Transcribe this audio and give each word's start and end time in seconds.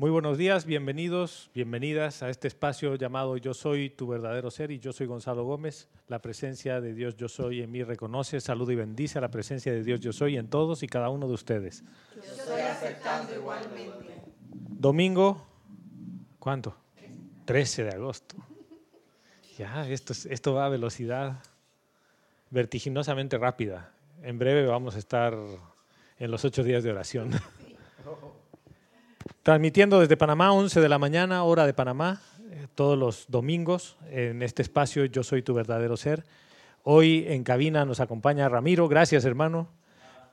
Muy 0.00 0.10
buenos 0.10 0.38
días, 0.38 0.64
bienvenidos, 0.64 1.50
bienvenidas 1.54 2.22
a 2.22 2.30
este 2.30 2.48
espacio 2.48 2.94
llamado 2.94 3.36
Yo 3.36 3.52
Soy 3.52 3.90
tu 3.90 4.06
verdadero 4.06 4.50
ser 4.50 4.70
y 4.70 4.78
yo 4.78 4.94
soy 4.94 5.06
Gonzalo 5.06 5.44
Gómez. 5.44 5.88
La 6.08 6.22
presencia 6.22 6.80
de 6.80 6.94
Dios 6.94 7.16
Yo 7.16 7.28
Soy 7.28 7.60
en 7.60 7.70
mí 7.70 7.82
reconoce, 7.82 8.40
saluda 8.40 8.72
y 8.72 8.76
bendice 8.76 9.18
a 9.18 9.20
la 9.20 9.30
presencia 9.30 9.70
de 9.72 9.84
Dios 9.84 10.00
Yo 10.00 10.14
Soy 10.14 10.38
en 10.38 10.48
todos 10.48 10.82
y 10.82 10.86
cada 10.86 11.10
uno 11.10 11.28
de 11.28 11.34
ustedes. 11.34 11.84
Yo 12.16 12.22
estoy 12.22 12.60
aceptando 12.62 13.34
igualmente. 13.34 14.22
Domingo, 14.70 15.46
¿cuánto? 16.38 16.74
13 17.44 17.84
de 17.84 17.90
agosto. 17.90 18.36
Ya, 19.58 19.86
esto, 19.86 20.14
es- 20.14 20.24
esto 20.24 20.54
va 20.54 20.64
a 20.64 20.68
velocidad 20.70 21.42
vertiginosamente 22.48 23.36
rápida. 23.36 23.92
En 24.22 24.38
breve 24.38 24.64
vamos 24.64 24.96
a 24.96 24.98
estar 24.98 25.36
en 26.18 26.30
los 26.30 26.42
ocho 26.46 26.64
días 26.64 26.84
de 26.84 26.90
oración. 26.90 27.32
Transmitiendo 29.42 30.00
desde 30.00 30.16
Panamá, 30.16 30.52
11 30.52 30.80
de 30.80 30.88
la 30.88 30.98
mañana, 30.98 31.44
hora 31.44 31.66
de 31.66 31.72
Panamá, 31.72 32.20
eh, 32.50 32.66
todos 32.74 32.98
los 32.98 33.24
domingos 33.28 33.96
en 34.10 34.42
este 34.42 34.60
espacio 34.62 35.06
Yo 35.06 35.22
Soy 35.22 35.42
Tu 35.42 35.54
Verdadero 35.54 35.96
Ser. 35.96 36.24
Hoy 36.82 37.24
en 37.28 37.42
cabina 37.42 37.84
nos 37.84 38.00
acompaña 38.00 38.48
Ramiro, 38.48 38.86
gracias 38.88 39.24
hermano, 39.24 39.68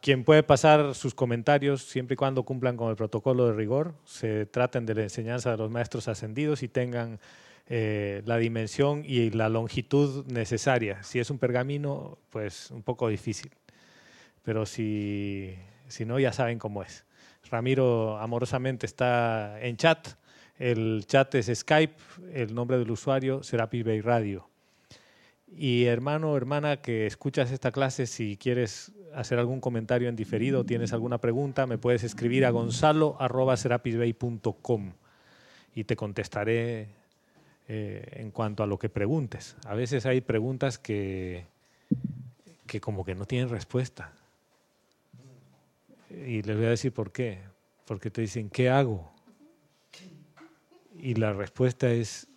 quien 0.02 0.24
puede 0.24 0.44
pasar 0.44 0.94
sus 0.94 1.14
comentarios 1.16 1.84
siempre 1.84 2.14
y 2.16 2.18
cuando 2.18 2.44
cumplan 2.44 2.78
con 2.78 2.90
el 2.90 2.96
protocolo 2.96 3.48
de 3.48 3.54
rigor, 3.54 3.96
se 4.04 4.46
traten 4.46 4.86
de 4.86 4.96
la 4.96 5.04
enseñanza 5.04 5.52
de 5.52 5.58
los 5.58 5.72
maestros 5.72 6.08
ascendidos 6.08 6.64
y 6.64 6.68
tengan 6.68 7.20
eh, 7.68 8.22
la 8.26 8.38
dimensión 8.38 9.04
y 9.06 9.30
la 9.32 9.50
longitud 9.50 10.26
necesaria. 10.28 11.04
Si 11.04 11.20
es 11.20 11.30
un 11.30 11.38
pergamino, 11.38 12.18
pues 12.30 12.72
un 12.72 12.84
poco 12.84 13.08
difícil, 13.08 13.52
pero 14.44 14.66
si, 14.66 15.56
si 15.88 16.06
no, 16.06 16.20
ya 16.20 16.32
saben 16.32 16.60
cómo 16.60 16.84
es. 16.84 17.07
Ramiro 17.50 18.18
amorosamente 18.18 18.86
está 18.86 19.60
en 19.62 19.78
chat. 19.78 20.10
El 20.58 21.06
chat 21.06 21.34
es 21.36 21.52
Skype, 21.54 21.96
el 22.34 22.56
nombre 22.56 22.78
del 22.78 22.92
usuario 22.92 23.44
Serapis 23.44 23.86
Bay 23.86 24.02
Radio. 24.02 24.50
Y 25.48 25.86
hermano 25.86 26.32
o 26.32 26.38
hermana 26.38 26.82
que 26.82 27.06
escuchas 27.06 27.52
esta 27.52 27.72
clase, 27.72 28.06
si 28.06 28.36
quieres 28.38 28.92
hacer 29.16 29.40
algún 29.40 29.62
comentario 29.62 30.10
en 30.10 30.16
diferido, 30.16 30.66
tienes 30.66 30.94
alguna 30.94 31.20
pregunta, 31.20 31.68
me 31.68 31.78
puedes 31.78 32.04
escribir 32.04 32.46
a 32.46 32.50
gonzalo.serapisbay.com 32.50 34.92
y 35.74 35.86
te 35.86 35.96
contestaré 35.96 36.90
eh, 37.68 38.10
en 38.14 38.32
cuanto 38.32 38.64
a 38.64 38.68
lo 38.68 38.80
que 38.80 38.90
preguntes. 38.90 39.56
A 39.66 39.76
veces 39.76 40.06
hay 40.06 40.20
preguntas 40.22 40.78
que, 40.78 41.46
que 42.66 42.82
como 42.82 43.06
que 43.06 43.16
no 43.16 43.26
tienen 43.26 43.50
respuesta. 43.50 44.12
Y 46.10 46.42
les 46.42 46.56
voy 46.56 46.66
a 46.66 46.70
decir 46.70 46.94
por 46.94 47.12
qué. 47.12 47.40
Porque 47.86 48.10
te 48.12 48.22
dicen, 48.22 48.50
¿qué 48.50 48.70
hago? 48.70 49.12
Y 51.00 51.16
la 51.16 51.34
respuesta 51.34 51.90
es, 51.90 52.28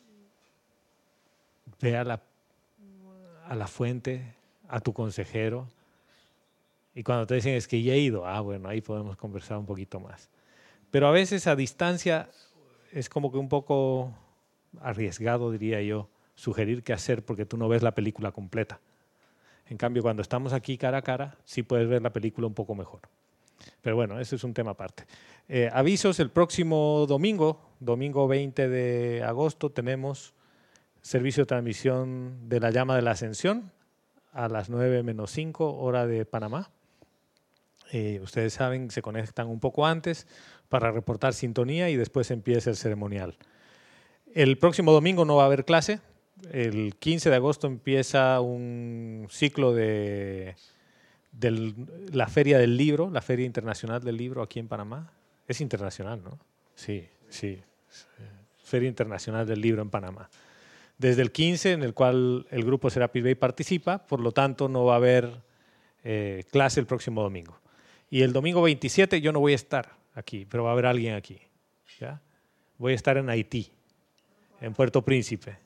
ve 1.81 1.97
a 1.97 2.05
la, 2.05 2.23
a 3.47 3.55
la 3.55 3.67
fuente, 3.67 4.35
a 4.69 4.81
tu 4.81 4.93
consejero. 4.93 5.67
Y 6.95 7.03
cuando 7.03 7.27
te 7.27 7.35
dicen, 7.35 7.55
es 7.55 7.67
que 7.67 7.83
ya 7.83 7.95
he 7.95 7.99
ido, 7.99 8.27
ah, 8.27 8.41
bueno, 8.41 8.69
ahí 8.69 8.81
podemos 8.81 9.17
conversar 9.17 9.59
un 9.59 9.67
poquito 9.67 9.99
más. 9.99 10.29
Pero 10.91 11.07
a 11.07 11.11
veces 11.11 11.47
a 11.47 11.57
distancia 11.57 12.29
es 12.93 13.09
como 13.09 13.31
que 13.31 13.39
un 13.39 13.49
poco 13.49 14.13
arriesgado, 14.81 15.51
diría 15.51 15.81
yo, 15.83 16.09
sugerir 16.35 16.83
qué 16.83 16.93
hacer 16.93 17.25
porque 17.25 17.47
tú 17.47 17.57
no 17.57 17.69
ves 17.69 17.83
la 17.83 17.95
película 17.95 18.33
completa. 18.33 18.81
En 19.69 19.77
cambio, 19.77 20.03
cuando 20.03 20.23
estamos 20.23 20.53
aquí 20.53 20.77
cara 20.77 20.99
a 20.99 21.03
cara, 21.03 21.37
sí 21.45 21.63
puedes 21.63 21.89
ver 21.89 22.03
la 22.03 22.13
película 22.13 22.47
un 22.47 22.55
poco 22.55 22.75
mejor. 22.75 23.03
Pero 23.83 23.97
bueno, 23.97 24.21
ese 24.21 24.37
es 24.37 24.45
un 24.45 24.55
tema 24.55 24.73
aparte. 24.73 25.05
Eh, 25.49 25.69
avisos, 25.73 26.21
el 26.21 26.31
próximo 26.31 27.07
domingo, 27.09 27.61
domingo 27.81 28.29
20 28.29 28.69
de 28.69 29.23
agosto, 29.23 29.71
tenemos 29.71 30.35
servicio 31.03 31.43
de 31.43 31.47
transmisión 31.47 32.49
de 32.49 32.61
la 32.61 32.71
llama 32.71 32.97
de 32.97 33.03
la 33.03 33.13
ascensión 33.13 33.73
a 34.33 34.49
las 34.49 34.71
9 34.71 35.03
menos 35.03 35.31
5, 35.33 35.79
hora 35.79 36.07
de 36.07 36.25
Panamá. 36.25 36.71
Eh, 37.93 38.21
ustedes 38.23 38.53
saben, 38.53 38.91
se 38.91 39.03
conectan 39.03 39.49
un 39.49 39.59
poco 39.59 39.87
antes 39.87 40.27
para 40.69 40.93
reportar 40.93 41.35
sintonía 41.35 41.91
y 41.91 41.97
después 41.97 42.31
empieza 42.31 42.71
el 42.71 42.77
ceremonial. 42.77 43.37
El 44.33 44.59
próximo 44.59 44.93
domingo 44.93 45.25
no 45.25 45.37
va 45.37 45.45
a 45.45 45.47
haber 45.47 45.65
clase. 45.65 46.01
El 46.53 46.95
15 46.97 47.31
de 47.31 47.37
agosto 47.37 47.67
empieza 47.67 48.41
un 48.41 49.27
ciclo 49.29 49.75
de 49.75 50.55
del- 51.33 51.75
la 52.13 52.27
Feria 52.29 52.59
del 52.59 52.77
Libro, 52.77 53.11
la 53.11 53.23
Feria 53.23 53.47
Internacional 53.47 54.03
del 54.03 54.17
Libro 54.17 54.43
aquí 54.43 54.59
en 54.59 54.69
Panamá. 54.69 55.13
Es 55.47 55.61
internacional, 55.61 56.23
¿no? 56.23 56.39
Sí, 56.75 57.07
sí. 57.29 57.61
Feria 58.63 58.89
Internacional 58.89 59.47
del 59.47 59.61
Libro 59.61 59.83
en 59.83 59.91
Panamá. 59.91 60.29
Desde 60.99 61.23
el 61.23 61.33
15, 61.33 61.73
en 61.73 61.83
el 61.83 61.95
cual 61.95 62.47
el 62.51 62.65
grupo 62.65 62.91
Serapis 62.91 63.25
Bay 63.25 63.35
participa, 63.35 63.99
por 64.07 64.21
lo 64.21 64.33
tanto 64.33 64.69
no 64.69 64.85
va 64.85 64.95
a 64.95 64.97
haber 64.97 65.43
eh, 66.05 66.45
clase 66.51 66.79
el 66.81 66.87
próximo 66.87 67.23
domingo. 67.23 67.59
Y 68.11 68.23
el 68.23 68.33
domingo 68.33 68.63
27 68.63 69.21
yo 69.21 69.33
no 69.33 69.41
voy 69.41 69.53
a 69.53 69.57
estar 69.57 69.97
aquí, 70.15 70.47
pero 70.49 70.65
va 70.65 70.71
a 70.71 70.73
haber 70.73 70.87
alguien 70.87 71.15
aquí. 71.15 71.39
¿ya? 71.99 72.21
Voy 72.79 72.93
a 72.93 72.97
estar 72.97 73.17
en 73.17 73.29
Haití, 73.29 73.71
en 74.61 74.73
Puerto 74.75 75.03
Príncipe, 75.03 75.59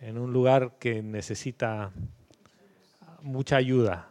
en 0.00 0.18
un 0.18 0.32
lugar 0.32 0.76
que 0.78 1.02
necesita 1.02 1.90
mucha 3.22 3.56
ayuda. 3.56 4.08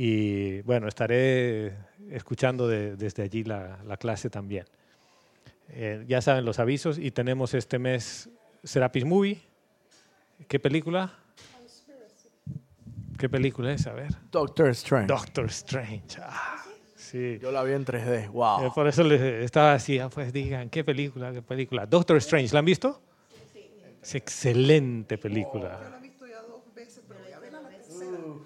Y 0.00 0.60
bueno, 0.62 0.86
estaré 0.86 1.74
escuchando 2.10 2.68
de- 2.68 2.94
desde 2.94 3.24
allí 3.24 3.42
la, 3.42 3.78
la 3.84 3.96
clase 3.96 4.30
también. 4.30 4.64
Eh, 5.70 6.04
ya 6.06 6.22
saben 6.22 6.44
los 6.44 6.60
avisos 6.60 6.98
y 6.98 7.10
tenemos 7.10 7.52
este 7.52 7.80
mes 7.80 8.28
Serapis 8.62 9.04
Movie. 9.04 9.40
¿Qué 10.46 10.60
película? 10.60 11.12
¿Qué 13.18 13.28
película 13.28 13.72
es? 13.72 13.88
A 13.88 13.92
ver. 13.92 14.12
Doctor 14.30 14.68
Strange. 14.68 15.08
Doctor 15.08 15.46
Strange. 15.46 16.20
Ah, 16.22 16.62
sí. 16.94 17.40
Yo 17.42 17.50
la 17.50 17.64
vi 17.64 17.72
en 17.72 17.84
3D. 17.84 18.24
Eh, 18.26 18.28
Wow. 18.28 18.72
por 18.72 18.86
eso 18.86 19.02
les 19.02 19.20
estaba 19.20 19.72
así, 19.72 19.98
ah, 19.98 20.08
pues 20.08 20.32
digan, 20.32 20.70
¿qué 20.70 20.84
película? 20.84 21.32
¿Qué 21.32 21.42
película? 21.42 21.86
Doctor 21.86 22.18
Strange, 22.18 22.52
¿la 22.52 22.60
han 22.60 22.64
visto? 22.66 23.02
Es 24.00 24.14
excelente 24.14 25.18
película. 25.18 25.80
Yo 25.82 25.90
la 25.90 25.98
he 25.98 26.00
visto 26.02 26.24
ya 26.24 26.40
dos 26.42 26.72
veces, 26.72 27.02
pero 27.08 27.18
voy 27.20 27.32
a 27.32 27.40
verla 27.40 27.60
la 27.62 27.68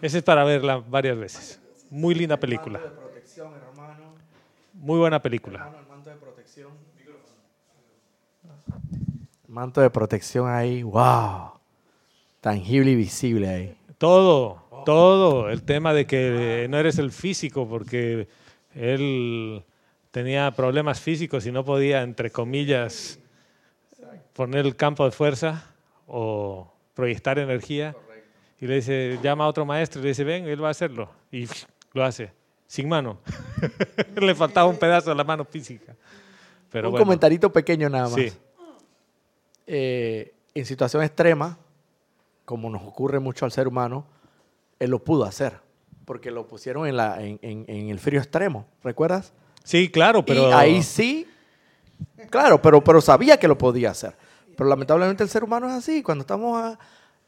Esa 0.02 0.18
es 0.18 0.24
para 0.24 0.42
verla 0.42 0.78
varias 0.78 1.16
veces. 1.16 1.60
Muy 1.88 2.16
linda 2.16 2.36
película. 2.36 2.80
de 2.80 2.88
protección, 2.88 3.52
hermano. 3.54 4.14
Muy 4.74 4.98
buena 4.98 5.22
película. 5.22 5.72
el 5.78 5.86
manto 5.86 6.10
de 6.10 6.16
protección. 6.16 6.72
Manto 9.46 9.80
de 9.80 9.90
protección 9.90 10.48
ahí. 10.48 10.82
Wow. 10.82 11.52
Tangible 12.40 12.90
y 12.90 12.96
visible 12.96 13.48
ahí. 13.48 13.76
Todo, 13.96 14.64
todo. 14.84 15.48
El 15.48 15.62
tema 15.62 15.94
de 15.94 16.04
que 16.04 16.66
no 16.68 16.78
eres 16.78 16.98
el 16.98 17.12
físico, 17.12 17.68
porque 17.68 18.26
él 18.74 19.62
tenía 20.10 20.50
problemas 20.50 21.00
físicos 21.00 21.46
y 21.46 21.52
no 21.52 21.64
podía, 21.64 22.02
entre 22.02 22.32
comillas, 22.32 23.20
poner 24.32 24.66
el 24.66 24.74
campo 24.74 25.04
de 25.04 25.12
fuerza 25.12 25.64
o 26.08 26.72
proyectar 26.94 27.38
energía. 27.38 27.94
Y 28.62 28.66
le 28.68 28.76
dice, 28.76 29.18
llama 29.22 29.42
a 29.44 29.48
otro 29.48 29.66
maestro 29.66 30.00
y 30.00 30.04
le 30.04 30.08
dice, 30.10 30.22
ven, 30.22 30.46
él 30.46 30.62
va 30.62 30.68
a 30.68 30.70
hacerlo. 30.70 31.10
Y 31.32 31.48
lo 31.92 32.04
hace, 32.04 32.32
sin 32.68 32.88
mano. 32.88 33.18
le 34.16 34.34
faltaba 34.36 34.68
un 34.68 34.76
pedazo 34.76 35.10
de 35.10 35.16
la 35.16 35.24
mano 35.24 35.44
física. 35.44 35.96
Pero 36.70 36.88
un 36.88 36.92
bueno, 36.92 37.04
comentarito 37.04 37.52
pequeño 37.52 37.88
nada 37.90 38.04
más. 38.04 38.14
Sí. 38.14 38.32
Eh, 39.66 40.32
en 40.54 40.64
situación 40.64 41.02
extrema, 41.02 41.58
como 42.44 42.70
nos 42.70 42.82
ocurre 42.82 43.18
mucho 43.18 43.44
al 43.44 43.50
ser 43.52 43.66
humano, 43.66 44.06
él 44.78 44.90
lo 44.90 45.02
pudo 45.02 45.24
hacer. 45.24 45.58
Porque 46.04 46.30
lo 46.30 46.46
pusieron 46.46 46.86
en, 46.86 46.96
la, 46.96 47.20
en, 47.22 47.38
en- 47.42 47.64
en 47.68 47.88
el 47.90 47.98
frío 47.98 48.20
extremo. 48.20 48.66
¿Recuerdas? 48.84 49.32
Sí, 49.64 49.88
claro, 49.90 50.24
pero... 50.24 50.48
Y 50.50 50.52
ahí 50.52 50.82
sí. 50.82 51.26
Claro, 52.30 52.62
pero, 52.62 52.82
pero 52.82 53.00
sabía 53.00 53.38
que 53.38 53.48
lo 53.48 53.58
podía 53.58 53.90
hacer. 53.90 54.16
Pero 54.56 54.68
lamentablemente 54.68 55.22
el 55.24 55.28
ser 55.28 55.42
humano 55.44 55.68
es 55.68 55.74
así. 55.74 56.02
Cuando 56.02 56.22
estamos 56.22 56.60
a- 56.62 56.78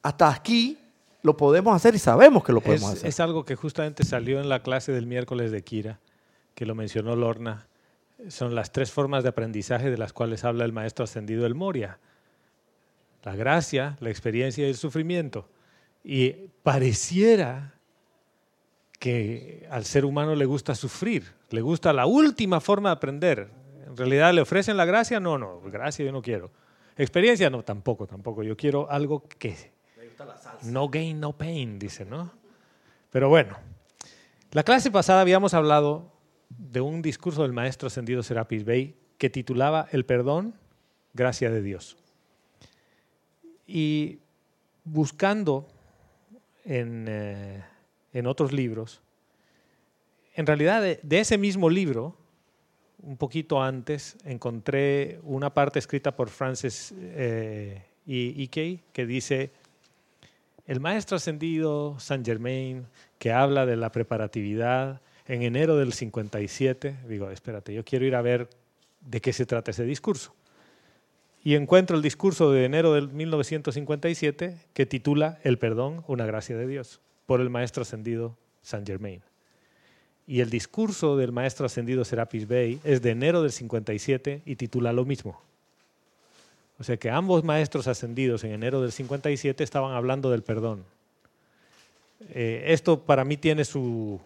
hasta 0.03 0.29
aquí, 0.33 0.79
lo 1.25 1.39
podemos 1.39 1.75
hacer 1.75 1.95
y 1.95 1.99
sabemos 1.99 2.45
que 2.45 2.53
lo 2.53 2.61
podemos 2.61 2.91
es, 2.91 2.99
hacer. 2.99 3.09
es 3.09 3.19
algo 3.19 3.47
que 3.47 3.57
justamente 3.57 4.05
salió 4.05 4.41
en 4.41 4.51
la 4.51 4.63
clase 4.63 4.93
del 4.93 5.07
miércoles 5.07 5.51
de 5.51 5.65
Kira, 5.65 5.99
que 6.55 6.67
lo 6.67 6.75
mencionó 6.75 7.17
Lorna. 7.17 7.67
Son 8.29 8.55
las 8.55 8.73
tres 8.73 8.93
formas 8.93 9.23
de 9.23 9.31
aprendizaje 9.31 9.91
de 9.91 9.97
las 9.97 10.13
cuales 10.13 10.45
habla 10.45 10.67
el 10.67 10.75
maestro 10.75 11.05
ascendido 11.05 11.47
El 11.47 11.55
Moria. 11.55 11.99
La 13.23 13.35
gracia, 13.35 13.97
la 14.01 14.11
experiencia 14.11 14.67
y 14.67 14.69
el 14.69 14.77
sufrimiento. 14.77 15.49
Y 16.05 16.33
pareciera 16.63 17.73
que 18.99 19.67
al 19.71 19.87
ser 19.87 20.05
humano 20.05 20.35
le 20.35 20.45
gusta 20.45 20.75
sufrir, 20.75 21.33
le 21.49 21.63
gusta 21.63 21.95
la 21.95 22.05
última 22.05 22.61
forma 22.61 22.91
de 22.91 22.97
aprender. 22.97 23.49
En 23.87 23.97
realidad 23.97 24.35
le 24.35 24.43
ofrecen 24.43 24.77
la 24.77 24.85
gracia, 24.85 25.21
no, 25.21 25.39
no, 25.39 25.63
gracia 25.63 26.05
yo 26.05 26.13
no 26.13 26.21
quiero. 26.21 26.51
Experiencia, 26.99 27.49
no, 27.49 27.63
tampoco, 27.63 28.07
tampoco. 28.07 28.43
Yo 28.43 28.59
quiero 28.59 28.91
algo 28.91 29.27
que 29.27 29.73
no 30.63 30.89
gain, 30.89 31.21
no 31.21 31.37
pain, 31.37 31.79
dice, 31.79 32.05
¿no? 32.05 32.33
Pero 33.11 33.29
bueno, 33.29 33.57
la 34.53 34.63
clase 34.63 34.91
pasada 34.91 35.21
habíamos 35.21 35.55
hablado 35.55 36.13
de 36.49 36.81
un 36.81 37.03
discurso 37.03 37.43
del 37.43 37.53
maestro 37.53 37.89
ascendido 37.89 38.23
Serapis 38.23 38.65
Bey 38.65 38.97
que 39.19 39.31
titulaba 39.31 39.89
El 39.93 40.05
perdón, 40.05 40.55
gracia 41.13 41.51
de 41.51 41.63
Dios. 41.63 41.97
Y 43.67 44.19
buscando 44.85 45.67
en, 46.65 47.07
eh, 47.09 47.65
en 48.13 48.27
otros 48.27 48.53
libros, 48.53 49.01
en 50.35 50.47
realidad 50.47 50.83
de, 50.83 51.21
ese 51.21 51.39
mismo 51.39 51.71
libro, 51.71 52.17
un 52.99 53.17
poquito 53.17 53.63
antes, 53.63 54.17
encontré 54.25 55.21
una 55.23 55.55
parte 55.55 55.79
escrita 55.79 56.17
por 56.17 56.29
Francis 56.29 56.93
eh, 56.97 57.85
Ike 58.07 58.83
que 58.93 59.07
dice, 59.07 59.53
el 60.67 60.81
maestro 60.81 61.17
ascendido 61.17 61.99
Saint 61.99 62.25
Germain, 62.25 62.87
que 63.19 63.33
habla 63.33 63.67
de 63.67 63.77
la 63.77 63.93
preparatividad, 63.93 65.01
en 65.27 65.43
enero 65.43 65.77
del 65.77 65.93
57, 65.93 66.97
digo, 67.09 67.31
espérate, 67.31 67.73
yo 67.73 67.85
quiero 67.85 68.05
ir 68.05 68.15
a 68.15 68.23
ver 68.23 68.49
de 69.01 69.21
qué 69.21 69.33
se 69.33 69.47
trata 69.47 69.71
ese 69.71 69.85
discurso. 69.85 70.35
Y 71.43 71.55
encuentro 71.57 71.97
el 71.97 72.03
discurso 72.03 72.51
de 72.53 72.65
enero 72.65 72.95
del 72.95 73.09
1957 73.09 74.57
que 74.73 74.87
titula 74.87 75.39
El 75.43 75.59
perdón, 75.59 76.03
una 76.07 76.25
gracia 76.25 76.57
de 76.57 76.67
Dios, 76.67 77.01
por 77.27 77.41
el 77.41 77.51
maestro 77.51 77.83
ascendido 77.83 78.37
Saint 78.63 78.87
Germain. 78.87 79.23
Y 80.27 80.41
el 80.41 80.49
discurso 80.49 81.19
del 81.19 81.33
maestro 81.33 81.67
ascendido 81.67 82.05
Serapis 82.05 82.49
Bey 82.49 82.81
es 82.83 83.03
de 83.03 83.11
enero 83.11 83.43
del 83.43 83.53
57 83.53 84.43
y 84.47 84.57
titula 84.57 84.95
lo 84.95 85.05
mismo. 85.05 85.43
O 86.79 86.85
sea 86.85 86.97
que 86.97 87.11
ambos 87.11 87.45
maestros 87.45 87.87
ascendidos 87.87 88.43
en 88.45 88.53
enero 88.53 88.81
del 88.81 88.93
57 88.93 89.63
estaban 89.63 89.93
hablando 89.93 90.31
del 90.31 90.43
perdón. 90.43 90.85
Eh, 92.31 92.65
esto 92.69 93.01
para 93.01 93.25
mí 93.25 93.37
tiene 93.37 93.65
su, 93.65 94.21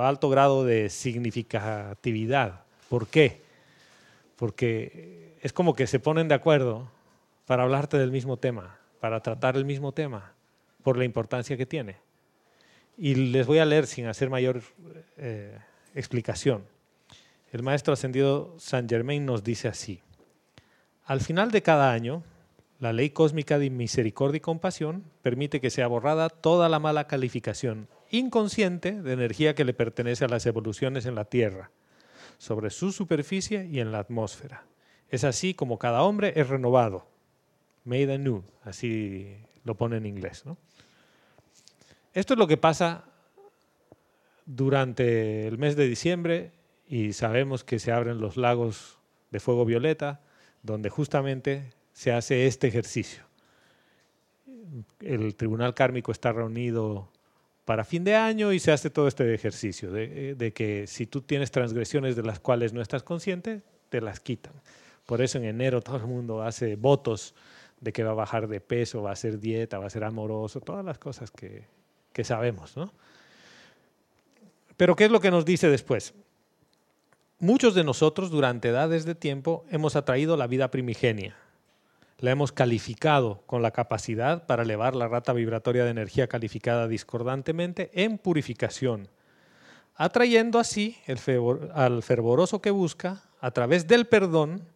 alto 0.00 0.28
grado 0.28 0.64
de 0.64 0.90
significatividad. 0.90 2.64
¿Por 2.88 3.06
qué? 3.06 3.40
Porque 4.36 5.36
es 5.40 5.52
como 5.52 5.74
que 5.74 5.86
se 5.86 6.00
ponen 6.00 6.28
de 6.28 6.34
acuerdo 6.34 6.90
para 7.46 7.62
hablarte 7.62 7.98
del 7.98 8.10
mismo 8.10 8.36
tema, 8.36 8.78
para 9.00 9.20
tratar 9.20 9.56
el 9.56 9.64
mismo 9.64 9.92
tema, 9.92 10.32
por 10.82 10.98
la 10.98 11.04
importancia 11.04 11.56
que 11.56 11.66
tiene. 11.66 11.96
Y 12.98 13.14
les 13.14 13.46
voy 13.46 13.58
a 13.58 13.64
leer 13.64 13.86
sin 13.86 14.06
hacer 14.06 14.28
mayor 14.28 14.62
eh, 15.16 15.56
explicación. 15.94 16.64
El 17.52 17.62
maestro 17.62 17.94
ascendido 17.94 18.54
Saint 18.58 18.88
Germain 18.88 19.24
nos 19.24 19.42
dice 19.42 19.68
así. 19.68 20.00
Al 21.04 21.20
final 21.20 21.50
de 21.50 21.62
cada 21.62 21.92
año, 21.92 22.22
la 22.78 22.92
ley 22.92 23.10
cósmica 23.10 23.58
de 23.58 23.70
misericordia 23.70 24.38
y 24.38 24.40
compasión 24.40 25.04
permite 25.22 25.60
que 25.60 25.70
sea 25.70 25.86
borrada 25.86 26.28
toda 26.28 26.68
la 26.68 26.78
mala 26.78 27.06
calificación 27.06 27.88
inconsciente 28.10 29.00
de 29.02 29.12
energía 29.12 29.54
que 29.54 29.64
le 29.64 29.74
pertenece 29.74 30.24
a 30.24 30.28
las 30.28 30.44
evoluciones 30.46 31.06
en 31.06 31.14
la 31.14 31.24
Tierra, 31.24 31.70
sobre 32.38 32.70
su 32.70 32.92
superficie 32.92 33.66
y 33.70 33.80
en 33.80 33.92
la 33.92 34.00
atmósfera. 34.00 34.64
Es 35.08 35.24
así 35.24 35.54
como 35.54 35.78
cada 35.78 36.02
hombre 36.02 36.32
es 36.36 36.48
renovado. 36.48 37.06
Made 37.84 38.14
anew, 38.14 38.42
así 38.64 39.36
lo 39.64 39.76
pone 39.76 39.96
en 39.96 40.06
inglés. 40.06 40.44
Esto 42.12 42.34
es 42.34 42.38
lo 42.38 42.46
que 42.46 42.56
pasa 42.56 43.04
durante 44.46 45.46
el 45.46 45.58
mes 45.58 45.76
de 45.76 45.88
diciembre 45.88 46.52
y 46.88 47.12
sabemos 47.12 47.64
que 47.64 47.78
se 47.78 47.92
abren 47.92 48.20
los 48.20 48.36
lagos 48.36 48.98
de 49.30 49.40
fuego 49.40 49.64
violeta, 49.64 50.20
donde 50.62 50.90
justamente 50.90 51.72
se 51.92 52.12
hace 52.12 52.46
este 52.46 52.68
ejercicio. 52.68 53.24
El 55.00 55.34
tribunal 55.34 55.74
kármico 55.74 56.12
está 56.12 56.32
reunido 56.32 57.08
para 57.64 57.84
fin 57.84 58.04
de 58.04 58.16
año 58.16 58.52
y 58.52 58.58
se 58.58 58.72
hace 58.72 58.90
todo 58.90 59.08
este 59.08 59.32
ejercicio 59.34 59.90
de, 59.90 60.34
de, 60.34 60.52
que 60.52 60.86
si 60.86 61.06
tú 61.06 61.22
tienes 61.22 61.50
transgresiones 61.50 62.16
de 62.16 62.22
las 62.22 62.40
cuales 62.40 62.72
no 62.72 62.80
estás 62.80 63.02
consciente, 63.02 63.62
te 63.88 64.00
las 64.00 64.20
quitan. 64.20 64.52
Por 65.06 65.22
eso 65.22 65.38
en 65.38 65.44
enero 65.44 65.80
todo 65.80 65.96
el 65.96 66.06
mundo 66.06 66.42
hace 66.42 66.76
votos 66.76 67.34
de 67.80 67.92
que 67.92 68.04
va 68.04 68.10
a 68.10 68.14
bajar 68.14 68.48
de 68.48 68.60
peso, 68.60 69.02
va 69.02 69.10
a 69.10 69.12
hacer 69.14 69.40
dieta, 69.40 69.78
va 69.78 69.86
a 69.86 69.90
ser 69.90 70.04
amoroso, 70.04 70.60
todas 70.60 70.84
las 70.84 70.98
cosas 70.98 71.30
que, 71.30 71.64
que 72.12 72.24
sabemos. 72.24 72.76
¿no? 72.76 72.92
Pero 74.76 74.96
¿qué 74.96 75.06
es 75.06 75.10
lo 75.10 75.20
que 75.20 75.30
nos 75.30 75.44
dice 75.44 75.68
después? 75.68 76.14
Muchos 77.42 77.74
de 77.74 77.84
nosotros 77.84 78.30
durante 78.30 78.68
edades 78.68 79.06
de 79.06 79.14
tiempo 79.14 79.64
hemos 79.70 79.96
atraído 79.96 80.36
la 80.36 80.46
vida 80.46 80.70
primigenia. 80.70 81.36
La 82.18 82.32
hemos 82.32 82.52
calificado 82.52 83.40
con 83.46 83.62
la 83.62 83.70
capacidad 83.70 84.44
para 84.44 84.62
elevar 84.62 84.94
la 84.94 85.08
rata 85.08 85.32
vibratoria 85.32 85.84
de 85.84 85.90
energía 85.90 86.26
calificada 86.26 86.86
discordantemente 86.86 87.90
en 87.94 88.18
purificación, 88.18 89.08
atrayendo 89.94 90.58
así 90.58 90.98
al 91.72 92.02
fervoroso 92.02 92.60
que 92.60 92.70
busca, 92.70 93.22
a 93.40 93.52
través 93.52 93.86
del 93.86 94.06
perdón, 94.06 94.68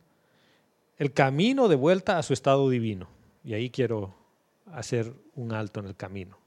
el 0.96 1.12
camino 1.12 1.68
de 1.68 1.76
vuelta 1.76 2.16
a 2.16 2.22
su 2.22 2.32
estado 2.32 2.70
divino. 2.70 3.08
Y 3.44 3.52
ahí 3.52 3.68
quiero 3.68 4.14
hacer 4.72 5.12
un 5.34 5.52
alto 5.52 5.80
en 5.80 5.86
el 5.86 5.96
camino. 5.96 6.38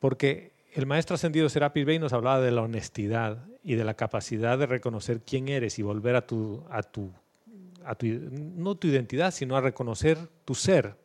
Porque 0.00 0.52
el 0.72 0.86
maestro 0.86 1.14
ascendido 1.14 1.48
Serapis 1.48 1.84
Bey 1.84 1.98
nos 1.98 2.14
hablaba 2.14 2.40
de 2.40 2.50
la 2.50 2.62
honestidad 2.62 3.44
y 3.62 3.74
de 3.74 3.84
la 3.84 3.94
capacidad 3.94 4.58
de 4.58 4.66
reconocer 4.66 5.20
quién 5.20 5.48
eres 5.48 5.78
y 5.78 5.82
volver 5.82 6.16
a 6.16 6.26
tu, 6.26 6.64
a 6.70 6.82
tu, 6.82 7.12
a 7.84 7.94
tu, 7.94 8.06
no 8.06 8.74
tu 8.76 8.88
identidad, 8.88 9.32
sino 9.32 9.56
a 9.56 9.60
reconocer 9.60 10.18
tu 10.44 10.54
ser. 10.54 10.96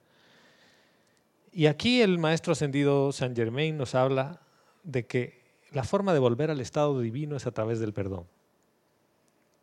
Y 1.51 1.65
aquí 1.65 2.01
el 2.01 2.17
maestro 2.17 2.53
ascendido 2.53 3.11
Saint 3.11 3.35
Germain 3.35 3.77
nos 3.77 3.93
habla 3.93 4.39
de 4.83 5.05
que 5.05 5.41
la 5.73 5.83
forma 5.83 6.13
de 6.13 6.19
volver 6.19 6.49
al 6.49 6.61
estado 6.61 6.99
divino 7.01 7.35
es 7.35 7.45
a 7.45 7.51
través 7.51 7.79
del 7.79 7.91
perdón. 7.91 8.25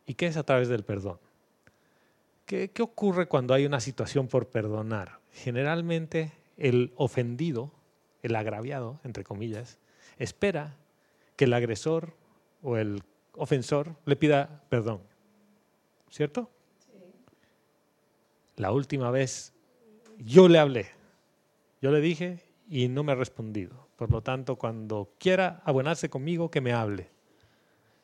¿Y 0.06 0.14
qué 0.14 0.26
es 0.26 0.36
a 0.36 0.42
través 0.42 0.68
del 0.68 0.84
perdón? 0.84 1.18
¿Qué, 2.44 2.70
qué 2.70 2.82
ocurre 2.82 3.26
cuando 3.26 3.54
hay 3.54 3.64
una 3.64 3.80
situación 3.80 4.28
por 4.28 4.48
perdonar? 4.48 5.20
Generalmente 5.32 6.32
el 6.58 6.92
ofendido, 6.96 7.70
el 8.22 8.36
agraviado, 8.36 9.00
entre 9.02 9.24
comillas, 9.24 9.78
espera 10.18 10.76
que 11.36 11.44
el 11.44 11.52
agresor 11.52 12.14
o 12.62 12.76
el 12.76 13.02
ofensor 13.32 13.96
le 14.04 14.16
pida 14.16 14.62
perdón. 14.68 15.00
¿Cierto? 16.10 16.50
Sí. 16.78 16.92
La 18.56 18.72
última 18.72 19.10
vez 19.10 19.52
yo 20.18 20.48
le 20.48 20.58
hablé, 20.58 20.90
yo 21.82 21.90
le 21.90 22.00
dije 22.00 22.42
y 22.68 22.88
no 22.88 23.02
me 23.02 23.12
ha 23.12 23.16
respondido. 23.16 23.88
Por 23.96 24.10
lo 24.10 24.22
tanto, 24.22 24.56
cuando 24.56 25.12
quiera 25.18 25.62
abonarse 25.64 26.08
conmigo, 26.08 26.50
que 26.50 26.60
me 26.60 26.72
hable. 26.72 27.10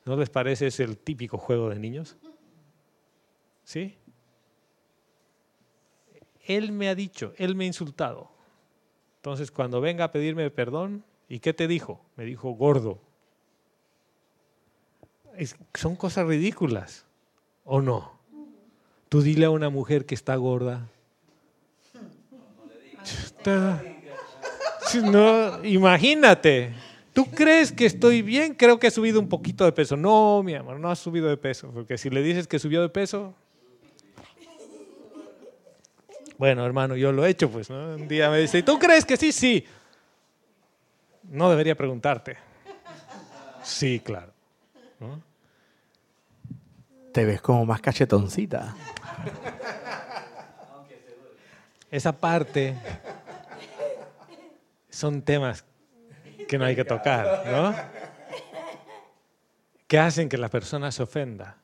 ¿No 0.05 0.17
les 0.17 0.31
parece 0.31 0.69
es 0.69 0.81
el 0.81 0.99
típico 0.99 1.39
juego 1.39 1.69
de 1.69 1.79
niños? 1.79 2.17
¿Sí? 3.65 3.97
Él 6.47 6.73
me 6.73 6.89
ha 6.89 6.95
dicho, 6.95 7.33
él 7.37 7.55
me 7.55 7.65
ha 7.65 7.69
insultado. 7.69 8.31
Entonces, 9.17 9.51
cuando 9.51 9.81
venga 9.81 10.05
a 10.05 10.13
pedirme 10.13 10.51
perdón, 10.51 11.05
¿y 11.31 11.39
qué 11.39 11.55
te 11.55 11.67
dijo? 11.67 12.03
Me 12.17 12.25
dijo 12.27 12.51
gordo. 12.51 12.99
Son 15.73 15.97
cosas 15.97 16.27
ridículas, 16.27 17.07
¿o 17.65 17.81
no? 17.81 18.13
Tú 19.09 19.23
dile 19.23 19.47
a 19.47 19.51
una 19.51 19.71
mujer 19.71 20.05
que 20.05 20.15
está 20.15 20.37
gorda. 20.37 20.87
No, 25.03 25.65
imagínate. 25.65 26.75
¿Tú 27.13 27.25
crees 27.27 27.73
que 27.73 27.87
estoy 27.87 28.23
bien? 28.23 28.55
Creo 28.55 28.79
que 28.79 28.89
he 28.89 28.91
subido 28.91 29.21
un 29.21 29.29
poquito 29.29 29.65
de 29.65 29.73
peso. 29.73 29.97
No, 29.97 30.43
mi 30.43 30.55
amor, 30.55 30.79
no 30.79 30.91
has 30.91 30.99
subido 30.99 31.29
de 31.29 31.37
peso. 31.37 31.71
Porque 31.73 31.97
si 31.97 32.11
le 32.11 32.23
dices 32.23 32.47
que 32.47 32.59
subió 32.59 32.83
de 32.83 32.89
peso, 32.89 33.35
bueno, 36.39 36.67
hermano, 36.67 36.97
yo 36.97 37.13
lo 37.13 37.25
he 37.25 37.31
hecho, 37.31 37.51
pues, 37.51 37.71
¿no? 37.71 37.95
Un 37.95 38.09
día 38.09 38.31
me 38.31 38.39
dice, 38.39 38.63
¿tú 38.63 38.79
crees 38.79 39.05
que 39.05 39.17
sí? 39.17 39.31
Sí. 39.31 39.65
No 41.31 41.49
debería 41.49 41.77
preguntarte. 41.77 42.37
Sí, 43.63 44.01
claro. 44.01 44.33
¿no? 44.99 45.23
Te 47.13 47.25
ves 47.25 47.41
como 47.41 47.65
más 47.65 47.81
cachetoncita. 47.81 48.75
Esa 51.91 52.13
parte 52.13 52.77
son 54.91 55.23
temas 55.23 55.65
que 56.49 56.59
no 56.59 56.65
hay 56.65 56.75
que 56.75 56.85
tocar, 56.85 57.45
¿no? 57.47 57.75
Que 59.87 59.99
hacen 59.99 60.29
que 60.29 60.39
la 60.39 60.49
persona 60.49 60.91
se 60.93 61.03
ofenda. 61.03 61.57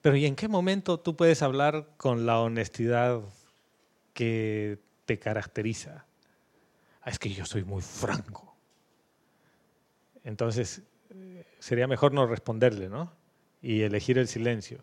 Pero 0.00 0.16
¿y 0.16 0.24
en 0.24 0.36
qué 0.36 0.48
momento 0.48 1.00
tú 1.00 1.16
puedes 1.16 1.42
hablar 1.42 1.88
con 1.96 2.24
la 2.26 2.40
honestidad 2.40 3.20
que 4.14 4.78
te 5.04 5.18
caracteriza? 5.18 6.05
Ah, 7.06 7.10
es 7.10 7.20
que 7.20 7.30
yo 7.30 7.46
soy 7.46 7.62
muy 7.62 7.82
franco. 7.82 8.56
Entonces, 10.24 10.82
sería 11.60 11.86
mejor 11.86 12.12
no 12.12 12.26
responderle, 12.26 12.88
¿no? 12.88 13.12
Y 13.62 13.82
elegir 13.82 14.18
el 14.18 14.26
silencio, 14.26 14.80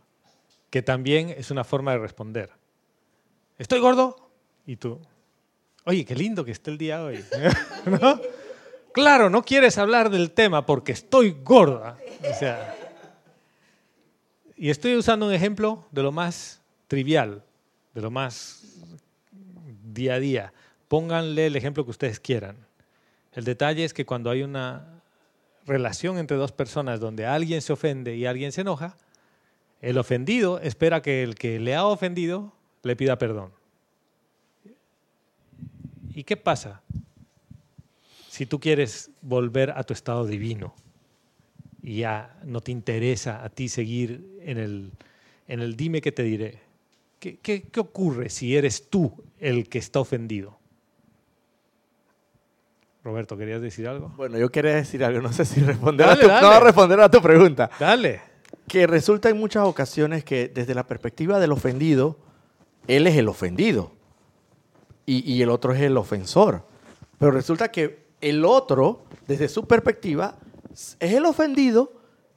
que 0.70 0.82
también 0.82 1.30
es 1.30 1.52
una 1.52 1.66
forma 1.66 1.92
de 1.92 1.98
responder. 1.98 2.50
¿Estoy 3.58 3.82
gordo? 3.82 4.32
Y 4.66 4.78
tú, 4.78 5.02
oye, 5.84 6.06
qué 6.06 6.16
lindo 6.16 6.46
que 6.46 6.52
esté 6.52 6.72
el 6.72 6.78
día 6.78 7.04
hoy. 7.04 7.24
Claro, 8.94 9.32
no 9.32 9.42
quieres 9.42 9.80
hablar 9.80 10.12
del 10.12 10.30
tema 10.30 10.68
porque 10.68 10.92
estoy 10.92 11.32
gorda. 11.44 11.98
Y 14.56 14.70
estoy 14.70 14.96
usando 14.96 15.26
un 15.26 15.34
ejemplo 15.34 15.88
de 15.90 16.04
lo 16.04 16.12
más 16.12 16.62
trivial, 16.88 17.44
de 17.96 18.02
lo 18.02 18.12
más 18.12 18.62
día 19.84 20.14
a 20.14 20.20
día. 20.20 20.54
Pónganle 20.94 21.48
el 21.48 21.56
ejemplo 21.56 21.86
que 21.86 21.90
ustedes 21.90 22.20
quieran. 22.20 22.56
El 23.32 23.46
detalle 23.46 23.84
es 23.84 23.96
que 23.96 24.06
cuando 24.06 24.30
hay 24.30 24.44
una 24.44 25.02
relación 25.66 26.20
entre 26.20 26.38
dos 26.38 26.52
personas 26.52 27.00
donde 27.00 27.26
alguien 27.26 27.64
se 27.64 27.74
ofende 27.74 28.16
y 28.16 28.28
alguien 28.28 28.52
se 28.52 28.62
enoja, 28.62 28.96
el 29.82 29.98
ofendido 29.98 30.60
espera 30.60 31.02
que 31.02 31.24
el 31.24 31.34
que 31.34 31.60
le 31.60 31.74
ha 31.74 31.88
ofendido 31.88 32.54
le 32.84 32.96
pida 32.96 33.18
perdón. 33.18 33.54
¿Y 36.14 36.26
qué 36.26 36.38
pasa 36.38 36.84
si 38.30 38.46
tú 38.46 38.60
quieres 38.60 39.10
volver 39.24 39.72
a 39.72 39.84
tu 39.84 39.94
estado 39.94 40.28
divino 40.28 40.76
y 41.82 42.02
ya 42.02 42.40
no 42.44 42.62
te 42.62 42.72
interesa 42.72 43.44
a 43.44 43.50
ti 43.50 43.68
seguir 43.68 44.38
en 44.42 44.60
el, 44.60 44.92
en 45.48 45.60
el 45.60 45.76
dime 45.76 46.02
que 46.02 46.12
te 46.12 46.22
diré? 46.22 46.60
¿Qué, 47.20 47.40
qué, 47.40 47.64
qué 47.64 47.80
ocurre 47.80 48.30
si 48.30 48.56
eres 48.56 48.92
tú 48.92 49.12
el 49.40 49.68
que 49.70 49.80
está 49.80 50.00
ofendido? 50.00 50.60
Roberto, 53.04 53.38
¿querías 53.38 53.62
decir 53.62 53.88
algo? 53.88 54.10
Bueno, 54.16 54.38
yo 54.38 54.50
quería 54.50 54.76
decir 54.76 55.04
algo, 55.04 55.22
no 55.22 55.34
sé 55.34 55.44
si 55.44 55.60
responder, 55.62 56.08
a 56.08 56.20
tu, 56.20 56.28
dale. 56.28 56.48
no 56.48 56.60
responder 56.62 57.00
a 57.02 57.12
tu 57.12 57.22
pregunta. 57.22 57.70
Dale. 57.80 58.22
Que 58.68 58.88
resulta 58.88 59.30
en 59.30 59.38
muchas 59.38 59.66
ocasiones 59.66 60.24
que 60.24 60.48
desde 60.48 60.74
la 60.74 60.88
perspectiva 60.88 61.40
del 61.40 61.52
ofendido, 61.52 62.18
él 62.88 63.08
es 63.08 63.18
el 63.18 63.28
ofendido 63.28 63.92
y, 65.06 65.30
y 65.30 65.42
el 65.42 65.50
otro 65.50 65.74
es 65.74 65.82
el 65.82 65.98
ofensor. 65.98 66.66
Pero 67.18 67.32
resulta 67.32 67.70
que 67.70 68.06
el 68.22 68.46
otro, 68.46 69.04
desde 69.28 69.50
su 69.50 69.68
perspectiva, 69.68 70.38
es 70.72 70.96
el 71.00 71.26
ofendido 71.26 71.92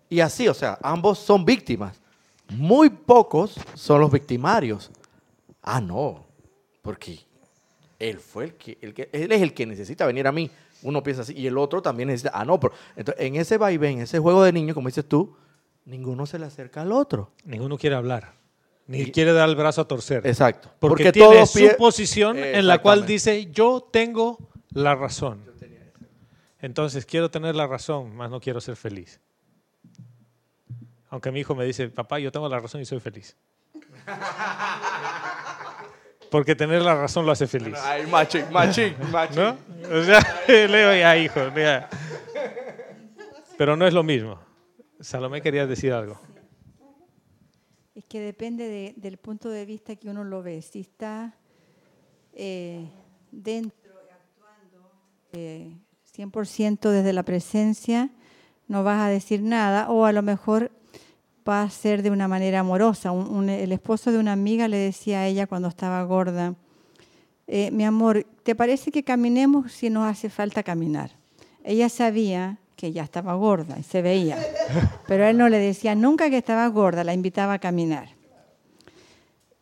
y 0.08 0.20
así, 0.20 0.48
o 0.48 0.54
sea, 0.54 0.78
ambos 0.82 1.18
son 1.18 1.44
víctimas. 1.44 2.00
Muy 2.48 2.90
pocos 2.90 3.54
son 3.74 4.00
los 4.00 4.10
victimarios. 4.10 4.90
Ah, 5.62 5.80
no, 5.80 6.26
porque 6.82 7.20
él 7.98 8.18
fue 8.18 8.44
el 8.44 8.54
que, 8.54 8.78
el 8.80 8.94
que, 8.94 9.08
él 9.12 9.32
es 9.32 9.42
el 9.42 9.54
que 9.54 9.66
necesita 9.66 10.06
venir 10.06 10.26
a 10.26 10.32
mí. 10.32 10.50
Uno 10.82 11.02
piensa 11.02 11.22
así, 11.22 11.32
y 11.34 11.46
el 11.46 11.56
otro 11.56 11.80
también 11.80 12.08
necesita, 12.08 12.30
ah, 12.34 12.44
no, 12.44 12.60
pero 12.60 12.74
entonces, 12.96 13.24
en 13.24 13.36
ese 13.36 13.56
vaivén, 13.58 14.00
ese 14.00 14.18
juego 14.18 14.42
de 14.44 14.52
niños, 14.52 14.74
como 14.74 14.88
dices 14.88 15.06
tú, 15.08 15.34
ninguno 15.86 16.26
se 16.26 16.38
le 16.38 16.46
acerca 16.46 16.82
al 16.82 16.92
otro. 16.92 17.32
Ninguno 17.44 17.78
quiere 17.78 17.96
hablar, 17.96 18.34
ni 18.86 19.00
Y- 19.00 19.10
quiere 19.12 19.32
dar 19.32 19.48
el 19.48 19.56
brazo 19.56 19.80
a 19.80 19.88
torcer. 19.88 20.26
Exacto. 20.26 20.70
Porque, 20.78 21.12
tiene 21.12 21.28
todos 21.34 21.50
su 21.50 21.68
posición 21.78 22.38
en 22.38 22.66
la 22.66 22.82
cual 22.82 23.06
dice, 23.06 23.46
yo 23.50 23.88
tengo 23.90 24.38
la 24.72 24.94
razón. 24.94 25.44
Entonces, 26.60 27.06
quiero 27.06 27.30
tener 27.30 27.54
la 27.54 27.66
razón, 27.66 28.14
más 28.16 28.30
no 28.30 28.40
quiero 28.40 28.60
ser 28.60 28.76
feliz. 28.76 29.20
Aunque 31.08 31.30
mi 31.30 31.40
hijo 31.40 31.54
me 31.54 31.64
dice, 31.64 31.88
papá, 31.88 32.18
yo 32.18 32.32
tengo 32.32 32.48
la 32.48 32.58
razón 32.58 32.80
y 32.80 32.84
soy 32.84 33.00
feliz. 33.00 33.36
Porque 36.30 36.54
tener 36.56 36.82
la 36.82 36.94
razón 36.94 37.24
lo 37.26 37.32
hace 37.32 37.46
feliz. 37.46 37.74
Ay, 37.82 38.06
machín, 38.06 38.44
machín, 38.50 38.94
machín. 39.12 39.36
¿No? 39.42 39.56
O 39.98 40.02
sea, 40.04 40.20
le 40.48 40.66
digo, 40.66 40.92
ya, 40.94 41.16
hijo, 41.16 41.40
mira. 41.54 41.88
Pero 43.56 43.76
no 43.76 43.86
es 43.86 43.94
lo 43.94 44.02
mismo. 44.02 44.38
Salomé, 45.00 45.40
querías 45.40 45.68
decir 45.68 45.92
algo. 45.92 46.18
Es 47.94 48.04
que 48.04 48.20
depende 48.20 48.68
de- 48.68 48.94
del 48.96 49.16
punto 49.16 49.48
de 49.48 49.64
vista 49.64 49.96
que 49.96 50.08
uno 50.10 50.24
lo 50.24 50.42
ve. 50.42 50.60
Si 50.62 50.80
está 50.80 51.34
eh, 52.34 52.90
dentro 53.30 53.92
y 54.06 54.12
actuando 54.12 54.90
eh, 55.32 55.72
100% 56.14 56.90
desde 56.90 57.12
la 57.12 57.22
presencia, 57.22 58.10
no 58.68 58.84
vas 58.84 59.00
a 59.02 59.08
decir 59.08 59.40
nada 59.42 59.88
o 59.90 60.04
a 60.04 60.12
lo 60.12 60.22
mejor 60.22 60.70
va 61.48 61.62
a 61.62 61.70
ser 61.70 62.02
de 62.02 62.10
una 62.10 62.28
manera 62.28 62.60
amorosa. 62.60 63.10
Un- 63.12 63.28
un- 63.28 63.48
el 63.48 63.72
esposo 63.72 64.10
de 64.12 64.18
una 64.18 64.32
amiga 64.32 64.68
le 64.68 64.76
decía 64.78 65.20
a 65.20 65.26
ella 65.26 65.46
cuando 65.46 65.68
estaba 65.68 66.02
gorda, 66.04 66.54
eh, 67.46 67.70
mi 67.70 67.84
amor, 67.84 68.26
¿te 68.42 68.54
parece 68.54 68.90
que 68.90 69.04
caminemos 69.04 69.72
si 69.72 69.88
nos 69.90 70.06
hace 70.10 70.28
falta 70.30 70.62
caminar? 70.62 71.12
Ella 71.64 71.88
sabía 71.88 72.58
que 72.76 72.92
ya 72.92 73.02
estaba 73.04 73.34
gorda 73.34 73.78
y 73.78 73.82
se 73.82 74.02
veía, 74.02 74.36
pero 75.06 75.24
él 75.26 75.38
no 75.38 75.48
le 75.48 75.58
decía 75.58 75.94
nunca 75.94 76.28
que 76.30 76.38
estaba 76.38 76.66
gorda, 76.68 77.04
la 77.04 77.14
invitaba 77.14 77.54
a 77.54 77.58
caminar. 77.58 78.10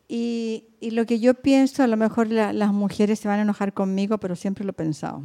Y, 0.07 0.65
y 0.79 0.91
lo 0.91 1.05
que 1.05 1.19
yo 1.19 1.33
pienso, 1.33 1.81
a 1.83 1.87
lo 1.87 1.97
mejor 1.97 2.27
la- 2.29 2.53
las 2.53 2.71
mujeres 2.73 3.19
se 3.19 3.27
van 3.27 3.39
a 3.39 3.43
enojar 3.43 3.73
conmigo, 3.73 4.17
pero 4.19 4.35
siempre 4.35 4.63
lo 4.65 4.71
he 4.71 4.73
pensado, 4.73 5.23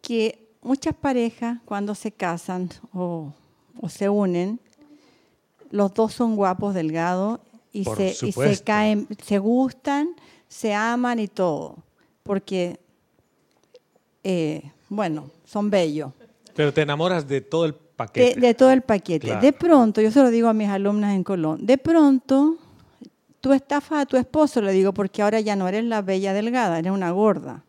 que 0.00 0.48
muchas 0.62 0.94
parejas 0.94 1.58
cuando 1.64 1.94
se 1.94 2.12
casan 2.12 2.70
o, 2.92 3.32
o 3.80 3.88
se 3.88 4.08
unen, 4.08 4.60
los 5.74 5.92
dos 5.92 6.12
son 6.14 6.36
guapos, 6.36 6.72
delgados 6.72 7.40
y 7.72 7.82
Por 7.82 7.96
se, 7.96 8.06
y 8.10 8.12
se 8.14 8.26
supuesto. 8.28 8.64
caen, 8.64 9.08
se 9.20 9.38
gustan, 9.38 10.10
se 10.48 10.72
aman 10.72 11.18
y 11.18 11.26
todo, 11.26 11.76
porque, 12.22 12.78
eh, 14.22 14.62
bueno, 14.88 15.30
son 15.44 15.70
bellos. 15.70 16.12
Pero 16.54 16.72
te 16.72 16.82
enamoras 16.82 17.26
de 17.26 17.40
todo 17.40 17.64
el 17.64 17.72
De, 17.72 17.78
paquete. 17.96 18.40
de 18.40 18.54
todo 18.54 18.70
el 18.70 18.82
paquete. 18.82 19.26
Claro. 19.26 19.40
De 19.42 19.52
pronto, 19.52 20.00
yo 20.00 20.10
se 20.12 20.20
lo 20.22 20.30
digo 20.30 20.48
a 20.48 20.52
mis 20.54 20.68
alumnas 20.68 21.14
en 21.14 21.24
Colón, 21.24 21.66
de 21.66 21.76
pronto 21.76 22.56
tú 23.40 23.52
estafas 23.52 24.02
a 24.02 24.06
tu 24.06 24.16
esposo, 24.16 24.60
le 24.62 24.70
digo, 24.72 24.94
porque 24.94 25.22
ahora 25.22 25.40
ya 25.40 25.56
no 25.56 25.66
eres 25.66 25.84
la 25.84 26.02
bella 26.02 26.32
delgada, 26.32 26.78
eres 26.78 26.92
una 26.92 27.10
gorda. 27.10 27.64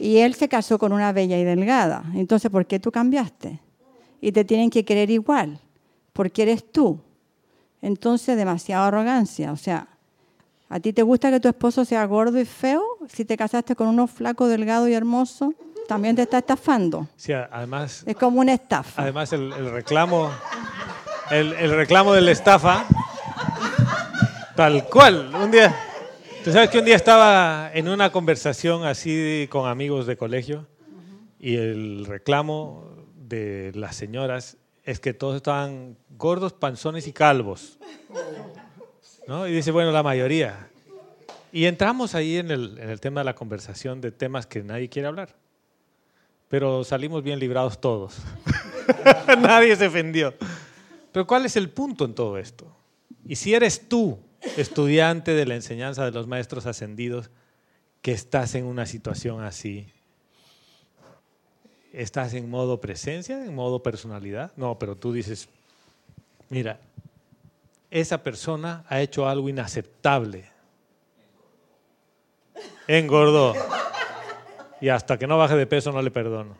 Y 0.00 0.16
él 0.18 0.34
se 0.34 0.48
casó 0.48 0.78
con 0.78 0.92
una 0.92 1.12
bella 1.12 1.38
y 1.38 1.44
delgada. 1.44 2.04
Entonces, 2.14 2.50
¿por 2.50 2.66
qué 2.66 2.80
tú 2.80 2.90
cambiaste? 2.90 3.60
Y 4.20 4.32
te 4.32 4.44
tienen 4.44 4.68
que 4.70 4.84
querer 4.84 5.10
igual, 5.10 5.60
porque 6.14 6.42
eres 6.42 6.72
tú. 6.72 6.98
Entonces, 7.82 8.38
demasiada 8.38 8.86
arrogancia. 8.86 9.52
O 9.52 9.56
sea, 9.58 9.86
¿a 10.70 10.80
ti 10.80 10.94
te 10.94 11.02
gusta 11.02 11.30
que 11.30 11.40
tu 11.40 11.48
esposo 11.48 11.84
sea 11.84 12.06
gordo 12.06 12.40
y 12.40 12.46
feo? 12.46 12.82
Si 13.12 13.26
te 13.26 13.36
casaste 13.36 13.76
con 13.76 13.88
uno 13.88 14.06
flaco, 14.06 14.48
delgado 14.48 14.88
y 14.88 14.94
hermoso, 14.94 15.52
también 15.86 16.16
te 16.16 16.22
está 16.22 16.38
estafando. 16.38 17.06
Sí, 17.16 17.34
además, 17.34 18.02
Es 18.06 18.16
como 18.16 18.40
una 18.40 18.54
estafa. 18.54 19.02
además 19.02 19.30
el, 19.34 19.52
el 19.52 19.70
reclamo, 19.70 20.30
el, 21.30 21.52
el 21.52 21.70
reclamo 21.76 22.14
de 22.14 22.22
la 22.22 22.30
estafa, 22.30 22.86
tal 24.56 24.86
cual. 24.88 25.30
Un 25.34 25.50
día, 25.50 25.74
tú 26.44 26.52
sabes 26.52 26.70
que 26.70 26.78
un 26.78 26.84
día 26.84 26.96
estaba 26.96 27.70
en 27.74 27.88
una 27.88 28.10
conversación 28.10 28.84
así 28.84 29.46
con 29.50 29.68
amigos 29.68 30.06
de 30.06 30.16
colegio 30.16 30.66
y 31.38 31.56
el 31.56 32.06
reclamo 32.06 32.84
de 33.16 33.72
las 33.74 33.96
señoras 33.96 34.56
es 34.84 35.00
que 35.00 35.14
todos 35.14 35.36
estaban 35.36 35.96
gordos, 36.10 36.52
panzones 36.52 37.06
y 37.06 37.12
calvos. 37.12 37.78
¿no? 39.26 39.48
Y 39.48 39.52
dice, 39.52 39.70
bueno, 39.70 39.92
la 39.92 40.02
mayoría. 40.02 40.68
Y 41.52 41.66
entramos 41.66 42.14
ahí 42.14 42.36
en 42.36 42.50
el, 42.50 42.78
en 42.78 42.90
el 42.90 43.00
tema 43.00 43.20
de 43.20 43.24
la 43.24 43.34
conversación 43.34 44.00
de 44.00 44.10
temas 44.10 44.46
que 44.46 44.62
nadie 44.62 44.88
quiere 44.88 45.08
hablar. 45.08 45.34
Pero 46.48 46.84
salimos 46.84 47.22
bien 47.22 47.38
librados 47.38 47.80
todos. 47.80 48.18
nadie 49.40 49.74
se 49.76 49.86
ofendió. 49.86 50.34
Pero 51.12 51.26
¿cuál 51.26 51.46
es 51.46 51.56
el 51.56 51.70
punto 51.70 52.04
en 52.04 52.14
todo 52.14 52.38
esto? 52.38 52.66
Y 53.26 53.36
si 53.36 53.54
eres 53.54 53.88
tú, 53.88 54.18
estudiante 54.56 55.32
de 55.32 55.46
la 55.46 55.54
enseñanza 55.54 56.04
de 56.04 56.10
los 56.10 56.26
maestros 56.26 56.66
ascendidos, 56.66 57.30
que 58.02 58.12
estás 58.12 58.54
en 58.54 58.66
una 58.66 58.84
situación 58.84 59.42
así, 59.42 59.86
¿estás 61.94 62.34
en 62.34 62.48
modo 62.50 62.80
presencia, 62.80 63.44
en 63.44 63.54
modo 63.54 63.82
personalidad? 63.82 64.52
No, 64.56 64.78
pero 64.78 64.96
tú 64.96 65.12
dices, 65.12 65.48
mira, 66.50 66.78
esa 67.90 68.22
persona 68.22 68.84
ha 68.88 69.00
hecho 69.00 69.28
algo 69.28 69.48
inaceptable. 69.48 70.46
Engordó. 72.86 73.54
Y 74.80 74.88
hasta 74.88 75.18
que 75.18 75.26
no 75.26 75.38
baje 75.38 75.56
de 75.56 75.66
peso 75.66 75.90
no 75.92 76.02
le 76.02 76.10
perdono. 76.10 76.54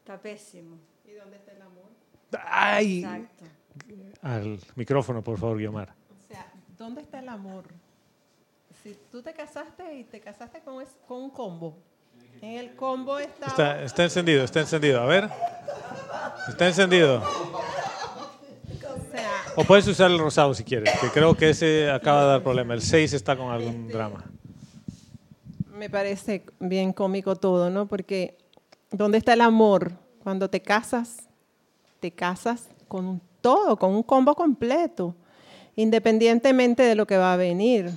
Está 0.00 0.18
pésimo. 0.18 0.76
¿Y 1.06 1.12
dónde 1.12 1.36
está 1.36 1.52
el 1.52 1.62
amor? 1.62 1.84
¡Ay! 2.44 2.98
Exacto. 2.98 3.44
Al 4.22 4.58
micrófono, 4.74 5.22
por 5.22 5.38
favor, 5.38 5.56
Guiomar. 5.58 5.88
O 5.90 6.26
sea, 6.28 6.46
¿dónde 6.76 7.00
está 7.00 7.20
el 7.20 7.28
amor? 7.28 7.64
Si 8.82 8.96
tú 9.10 9.22
te 9.22 9.32
casaste 9.32 9.94
y 9.98 10.04
te 10.04 10.20
casaste 10.20 10.60
con, 10.60 10.82
es- 10.82 10.96
con 11.06 11.22
un 11.22 11.30
combo. 11.30 11.76
En 12.42 12.58
el 12.58 12.74
combo. 12.74 13.18
Está, 13.18 13.82
está 13.82 14.04
encendido, 14.04 14.44
está 14.44 14.60
encendido. 14.60 15.00
A 15.00 15.06
ver. 15.06 15.28
Está 16.48 16.66
encendido. 16.66 17.22
O 19.56 19.64
puedes 19.64 19.86
usar 19.88 20.10
el 20.10 20.18
rosado 20.18 20.52
si 20.52 20.64
quieres, 20.64 20.92
que 21.00 21.08
creo 21.08 21.34
que 21.34 21.50
ese 21.50 21.90
acaba 21.90 22.22
de 22.22 22.28
dar 22.28 22.42
problema. 22.42 22.74
El 22.74 22.82
6 22.82 23.14
está 23.14 23.36
con 23.36 23.50
algún 23.50 23.88
drama. 23.88 24.22
me 25.72 25.88
parece 25.88 26.44
bien 26.58 26.92
cómico 26.92 27.36
todo, 27.36 27.70
¿no? 27.70 27.86
Porque 27.86 28.36
¿dónde 28.90 29.18
está 29.18 29.32
el 29.32 29.40
amor? 29.40 29.92
Cuando 30.22 30.50
te 30.50 30.60
casas, 30.60 31.28
te 32.00 32.10
casas 32.10 32.68
con 32.86 33.20
todo, 33.40 33.78
con 33.78 33.94
un 33.94 34.02
combo 34.02 34.34
completo, 34.34 35.14
independientemente 35.74 36.82
de 36.82 36.94
lo 36.94 37.06
que 37.06 37.16
va 37.16 37.32
a 37.32 37.36
venir. 37.36 37.92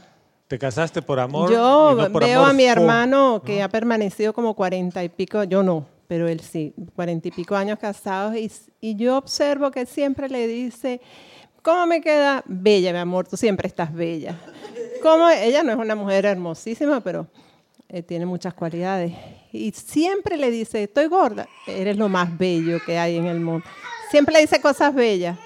¿Te 0.50 0.58
casaste 0.58 1.04
por 1.04 1.20
amor? 1.20 1.52
Yo 1.52 1.94
no 1.96 2.12
por 2.12 2.24
veo 2.24 2.40
amor 2.40 2.50
a 2.50 2.54
mi 2.54 2.66
hermano 2.66 3.44
que 3.46 3.62
ha 3.62 3.70
permanecido 3.70 4.34
como 4.34 4.56
cuarenta 4.56 5.04
y 5.04 5.10
pico, 5.10 5.44
yo 5.44 5.62
no, 5.62 5.86
pero 6.08 6.28
él 6.28 6.40
sí, 6.40 6.74
cuarenta 6.96 7.28
y 7.28 7.32
pico 7.32 7.56
años 7.56 7.78
casados 7.78 8.36
y, 8.36 8.52
y 8.82 8.96
yo 8.96 9.16
observo 9.16 9.70
que 9.70 9.86
siempre 9.86 10.28
le 10.28 10.48
dice, 10.48 11.02
¿cómo 11.62 11.86
me 11.86 12.02
queda? 12.02 12.44
Bella, 12.48 12.92
mi 12.92 12.98
amor, 12.98 13.28
tú 13.28 13.38
siempre 13.38 13.68
estás 13.68 13.94
bella. 13.94 14.36
¿Cómo? 15.04 15.30
Ella 15.30 15.62
no 15.62 15.72
es 15.72 15.78
una 15.78 15.94
mujer 15.94 16.26
hermosísima, 16.26 17.00
pero 17.00 17.28
eh, 17.88 18.02
tiene 18.02 18.26
muchas 18.26 18.56
cualidades. 18.56 19.14
Y 19.52 19.70
siempre 19.70 20.36
le 20.36 20.50
dice, 20.50 20.82
estoy 20.82 21.06
gorda, 21.06 21.48
eres 21.68 21.96
lo 21.96 22.10
más 22.10 22.36
bello 22.36 22.80
que 22.84 22.98
hay 22.98 23.18
en 23.18 23.28
el 23.28 23.40
mundo. 23.40 23.68
Siempre 24.10 24.34
le 24.34 24.42
dice 24.42 24.60
cosas 24.60 24.96
bellas. 24.96 25.38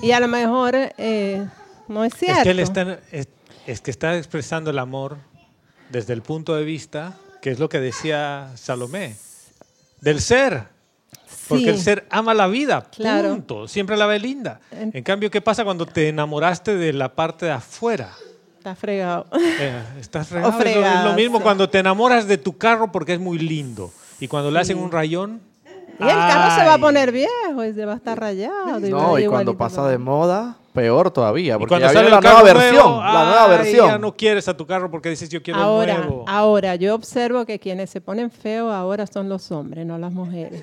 Y 0.00 0.12
a 0.12 0.20
lo 0.20 0.28
mejor 0.28 0.74
eh, 0.74 1.46
no 1.86 2.02
es 2.02 2.14
cierto. 2.14 2.38
Es 2.38 2.44
que, 2.44 2.50
él 2.50 2.60
está, 2.60 2.98
es, 3.10 3.28
es 3.66 3.80
que 3.80 3.90
está 3.90 4.16
expresando 4.16 4.70
el 4.70 4.78
amor 4.78 5.16
desde 5.90 6.12
el 6.12 6.22
punto 6.22 6.54
de 6.54 6.64
vista, 6.64 7.16
que 7.40 7.50
es 7.50 7.58
lo 7.58 7.68
que 7.68 7.80
decía 7.80 8.50
Salomé, 8.56 9.16
del 10.00 10.20
ser. 10.20 10.64
Porque 11.48 11.70
el 11.70 11.78
ser 11.78 12.06
ama 12.10 12.34
la 12.34 12.46
vida, 12.46 12.86
Claro. 12.94 13.30
punto. 13.30 13.68
Siempre 13.68 13.96
la 13.96 14.06
ve 14.06 14.18
linda. 14.18 14.60
En- 14.70 15.02
cambio, 15.02 15.30
¿qué 15.30 15.40
pasa 15.40 15.64
cuando 15.64 15.84
te 15.86 16.08
enamoraste 16.08 16.76
de 16.76 16.92
la 16.92 17.14
parte 17.14 17.46
de 17.46 17.52
afuera? 17.52 18.12
Está 18.58 18.74
fregado. 18.76 19.26
Eh, 19.58 19.82
estás 20.00 20.28
fregado. 20.28 20.50
Es 20.52 20.54
lo- 20.54 20.60
es 20.64 20.72
fregada, 20.74 21.04
lo 21.10 21.14
mismo 21.14 21.40
cuando 21.40 21.68
te 21.68 21.78
enamoras 21.80 22.26
de 22.28 22.38
tu 22.38 22.56
carro 22.56 22.92
porque 22.92 23.14
es 23.14 23.20
muy 23.20 23.38
lindo. 23.38 23.92
Y 24.20 24.28
cuando 24.28 24.50
le 24.50 24.60
hacen 24.60 24.78
un 24.78 24.90
rayón. 24.92 25.40
Y 25.98 26.04
el 26.04 26.10
carro 26.16 26.54
se 26.60 26.66
va 26.66 26.74
a 26.74 26.78
poner 26.78 27.12
viejo 27.12 27.64
y 27.64 27.72
se 27.74 27.84
va 27.84 27.92
a 27.92 27.96
estar 27.96 28.18
rayado. 28.18 28.80
No, 28.80 29.18
y 29.18 29.22
igualito 29.22 29.30
cuando 29.30 29.56
pasa 29.56 29.86
de 29.88 29.98
moda, 29.98 30.56
peor 30.72 31.10
todavía. 31.10 31.58
Porque 31.58 31.68
cuando 31.70 31.86
ya 31.88 31.92
sale 31.92 32.06
el 32.06 32.12
la 32.14 32.20
carro 32.20 32.40
nueva 32.40 32.54
nuevo, 32.54 32.70
versión. 32.72 32.98
la 33.04 33.24
nueva 33.24 33.44
¡ay! 33.44 33.50
versión. 33.50 33.86
Ya 33.88 33.98
no 33.98 34.16
quieres 34.16 34.48
a 34.48 34.56
tu 34.56 34.66
carro 34.66 34.90
porque 34.90 35.10
dices 35.10 35.28
yo 35.28 35.42
quiero 35.42 35.60
Ahora, 35.60 35.94
el 35.94 36.00
nuevo. 36.00 36.24
ahora, 36.26 36.74
yo 36.76 36.94
observo 36.94 37.44
que 37.44 37.58
quienes 37.58 37.90
se 37.90 38.00
ponen 38.00 38.30
feos 38.30 38.72
ahora 38.72 39.06
son 39.06 39.28
los 39.28 39.50
hombres, 39.52 39.86
no 39.86 39.98
las 39.98 40.12
mujeres. 40.12 40.62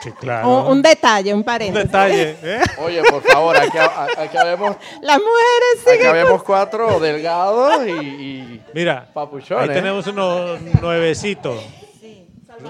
Sí, 0.00 0.12
claro. 0.12 0.48
O- 0.48 0.70
un 0.70 0.80
detalle, 0.80 1.32
un 1.32 1.38
Un 1.40 1.44
paréntesis. 1.44 1.86
detalle. 1.90 2.36
¿eh? 2.40 2.60
Oye, 2.86 3.02
por 3.10 3.20
favor, 3.22 3.56
aquí, 3.56 3.76
aquí 4.16 4.36
habemos, 4.36 4.76
Las 5.02 5.16
mujeres 5.18 5.80
aquí 5.82 5.90
siguen 5.96 6.06
habemos 6.10 6.42
cuatro 6.44 7.00
delgados 7.00 7.84
y, 7.84 7.90
y 7.90 8.62
Mira, 8.74 9.08
Papuchones. 9.12 9.68
ahí 9.68 9.74
tenemos 9.74 10.06
uno 10.06 10.56
nuevecito. 10.80 11.60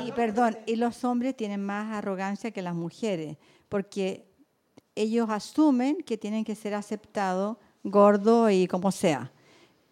Y 0.07 0.13
perdón, 0.13 0.59
y 0.67 0.77
los 0.77 1.05
hombres 1.05 1.37
tienen 1.37 1.65
más 1.65 1.95
arrogancia 1.97 2.51
que 2.51 2.63
las 2.63 2.75
mujeres, 2.75 3.37
porque 3.69 4.27
ellos 4.95 5.29
asumen 5.31 5.99
que 6.05 6.19
tienen 6.19 6.45
que 6.45 6.55
ser 6.55 6.75
aceptados 6.75 7.57
gordo 7.85 8.51
y 8.51 8.67
como 8.67 8.91
sea. 8.93 9.31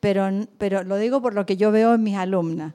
Pero, 0.01 0.29
pero 0.59 0.83
lo 0.85 0.97
digo 0.99 1.23
por 1.23 1.35
lo 1.35 1.47
que 1.47 1.57
yo 1.57 1.71
veo 1.71 1.95
en 1.95 2.03
mis 2.03 2.17
alumnas. 2.17 2.75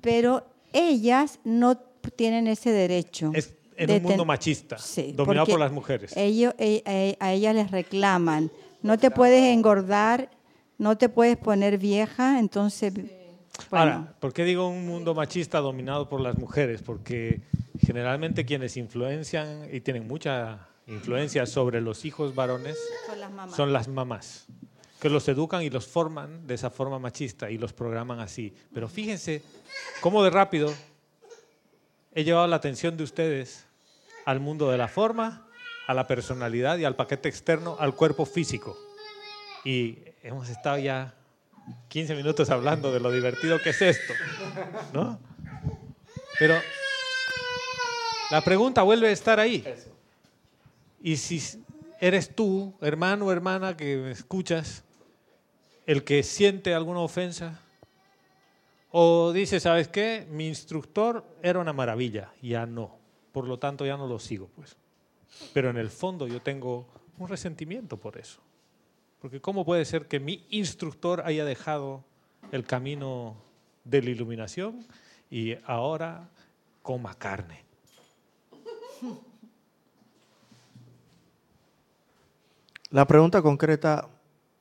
Pero 0.00 0.46
ellas 0.72 1.38
no 1.44 1.76
tienen 2.16 2.46
ese 2.46 2.70
derecho. 2.70 3.32
Es 3.34 3.54
en 3.76 3.86
de 3.88 3.96
un 3.96 4.02
mundo 4.04 4.24
machista, 4.24 4.78
Sí, 4.78 5.12
dominado 5.12 5.46
por 5.46 5.58
las 5.58 5.72
mujeres. 5.72 6.16
Ellos, 6.16 6.54
e- 6.58 6.82
e- 6.86 7.16
a 7.20 7.32
ellas 7.32 7.54
les 7.54 7.70
reclaman, 7.70 8.50
no 8.82 8.98
te 8.98 9.10
puedes 9.10 9.42
engordar, 9.44 10.30
no 10.78 10.96
te 10.96 11.08
puedes 11.08 11.36
poner 11.36 11.78
vieja, 11.78 12.38
entonces, 12.38 12.92
bueno, 13.70 13.92
Ahora, 13.92 14.14
¿por 14.20 14.32
qué 14.32 14.44
digo 14.44 14.68
un 14.68 14.86
mundo 14.86 15.14
machista 15.14 15.60
dominado 15.60 16.08
por 16.08 16.20
las 16.20 16.36
mujeres? 16.38 16.82
Porque 16.82 17.42
generalmente 17.80 18.44
quienes 18.44 18.76
influencian 18.76 19.68
y 19.72 19.80
tienen 19.80 20.06
mucha 20.06 20.68
influencia 20.86 21.46
sobre 21.46 21.80
los 21.80 22.04
hijos 22.04 22.34
varones 22.34 22.78
son 23.06 23.20
las 23.20 23.30
mamás. 23.32 23.56
son 23.56 23.72
las 23.72 23.88
mamás, 23.88 24.46
que 25.00 25.08
los 25.08 25.26
educan 25.28 25.62
y 25.62 25.70
los 25.70 25.86
forman 25.86 26.46
de 26.46 26.54
esa 26.54 26.70
forma 26.70 26.98
machista 26.98 27.50
y 27.50 27.58
los 27.58 27.72
programan 27.72 28.20
así. 28.20 28.54
Pero 28.72 28.88
fíjense 28.88 29.42
cómo 30.00 30.22
de 30.22 30.30
rápido 30.30 30.72
he 32.14 32.24
llevado 32.24 32.46
la 32.46 32.56
atención 32.56 32.96
de 32.96 33.04
ustedes 33.04 33.66
al 34.24 34.40
mundo 34.40 34.70
de 34.70 34.78
la 34.78 34.88
forma, 34.88 35.48
a 35.86 35.94
la 35.94 36.06
personalidad 36.06 36.78
y 36.78 36.84
al 36.84 36.96
paquete 36.96 37.28
externo, 37.28 37.76
al 37.78 37.94
cuerpo 37.94 38.24
físico. 38.24 38.76
Y 39.64 39.98
hemos 40.22 40.48
estado 40.48 40.78
ya 40.78 41.14
15 41.88 42.14
minutos 42.14 42.50
hablando 42.50 42.92
de 42.92 43.00
lo 43.00 43.10
divertido 43.10 43.60
que 43.60 43.70
es 43.70 43.82
esto, 43.82 44.12
¿no? 44.92 45.18
Pero 46.38 46.54
la 48.30 48.42
pregunta 48.42 48.82
vuelve 48.82 49.08
a 49.08 49.12
estar 49.12 49.38
ahí. 49.38 49.64
Y 51.02 51.16
si 51.16 51.62
eres 52.00 52.34
tú, 52.34 52.74
hermano 52.80 53.26
o 53.26 53.32
hermana 53.32 53.76
que 53.76 53.96
me 53.96 54.10
escuchas, 54.10 54.84
el 55.86 56.04
que 56.04 56.22
siente 56.22 56.74
alguna 56.74 57.00
ofensa, 57.00 57.60
o 58.90 59.32
dice, 59.32 59.58
¿sabes 59.58 59.88
qué? 59.88 60.26
Mi 60.30 60.46
instructor 60.48 61.24
era 61.42 61.58
una 61.58 61.72
maravilla, 61.72 62.32
ya 62.40 62.64
no. 62.64 62.96
Por 63.32 63.46
lo 63.46 63.58
tanto, 63.58 63.84
ya 63.84 63.96
no 63.96 64.06
lo 64.06 64.18
sigo, 64.18 64.48
pues. 64.54 64.76
Pero 65.52 65.70
en 65.70 65.76
el 65.76 65.90
fondo 65.90 66.28
yo 66.28 66.40
tengo 66.40 66.86
un 67.18 67.28
resentimiento 67.28 67.96
por 67.96 68.16
eso. 68.16 68.40
Porque 69.24 69.40
¿cómo 69.40 69.64
puede 69.64 69.86
ser 69.86 70.06
que 70.06 70.20
mi 70.20 70.44
instructor 70.50 71.22
haya 71.24 71.46
dejado 71.46 72.04
el 72.52 72.66
camino 72.66 73.34
de 73.82 74.02
la 74.02 74.10
iluminación 74.10 74.86
y 75.30 75.56
ahora 75.64 76.28
coma 76.82 77.14
carne? 77.14 77.64
La 82.90 83.06
pregunta 83.06 83.40
concreta, 83.40 84.10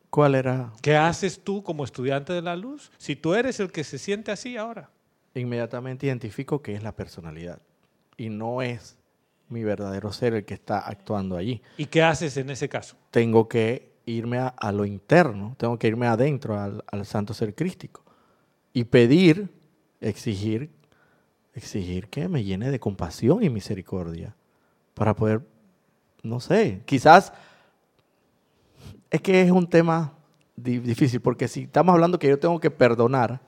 ¿cuál 0.10 0.34
era? 0.34 0.72
¿Qué 0.82 0.96
haces 0.96 1.44
tú 1.44 1.62
como 1.62 1.84
estudiante 1.84 2.32
de 2.32 2.42
la 2.42 2.56
luz 2.56 2.90
si 2.98 3.18
tú 3.18 3.34
eres 3.34 3.60
el 3.60 3.70
que 3.70 3.84
se 3.84 3.98
siente 3.98 4.32
así 4.32 4.56
ahora? 4.56 4.90
Inmediatamente 5.36 6.06
identifico 6.06 6.62
que 6.62 6.74
es 6.74 6.84
la 6.84 6.96
personalidad 6.96 7.60
y 8.16 8.30
no 8.30 8.62
es 8.62 8.98
mi 9.50 9.66
verdadero 9.66 10.14
ser 10.14 10.36
el 10.36 10.46
que 10.46 10.54
está 10.54 10.80
actuando 10.80 11.36
allí. 11.36 11.62
¿Y 11.76 11.88
qué 11.88 12.02
haces 12.02 12.38
en 12.38 12.50
ese 12.50 12.70
caso? 12.70 12.96
Tengo 13.12 13.50
que 13.50 13.93
irme 14.06 14.38
a, 14.40 14.48
a 14.48 14.72
lo 14.72 14.86
interno, 14.86 15.56
tengo 15.58 15.78
que 15.80 15.88
irme 15.88 16.08
adentro 16.08 16.60
al, 16.60 16.84
al 16.92 17.06
santo 17.06 17.34
ser 17.34 17.56
crístico 17.56 18.02
y 18.74 18.84
pedir, 18.86 19.50
exigir, 20.02 20.70
exigir 21.54 22.08
que 22.10 22.28
me 22.28 22.44
llene 22.44 22.70
de 22.72 22.80
compasión 22.80 23.44
y 23.44 23.50
misericordia 23.50 24.36
para 24.94 25.16
poder, 25.16 25.42
no 26.22 26.40
sé, 26.40 26.82
quizás 26.86 27.32
es 29.10 29.22
que 29.22 29.42
es 29.42 29.52
un 29.52 29.68
tema 29.68 30.14
di- 30.56 30.80
difícil 30.80 31.22
porque 31.22 31.48
si 31.48 31.64
estamos 31.64 31.94
hablando 31.94 32.18
que 32.20 32.28
yo 32.28 32.40
tengo 32.40 32.60
que 32.60 32.72
perdonar, 32.72 33.40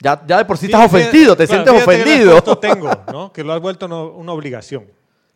ya, 0.00 0.24
ya 0.26 0.38
de 0.38 0.44
por 0.44 0.58
sí 0.58 0.66
estás 0.66 0.86
ofendido, 0.86 1.36
te 1.36 1.46
claro, 1.46 1.64
sientes 1.64 1.84
que 1.84 1.90
ofendido. 1.90 2.30
puesto 2.32 2.58
tengo, 2.58 2.90
¿no? 3.10 3.32
Que 3.32 3.42
lo 3.44 3.52
has 3.52 3.60
vuelto 3.60 3.88
no- 3.88 4.08
una 4.12 4.32
obligación, 4.32 4.84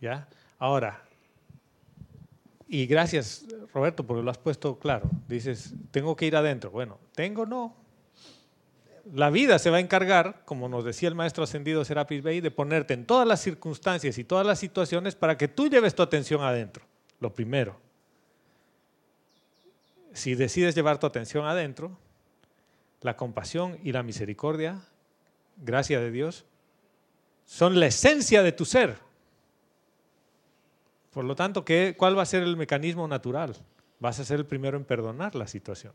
¿ya? 0.01 0.29
Ahora, 0.59 1.03
y 2.69 2.87
gracias, 2.87 3.47
Roberto, 3.73 4.07
porque 4.07 4.23
lo 4.23 4.31
has 4.31 4.37
puesto 4.37 4.79
claro. 4.79 5.09
Dices, 5.27 5.75
tengo 5.91 6.15
que 6.15 6.27
ir 6.27 6.37
adentro. 6.37 6.71
Bueno, 6.71 6.99
tengo 7.15 7.47
no. 7.47 7.75
La 9.15 9.31
vida 9.31 9.59
se 9.59 9.71
va 9.71 9.79
a 9.79 9.81
encargar, 9.81 10.43
como 10.45 10.69
nos 10.69 10.85
decía 10.85 11.09
el 11.09 11.15
maestro 11.15 11.45
ascendido 11.45 11.83
Serapis 11.83 12.23
Bey, 12.23 12.43
de 12.43 12.51
ponerte 12.51 12.93
en 12.93 13.07
todas 13.07 13.27
las 13.27 13.41
circunstancias 13.41 14.19
y 14.19 14.25
todas 14.25 14.47
las 14.47 14.59
situaciones 14.59 15.15
para 15.15 15.39
que 15.39 15.49
tú 15.49 15.69
lleves 15.69 15.95
tu 15.95 16.03
atención 16.03 16.43
adentro. 16.43 16.85
Lo 17.21 17.33
primero. 17.33 17.81
Si 20.13 20.35
decides 20.35 20.75
llevar 20.75 20.99
tu 20.99 21.07
atención 21.07 21.47
adentro, 21.47 21.97
la 23.01 23.17
compasión 23.17 23.79
y 23.83 23.93
la 23.93 24.03
misericordia, 24.03 24.83
gracia 25.57 26.01
de 26.01 26.11
Dios, 26.11 26.45
son 27.47 27.81
la 27.81 27.87
esencia 27.87 28.43
de 28.43 28.53
tu 28.53 28.67
ser. 28.67 29.08
Por 31.19 31.25
lo 31.25 31.35
tanto, 31.35 31.65
¿qué, 31.65 31.97
¿cuál 31.99 32.17
va 32.17 32.23
a 32.23 32.27
ser 32.27 32.45
el 32.45 32.57
mecanismo 32.57 33.09
natural? 33.09 33.53
Vas 33.99 34.21
a 34.21 34.25
ser 34.25 34.39
el 34.39 34.47
primero 34.47 34.77
en 34.77 34.85
perdonar 34.85 35.35
la 35.35 35.49
situación. 35.49 35.93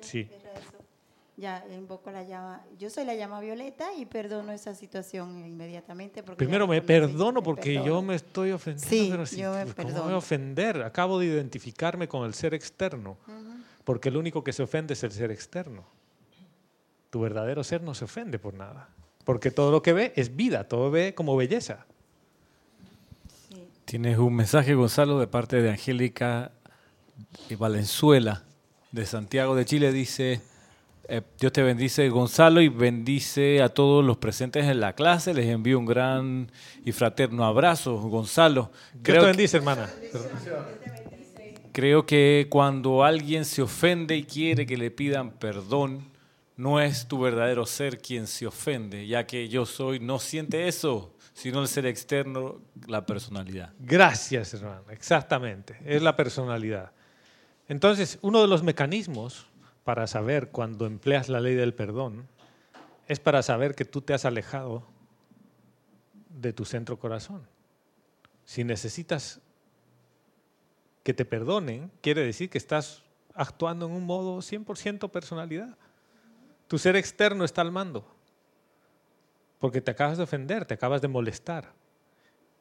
Sí. 0.00 0.28
Ya 1.36 1.64
invoco 1.70 2.10
la 2.10 2.24
llama. 2.24 2.64
Yo 2.80 2.90
soy 2.90 3.04
la 3.04 3.14
llama 3.14 3.38
violeta 3.38 3.94
y 3.96 4.06
perdono 4.06 4.50
esa 4.50 4.74
situación 4.74 5.46
inmediatamente. 5.46 6.24
Porque 6.24 6.38
Primero 6.38 6.66
me 6.66 6.82
perdono 6.82 7.34
me 7.40 7.42
porque 7.44 7.74
yo 7.74 7.82
perdono. 7.84 8.02
me 8.02 8.14
estoy 8.16 8.50
ofendiendo. 8.50 8.90
Sí, 8.90 9.08
pero 9.08 9.24
si- 9.24 9.36
yo 9.36 9.52
me 9.52 9.58
¿Cómo 9.58 9.66
me 9.66 9.84
voy 9.84 9.84
perdono. 9.92 10.14
a 10.16 10.18
ofender? 10.18 10.82
Acabo 10.82 11.20
de 11.20 11.26
identificarme 11.26 12.08
con 12.08 12.26
el 12.26 12.34
ser 12.34 12.54
externo. 12.54 13.18
Porque 13.84 14.08
el 14.08 14.16
único 14.16 14.42
que 14.42 14.52
se 14.52 14.64
ofende 14.64 14.94
es 14.94 15.04
el 15.04 15.12
ser 15.12 15.30
externo. 15.30 15.84
Tu 17.10 17.20
verdadero 17.20 17.62
ser 17.62 17.82
no 17.82 17.94
se 17.94 18.04
ofende 18.06 18.40
por 18.40 18.52
nada. 18.54 18.88
Porque 19.24 19.52
todo 19.52 19.70
lo 19.70 19.80
que 19.80 19.92
ve 19.92 20.12
es 20.16 20.34
vida, 20.34 20.66
todo 20.66 20.90
ve 20.90 21.14
como 21.14 21.36
belleza. 21.36 21.86
Tienes 23.90 24.18
un 24.18 24.36
mensaje, 24.36 24.74
Gonzalo, 24.74 25.18
de 25.18 25.26
parte 25.26 25.60
de 25.60 25.68
Angélica 25.68 26.52
Valenzuela, 27.58 28.44
de 28.92 29.04
Santiago 29.04 29.56
de 29.56 29.64
Chile. 29.64 29.90
Dice, 29.92 30.40
eh, 31.08 31.22
Dios 31.40 31.52
te 31.52 31.64
bendice, 31.64 32.08
Gonzalo, 32.08 32.60
y 32.60 32.68
bendice 32.68 33.60
a 33.60 33.68
todos 33.68 34.04
los 34.04 34.16
presentes 34.18 34.66
en 34.66 34.78
la 34.78 34.92
clase. 34.92 35.34
Les 35.34 35.46
envío 35.46 35.76
un 35.76 35.86
gran 35.86 36.52
y 36.84 36.92
fraterno 36.92 37.44
abrazo, 37.44 37.96
Gonzalo. 37.96 38.70
Dios 38.92 39.02
Creo 39.02 39.16
te 39.16 39.20
que- 39.22 39.26
bendice, 39.26 39.56
hermana. 39.56 39.90
Creo 41.72 42.06
que 42.06 42.46
cuando 42.48 43.02
alguien 43.02 43.44
se 43.44 43.60
ofende 43.60 44.16
y 44.16 44.22
quiere 44.22 44.66
que 44.66 44.76
le 44.76 44.92
pidan 44.92 45.32
perdón, 45.32 46.10
no 46.56 46.80
es 46.80 47.08
tu 47.08 47.18
verdadero 47.18 47.66
ser 47.66 47.98
quien 47.98 48.28
se 48.28 48.46
ofende, 48.46 49.08
ya 49.08 49.26
que 49.26 49.48
yo 49.48 49.66
soy 49.66 49.98
no 49.98 50.20
siente 50.20 50.68
eso, 50.68 51.12
sino 51.40 51.62
el 51.62 51.68
ser 51.68 51.86
externo, 51.86 52.60
la 52.86 53.06
personalidad. 53.06 53.72
Gracias, 53.78 54.52
hermano. 54.52 54.82
Exactamente. 54.90 55.78
Es 55.86 56.02
la 56.02 56.14
personalidad. 56.14 56.92
Entonces, 57.66 58.18
uno 58.20 58.42
de 58.42 58.46
los 58.46 58.62
mecanismos 58.62 59.46
para 59.82 60.06
saber 60.06 60.50
cuando 60.50 60.84
empleas 60.84 61.30
la 61.30 61.40
ley 61.40 61.54
del 61.54 61.72
perdón 61.72 62.28
es 63.08 63.20
para 63.20 63.42
saber 63.42 63.74
que 63.74 63.86
tú 63.86 64.02
te 64.02 64.12
has 64.12 64.26
alejado 64.26 64.86
de 66.28 66.52
tu 66.52 66.66
centro 66.66 66.98
corazón. 66.98 67.46
Si 68.44 68.62
necesitas 68.62 69.40
que 71.02 71.14
te 71.14 71.24
perdonen, 71.24 71.90
quiere 72.02 72.22
decir 72.22 72.50
que 72.50 72.58
estás 72.58 73.02
actuando 73.34 73.86
en 73.86 73.92
un 73.92 74.04
modo 74.04 74.40
100% 74.40 75.10
personalidad. 75.10 75.74
Tu 76.68 76.76
ser 76.76 76.96
externo 76.96 77.46
está 77.46 77.62
al 77.62 77.72
mando, 77.72 78.06
porque 79.60 79.80
te 79.80 79.92
acabas 79.92 80.16
de 80.16 80.24
ofender, 80.24 80.64
te 80.64 80.74
acabas 80.74 81.02
de 81.02 81.08
molestar. 81.08 81.72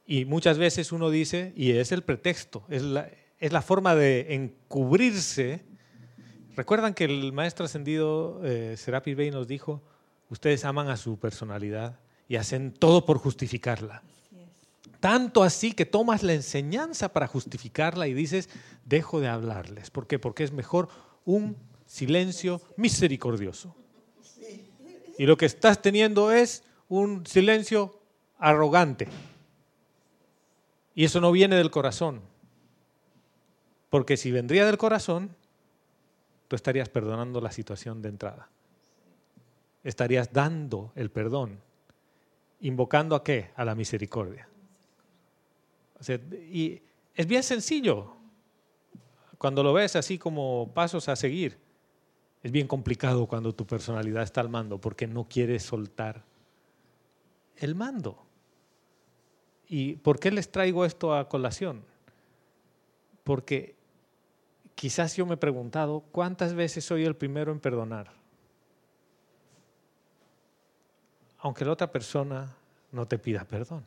Y 0.06 0.26
muchas 0.26 0.58
veces 0.58 0.92
uno 0.92 1.10
dice, 1.10 1.54
y 1.56 1.72
es 1.72 1.92
el 1.92 2.04
pretexto, 2.04 2.64
es 2.70 2.84
la, 2.84 3.10
es 3.40 3.52
la 3.54 3.62
forma 3.62 3.96
de 3.96 4.36
encubrirse. 4.36 5.64
Recuerdan 6.56 6.94
que 6.94 7.06
el 7.06 7.32
maestro 7.32 7.66
ascendido 7.66 8.42
eh, 8.44 8.76
Serapi 8.78 9.14
Bey 9.14 9.32
nos 9.32 9.48
dijo, 9.48 9.82
ustedes 10.30 10.66
aman 10.66 10.90
a 10.90 10.98
su 10.98 11.18
personalidad 11.18 12.00
y 12.28 12.36
hacen 12.36 12.74
todo 12.74 13.06
por 13.06 13.18
justificarla. 13.18 14.04
Tanto 15.00 15.44
así 15.44 15.72
que 15.72 15.86
tomas 15.86 16.24
la 16.24 16.34
enseñanza 16.34 17.14
para 17.14 17.28
justificarla 17.28 18.08
y 18.08 18.14
dices, 18.14 18.50
dejo 18.84 19.22
de 19.22 19.30
hablarles. 19.30 19.90
¿Por 19.90 20.08
qué? 20.08 20.20
Porque 20.20 20.44
es 20.44 20.52
mejor 20.52 20.90
un 21.24 21.56
silencio 21.86 22.62
misericordioso. 22.76 23.76
Y 25.18 25.26
lo 25.26 25.38
que 25.38 25.46
estás 25.46 25.82
teniendo 25.82 26.32
es 26.32 26.64
un 26.90 27.26
silencio 27.26 28.00
arrogante. 28.38 29.08
Y 30.94 31.06
eso 31.06 31.22
no 31.22 31.32
viene 31.32 31.56
del 31.56 31.72
corazón. 31.72 32.22
Porque 33.90 34.18
si 34.18 34.32
vendría 34.32 34.66
del 34.66 34.78
corazón, 34.78 35.36
tú 36.48 36.56
estarías 36.56 36.90
perdonando 36.90 37.40
la 37.40 37.52
situación 37.52 38.02
de 38.02 38.10
entrada. 38.10 38.50
Estarías 39.84 40.34
dando 40.34 40.92
el 40.96 41.10
perdón. 41.10 41.62
¿Invocando 42.60 43.16
a 43.16 43.24
qué? 43.24 43.52
A 43.56 43.64
la 43.64 43.76
misericordia 43.76 44.50
y 46.52 46.82
es 47.16 47.28
bien 47.28 47.44
sencillo. 47.44 48.14
Cuando 49.38 49.64
lo 49.64 49.74
ves 49.74 49.96
así 49.96 50.18
como 50.18 50.72
pasos 50.74 51.10
a 51.10 51.16
seguir, 51.16 51.58
es 52.44 52.52
bien 52.52 52.68
complicado 52.68 53.26
cuando 53.26 53.54
tu 53.54 53.66
personalidad 53.66 54.24
está 54.24 54.42
al 54.42 54.50
mando 54.50 54.80
porque 54.80 55.08
no 55.08 55.28
quieres 55.28 55.64
soltar 55.64 56.24
el 57.60 57.76
mando. 57.76 58.26
¿Y 59.68 59.98
por 59.98 60.20
qué 60.20 60.32
les 60.32 60.52
traigo 60.52 60.86
esto 60.86 61.14
a 61.14 61.30
colación? 61.30 61.84
Porque 63.24 63.76
quizás 64.76 65.16
yo 65.16 65.26
me 65.26 65.36
he 65.36 65.38
preguntado 65.38 66.02
cuántas 66.12 66.54
veces 66.54 66.86
soy 66.86 67.06
el 67.06 67.16
primero 67.16 67.52
en 67.52 67.60
perdonar, 67.60 68.12
aunque 71.38 71.66
la 71.66 71.74
otra 71.74 71.92
persona 71.92 72.56
no 72.92 73.08
te 73.08 73.20
pida 73.20 73.46
perdón. 73.46 73.84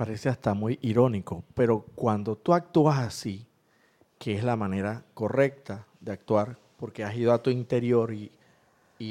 parece 0.00 0.30
hasta 0.30 0.54
muy 0.54 0.78
irónico, 0.80 1.44
pero 1.52 1.84
cuando 1.94 2.34
tú 2.34 2.54
actúas 2.54 3.00
así, 3.00 3.46
que 4.18 4.34
es 4.34 4.42
la 4.42 4.56
manera 4.56 5.04
correcta 5.12 5.86
de 6.00 6.12
actuar, 6.12 6.56
porque 6.78 7.04
has 7.04 7.14
ido 7.14 7.34
a 7.34 7.42
tu 7.42 7.50
interior 7.50 8.10
y, 8.14 8.32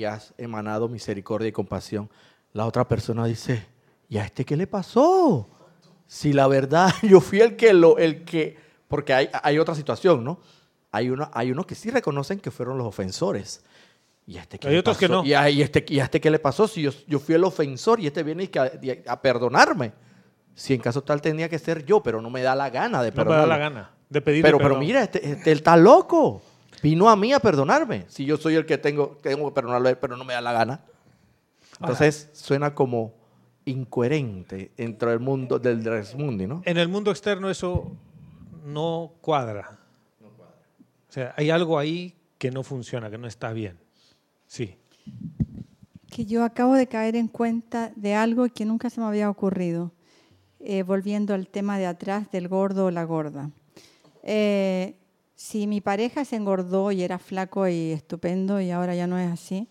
has 0.03 0.33
emanado 0.37 0.87
misericordia 0.87 1.47
y 1.47 1.51
compasión, 1.51 2.09
la 2.53 2.65
otra 2.65 2.87
persona 2.87 3.25
dice, 3.25 3.65
¿y 4.07 4.17
a 4.17 4.25
este 4.25 4.45
qué 4.45 4.55
le 4.55 4.67
pasó? 4.67 5.49
Si 6.07 6.33
la 6.33 6.47
verdad 6.47 6.91
yo 7.01 7.21
fui 7.21 7.39
el 7.41 7.55
que 7.55 7.73
lo, 7.73 7.97
el 7.97 8.23
que, 8.23 8.57
porque 8.87 9.13
hay, 9.13 9.29
hay 9.43 9.59
otra 9.59 9.75
situación, 9.75 10.23
¿no? 10.23 10.39
Hay 10.91 11.09
uno, 11.09 11.29
hay 11.33 11.51
unos 11.51 11.65
que 11.65 11.75
sí 11.75 11.91
reconocen 11.91 12.39
que 12.39 12.51
fueron 12.51 12.77
los 12.77 12.87
ofensores. 12.87 13.63
¿Y 14.25 14.37
a 14.37 14.41
este 14.41 14.59
qué 14.59 14.67
hay 14.67 14.77
otros 14.77 14.97
que 14.97 15.07
no. 15.07 15.23
¿Y 15.23 15.33
a, 15.33 15.47
este, 15.49 15.85
¿Y 15.87 15.99
este 15.99 16.21
qué 16.21 16.29
le 16.29 16.39
pasó? 16.39 16.67
Si 16.67 16.81
yo, 16.81 16.91
yo 17.07 17.19
fui 17.19 17.35
el 17.35 17.43
ofensor 17.43 17.99
y 17.99 18.07
este 18.07 18.23
viene 18.23 18.49
a, 18.55 19.11
a 19.11 19.21
perdonarme 19.21 19.93
si 20.53 20.73
en 20.73 20.81
caso 20.81 21.01
tal 21.01 21.21
tenía 21.21 21.47
que 21.47 21.57
ser 21.57 21.85
yo, 21.85 22.03
pero 22.03 22.21
no 22.21 22.29
me 22.29 22.41
da 22.41 22.53
la 22.53 22.69
gana 22.69 23.01
de 23.01 23.11
perdonarme. 23.11 23.41
No 23.41 23.47
me 23.47 23.49
da 23.49 23.57
la 23.57 23.69
gana 23.69 23.99
de 24.09 24.21
pedirle 24.21 24.47
pero, 24.47 24.57
Pero 24.57 24.77
mira, 24.77 25.03
este, 25.03 25.25
este, 25.25 25.51
él 25.51 25.59
está 25.59 25.77
loco. 25.77 26.41
Vino 26.81 27.09
a 27.09 27.15
mí 27.15 27.33
a 27.33 27.39
perdonarme. 27.39 28.05
Si 28.07 28.25
yo 28.25 28.37
soy 28.37 28.55
el 28.55 28.65
que 28.65 28.77
tengo, 28.77 29.17
tengo 29.21 29.49
que 29.49 29.55
perdonarlo 29.55 29.99
pero 29.99 30.17
no 30.17 30.23
me 30.23 30.33
da 30.33 30.41
la 30.41 30.53
gana. 30.53 30.81
Entonces 31.79 32.29
suena 32.33 32.75
como 32.75 33.13
incoherente 33.65 34.71
dentro 34.75 35.09
del 35.09 35.19
mundo 35.19 35.59
del 35.59 36.05
Mundi, 36.17 36.47
¿no? 36.47 36.61
En 36.65 36.77
el 36.77 36.87
mundo 36.87 37.11
externo 37.11 37.49
eso 37.49 37.91
no 38.65 39.13
cuadra. 39.21 39.79
No 40.19 40.29
cuadra. 40.29 40.55
O 41.07 41.11
sea, 41.11 41.33
hay 41.37 41.49
algo 41.49 41.77
ahí 41.79 42.15
que 42.37 42.51
no 42.51 42.63
funciona, 42.63 43.09
que 43.09 43.17
no 43.17 43.27
está 43.27 43.53
bien. 43.53 43.77
Sí. 44.47 44.75
Que 46.09 46.25
yo 46.25 46.43
acabo 46.43 46.73
de 46.73 46.87
caer 46.87 47.15
en 47.15 47.27
cuenta 47.27 47.91
de 47.95 48.15
algo 48.15 48.47
que 48.49 48.65
nunca 48.65 48.89
se 48.89 48.99
me 48.99 49.07
había 49.07 49.29
ocurrido. 49.29 49.91
Eh, 50.61 50.83
volviendo 50.83 51.33
al 51.33 51.47
tema 51.47 51.77
de 51.77 51.85
atrás 51.85 52.29
del 52.31 52.49
gordo 52.49 52.87
o 52.87 52.91
la 52.91 53.05
gorda. 53.05 53.49
Eh, 54.23 54.95
si 55.39 55.67
mi 55.67 55.79
pareja 55.79 56.25
se 56.25 56.35
engordó 56.35 56.91
y 56.91 57.01
era 57.01 57.17
flaco 57.17 57.65
y 57.65 57.91
estupendo 57.93 58.59
y 58.59 58.71
ahora 58.71 58.93
ya 58.93 59.07
no 59.07 59.17
es 59.17 59.31
así, 59.31 59.69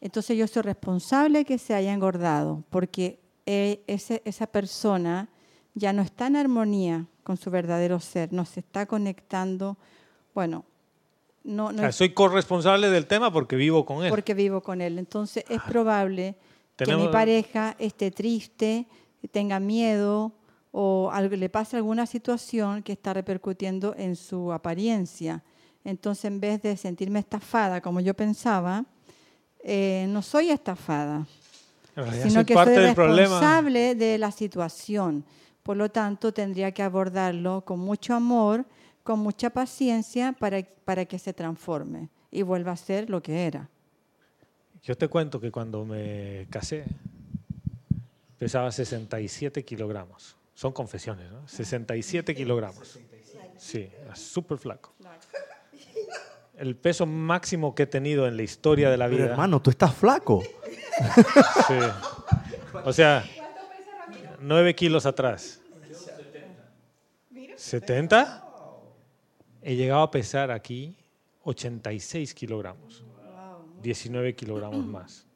entonces 0.00 0.36
yo 0.36 0.48
soy 0.48 0.62
responsable 0.62 1.44
que 1.44 1.58
se 1.58 1.74
haya 1.74 1.94
engordado, 1.94 2.64
porque 2.68 3.20
eh, 3.46 3.84
esa 3.86 4.46
persona 4.48 5.28
ya 5.74 5.92
no 5.92 6.02
está 6.02 6.26
en 6.26 6.34
armonía 6.34 7.06
con 7.22 7.36
su 7.36 7.52
verdadero 7.52 8.00
ser, 8.00 8.32
no 8.32 8.44
se 8.44 8.58
está 8.58 8.84
conectando, 8.86 9.76
bueno, 10.34 10.64
no, 11.44 11.70
no 11.70 11.92
soy 11.92 12.12
corresponsable 12.12 12.90
del 12.90 13.06
tema 13.06 13.32
porque 13.32 13.54
vivo 13.54 13.86
con 13.86 14.04
él. 14.04 14.10
Porque 14.10 14.34
vivo 14.34 14.60
con 14.60 14.80
él. 14.80 14.98
Entonces 14.98 15.44
es 15.48 15.62
probable 15.62 16.34
que 16.76 16.96
mi 16.96 17.06
pareja 17.06 17.76
esté 17.78 18.10
triste, 18.10 18.88
tenga 19.30 19.60
miedo 19.60 20.32
o 20.80 21.10
le 21.12 21.48
pase 21.48 21.76
alguna 21.76 22.06
situación 22.06 22.84
que 22.84 22.92
está 22.92 23.12
repercutiendo 23.12 23.96
en 23.98 24.14
su 24.14 24.52
apariencia. 24.52 25.42
Entonces, 25.82 26.26
en 26.26 26.38
vez 26.38 26.62
de 26.62 26.76
sentirme 26.76 27.18
estafada 27.18 27.80
como 27.80 27.98
yo 27.98 28.14
pensaba, 28.14 28.84
eh, 29.64 30.06
no 30.08 30.22
soy 30.22 30.50
estafada, 30.50 31.26
sino 32.22 32.46
que 32.46 32.54
soy 32.54 32.76
responsable 32.76 33.96
de 33.96 34.18
la 34.18 34.30
situación. 34.30 35.24
Por 35.64 35.76
lo 35.76 35.88
tanto, 35.88 36.32
tendría 36.32 36.70
que 36.70 36.84
abordarlo 36.84 37.64
con 37.64 37.80
mucho 37.80 38.14
amor, 38.14 38.64
con 39.02 39.18
mucha 39.18 39.50
paciencia 39.50 40.32
para, 40.38 40.62
para 40.84 41.06
que 41.06 41.18
se 41.18 41.32
transforme 41.32 42.08
y 42.30 42.42
vuelva 42.42 42.70
a 42.70 42.76
ser 42.76 43.10
lo 43.10 43.20
que 43.20 43.46
era. 43.46 43.68
Yo 44.84 44.96
te 44.96 45.08
cuento 45.08 45.40
que 45.40 45.50
cuando 45.50 45.84
me 45.84 46.46
casé, 46.50 46.84
pesaba 48.38 48.70
67 48.70 49.64
kilogramos. 49.64 50.37
Son 50.58 50.72
confesiones, 50.72 51.30
¿no? 51.30 51.46
67 51.46 52.34
kilogramos. 52.34 52.98
Sí, 53.56 53.88
súper 54.12 54.58
flaco. 54.58 54.92
El 56.56 56.74
peso 56.74 57.06
máximo 57.06 57.76
que 57.76 57.84
he 57.84 57.86
tenido 57.86 58.26
en 58.26 58.36
la 58.36 58.42
historia 58.42 58.90
de 58.90 58.96
la 58.96 59.06
vida. 59.06 59.26
hermano, 59.26 59.62
tú 59.62 59.70
estás 59.70 59.94
flaco. 59.94 60.42
Sí. 61.68 61.78
O 62.84 62.92
sea, 62.92 63.24
9 64.40 64.74
kilos 64.74 65.06
atrás. 65.06 65.60
¿70? 67.32 68.42
He 69.62 69.76
llegado 69.76 70.02
a 70.02 70.10
pesar 70.10 70.50
aquí 70.50 70.96
86 71.44 72.34
kilogramos. 72.34 73.04
19 73.80 74.34
kilogramos 74.34 74.84
más 74.84 75.28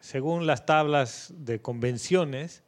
según 0.00 0.46
las 0.46 0.66
tablas 0.66 1.32
de 1.36 1.60
convenciones, 1.60 2.62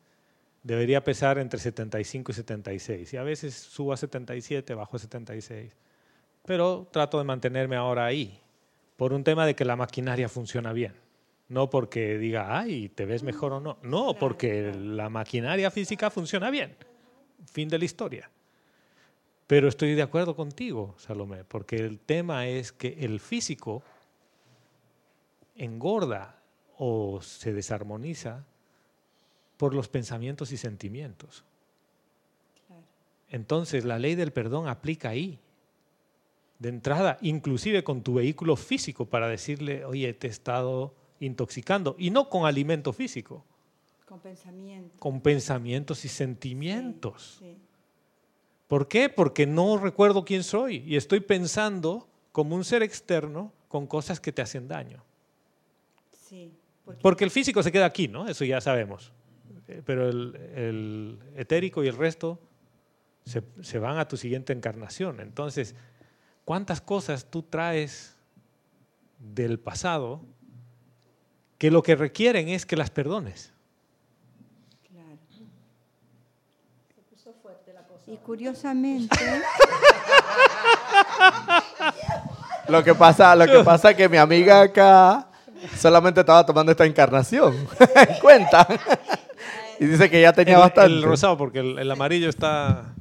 debería 0.62 1.04
pesar 1.04 1.38
entre 1.38 1.58
75 1.58 2.32
y 2.32 2.34
76. 2.34 3.12
Y 3.12 3.16
a 3.16 3.22
veces 3.22 3.54
subo 3.54 3.92
a 3.92 3.96
77, 3.96 4.74
bajo 4.74 4.96
a 4.96 5.00
76. 5.00 5.76
Pero 6.44 6.88
trato 6.90 7.18
de 7.18 7.24
mantenerme 7.24 7.76
ahora 7.76 8.06
ahí, 8.06 8.40
por 8.96 9.12
un 9.12 9.24
tema 9.24 9.46
de 9.46 9.54
que 9.54 9.64
la 9.64 9.76
maquinaria 9.76 10.28
funciona 10.28 10.72
bien. 10.72 10.94
No 11.48 11.68
porque 11.68 12.18
diga, 12.18 12.58
ay, 12.58 12.88
te 12.88 13.04
ves 13.04 13.22
mejor 13.22 13.52
o 13.52 13.60
no. 13.60 13.78
No, 13.82 14.14
porque 14.14 14.72
la 14.72 15.10
maquinaria 15.10 15.70
física 15.70 16.10
funciona 16.10 16.50
bien. 16.50 16.74
Fin 17.50 17.68
de 17.68 17.78
la 17.78 17.84
historia. 17.84 18.30
Pero 19.46 19.68
estoy 19.68 19.94
de 19.94 20.02
acuerdo 20.02 20.34
contigo, 20.34 20.94
Salomé, 20.96 21.44
porque 21.44 21.76
el 21.76 21.98
tema 21.98 22.46
es 22.46 22.72
que 22.72 22.96
el 23.00 23.20
físico 23.20 23.82
engorda 25.56 26.40
o 26.78 27.20
se 27.20 27.52
desarmoniza 27.52 28.46
por 29.56 29.74
los 29.74 29.88
pensamientos 29.88 30.52
y 30.52 30.56
sentimientos. 30.56 31.44
Entonces 33.28 33.84
la 33.84 33.98
ley 33.98 34.14
del 34.14 34.32
perdón 34.32 34.68
aplica 34.68 35.10
ahí. 35.10 35.38
de 36.58 36.68
entrada, 36.68 37.18
inclusive 37.22 37.82
con 37.82 38.02
tu 38.02 38.14
vehículo 38.14 38.54
físico, 38.54 39.06
para 39.06 39.26
decirle, 39.26 39.84
oye, 39.84 40.12
te 40.14 40.28
he 40.28 40.30
estado 40.30 40.94
intoxicando, 41.18 41.96
y 41.98 42.10
no 42.10 42.28
con 42.28 42.46
alimento 42.46 42.92
físico, 42.92 43.44
Con 44.06 44.20
pensamiento. 44.20 44.96
con 45.00 45.20
pensamientos 45.20 46.04
y 46.04 46.08
sentimientos. 46.08 47.38
Sí. 47.40 47.56
¿Por 48.68 48.86
qué? 48.86 49.08
Porque 49.08 49.44
no 49.44 49.76
recuerdo 49.76 50.24
quién 50.24 50.44
soy 50.44 50.84
y 50.86 50.94
estoy 50.94 51.18
pensando 51.18 52.06
como 52.30 52.54
un 52.54 52.64
ser 52.64 52.84
externo 52.84 53.52
con 53.66 53.88
cosas 53.88 54.20
que 54.20 54.30
te 54.30 54.40
hacen 54.42 54.68
daño. 54.68 55.02
sí. 56.28 56.52
Porque, 56.84 57.00
Porque 57.02 57.24
el 57.24 57.30
físico 57.32 57.60
se 57.64 57.72
queda 57.72 57.86
aquí, 57.86 58.06
¿no? 58.06 58.28
Eso 58.28 58.44
ya 58.44 58.60
sabemos. 58.60 59.12
Eh, 59.72 59.82
Pero 59.84 60.08
el, 60.08 60.36
el 60.54 61.18
etérico 61.36 61.82
y 61.82 61.88
el 61.88 61.96
resto 61.96 62.38
se, 63.24 63.42
se 63.62 63.78
van 63.78 63.98
a 63.98 64.06
tu 64.08 64.16
siguiente 64.16 64.52
encarnación. 64.52 65.20
Entonces, 65.20 65.74
¿cuántas 66.44 66.80
cosas 66.80 67.26
tú 67.30 67.42
traes 67.42 68.16
del 69.18 69.58
pasado 69.58 70.20
que 71.58 71.70
lo 71.70 71.82
que 71.82 71.94
requieren 71.94 72.48
es 72.48 72.66
que 72.66 72.76
las 72.76 72.90
perdones? 72.90 73.52
claro. 74.90 75.18
Y 78.06 78.16
curiosamente, 78.18 79.16
Lo 82.68 82.82
que 82.82 82.94
pasa, 82.94 83.34
lo 83.34 83.46
que 83.46 83.62
pasa 83.64 83.90
es 83.90 83.96
que 83.96 84.08
mi 84.08 84.16
amiga 84.16 84.62
acá 84.62 85.26
solamente 85.76 86.20
estaba 86.20 86.46
tomando 86.46 86.70
esta 86.72 86.84
encarnación. 86.86 87.54
en 87.78 88.14
cuenta. 88.20 88.66
Y 89.80 89.86
dice 89.86 90.10
que 90.10 90.20
ya 90.20 90.32
tenía 90.32 90.54
el, 90.54 90.60
bastante. 90.60 90.92
el 90.92 91.02
rosado, 91.02 91.36
porque 91.36 91.60
el, 91.60 91.78
el 91.78 91.90
amarillo 91.90 92.28
está... 92.28 92.94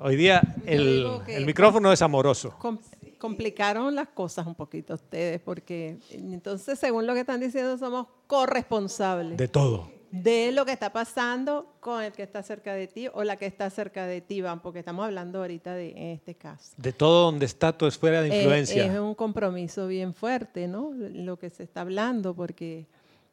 Hoy 0.00 0.14
día 0.16 0.42
el, 0.64 1.06
el 1.26 1.44
micrófono 1.44 1.92
es 1.92 2.00
amoroso. 2.02 2.54
Com- 2.58 2.78
complicaron 3.18 3.94
las 3.96 4.06
cosas 4.08 4.46
un 4.46 4.54
poquito 4.54 4.94
ustedes, 4.94 5.40
porque 5.40 5.98
entonces, 6.12 6.78
según 6.78 7.04
lo 7.06 7.14
que 7.14 7.20
están 7.20 7.40
diciendo, 7.40 7.76
somos 7.76 8.06
corresponsables 8.28 9.36
De 9.36 9.48
todo. 9.48 9.90
de 10.12 10.52
lo 10.52 10.64
que 10.64 10.70
está 10.70 10.92
pasando 10.92 11.74
con 11.80 12.00
el 12.04 12.12
que 12.12 12.22
está 12.22 12.44
cerca 12.44 12.74
de 12.74 12.86
ti 12.86 13.08
o 13.12 13.24
la 13.24 13.34
que 13.36 13.46
está 13.46 13.68
cerca 13.70 14.06
de 14.06 14.20
ti, 14.20 14.40
Van, 14.40 14.60
porque 14.60 14.78
estamos 14.78 15.04
hablando 15.04 15.40
ahorita 15.40 15.74
de 15.74 16.12
este 16.12 16.36
caso. 16.36 16.70
De 16.76 16.92
todo 16.92 17.24
donde 17.24 17.46
está 17.46 17.76
tu 17.76 17.86
esfera 17.86 18.22
de 18.22 18.28
Eh, 18.28 18.36
influencia. 18.38 18.86
es 18.86 18.98
un 19.00 19.16
compromiso 19.16 19.88
bien 19.88 20.14
fuerte, 20.14 20.68
¿no? 20.68 20.92
Lo 20.94 21.36
que 21.40 21.50
se 21.50 21.64
está 21.64 21.80
hablando, 21.80 22.34
porque 22.34 22.86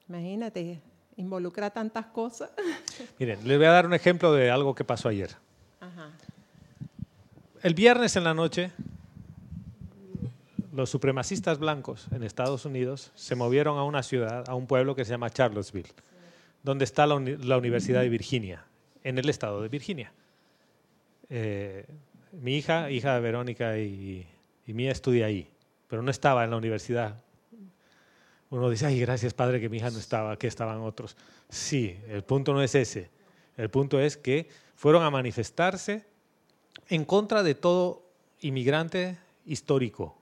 imagínate, 0.10 0.81
involucra 1.17 1.69
tantas 1.69 2.06
cosas. 2.08 2.51
Miren, 3.19 3.47
les 3.47 3.58
voy 3.58 3.65
a 3.67 3.71
dar 3.71 3.86
un 3.86 3.93
ejemplo 3.93 4.34
de 4.34 4.51
algo 4.51 4.75
que 4.75 4.84
pasó 4.84 5.10
ayer. 5.10 5.32
Ajá. 5.80 6.12
El 7.63 7.73
viernes 7.73 8.15
en 8.15 8.23
la 8.23 8.34
noche, 8.34 8.71
los 10.73 10.89
supremacistas 10.89 11.58
blancos 11.58 12.08
en 12.12 12.23
Estados 12.23 12.65
Unidos 12.65 13.12
se 13.15 13.36
movieron 13.36 13.78
a 13.78 13.84
una 13.84 14.04
ciudad, 14.04 14.43
a 14.49 14.56
un 14.56 14.67
pueblo 14.67 14.93
que 14.95 15.06
se 15.06 15.12
llama 15.12 15.30
Charlottesville, 15.30 15.89
donde 16.63 16.84
está 16.86 17.08
la, 17.08 17.15
uni- 17.15 17.38
la 17.38 17.58
Universidad 17.58 18.01
de 18.01 18.10
Virginia, 18.10 18.65
en 19.04 19.17
el 19.17 19.30
estado 19.30 19.62
de 19.62 19.69
Virginia. 19.69 20.12
Eh, 21.30 21.86
mi 22.34 22.58
hija, 22.58 22.91
hija 22.91 23.15
de 23.15 23.21
Verónica 23.21 23.78
y, 23.78 24.28
y 24.67 24.73
mía, 24.73 24.91
estudia 24.91 25.28
ahí, 25.28 25.47
pero 25.88 26.01
no 26.01 26.12
estaba 26.12 26.43
en 26.43 26.51
la 26.51 26.58
universidad. 26.58 27.15
Uno 28.49 28.69
dice, 28.69 28.86
ay, 28.86 28.99
gracias 28.99 29.34
padre 29.34 29.60
que 29.60 29.69
mi 29.69 29.77
hija 29.77 29.89
no 29.89 29.99
estaba, 29.99 30.38
que 30.38 30.47
estaban 30.47 30.79
otros. 30.81 31.17
Sí, 31.49 31.99
el 32.08 32.23
punto 32.23 32.53
no 32.53 32.62
es 32.62 32.75
ese. 32.75 33.10
El 33.58 33.69
punto 33.69 33.99
es 33.99 34.17
que 34.17 34.49
fueron 34.75 35.03
a 35.03 35.10
manifestarse 35.10 36.05
en 36.89 37.05
contra 37.05 37.43
de 37.43 37.55
todo 37.55 38.03
inmigrante 38.41 39.17
histórico 39.45 40.17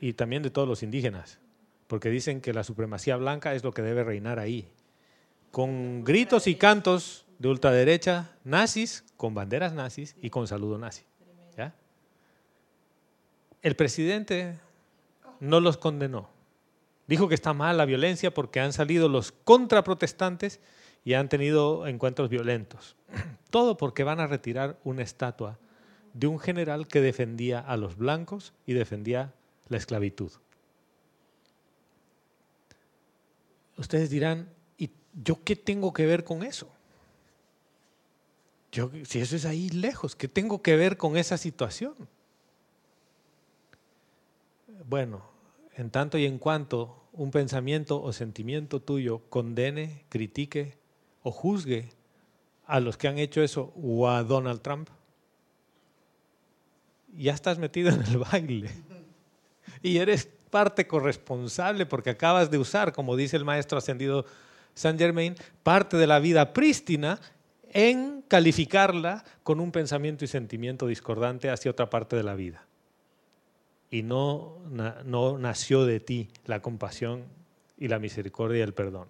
y 0.00 0.14
también 0.14 0.42
de 0.42 0.50
todos 0.50 0.66
los 0.66 0.82
indígenas, 0.82 1.38
porque 1.86 2.08
dicen 2.08 2.40
que 2.40 2.54
la 2.54 2.64
supremacía 2.64 3.16
blanca 3.16 3.54
es 3.54 3.62
lo 3.62 3.72
que 3.72 3.82
debe 3.82 4.02
reinar 4.02 4.38
ahí. 4.38 4.68
Con 5.50 6.04
gritos 6.04 6.46
y 6.46 6.54
cantos 6.54 7.26
de 7.38 7.48
ultraderecha, 7.48 8.30
nazis, 8.44 9.04
con 9.16 9.34
banderas 9.34 9.72
nazis 9.72 10.16
y 10.20 10.30
con 10.30 10.46
saludo 10.46 10.78
nazi. 10.78 11.04
El 13.62 13.76
presidente 13.76 14.58
no 15.38 15.60
los 15.60 15.76
condenó. 15.76 16.30
Dijo 17.10 17.26
que 17.26 17.34
está 17.34 17.54
mal 17.54 17.76
la 17.76 17.86
violencia 17.86 18.32
porque 18.32 18.60
han 18.60 18.72
salido 18.72 19.08
los 19.08 19.32
contraprotestantes 19.32 20.60
y 21.04 21.14
han 21.14 21.28
tenido 21.28 21.88
encuentros 21.88 22.28
violentos. 22.28 22.94
Todo 23.50 23.76
porque 23.76 24.04
van 24.04 24.20
a 24.20 24.28
retirar 24.28 24.78
una 24.84 25.02
estatua 25.02 25.58
de 26.14 26.28
un 26.28 26.38
general 26.38 26.86
que 26.86 27.00
defendía 27.00 27.58
a 27.58 27.76
los 27.76 27.96
blancos 27.96 28.52
y 28.64 28.74
defendía 28.74 29.34
la 29.68 29.76
esclavitud. 29.76 30.30
Ustedes 33.76 34.08
dirán, 34.08 34.48
¿y 34.78 34.90
yo 35.20 35.42
qué 35.42 35.56
tengo 35.56 35.92
que 35.92 36.06
ver 36.06 36.22
con 36.22 36.44
eso? 36.44 36.70
Yo, 38.70 38.88
si 39.02 39.18
eso 39.18 39.34
es 39.34 39.46
ahí 39.46 39.68
lejos, 39.70 40.14
¿qué 40.14 40.28
tengo 40.28 40.62
que 40.62 40.76
ver 40.76 40.96
con 40.96 41.16
esa 41.16 41.38
situación? 41.38 41.96
Bueno, 44.88 45.24
en 45.74 45.90
tanto 45.90 46.16
y 46.16 46.24
en 46.24 46.38
cuanto 46.38 46.99
un 47.12 47.30
pensamiento 47.30 48.00
o 48.02 48.12
sentimiento 48.12 48.80
tuyo 48.80 49.22
condene, 49.28 50.04
critique 50.08 50.78
o 51.22 51.30
juzgue 51.30 51.88
a 52.66 52.80
los 52.80 52.96
que 52.96 53.08
han 53.08 53.18
hecho 53.18 53.42
eso 53.42 53.72
o 53.76 54.08
a 54.08 54.22
Donald 54.22 54.62
Trump, 54.62 54.88
ya 57.16 57.32
estás 57.32 57.58
metido 57.58 57.90
en 57.90 58.02
el 58.02 58.18
baile 58.18 58.70
y 59.82 59.98
eres 59.98 60.28
parte 60.50 60.86
corresponsable 60.86 61.86
porque 61.86 62.10
acabas 62.10 62.50
de 62.50 62.58
usar, 62.58 62.92
como 62.92 63.16
dice 63.16 63.36
el 63.36 63.44
maestro 63.44 63.78
ascendido 63.78 64.24
Saint 64.74 64.98
Germain, 64.98 65.34
parte 65.62 65.96
de 65.96 66.06
la 66.06 66.18
vida 66.18 66.52
prístina 66.52 67.20
en 67.72 68.22
calificarla 68.28 69.24
con 69.42 69.60
un 69.60 69.72
pensamiento 69.72 70.24
y 70.24 70.28
sentimiento 70.28 70.86
discordante 70.86 71.50
hacia 71.50 71.70
otra 71.70 71.90
parte 71.90 72.16
de 72.16 72.22
la 72.22 72.34
vida. 72.34 72.66
Y 73.90 74.02
no, 74.02 74.58
no 75.04 75.38
nació 75.38 75.84
de 75.84 76.00
ti 76.00 76.28
la 76.46 76.62
compasión 76.62 77.24
y 77.76 77.88
la 77.88 77.98
misericordia 77.98 78.58
y 78.58 78.62
el 78.62 78.74
perdón. 78.74 79.08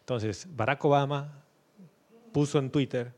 Entonces, 0.00 0.46
Barack 0.54 0.84
Obama 0.84 1.42
puso 2.32 2.58
en 2.58 2.70
Twitter 2.70 3.12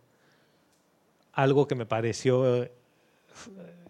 algo 1.32 1.66
que 1.66 1.74
me 1.74 1.86
pareció 1.86 2.62
eh, 2.62 2.72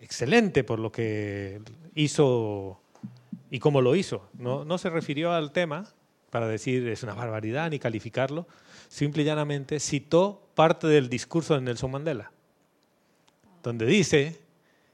excelente 0.01 0.65
por 0.65 0.79
lo 0.79 0.91
que 0.91 1.61
hizo 1.95 2.81
y 3.51 3.59
cómo 3.59 3.81
lo 3.81 3.95
hizo. 3.95 4.29
No, 4.39 4.65
no 4.65 4.79
se 4.79 4.91
refirió 4.91 5.33
al 5.33 5.53
tema 5.53 5.93
para 6.31 6.49
decir 6.49 6.89
es 6.89 7.03
una 7.03 7.15
barbaridad 7.15 7.71
ni 7.71 7.79
calificarlo, 7.79 8.47
simple 8.89 9.23
y 9.23 9.27
llanamente 9.27 9.79
citó 9.81 10.49
parte 10.55 10.87
del 10.87 11.11
discurso 11.11 11.55
de 11.55 11.61
Nelson 11.61 11.91
Mandela, 11.91 12.33
donde 13.63 13.85
dice, 13.85 14.41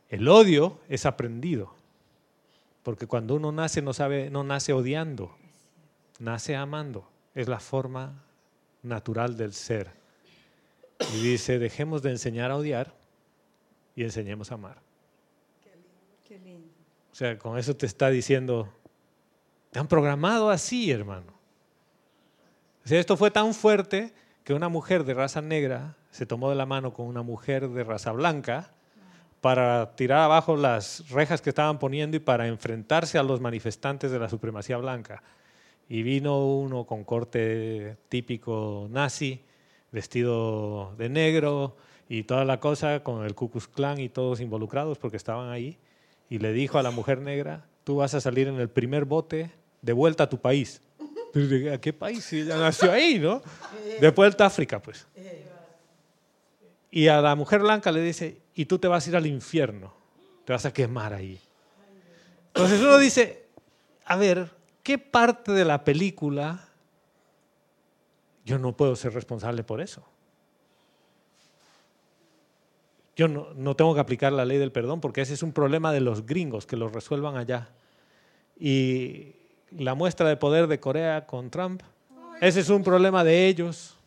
el 0.08 0.26
odio 0.26 0.80
es 0.88 1.06
aprendido, 1.06 1.74
porque 2.88 3.06
cuando 3.06 3.34
uno 3.34 3.52
nace 3.52 3.82
no, 3.82 3.92
sabe, 3.92 4.30
no 4.30 4.44
nace 4.44 4.72
odiando, 4.72 5.36
nace 6.20 6.56
amando, 6.56 7.06
es 7.34 7.46
la 7.46 7.60
forma 7.60 8.24
natural 8.82 9.36
del 9.36 9.52
ser. 9.52 9.90
Y 11.12 11.20
dice, 11.20 11.58
dejemos 11.58 12.00
de 12.00 12.12
enseñar 12.12 12.50
a 12.50 12.56
odiar 12.56 12.94
y 13.94 14.04
enseñemos 14.04 14.52
a 14.52 14.54
amar. 14.54 14.78
qué 16.24 16.38
lindo. 16.38 16.66
O 17.12 17.14
sea, 17.14 17.38
con 17.38 17.58
eso 17.58 17.76
te 17.76 17.84
está 17.84 18.08
diciendo, 18.08 18.72
te 19.70 19.78
han 19.78 19.86
programado 19.86 20.48
así, 20.48 20.90
hermano. 20.90 21.34
O 22.86 22.88
sea, 22.88 22.98
esto 22.98 23.18
fue 23.18 23.30
tan 23.30 23.52
fuerte 23.52 24.14
que 24.44 24.54
una 24.54 24.70
mujer 24.70 25.04
de 25.04 25.12
raza 25.12 25.42
negra 25.42 25.94
se 26.10 26.24
tomó 26.24 26.48
de 26.48 26.56
la 26.56 26.64
mano 26.64 26.94
con 26.94 27.04
una 27.04 27.20
mujer 27.20 27.68
de 27.68 27.84
raza 27.84 28.12
blanca 28.12 28.72
para 29.40 29.94
tirar 29.94 30.20
abajo 30.20 30.56
las 30.56 31.08
rejas 31.10 31.40
que 31.40 31.50
estaban 31.50 31.78
poniendo 31.78 32.16
y 32.16 32.20
para 32.20 32.48
enfrentarse 32.48 33.18
a 33.18 33.22
los 33.22 33.40
manifestantes 33.40 34.10
de 34.10 34.18
la 34.18 34.28
supremacía 34.28 34.76
blanca. 34.78 35.22
Y 35.88 36.02
vino 36.02 36.44
uno 36.44 36.84
con 36.84 37.04
corte 37.04 37.96
típico 38.08 38.88
nazi, 38.90 39.42
vestido 39.90 40.94
de 40.98 41.08
negro 41.08 41.76
y 42.08 42.24
toda 42.24 42.44
la 42.44 42.60
cosa, 42.60 43.02
con 43.02 43.24
el 43.24 43.34
Ku 43.34 43.50
Klux 43.50 43.68
Klan 43.68 44.00
y 44.00 44.08
todos 44.08 44.40
involucrados 44.40 44.98
porque 44.98 45.16
estaban 45.16 45.50
ahí 45.50 45.78
y 46.28 46.38
le 46.38 46.52
dijo 46.52 46.78
a 46.78 46.82
la 46.82 46.90
mujer 46.90 47.20
negra, 47.20 47.64
tú 47.84 47.96
vas 47.96 48.14
a 48.14 48.20
salir 48.20 48.48
en 48.48 48.56
el 48.56 48.68
primer 48.68 49.04
bote 49.04 49.50
de 49.80 49.92
vuelta 49.92 50.24
a 50.24 50.28
tu 50.28 50.38
país. 50.38 50.82
Pero, 51.32 51.72
¿A 51.72 51.78
qué 51.78 51.92
país? 51.92 52.24
Si 52.24 52.40
ella 52.40 52.58
nació 52.58 52.92
ahí, 52.92 53.18
¿no? 53.18 53.42
De 54.00 54.10
vuelta 54.10 54.44
a 54.44 54.46
África, 54.48 54.80
pues. 54.80 55.06
Y 56.90 57.08
a 57.08 57.20
la 57.20 57.34
mujer 57.34 57.60
blanca 57.60 57.92
le 57.92 58.00
dice, 58.00 58.38
y 58.58 58.64
tú 58.64 58.80
te 58.80 58.88
vas 58.88 59.06
a 59.06 59.10
ir 59.10 59.14
al 59.16 59.26
infierno, 59.26 59.92
te 60.44 60.52
vas 60.52 60.66
a 60.66 60.72
quemar 60.72 61.14
ahí. 61.14 61.38
Entonces 62.48 62.80
uno 62.80 62.98
dice, 62.98 63.46
a 64.04 64.16
ver, 64.16 64.50
¿qué 64.82 64.98
parte 64.98 65.52
de 65.52 65.64
la 65.64 65.84
película 65.84 66.68
yo 68.44 68.58
no 68.58 68.76
puedo 68.76 68.96
ser 68.96 69.14
responsable 69.14 69.62
por 69.62 69.80
eso? 69.80 70.02
Yo 73.14 73.28
no, 73.28 73.54
no 73.54 73.76
tengo 73.76 73.94
que 73.94 74.00
aplicar 74.00 74.32
la 74.32 74.44
ley 74.44 74.58
del 74.58 74.72
perdón 74.72 75.00
porque 75.00 75.20
ese 75.20 75.34
es 75.34 75.44
un 75.44 75.52
problema 75.52 75.92
de 75.92 76.00
los 76.00 76.26
gringos, 76.26 76.66
que 76.66 76.76
lo 76.76 76.88
resuelvan 76.88 77.36
allá. 77.36 77.68
Y 78.58 79.36
la 79.70 79.94
muestra 79.94 80.28
de 80.28 80.36
poder 80.36 80.66
de 80.66 80.80
Corea 80.80 81.26
con 81.26 81.50
Trump, 81.50 81.82
ese 82.40 82.58
es 82.58 82.70
un 82.70 82.82
problema 82.82 83.22
de 83.22 83.46
ellos. 83.46 83.97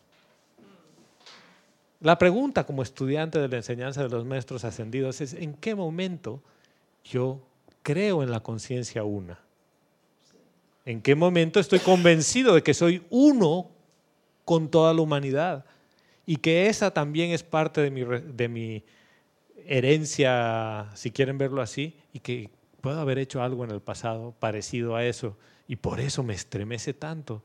La 2.02 2.18
pregunta 2.18 2.64
como 2.64 2.82
estudiante 2.82 3.38
de 3.38 3.46
la 3.46 3.58
enseñanza 3.58 4.02
de 4.02 4.08
los 4.08 4.24
maestros 4.24 4.64
ascendidos 4.64 5.20
es, 5.20 5.34
¿en 5.34 5.54
qué 5.54 5.76
momento 5.76 6.42
yo 7.04 7.40
creo 7.84 8.24
en 8.24 8.32
la 8.32 8.40
conciencia 8.40 9.04
una? 9.04 9.38
¿En 10.84 11.00
qué 11.00 11.14
momento 11.14 11.60
estoy 11.60 11.78
convencido 11.78 12.56
de 12.56 12.64
que 12.64 12.74
soy 12.74 13.04
uno 13.08 13.70
con 14.44 14.68
toda 14.68 14.92
la 14.92 15.00
humanidad? 15.00 15.64
Y 16.26 16.38
que 16.38 16.66
esa 16.66 16.90
también 16.90 17.30
es 17.30 17.44
parte 17.44 17.80
de 17.80 17.92
mi, 17.92 18.02
de 18.02 18.48
mi 18.48 18.82
herencia, 19.64 20.90
si 20.94 21.12
quieren 21.12 21.38
verlo 21.38 21.62
así, 21.62 21.94
y 22.12 22.18
que 22.18 22.50
puedo 22.80 22.98
haber 22.98 23.18
hecho 23.18 23.44
algo 23.44 23.62
en 23.62 23.70
el 23.70 23.80
pasado 23.80 24.34
parecido 24.40 24.96
a 24.96 25.04
eso, 25.04 25.36
y 25.68 25.76
por 25.76 26.00
eso 26.00 26.24
me 26.24 26.34
estremece 26.34 26.94
tanto. 26.94 27.44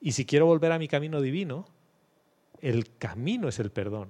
Y 0.00 0.12
si 0.12 0.24
quiero 0.24 0.46
volver 0.46 0.72
a 0.72 0.78
mi 0.78 0.88
camino 0.88 1.20
divino, 1.20 1.66
el 2.60 2.96
camino 2.96 3.48
es 3.48 3.58
el 3.58 3.70
perdón. 3.70 4.08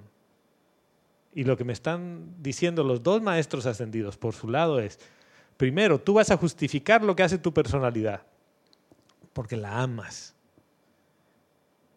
Y 1.33 1.45
lo 1.45 1.57
que 1.57 1.63
me 1.63 1.73
están 1.73 2.35
diciendo 2.41 2.83
los 2.83 3.03
dos 3.03 3.21
maestros 3.21 3.65
ascendidos 3.65 4.17
por 4.17 4.33
su 4.33 4.49
lado 4.49 4.79
es, 4.79 4.99
primero, 5.57 5.99
tú 5.99 6.13
vas 6.13 6.29
a 6.31 6.37
justificar 6.37 7.03
lo 7.03 7.15
que 7.15 7.23
hace 7.23 7.37
tu 7.37 7.53
personalidad, 7.53 8.23
porque 9.33 9.55
la 9.55 9.81
amas. 9.81 10.35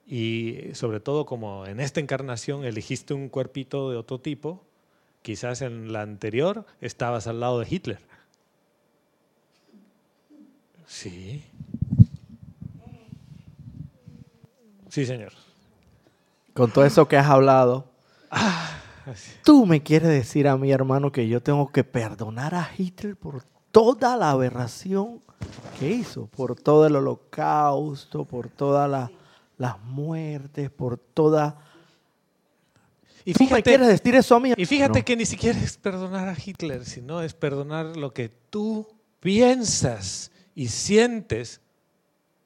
Y 0.06 0.70
sobre 0.74 1.00
todo 1.00 1.26
como 1.26 1.66
en 1.66 1.80
esta 1.80 2.00
encarnación 2.00 2.64
elegiste 2.64 3.14
un 3.14 3.28
cuerpito 3.28 3.90
de 3.90 3.96
otro 3.96 4.20
tipo, 4.20 4.64
quizás 5.22 5.62
en 5.62 5.92
la 5.92 6.02
anterior 6.02 6.66
estabas 6.80 7.26
al 7.26 7.40
lado 7.40 7.58
de 7.58 7.66
Hitler. 7.68 8.00
Sí. 10.86 11.42
Sí, 14.90 15.06
señor. 15.06 15.32
Con 16.54 16.70
todo 16.70 16.84
eso 16.84 17.08
que 17.08 17.16
has 17.16 17.26
hablado, 17.28 17.90
Así. 18.30 19.32
tú 19.44 19.66
me 19.66 19.82
quieres 19.82 20.08
decir 20.08 20.46
a 20.48 20.56
mi 20.56 20.70
hermano 20.70 21.10
que 21.12 21.26
yo 21.28 21.42
tengo 21.42 21.70
que 21.72 21.82
perdonar 21.84 22.54
a 22.54 22.68
Hitler 22.76 23.16
por 23.16 23.42
toda 23.72 24.16
la 24.16 24.30
aberración 24.30 25.20
que 25.78 25.90
hizo, 25.90 26.26
por 26.28 26.54
todo 26.54 26.86
el 26.86 26.94
holocausto, 26.96 28.24
por 28.24 28.48
todas 28.48 28.88
la- 28.88 29.10
las 29.58 29.80
muertes, 29.82 30.70
por 30.70 30.96
toda... 30.96 31.58
Y 33.26 33.32
¿Tú 33.32 33.42
me 33.44 33.48
fíjate, 33.48 33.62
quieres 33.62 33.88
decir 33.88 34.14
eso 34.14 34.36
a 34.36 34.40
mí? 34.40 34.52
y 34.56 34.64
fíjate 34.66 34.98
No. 35.00 35.04
que 35.04 35.16
ni 35.16 35.24
siquiera 35.26 35.58
es 35.58 35.76
perdonar 35.78 36.28
a 36.28 36.36
Hitler, 36.42 36.84
sino 36.84 37.22
es 37.22 37.32
perdonar 37.34 37.96
lo 37.96 38.12
que 38.12 38.28
tú 38.28 38.86
piensas 39.20 40.30
y 40.54 40.68
sientes 40.68 41.60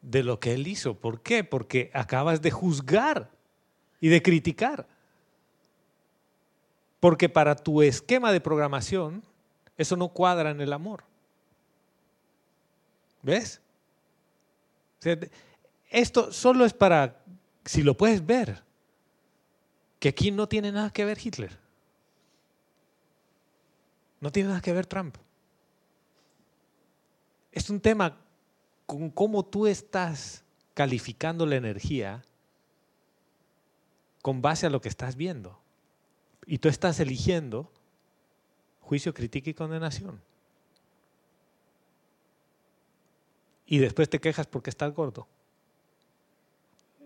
de 0.01 0.23
lo 0.23 0.39
que 0.39 0.55
él 0.55 0.67
hizo. 0.69 0.95
¿Por 0.95 1.21
qué? 1.23 1.43
Porque 1.45 1.91
acabas 1.95 2.41
de 2.43 2.51
juzgar 2.53 3.31
y 4.01 4.09
de 4.09 4.23
criticar. 4.23 4.87
Porque 7.01 7.29
para 7.29 7.55
tu 7.55 7.83
esquema 7.83 8.33
de 8.33 8.41
programación, 8.41 9.23
eso 9.77 9.97
no 9.97 10.09
cuadra 10.09 10.51
en 10.51 10.61
el 10.61 10.73
amor. 10.73 11.05
¿Ves? 13.23 13.61
O 14.99 15.03
sea, 15.03 15.19
esto 15.91 16.33
solo 16.33 16.65
es 16.65 16.73
para, 16.73 17.23
si 17.65 17.83
lo 17.83 17.97
puedes 17.97 18.25
ver, 18.25 18.63
que 20.01 20.09
aquí 20.09 20.31
no 20.31 20.49
tiene 20.49 20.73
nada 20.73 20.91
que 20.91 21.05
ver 21.05 21.19
Hitler. 21.23 21.59
No 24.21 24.33
tiene 24.33 24.49
nada 24.49 24.61
que 24.61 24.73
ver 24.73 24.87
Trump. 24.87 25.17
Es 27.53 27.71
un 27.71 27.81
tema 27.81 28.17
con 28.87 29.11
cómo 29.11 29.45
tú 29.45 29.67
estás 29.67 30.45
calificando 30.75 31.47
la 31.47 31.57
energía 31.57 32.23
con 34.29 34.43
base 34.43 34.67
a 34.67 34.71
lo 34.71 34.83
que 34.83 34.91
estás 34.91 35.17
viendo. 35.17 35.59
Y 36.45 36.59
tú 36.59 36.69
estás 36.69 37.01
eligiendo 37.01 37.73
juicio, 38.83 39.15
crítica 39.15 39.49
y 39.49 39.55
condenación. 39.55 40.21
Y 43.67 43.79
después 43.79 44.11
te 44.11 44.21
quejas 44.21 44.47
porque 44.47 44.69
estás 44.69 44.93
gordo. 44.95 45.27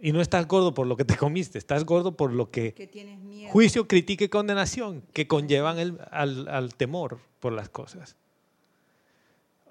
Y 0.00 0.10
no 0.10 0.20
estás 0.20 0.48
gordo 0.48 0.74
por 0.74 0.88
lo 0.88 0.96
que 0.96 1.04
te 1.04 1.16
comiste, 1.16 1.58
estás 1.58 1.84
gordo 1.84 2.16
por 2.16 2.32
lo 2.32 2.50
que 2.50 2.74
Que 2.74 2.88
tienes 2.88 3.20
miedo. 3.20 3.52
juicio, 3.52 3.86
crítica 3.86 4.24
y 4.24 4.28
condenación 4.28 5.04
que 5.12 5.28
conllevan 5.28 5.78
el- 5.78 6.00
al, 6.10 6.48
al 6.48 6.74
temor 6.74 7.20
por 7.38 7.52
las 7.52 7.68
cosas. 7.68 8.16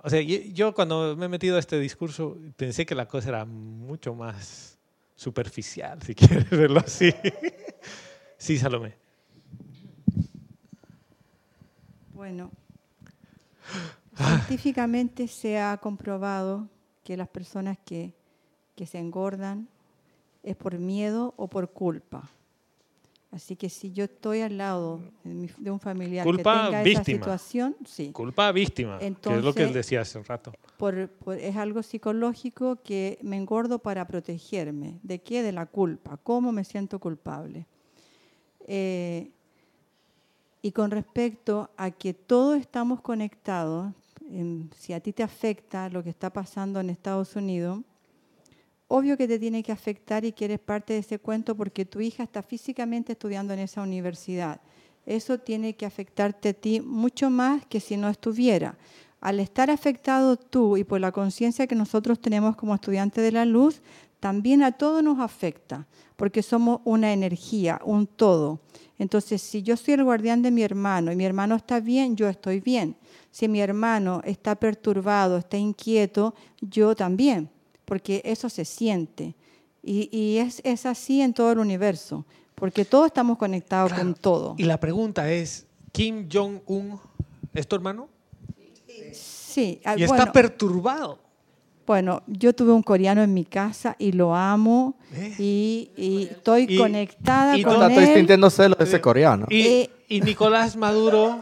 O 0.04 0.10
sea, 0.10 0.22
yo 0.22 0.74
cuando 0.74 1.18
me 1.18 1.26
he 1.26 1.30
metido 1.30 1.58
a 1.58 1.60
este 1.60 1.78
discurso 1.82 2.38
pensé 2.56 2.86
que 2.86 2.96
la 2.96 3.10
cosa 3.10 3.28
era 3.28 3.44
mucho 3.44 4.16
más 4.16 4.78
superficial, 5.22 6.02
si 6.02 6.16
quieres 6.16 6.50
verlo 6.50 6.80
así. 6.80 7.14
Sí, 8.38 8.58
Salomé. 8.58 8.96
Bueno, 12.16 12.50
científicamente 14.16 15.28
se 15.28 15.60
ha 15.60 15.78
comprobado 15.78 16.68
que 17.04 17.18
las 17.18 17.28
personas 17.28 17.78
que, 17.86 18.16
que 18.76 18.88
se 18.88 18.98
engordan 18.98 19.68
es 20.42 20.56
por 20.56 20.80
miedo 20.80 21.36
o 21.38 21.48
por 21.48 21.72
culpa. 21.72 22.28
Así 23.32 23.56
que 23.56 23.70
si 23.70 23.94
yo 23.94 24.04
estoy 24.04 24.42
al 24.42 24.58
lado 24.58 25.00
de, 25.24 25.72
un 25.72 25.80
familiar 25.80 26.26
Culpa 26.26 26.54
que 26.54 26.66
tenga 26.68 26.84
víctima. 26.84 27.02
esa 27.02 27.04
situación, 27.14 27.76
sí, 27.86 28.12
Culpa 28.12 28.52
víctima, 28.52 29.00
que 29.00 29.06
es 29.08 29.12
lo 29.14 29.22
que 29.22 29.30
Entonces- 29.38 29.68
él 29.68 29.74
decía 29.74 30.02
hace 30.02 30.18
un 30.18 30.26
rato. 30.26 30.52
por- 30.78 31.08
por- 31.08 31.38
es 31.38 31.56
algo 31.56 31.82
psicológico 31.82 32.78
que 32.84 33.18
me 33.22 33.38
engordo 33.38 33.80
para 33.80 34.06
protegerme. 34.06 35.00
¿De 35.02 35.20
qué? 35.20 35.44
De 35.44 35.54
la 35.54 35.66
culpa. 35.66 36.18
¿Cómo 36.18 36.52
me 36.52 36.66
siento 36.66 37.00
culpable? 37.00 37.66
Eh, 38.68 39.32
y 40.62 40.72
con 40.74 40.92
respecto 40.92 41.72
a 41.78 41.90
que 41.92 42.14
todos 42.14 42.60
estamos 42.60 43.00
conectados, 43.02 43.94
si 44.78 44.92
a 44.94 45.00
ti 45.00 45.14
te 45.14 45.24
afecta 45.24 45.88
lo 45.90 46.04
que 46.04 46.10
está 46.10 46.32
pasando 46.32 46.80
en 46.82 46.90
Estados 46.90 47.36
Unidos, 47.38 47.80
obvio 48.92 49.16
que 49.16 49.28
te 49.28 49.40
tiene 49.40 49.64
que 49.64 49.72
afectar 49.72 50.26
y 50.26 50.34
que 50.34 50.46
eres 50.46 50.60
parte 50.60 50.94
de 50.94 51.00
ese 51.00 51.18
cuento 51.18 51.56
porque 51.56 51.86
tu 51.86 52.02
hija 52.02 52.24
está 52.24 52.44
físicamente 52.44 53.14
estudiando 53.14 53.54
en 53.54 53.60
esa 53.60 53.82
universidad. 53.82 54.60
Eso 55.06 55.40
tiene 55.40 55.76
que 55.76 55.86
afectarte 55.86 56.50
a 56.50 56.54
ti 56.54 56.82
mucho 56.82 57.30
más 57.30 57.66
que 57.66 57.80
si 57.80 57.96
no 57.96 58.10
estuviera. 58.10 58.78
Al 59.22 59.40
estar 59.40 59.72
afectado 59.72 60.36
tú 60.36 60.76
y 60.76 60.84
por 60.84 61.00
la 61.00 61.14
conciencia 61.14 61.68
que 61.68 61.76
nosotros 61.76 62.20
tenemos 62.20 62.58
como 62.58 62.76
estudiantes 62.76 63.24
de 63.24 63.32
la 63.32 63.46
luz, 63.46 63.82
también 64.20 64.62
a 64.62 64.74
todos 64.74 65.02
nos 65.02 65.20
afecta, 65.20 65.88
porque 66.18 66.44
somos 66.44 66.82
una 66.84 67.14
energía, 67.14 67.80
un 67.86 68.06
todo. 68.08 68.60
Entonces, 69.00 69.42
si 69.42 69.64
yo 69.64 69.78
soy 69.78 69.94
el 69.94 70.04
guardián 70.04 70.42
de 70.42 70.52
mi 70.52 70.64
hermano 70.64 71.12
y 71.12 71.16
mi 71.16 71.26
hermano 71.26 71.56
está 71.56 71.80
bien, 71.80 72.16
yo 72.16 72.28
estoy 72.28 72.60
bien. 72.60 72.98
Si 73.32 73.48
mi 73.48 73.62
hermano 73.62 74.22
está 74.26 74.56
perturbado, 74.56 75.38
está 75.38 75.58
inquieto, 75.58 76.36
yo 76.60 76.96
también, 76.96 77.50
porque 77.92 78.22
eso 78.24 78.48
se 78.48 78.64
siente. 78.64 79.36
Y, 79.84 80.08
y 80.18 80.38
es, 80.38 80.62
es 80.64 80.86
así 80.86 81.20
en 81.22 81.34
todo 81.34 81.52
el 81.52 81.60
universo, 81.60 82.24
porque 82.56 82.86
todos 82.86 83.08
estamos 83.08 83.38
conectados 83.38 83.92
con 83.92 84.14
todo. 84.14 84.56
Y 84.58 84.64
la 84.64 84.80
pregunta 84.80 85.30
es, 85.30 85.66
¿Kim 85.92 86.30
Jong-un 86.32 86.98
es 87.54 87.68
tu 87.68 87.76
hermano? 87.76 88.08
Sí, 89.12 89.82
ah, 89.84 89.96
Y 89.98 90.04
está 90.04 90.16
bueno, 90.16 90.32
perturbado. 90.32 91.20
bueno, 91.86 92.24
yo 92.28 92.54
tuve 92.56 92.72
un 92.72 92.82
coreano 92.82 93.22
en 93.24 93.34
mi 93.34 93.44
casa 93.44 93.98
y 94.00 94.14
lo 94.14 94.34
amo 94.34 94.96
¿Eh? 95.14 95.36
y, 95.38 95.92
y 95.98 96.24
estoy 96.32 96.68
Y- 96.70 96.78
conectada 96.78 97.58
y 97.58 97.64
con 97.64 97.74
Puta, 97.74 97.90
estoy 97.90 98.06
él. 98.06 98.16
sintiendo 98.20 98.50
celos 98.50 98.78
de 98.78 98.86
ese 98.86 99.02
coreano. 99.02 99.48
¿Y, 99.50 99.62
Eh, 99.68 99.90
y 100.08 100.22
Nicolás 100.22 100.78
Maduro 100.78 101.42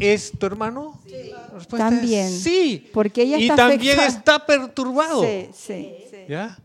es 0.00 0.32
tu 0.38 0.46
hermano? 0.46 1.00
La 1.06 1.48
respuesta 1.48 1.88
es 1.88 1.94
También. 1.94 2.30
sí. 2.30 2.88
Porque 2.92 3.22
ella 3.22 3.38
y 3.38 3.42
está 3.44 3.56
también 3.56 3.98
afectada. 3.98 4.18
está 4.18 4.46
perturbado. 4.46 5.22
Sí, 5.22 5.50
sí, 5.54 5.94
sí. 6.10 6.16
¿Ya? 6.28 6.58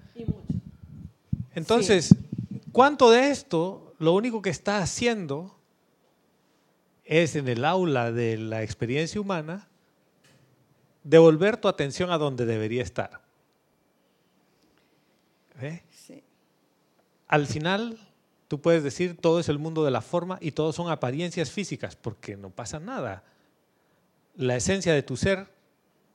Entonces, 1.56 2.16
¿cuánto 2.72 3.12
de 3.12 3.30
esto 3.30 3.94
lo 4.00 4.14
único 4.14 4.42
que 4.42 4.50
está 4.50 4.80
haciendo 4.80 5.56
es 7.06 7.36
en 7.36 7.48
el 7.48 7.64
aula 7.66 8.12
de 8.12 8.38
la 8.38 8.64
experiencia 8.64 9.20
humana 9.22 9.68
devolver 11.04 11.58
tu 11.58 11.68
atención 11.68 12.12
a 12.12 12.18
donde 12.18 12.46
debería 12.46 12.82
estar? 12.82 13.22
¿Ve? 15.62 15.84
sí. 15.92 16.24
Al 17.28 17.46
final, 17.48 17.98
tú 18.54 18.62
puedes 18.62 18.84
decir 18.84 19.18
todo 19.18 19.40
es 19.40 19.50
el 19.50 19.58
mundo 19.58 19.84
de 19.84 19.90
la 19.90 20.02
forma 20.02 20.38
y 20.40 20.52
todo 20.52 20.74
son 20.74 20.92
apariencias 20.92 21.50
físicas, 21.50 21.96
porque 21.96 22.38
no 22.38 22.52
pasa 22.52 22.80
nada. 22.80 23.24
La 24.36 24.56
esencia 24.56 24.94
de 24.94 25.02
tu 25.02 25.18
ser 25.18 25.48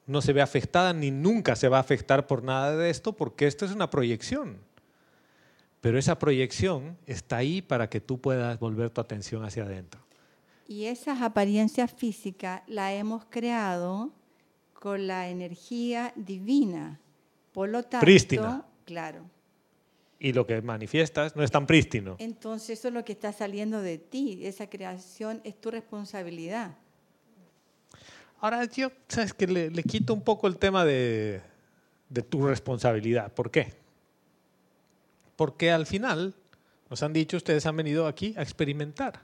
no 0.06 0.22
se 0.22 0.32
ve 0.32 0.40
afectada 0.40 0.92
ni 0.92 1.10
nunca 1.10 1.56
se 1.56 1.66
va 1.68 1.78
a 1.78 1.80
afectar 1.80 2.28
por 2.28 2.44
nada 2.44 2.76
de 2.76 2.90
esto, 2.90 3.14
porque 3.14 3.48
esto 3.48 3.64
es 3.64 3.72
una 3.72 3.90
proyección. 3.90 4.58
Pero 5.80 5.98
esa 5.98 6.20
proyección 6.20 6.96
está 7.06 7.38
ahí 7.38 7.60
para 7.60 7.90
que 7.90 8.00
tú 8.00 8.20
puedas 8.20 8.56
volver 8.60 8.90
tu 8.90 9.00
atención 9.00 9.44
hacia 9.44 9.64
adentro. 9.64 10.00
Y 10.68 10.84
esas 10.84 11.22
apariencias 11.22 11.92
físicas 11.92 12.62
las 12.68 12.92
hemos 12.92 13.24
creado 13.24 14.12
con 14.74 15.08
la 15.08 15.28
energía 15.28 16.12
divina. 16.14 17.00
Por 17.50 17.68
lo 17.70 17.82
tanto, 17.82 18.04
Prístina. 18.04 18.64
claro. 18.84 19.24
Y 20.18 20.32
lo 20.32 20.46
que 20.46 20.60
manifiestas 20.62 21.36
no 21.36 21.44
es 21.44 21.50
tan 21.50 21.66
prístino. 21.66 22.16
Entonces 22.18 22.78
eso 22.78 22.88
es 22.88 22.94
lo 22.94 23.04
que 23.04 23.12
está 23.12 23.32
saliendo 23.32 23.80
de 23.80 23.98
ti. 23.98 24.40
Esa 24.42 24.68
creación 24.68 25.40
es 25.44 25.60
tu 25.60 25.70
responsabilidad. 25.70 26.76
Ahora 28.40 28.64
yo, 28.64 28.90
sabes 29.08 29.32
que 29.32 29.46
le, 29.46 29.70
le 29.70 29.82
quito 29.82 30.14
un 30.14 30.22
poco 30.22 30.46
el 30.46 30.58
tema 30.58 30.84
de, 30.84 31.40
de 32.08 32.22
tu 32.22 32.46
responsabilidad. 32.46 33.32
¿Por 33.32 33.50
qué? 33.50 33.74
Porque 35.36 35.70
al 35.70 35.86
final, 35.86 36.34
nos 36.90 37.02
han 37.02 37.12
dicho, 37.12 37.36
ustedes 37.36 37.66
han 37.66 37.76
venido 37.76 38.06
aquí 38.06 38.34
a 38.36 38.42
experimentar. 38.42 39.22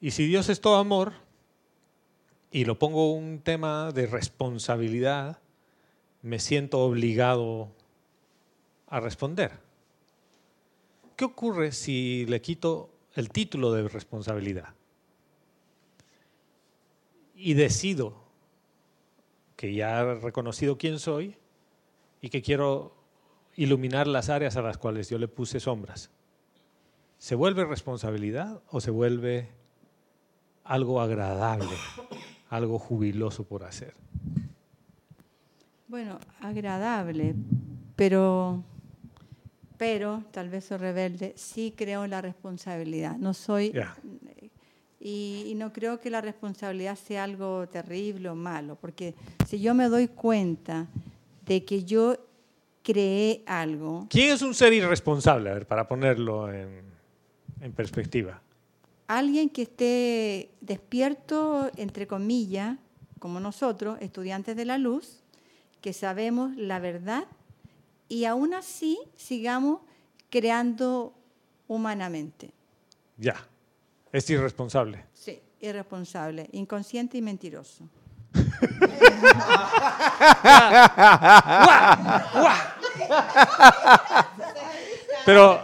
Y 0.00 0.12
si 0.12 0.26
Dios 0.26 0.48
es 0.48 0.60
todo 0.60 0.76
amor, 0.76 1.12
y 2.50 2.64
lo 2.64 2.78
pongo 2.78 3.12
un 3.12 3.40
tema 3.40 3.92
de 3.92 4.06
responsabilidad, 4.06 5.38
me 6.22 6.38
siento 6.38 6.80
obligado 6.80 7.68
a 8.90 9.00
responder. 9.00 9.52
¿Qué 11.16 11.24
ocurre 11.24 11.72
si 11.72 12.26
le 12.26 12.40
quito 12.40 12.90
el 13.14 13.30
título 13.30 13.72
de 13.72 13.88
responsabilidad? 13.88 14.74
Y 17.34 17.54
decido 17.54 18.14
que 19.56 19.74
ya 19.74 20.00
he 20.00 20.14
reconocido 20.16 20.76
quién 20.76 20.98
soy 20.98 21.36
y 22.20 22.28
que 22.30 22.42
quiero 22.42 22.94
iluminar 23.56 24.06
las 24.06 24.28
áreas 24.28 24.56
a 24.56 24.62
las 24.62 24.78
cuales 24.78 25.08
yo 25.08 25.18
le 25.18 25.28
puse 25.28 25.60
sombras. 25.60 26.10
¿Se 27.18 27.34
vuelve 27.34 27.64
responsabilidad 27.64 28.62
o 28.70 28.80
se 28.80 28.90
vuelve 28.90 29.50
algo 30.64 31.00
agradable, 31.00 31.76
algo 32.48 32.78
jubiloso 32.78 33.44
por 33.44 33.64
hacer? 33.64 33.94
Bueno, 35.88 36.18
agradable, 36.40 37.34
pero, 37.96 38.64
pero 39.80 40.22
tal 40.30 40.50
vez 40.50 40.66
soy 40.66 40.76
rebelde, 40.76 41.32
sí 41.36 41.72
creo 41.74 42.04
en 42.04 42.10
la 42.10 42.20
responsabilidad. 42.20 43.16
No 43.16 43.32
soy 43.32 43.72
y, 45.00 45.46
y 45.46 45.54
no 45.54 45.72
creo 45.72 45.98
que 45.98 46.10
la 46.10 46.20
responsabilidad 46.20 46.98
sea 46.98 47.24
algo 47.24 47.66
terrible 47.66 48.28
o 48.28 48.34
malo, 48.34 48.76
porque 48.78 49.14
si 49.46 49.58
yo 49.58 49.72
me 49.74 49.88
doy 49.88 50.08
cuenta 50.08 50.86
de 51.46 51.64
que 51.64 51.84
yo 51.84 52.14
creé 52.82 53.42
algo, 53.46 54.06
¿Quién 54.10 54.34
es 54.34 54.42
un 54.42 54.52
ser 54.52 54.74
irresponsable? 54.74 55.48
A 55.48 55.54
ver, 55.54 55.66
para 55.66 55.88
ponerlo 55.88 56.52
en, 56.52 56.82
en 57.62 57.72
perspectiva. 57.72 58.42
alguien 59.08 59.48
que 59.48 59.62
esté 59.62 60.50
despierto, 60.60 61.70
entre 61.78 62.06
comillas, 62.06 62.76
como 63.18 63.40
nosotros, 63.40 63.96
estudiantes 64.02 64.56
de 64.56 64.66
la 64.66 64.76
luz, 64.76 65.22
que 65.80 65.94
sabemos 65.94 66.54
la 66.56 66.80
verdad 66.80 67.24
y 68.10 68.24
aún 68.24 68.52
así 68.52 68.98
sigamos 69.16 69.80
creando 70.28 71.14
humanamente. 71.68 72.50
Ya. 73.16 73.36
Es 74.12 74.28
irresponsable. 74.28 75.06
Sí, 75.14 75.40
irresponsable, 75.60 76.48
inconsciente 76.52 77.16
y 77.16 77.22
mentiroso. 77.22 77.88
Pero, 85.24 85.62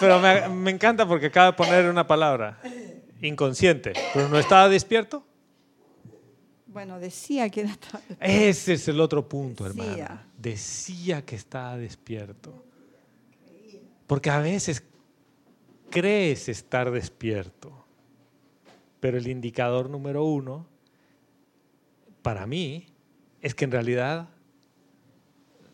pero 0.00 0.20
me, 0.20 0.48
me 0.48 0.70
encanta 0.70 1.06
porque 1.06 1.26
acaba 1.26 1.46
de 1.46 1.52
poner 1.52 1.90
una 1.90 2.06
palabra. 2.06 2.58
Inconsciente. 3.20 3.92
¿Pero 4.14 4.28
no 4.30 4.38
estaba 4.38 4.68
despierto? 4.70 5.26
Bueno, 6.66 6.98
decía 6.98 7.50
que 7.50 7.62
era... 7.62 7.76
Ese 8.20 8.74
es 8.74 8.88
el 8.88 9.00
otro 9.00 9.28
punto, 9.28 9.64
Decía. 9.64 10.24
Decía 10.44 11.24
que 11.24 11.36
estaba 11.36 11.78
despierto. 11.78 12.52
Porque 14.06 14.28
a 14.28 14.40
veces 14.40 14.84
crees 15.90 16.50
estar 16.50 16.90
despierto, 16.90 17.72
pero 19.00 19.16
el 19.16 19.26
indicador 19.26 19.88
número 19.88 20.22
uno, 20.24 20.66
para 22.20 22.46
mí, 22.46 22.86
es 23.40 23.54
que 23.54 23.64
en 23.64 23.70
realidad 23.70 24.28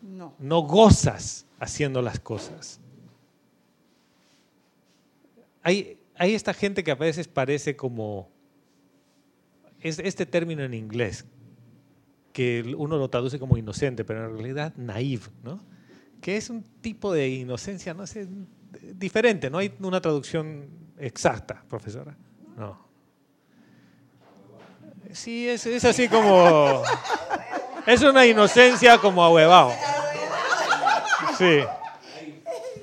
No. 0.01 0.35
no 0.39 0.61
gozas 0.61 1.45
haciendo 1.59 2.01
las 2.01 2.19
cosas. 2.21 2.79
Hay, 5.63 5.99
hay 6.15 6.33
esta 6.33 6.53
gente 6.53 6.81
que 6.81 6.91
a 6.91 6.95
veces 6.95 7.27
parece 7.27 7.75
como, 7.75 8.29
es 9.81 9.99
este 9.99 10.25
término 10.25 10.63
en 10.63 10.73
inglés, 10.73 11.25
que 12.33 12.75
uno 12.77 12.97
lo 12.97 13.09
traduce 13.09 13.39
como 13.39 13.57
inocente, 13.57 14.03
pero 14.03 14.25
en 14.25 14.33
realidad 14.37 14.73
naive, 14.75 15.25
¿no? 15.43 15.59
Que 16.21 16.37
es 16.37 16.49
un 16.49 16.63
tipo 16.81 17.13
de 17.13 17.29
inocencia, 17.29 17.93
no 17.93 18.05
sé, 18.07 18.27
diferente, 18.95 19.49
no 19.49 19.57
hay 19.57 19.73
una 19.79 20.01
traducción 20.01 20.69
exacta, 20.97 21.63
profesora. 21.67 22.15
No. 22.57 22.91
Sí, 25.11 25.49
es, 25.49 25.65
es 25.65 25.83
así 25.83 26.07
como, 26.07 26.83
es 27.85 28.01
una 28.01 28.25
inocencia 28.25 28.97
como 28.97 29.23
ahuevado. 29.23 29.71
Sí. 31.37 31.59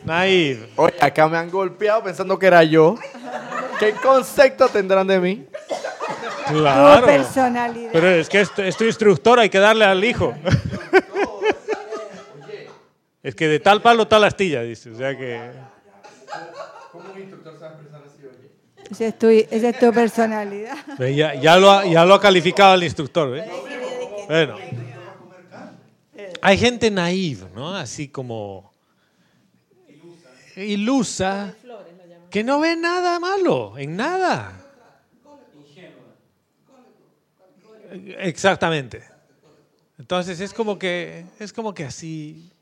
Naive. 0.05 0.69
Oye, 0.77 0.95
acá 1.01 1.29
me 1.29 1.37
han 1.37 1.51
golpeado 1.51 2.03
pensando 2.03 2.39
que 2.39 2.47
era 2.47 2.65
yo. 2.65 2.97
¿Qué 3.79 3.93
concepto 3.93 4.69
tendrán 4.69 5.07
de 5.07 5.21
mí? 5.21 5.47
Tu 6.49 6.55
Claro. 6.59 7.07
personalidad. 7.07 7.91
Pero 7.93 8.09
es 8.11 8.29
que 8.29 8.41
es, 8.41 8.51
es 8.59 8.77
tu 8.77 8.85
instructor, 8.85 9.39
hay 9.39 9.49
que 9.51 9.59
darle 9.59 9.85
al 9.85 10.03
hijo. 10.05 10.35
Es 13.23 13.35
que 13.35 13.49
de 13.49 13.61
tal 13.61 13.83
palo, 13.83 14.07
tal 14.09 14.25
astilla, 14.25 14.63
dice. 14.63 14.91
O 14.91 14.97
sea 14.97 15.17
que. 15.17 15.41
Esa 18.91 19.07
es 19.07 19.19
tu, 19.19 19.27
esa 19.29 19.69
es 19.69 19.79
tu 19.79 19.93
personalidad. 19.93 20.77
Ya, 20.99 21.35
ya 21.35 21.57
lo 21.59 21.71
ha, 21.71 21.85
ya 21.87 22.05
lo 22.07 22.15
ha 22.15 22.21
calificado 22.21 22.75
el 22.75 22.85
instructor, 22.85 23.31
¿ve? 23.31 23.45
Bueno. 24.29 24.57
Hay 26.41 26.57
gente 26.57 26.91
naive, 26.91 27.47
¿no? 27.55 27.75
Así 27.75 28.09
como. 28.09 28.73
Ilusa. 30.57 31.55
Que 32.31 32.45
no 32.45 32.61
ve 32.61 32.77
nada 32.77 33.19
malo, 33.19 33.77
en 33.79 33.97
nada. 33.97 34.58
Exactamente. 37.91 39.03
Entonces 39.99 40.41
es 40.41 40.53
como 40.53 40.79
que 40.79 41.27
es 41.39 41.53
como 41.53 41.75
que 41.75 41.85
así 41.85 42.53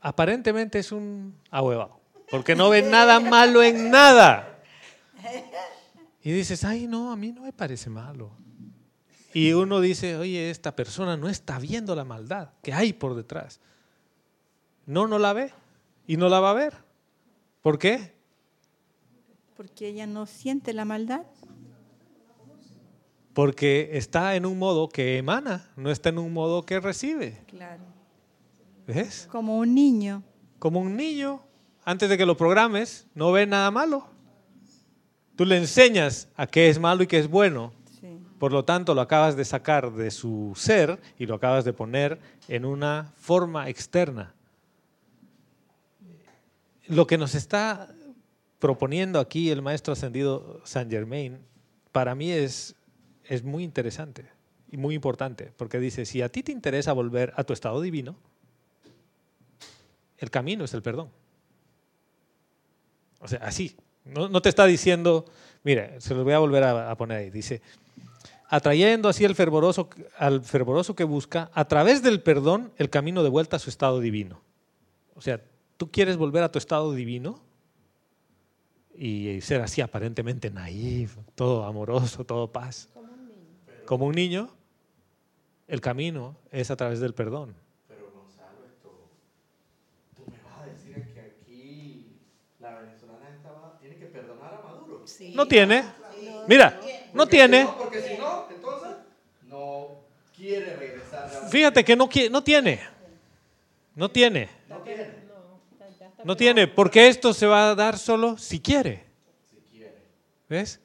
aparentemente 0.00 0.78
es 0.78 0.92
un 0.92 1.34
ahuevado, 1.50 2.00
porque 2.30 2.54
no 2.54 2.70
ve 2.70 2.82
nada 2.82 3.20
malo 3.20 3.62
en 3.62 3.90
nada. 3.90 4.62
Y 6.22 6.32
dices, 6.32 6.64
"Ay, 6.64 6.86
no, 6.86 7.12
a 7.12 7.16
mí 7.16 7.32
no 7.32 7.42
me 7.42 7.52
parece 7.52 7.90
malo." 7.90 8.30
Y 9.32 9.52
uno 9.52 9.80
dice, 9.80 10.16
"Oye, 10.16 10.50
esta 10.50 10.74
persona 10.74 11.16
no 11.16 11.28
está 11.28 11.58
viendo 11.58 11.94
la 11.94 12.04
maldad 12.04 12.50
que 12.62 12.72
hay 12.72 12.92
por 12.92 13.14
detrás." 13.14 13.60
No, 14.86 15.06
no 15.06 15.18
la 15.18 15.32
ve 15.32 15.52
y 16.06 16.16
no 16.16 16.28
la 16.28 16.40
va 16.40 16.50
a 16.50 16.54
ver. 16.54 16.74
¿Por 17.62 17.78
qué? 17.78 18.14
Porque 19.56 19.88
ella 19.88 20.06
no 20.06 20.26
siente 20.26 20.72
la 20.72 20.84
maldad. 20.84 21.26
Porque 23.40 23.88
está 23.94 24.36
en 24.36 24.44
un 24.44 24.58
modo 24.58 24.90
que 24.90 25.16
emana, 25.16 25.66
no 25.74 25.90
está 25.90 26.10
en 26.10 26.18
un 26.18 26.30
modo 26.30 26.66
que 26.66 26.78
recibe. 26.78 27.42
Claro. 27.46 27.84
¿Ves? 28.86 29.26
Como 29.32 29.56
un 29.56 29.74
niño. 29.74 30.22
Como 30.58 30.78
un 30.78 30.94
niño, 30.94 31.40
antes 31.82 32.10
de 32.10 32.18
que 32.18 32.26
lo 32.26 32.36
programes, 32.36 33.06
no 33.14 33.32
ve 33.32 33.46
nada 33.46 33.70
malo. 33.70 34.06
Tú 35.36 35.46
le 35.46 35.56
enseñas 35.56 36.28
a 36.36 36.46
qué 36.46 36.68
es 36.68 36.78
malo 36.78 37.02
y 37.02 37.06
qué 37.06 37.18
es 37.18 37.30
bueno. 37.30 37.72
Sí. 37.98 38.18
Por 38.38 38.52
lo 38.52 38.66
tanto, 38.66 38.94
lo 38.94 39.00
acabas 39.00 39.36
de 39.36 39.46
sacar 39.46 39.90
de 39.90 40.10
su 40.10 40.52
ser 40.54 41.00
y 41.18 41.24
lo 41.24 41.36
acabas 41.36 41.64
de 41.64 41.72
poner 41.72 42.20
en 42.46 42.66
una 42.66 43.14
forma 43.16 43.70
externa. 43.70 44.34
Lo 46.88 47.06
que 47.06 47.16
nos 47.16 47.34
está 47.34 47.88
proponiendo 48.58 49.18
aquí 49.18 49.48
el 49.48 49.62
maestro 49.62 49.94
ascendido 49.94 50.60
Saint 50.66 50.90
Germain, 50.90 51.38
para 51.90 52.14
mí 52.14 52.30
es, 52.30 52.76
es 53.30 53.44
muy 53.44 53.62
interesante 53.62 54.26
y 54.72 54.76
muy 54.76 54.96
importante, 54.96 55.52
porque 55.56 55.78
dice, 55.78 56.04
si 56.04 56.20
a 56.20 56.28
ti 56.28 56.42
te 56.42 56.50
interesa 56.50 56.92
volver 56.92 57.32
a 57.36 57.44
tu 57.44 57.52
estado 57.52 57.80
divino, 57.80 58.16
el 60.18 60.30
camino 60.30 60.64
es 60.64 60.74
el 60.74 60.82
perdón. 60.82 61.10
O 63.20 63.28
sea, 63.28 63.38
así. 63.42 63.76
No, 64.04 64.28
no 64.28 64.42
te 64.42 64.48
está 64.48 64.66
diciendo, 64.66 65.26
mire, 65.62 66.00
se 66.00 66.12
lo 66.14 66.24
voy 66.24 66.32
a 66.32 66.40
volver 66.40 66.64
a, 66.64 66.96
poner 66.96 67.18
ahí. 67.18 67.30
Dice, 67.30 67.62
atrayendo 68.48 69.08
así 69.08 69.24
el 69.24 69.36
fervoroso, 69.36 69.88
al 70.18 70.42
fervoroso 70.42 70.96
que 70.96 71.04
busca, 71.04 71.52
a 71.54 71.66
través 71.66 72.02
del 72.02 72.22
perdón, 72.22 72.72
el 72.78 72.90
camino 72.90 73.22
de 73.22 73.28
vuelta 73.28 73.56
a 73.56 73.60
su 73.60 73.70
estado 73.70 74.00
divino. 74.00 74.42
O 75.14 75.20
sea, 75.20 75.40
¿tú 75.76 75.88
quieres 75.90 76.16
volver 76.16 76.42
a 76.42 76.50
tu 76.50 76.58
estado 76.58 76.92
divino? 76.92 77.40
y 79.02 79.40
ser 79.40 79.62
así 79.62 79.80
aparentemente 79.80 80.50
naif, 80.50 81.16
todo 81.34 81.64
amoroso, 81.64 82.22
todo 82.26 82.52
paz. 82.52 82.90
Como 83.90 84.06
un 84.06 84.14
niño. 84.14 84.48
El 85.66 85.80
camino 85.80 86.36
es 86.52 86.70
a 86.70 86.76
través 86.76 87.00
del 87.00 87.12
perdón. 87.12 87.56
Pero 87.88 88.08
Gonzalo, 88.14 88.64
esto, 88.64 89.08
tú 90.14 90.22
me 90.30 90.38
vas 90.48 90.60
a 90.60 90.66
decir 90.66 91.12
que 91.12 91.20
aquí 91.20 92.16
la 92.60 92.78
venezolana 92.78 93.28
estaba, 93.34 93.76
tiene 93.80 93.96
que 93.96 94.06
perdonar 94.06 94.54
a 94.54 94.62
Maduro. 94.62 95.04
No 95.34 95.48
tiene. 95.48 95.82
Mira, 96.46 96.80
no 97.12 97.26
tiene. 97.26 97.66
porque 97.76 98.00
si 98.00 98.16
no, 98.16 98.46
entonces 98.54 98.90
no 99.48 100.02
quiere 100.36 100.76
regresar. 100.76 101.24
a- 101.24 101.28
Fíjate 101.28 101.84
que 101.84 101.96
no, 101.96 102.08
qui- 102.08 102.30
no 102.30 102.44
tiene. 102.44 102.78
No 103.96 104.08
tiene. 104.08 104.48
No 106.22 106.36
tiene, 106.36 106.68
porque 106.68 107.08
esto 107.08 107.34
se 107.34 107.46
va 107.48 107.70
a 107.72 107.74
dar 107.74 107.98
solo 107.98 108.38
si 108.38 108.60
quiere. 108.60 109.02
¿Ves? 110.48 110.78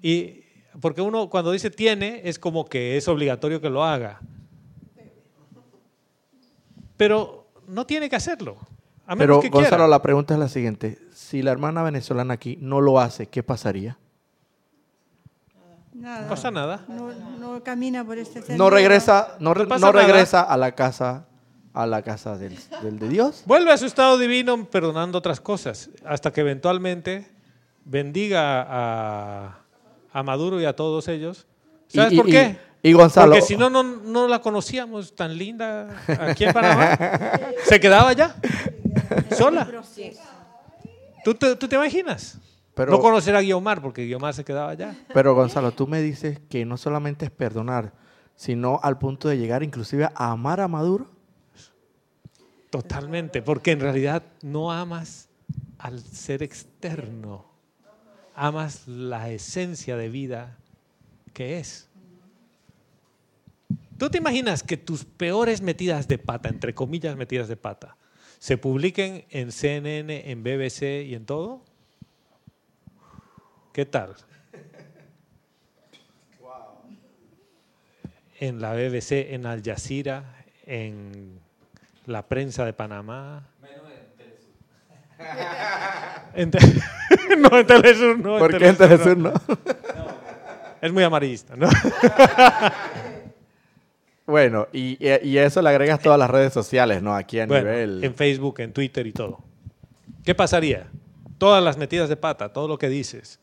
Y 0.00 0.41
porque 0.80 1.00
uno 1.02 1.28
cuando 1.30 1.50
dice 1.52 1.70
tiene 1.70 2.22
es 2.24 2.38
como 2.38 2.64
que 2.66 2.96
es 2.96 3.06
obligatorio 3.08 3.60
que 3.60 3.70
lo 3.70 3.84
haga. 3.84 4.20
Pero 6.96 7.46
no 7.66 7.86
tiene 7.86 8.08
que 8.08 8.16
hacerlo. 8.16 8.56
A 9.06 9.14
menos 9.16 9.38
Pero 9.38 9.40
que 9.40 9.48
Gonzalo, 9.48 9.76
quiera. 9.76 9.88
la 9.88 10.02
pregunta 10.02 10.34
es 10.34 10.40
la 10.40 10.48
siguiente. 10.48 10.98
Si 11.12 11.42
la 11.42 11.50
hermana 11.50 11.82
venezolana 11.82 12.34
aquí 12.34 12.56
no 12.60 12.80
lo 12.80 13.00
hace, 13.00 13.26
¿qué 13.26 13.42
pasaría? 13.42 13.98
Nada. 15.94 16.22
No 16.22 16.28
pasa 16.28 16.50
nada. 16.50 16.84
No, 16.88 17.12
no 17.38 17.62
camina 17.62 18.04
por 18.04 18.18
este 18.18 18.40
sendero. 18.40 18.58
No 18.58 18.70
regresa, 18.70 19.36
no, 19.40 19.52
re- 19.54 19.64
No 19.64 19.68
pasa 19.68 19.86
no 19.86 19.92
nada. 19.92 20.06
regresa 20.06 20.42
a 20.42 20.56
la 20.56 20.72
casa, 20.74 21.26
a 21.74 21.86
la 21.86 22.02
casa 22.02 22.38
del, 22.38 22.56
del 22.82 22.98
de 22.98 23.08
Dios. 23.08 23.42
Vuelve 23.46 23.72
a 23.72 23.76
su 23.76 23.86
estado 23.86 24.16
divino 24.18 24.64
perdonando 24.70 25.18
otras 25.18 25.40
cosas, 25.40 25.90
hasta 26.04 26.32
que 26.32 26.40
eventualmente 26.40 27.28
bendiga 27.84 28.64
a, 28.68 29.58
a 30.12 30.22
Maduro 30.22 30.60
y 30.60 30.64
a 30.64 30.74
todos 30.76 31.08
ellos. 31.08 31.46
¿Sabes 31.88 32.12
Y- 32.12 32.14
y- 32.14 32.18
por 32.18 32.26
qué? 32.26 32.56
y- 32.82 32.88
y 32.90 32.92
Gonzalo- 32.92 33.32
Porque 33.32 33.42
si 33.46 33.56
no, 33.56 33.70
no, 33.70 33.82
no 33.82 34.28
la 34.28 34.40
conocíamos 34.40 35.14
tan 35.14 35.36
linda 35.38 36.02
aquí 36.20 36.44
en 36.44 36.52
Panamá. 36.52 36.98
Se 37.64 37.78
quedaba 37.80 38.08
allá, 38.10 38.34
sola. 39.36 39.68
¿Tú 41.24 41.34
te, 41.34 41.54
tú 41.56 41.68
te 41.68 41.76
imaginas? 41.76 42.38
Pero- 42.74 42.90
no 42.92 43.00
conocer 43.00 43.36
a 43.36 43.40
Guiomar, 43.42 43.80
porque 43.82 44.04
Guiomar 44.06 44.32
se 44.34 44.44
quedaba 44.44 44.70
allá. 44.70 44.96
Pero 45.12 45.34
Gonzalo, 45.34 45.72
tú 45.72 45.86
me 45.86 46.00
dices 46.00 46.40
que 46.48 46.64
no 46.64 46.76
solamente 46.76 47.26
es 47.26 47.30
perdonar, 47.30 47.92
sino 48.34 48.80
al 48.82 48.98
punto 48.98 49.28
de 49.28 49.36
llegar 49.38 49.62
inclusive 49.62 50.08
a 50.14 50.30
amar 50.30 50.60
a 50.60 50.68
Maduro. 50.68 51.10
Totalmente, 52.70 53.42
porque 53.42 53.72
en 53.72 53.80
realidad 53.80 54.22
no 54.40 54.72
amas 54.72 55.28
al 55.78 56.00
ser 56.00 56.42
externo, 56.42 57.44
amas 58.42 58.88
la 58.88 59.30
esencia 59.30 59.96
de 59.96 60.08
vida 60.08 60.58
que 61.32 61.60
es. 61.60 61.88
¿Tú 63.98 64.10
te 64.10 64.18
imaginas 64.18 64.64
que 64.64 64.76
tus 64.76 65.04
peores 65.04 65.62
metidas 65.62 66.08
de 66.08 66.18
pata, 66.18 66.48
entre 66.48 66.74
comillas 66.74 67.14
metidas 67.16 67.46
de 67.46 67.56
pata, 67.56 67.96
se 68.40 68.58
publiquen 68.58 69.24
en 69.30 69.52
CNN, 69.52 70.28
en 70.28 70.42
BBC 70.42 71.06
y 71.06 71.14
en 71.14 71.24
todo? 71.24 71.62
¿Qué 73.72 73.86
tal? 73.86 74.16
En 78.40 78.60
la 78.60 78.72
BBC, 78.72 79.34
en 79.34 79.46
Al 79.46 79.62
Jazeera, 79.62 80.44
en 80.66 81.38
la 82.06 82.26
prensa 82.26 82.64
de 82.64 82.72
Panamá. 82.72 83.46
En 86.34 86.50
no, 87.40 87.58
en 87.58 87.66
Telesur 87.66 88.18
no. 88.18 88.38
¿Por 88.38 88.56
qué 88.56 88.68
en 88.68 88.76
Telesur 88.76 89.16
no? 89.16 89.32
Es 90.80 90.92
muy 90.92 91.02
amarillista, 91.02 91.56
¿no? 91.56 91.68
Bueno, 94.24 94.68
y, 94.72 94.96
y- 95.00 95.36
eso 95.38 95.60
le 95.60 95.68
agregas 95.68 96.00
todas 96.00 96.18
las 96.18 96.30
redes 96.30 96.52
sociales, 96.52 97.02
¿no? 97.02 97.14
Aquí 97.14 97.40
a 97.40 97.46
Bueno, 97.46 97.68
nivel... 97.70 98.04
en 98.04 98.14
Facebook, 98.14 98.60
en 98.60 98.72
Twitter 98.72 99.06
y 99.06 99.12
todo. 99.12 99.40
¿Qué 100.24 100.34
pasaría? 100.34 100.88
Todas 101.38 101.62
las 101.62 101.76
metidas 101.76 102.08
de 102.08 102.16
pata, 102.16 102.52
todo 102.52 102.68
lo 102.68 102.78
que 102.78 102.88
dices. 102.88 103.40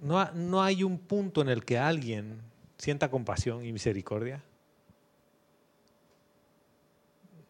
No, 0.00 0.30
no 0.32 0.62
hay 0.62 0.84
un 0.84 0.98
punto 0.98 1.42
en 1.42 1.48
el 1.48 1.64
que 1.64 1.78
alguien 1.78 2.40
sienta 2.78 3.10
compasión 3.10 3.64
y 3.64 3.72
misericordia. 3.72 4.42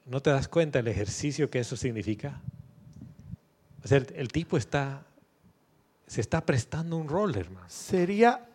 ¿No 0.07 0.21
te 0.21 0.31
das 0.31 0.49
cuenta 0.49 0.81
el 0.81 0.89
ejercicio 0.89 1.49
que 1.49 1.61
eso 1.61 1.77
significa? 1.77 2.43
O 3.83 3.89
sea, 3.89 3.99
el, 3.99 4.29
tipo 4.29 4.57
está, 4.57 5.07
se 6.07 6.21
está 6.21 6.45
prestando 6.45 6.97
un 6.97 7.09
rol, 7.09 7.35
hermano. 7.37 7.67
Sería, 7.69 8.47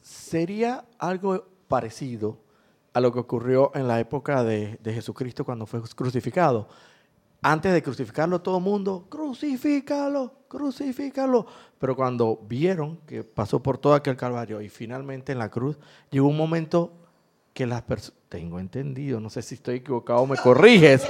sería 0.00 0.84
algo 0.98 1.48
parecido 1.66 2.38
a 2.92 3.00
lo 3.00 3.12
que 3.12 3.18
ocurrió 3.18 3.72
en 3.74 3.88
la 3.88 3.98
época 3.98 4.44
de, 4.44 4.78
de 4.82 4.94
Jesucristo 4.94 5.44
cuando 5.44 5.66
fue 5.66 5.82
crucificado. 5.82 6.68
Antes 7.42 7.72
de 7.72 7.82
crucificarlo, 7.82 8.40
todo 8.40 8.58
el 8.58 8.64
mundo, 8.64 9.06
crucifícalo, 9.08 10.32
crucifícalo. 10.48 11.44
Pero 11.78 11.96
cuando 11.96 12.36
vieron 12.36 12.98
que 12.98 13.24
pasó 13.24 13.60
por 13.60 13.78
todo 13.78 13.94
aquel 13.94 14.16
calvario 14.16 14.60
y 14.62 14.68
finalmente 14.68 15.32
en 15.32 15.38
la 15.38 15.50
cruz, 15.50 15.76
llegó 16.10 16.28
un 16.28 16.36
momento 16.36 17.03
que 17.54 17.66
las 17.66 17.82
personas, 17.82 18.18
tengo 18.28 18.58
entendido, 18.58 19.20
no 19.20 19.30
sé 19.30 19.40
si 19.40 19.54
estoy 19.54 19.76
equivocado, 19.76 20.26
me 20.26 20.36
corriges, 20.36 21.08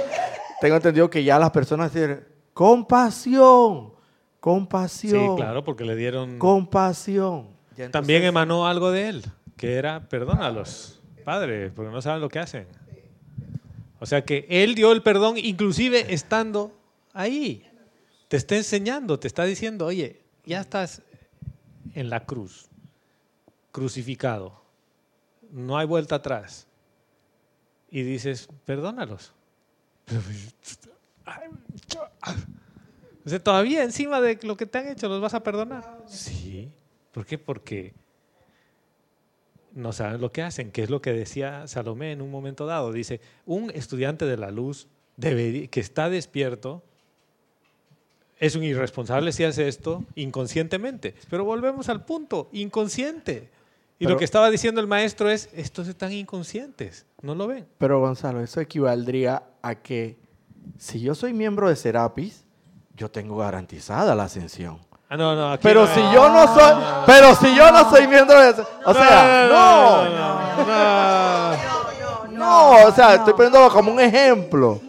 tengo 0.61 0.75
entendido 0.75 1.09
que 1.09 1.23
ya 1.23 1.39
las 1.39 1.49
personas 1.49 1.91
dicen, 1.91 2.23
compasión, 2.53 3.93
compasión. 4.39 5.35
Sí, 5.35 5.41
claro, 5.41 5.63
porque 5.63 5.83
le 5.83 5.95
dieron... 5.95 6.37
Compasión. 6.37 7.49
También 7.91 8.23
emanó 8.23 8.67
algo 8.67 8.91
de 8.91 9.09
él, 9.09 9.25
que 9.57 9.73
era 9.73 10.07
perdónalos, 10.07 11.01
Padre, 11.25 11.71
porque 11.71 11.91
no 11.91 12.01
saben 12.01 12.21
lo 12.21 12.29
que 12.29 12.39
hacen. 12.39 12.67
O 13.99 14.05
sea 14.05 14.23
que 14.23 14.45
él 14.47 14.75
dio 14.75 14.91
el 14.91 15.01
perdón 15.01 15.37
inclusive 15.37 16.13
estando 16.13 16.77
ahí. 17.11 17.67
Te 18.27 18.37
está 18.37 18.55
enseñando, 18.55 19.19
te 19.19 19.27
está 19.27 19.45
diciendo, 19.45 19.87
oye, 19.87 20.21
ya 20.45 20.61
estás 20.61 21.01
en 21.95 22.11
la 22.11 22.25
cruz, 22.25 22.69
crucificado. 23.71 24.64
No 25.51 25.77
hay 25.77 25.85
vuelta 25.87 26.15
atrás. 26.15 26.67
Y 27.89 28.03
dices, 28.03 28.49
perdónalos. 28.65 29.33
O 33.25 33.29
sea, 33.29 33.39
todavía 33.43 33.83
encima 33.83 34.21
de 34.21 34.37
lo 34.43 34.55
que 34.55 34.67
te 34.67 34.77
han 34.77 34.87
hecho, 34.87 35.07
¿los 35.09 35.19
vas 35.19 35.33
a 35.33 35.41
perdonar? 35.41 36.03
Sí. 36.05 36.69
¿Por 37.11 37.25
qué? 37.25 37.39
Porque 37.39 37.93
no 39.73 39.93
saben 39.93 40.21
lo 40.21 40.31
que 40.31 40.43
hacen, 40.43 40.71
que 40.71 40.83
es 40.83 40.91
lo 40.91 41.01
que 41.01 41.11
decía 41.11 41.67
Salomé 41.67 42.11
en 42.11 42.21
un 42.21 42.29
momento 42.29 42.67
dado. 42.67 42.91
Dice, 42.91 43.21
un 43.47 43.71
estudiante 43.71 44.25
de 44.25 44.37
la 44.37 44.51
luz 44.51 44.87
debería- 45.17 45.67
que 45.67 45.79
está 45.79 46.09
despierto 46.11 46.83
es 48.39 48.55
un 48.55 48.63
irresponsable 48.63 49.31
si 49.31 49.43
hace 49.43 49.67
esto 49.67 50.03
inconscientemente. 50.13 51.15
Pero 51.27 51.45
volvemos 51.45 51.89
al 51.89 52.05
punto, 52.05 52.49
inconsciente. 52.53 53.49
Y 53.97 54.05
Pero- 54.05 54.11
lo 54.11 54.17
que 54.19 54.25
estaba 54.25 54.49
diciendo 54.49 54.81
el 54.81 54.87
maestro 54.87 55.29
es, 55.29 55.49
estos 55.53 55.87
están 55.87 56.11
inconscientes, 56.11 57.05
no 57.21 57.33
lo 57.35 57.47
ven. 57.47 57.65
Pero 57.77 57.99
Gonzalo, 58.01 58.41
eso 58.41 58.59
equivaldría 58.59 59.43
a 59.61 59.75
que 59.75 60.17
si 60.77 60.99
yo 60.99 61.15
soy 61.15 61.33
miembro 61.33 61.69
de 61.69 61.75
Serapis, 61.75 62.43
yo 62.95 63.09
tengo 63.09 63.37
garantizada 63.37 64.13
la 64.15 64.23
ascensión. 64.23 64.79
Ah, 65.07 65.15
no, 65.17 65.35
no, 65.35 65.51
aquí 65.53 65.61
Pero 65.63 65.85
no 65.85 65.93
si 65.93 66.01
yo 66.01 66.29
no 66.29 66.47
soy, 66.53 66.73
pero 67.05 67.35
si 67.35 67.55
yo 67.55 67.71
no 67.71 67.89
soy 67.89 68.07
miembro 68.07 68.41
de, 68.41 68.49
o 68.85 68.93
sea, 68.93 69.47
no, 69.49 70.05
no, 70.09 70.65
no, 70.65 72.27
no, 72.37 72.87
o 72.87 72.91
sea, 72.91 73.15
estoy 73.15 73.33
poniéndolo 73.33 73.69
como 73.69 73.91
un 73.91 73.99
ejemplo. 73.99 74.81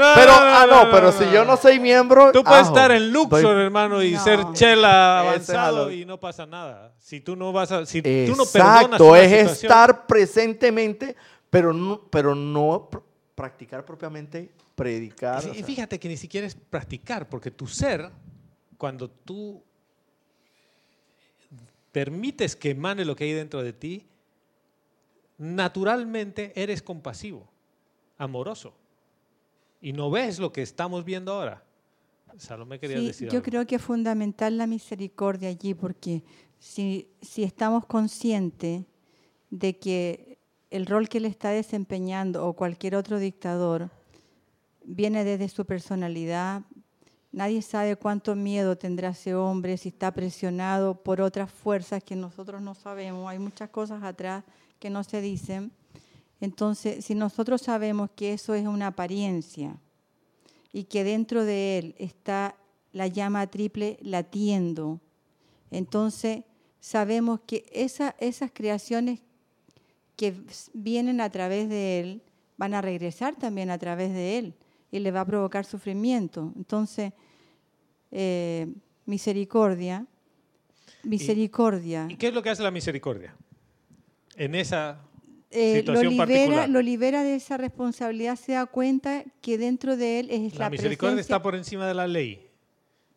No, 0.00 0.14
Pero, 0.14 0.32
no, 0.32 0.38
ah, 0.40 0.66
no, 0.68 0.84
no, 0.86 0.90
pero 0.90 1.12
si 1.12 1.24
yo 1.30 1.44
no 1.44 1.56
soy 1.56 1.78
miembro, 1.78 2.32
Tú 2.32 2.42
puedes 2.42 2.62
ajo, 2.66 2.74
estar 2.74 2.90
en 2.90 3.12
Luxor, 3.12 3.42
doy- 3.42 3.62
hermano, 3.64 4.02
y 4.02 4.12
No. 4.12 4.24
ser 4.24 4.40
chela 4.52 5.20
avanzado 5.20 5.90
y 5.92 6.04
no 6.04 6.18
pasa 6.18 6.46
nada. 6.46 6.92
Si 6.98 7.20
tú 7.20 7.36
no 7.36 7.52
vas 7.52 7.70
a, 7.72 7.86
si 7.86 8.02
tú 8.02 8.08
no 8.36 8.44
perdonas 8.46 8.82
Exacto, 8.84 9.04
una 9.10 9.20
es 9.20 9.30
situación- 9.30 9.50
estar 9.70 10.06
presentemente, 10.06 11.14
pero 11.50 11.72
no, 11.72 12.00
pero 12.10 12.34
no 12.34 12.88
pr- 12.90 13.02
practicar 13.34 13.84
propiamente, 13.84 14.50
predicar. 14.74 15.42
Y 15.44 15.46
o 15.46 15.50
fí- 15.50 15.54
y 15.54 15.58
sea. 15.58 15.66
fíjate 15.66 16.00
que 16.00 16.08
ni 16.08 16.16
siquiera 16.16 16.46
es 16.46 16.54
practicar, 16.54 17.28
porque 17.28 17.50
tu 17.50 17.66
ser, 17.66 18.10
cuando 18.78 19.08
tú 19.08 19.62
permites 21.92 22.54
que 22.56 22.70
emane 22.70 23.04
lo 23.04 23.16
que 23.16 23.24
hay 23.24 23.32
dentro 23.32 23.62
de 23.62 23.72
ti, 23.72 24.06
naturalmente 25.38 26.52
eres 26.54 26.82
compasivo, 26.82 27.48
amoroso. 28.18 28.74
Y 29.80 29.92
no 29.92 30.10
ves 30.10 30.38
lo 30.38 30.52
que 30.52 30.62
estamos 30.62 31.04
viendo 31.04 31.32
ahora. 31.32 31.64
Salomé 32.36 32.78
quería 32.78 32.98
Sí, 32.98 33.06
decir 33.08 33.28
yo 33.28 33.38
algo. 33.38 33.44
creo 33.44 33.66
que 33.66 33.76
es 33.76 33.82
fundamental 33.82 34.56
la 34.56 34.66
misericordia 34.66 35.48
allí, 35.48 35.74
porque 35.74 36.22
si, 36.58 37.08
si 37.20 37.42
estamos 37.42 37.86
conscientes 37.86 38.84
de 39.50 39.78
que 39.78 40.38
el 40.70 40.86
rol 40.86 41.08
que 41.08 41.18
él 41.18 41.24
está 41.24 41.50
desempeñando 41.50 42.46
o 42.46 42.52
cualquier 42.54 42.94
otro 42.94 43.18
dictador 43.18 43.90
viene 44.84 45.24
desde 45.24 45.48
su 45.48 45.64
personalidad. 45.64 46.62
Nadie 47.32 47.62
sabe 47.62 47.96
cuánto 47.96 48.34
miedo 48.34 48.76
tendrá 48.76 49.10
ese 49.10 49.34
hombre, 49.34 49.76
si 49.76 49.88
está 49.88 50.12
presionado 50.12 50.94
por 51.02 51.20
otras 51.20 51.50
fuerzas 51.50 52.02
que 52.02 52.16
nosotros 52.16 52.60
no 52.60 52.74
sabemos. 52.74 53.28
Hay 53.28 53.38
muchas 53.38 53.70
cosas 53.70 54.02
atrás 54.02 54.44
que 54.78 54.90
no 54.90 55.02
se 55.04 55.20
dicen. 55.20 55.72
Entonces, 56.40 57.04
si 57.04 57.14
nosotros 57.14 57.60
sabemos 57.62 58.10
que 58.16 58.32
eso 58.32 58.54
es 58.54 58.66
una 58.66 58.88
apariencia 58.88 59.76
y 60.72 60.84
que 60.84 61.04
dentro 61.04 61.44
de 61.44 61.78
él 61.78 61.94
está 61.98 62.56
la 62.92 63.06
llama 63.06 63.46
triple 63.48 63.98
latiendo, 64.00 65.00
entonces 65.70 66.44
sabemos 66.80 67.40
que 67.46 67.66
esa, 67.72 68.16
esas 68.18 68.50
creaciones 68.52 69.20
que 70.16 70.34
vienen 70.72 71.20
a 71.20 71.30
través 71.30 71.68
de 71.68 72.00
él 72.00 72.22
van 72.56 72.74
a 72.74 72.82
regresar 72.82 73.36
también 73.36 73.70
a 73.70 73.78
través 73.78 74.12
de 74.12 74.38
él 74.38 74.54
y 74.90 74.98
le 74.98 75.10
va 75.10 75.22
a 75.22 75.24
provocar 75.24 75.64
sufrimiento. 75.64 76.52
Entonces, 76.56 77.12
eh, 78.10 78.66
misericordia, 79.06 80.06
misericordia. 81.04 82.06
¿Y 82.08 82.16
qué 82.16 82.28
es 82.28 82.34
lo 82.34 82.42
que 82.42 82.50
hace 82.50 82.62
la 82.62 82.70
misericordia? 82.70 83.34
En 84.36 84.54
esa 84.54 85.00
eh, 85.50 85.82
lo, 85.86 86.00
libera, 86.02 86.16
particular. 86.26 86.68
lo 86.68 86.82
libera 86.82 87.22
de 87.24 87.34
esa 87.34 87.56
responsabilidad, 87.56 88.36
se 88.36 88.52
da 88.52 88.66
cuenta 88.66 89.24
que 89.40 89.58
dentro 89.58 89.96
de 89.96 90.20
él 90.20 90.30
es 90.30 90.54
la, 90.54 90.66
la 90.66 90.70
misericordia 90.70 91.14
presencia. 91.16 91.36
está 91.36 91.42
por 91.42 91.54
encima 91.54 91.86
de 91.86 91.94
la 91.94 92.06
ley. 92.06 92.46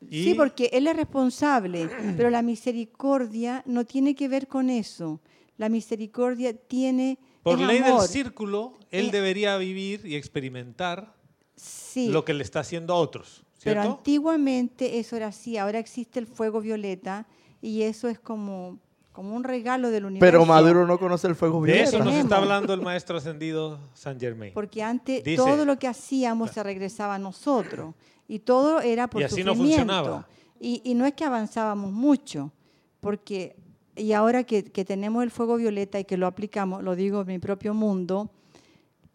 Y 0.09 0.23
Sí, 0.25 0.33
porque 0.33 0.69
él 0.73 0.87
es 0.87 0.95
responsable, 0.95 1.89
pero 2.17 2.29
la 2.29 2.41
misericordia 2.41 3.63
no 3.65 3.85
tiene 3.85 4.15
que 4.15 4.27
ver 4.27 4.47
con 4.47 4.69
eso. 4.69 5.21
La 5.57 5.69
misericordia 5.69 6.53
tiene 6.53 7.17
por 7.43 7.59
ley 7.59 7.79
del 7.79 7.99
círculo, 8.01 8.73
él 8.91 9.11
debería 9.11 9.57
vivir 9.57 10.05
y 10.05 10.15
experimentar 10.15 11.13
Sí, 11.55 12.09
lo 12.09 12.25
que 12.25 12.33
le 12.33 12.43
está 12.43 12.61
haciendo 12.61 12.93
a 12.93 12.97
otros. 12.97 13.43
pero 13.63 13.81
antiguamente 13.81 14.99
eso 14.99 15.15
era 15.15 15.27
así. 15.27 15.57
Ahora 15.57 15.79
existe 15.79 16.19
el 16.19 16.27
fuego 16.27 16.59
violeta 16.61 17.27
y 17.61 17.83
eso 17.83 18.07
es 18.09 18.19
como, 18.19 18.79
como 19.13 19.33
un 19.35 19.43
regalo 19.45 19.89
del 19.91 20.05
universo. 20.05 20.25
Pero 20.31 20.45
Maduro 20.45 20.85
no 20.85 20.99
conoce 20.99 21.27
el 21.27 21.35
fuego 21.35 21.61
De 21.61 21.71
violeta. 21.71 21.89
eso 21.97 22.03
nos 22.03 22.13
está 22.15 22.37
hablando 22.37 22.73
el 22.73 22.81
maestro 22.81 23.17
ascendido 23.17 23.79
San 23.93 24.19
Germain. 24.19 24.53
Porque 24.53 24.83
antes 24.83 25.23
Dice- 25.23 25.37
todo 25.37 25.63
lo 25.65 25.79
que 25.79 25.87
hacíamos 25.87 26.51
se 26.51 26.61
regresaba 26.63 27.15
a 27.15 27.19
nosotros 27.19 27.93
y 28.27 28.39
todo 28.39 28.81
era 28.81 29.07
por 29.07 29.21
Y 29.21 29.25
así 29.25 29.43
no 29.43 29.55
funcionaba. 29.55 30.27
Y, 30.59 30.81
y 30.83 30.93
no 30.95 31.05
es 31.05 31.13
que 31.13 31.23
avanzábamos 31.25 31.91
mucho, 31.91 32.51
porque 32.99 33.55
y 33.95 34.13
ahora 34.13 34.43
que, 34.43 34.63
que 34.63 34.83
tenemos 34.85 35.21
el 35.23 35.29
fuego 35.29 35.55
violeta 35.57 35.99
y 35.99 36.05
que 36.05 36.17
lo 36.17 36.25
aplicamos, 36.25 36.83
lo 36.83 36.95
digo 36.95 37.21
en 37.21 37.27
mi 37.27 37.37
propio 37.39 37.73
mundo, 37.75 38.31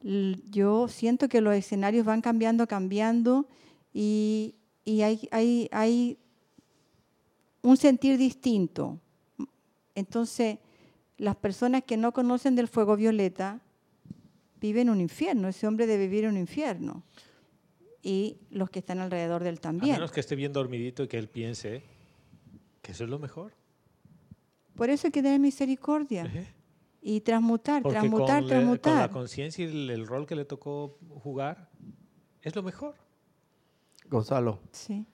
yo 0.01 0.87
siento 0.89 1.29
que 1.29 1.41
los 1.41 1.55
escenarios 1.55 2.07
van 2.07 2.21
cambiando, 2.21 2.67
cambiando 2.69 3.49
y, 3.93 4.55
y 4.85 5.03
hay, 5.03 5.29
hay, 5.33 5.69
hay 5.73 6.19
un 7.63 7.77
sentir 7.77 8.17
distinto. 8.17 8.99
Entonces, 9.99 10.59
las 11.17 11.37
personas 11.37 11.83
que 11.85 11.97
no 11.97 12.13
conocen 12.13 12.55
del 12.55 12.69
fuego 12.69 12.97
violeta 12.97 13.61
viven 14.61 14.89
un 14.91 15.01
infierno, 15.01 15.49
ese 15.49 15.67
hombre 15.67 15.87
debe 15.87 16.07
vivir 16.07 16.27
un 16.29 16.37
infierno. 16.37 17.03
Y 18.03 18.39
los 18.51 18.71
que 18.71 18.79
están 18.79 19.01
alrededor 19.01 19.43
de 19.43 19.51
él 19.51 19.57
A 19.59 19.61
también. 19.61 19.93
menos 19.97 20.13
que 20.13 20.21
esté 20.21 20.37
bien 20.37 20.53
dormidito 20.53 21.03
y 21.03 21.09
que 21.09 21.19
él 21.19 21.29
piense 21.29 21.83
que 22.83 22.93
eso 22.93 23.05
es 23.05 23.11
lo 23.11 23.19
mejor. 23.19 23.53
Por 24.77 24.89
eso 24.91 25.09
hay 25.09 25.11
que 25.13 25.23
tener 25.23 25.41
misericordia 25.41 26.31
y 27.03 27.21
transmutar, 27.23 27.83
Porque 27.83 27.99
transmutar, 27.99 28.43
con, 28.43 28.49
le- 28.49 28.55
con 28.55 28.71
la 28.71 28.79
transmutar. 28.79 29.11
conciencia 29.11 29.65
y 29.65 29.69
el, 29.69 29.91
el 29.91 30.07
rol 30.07 30.27
que 30.27 30.37
le 30.37 30.45
tocó 30.45 30.97
jugar, 31.23 31.69
es 32.43 32.55
lo 32.55 32.63
mejor. 32.63 32.95
Gonzalo, 34.09 34.61
Sí. 34.71 35.05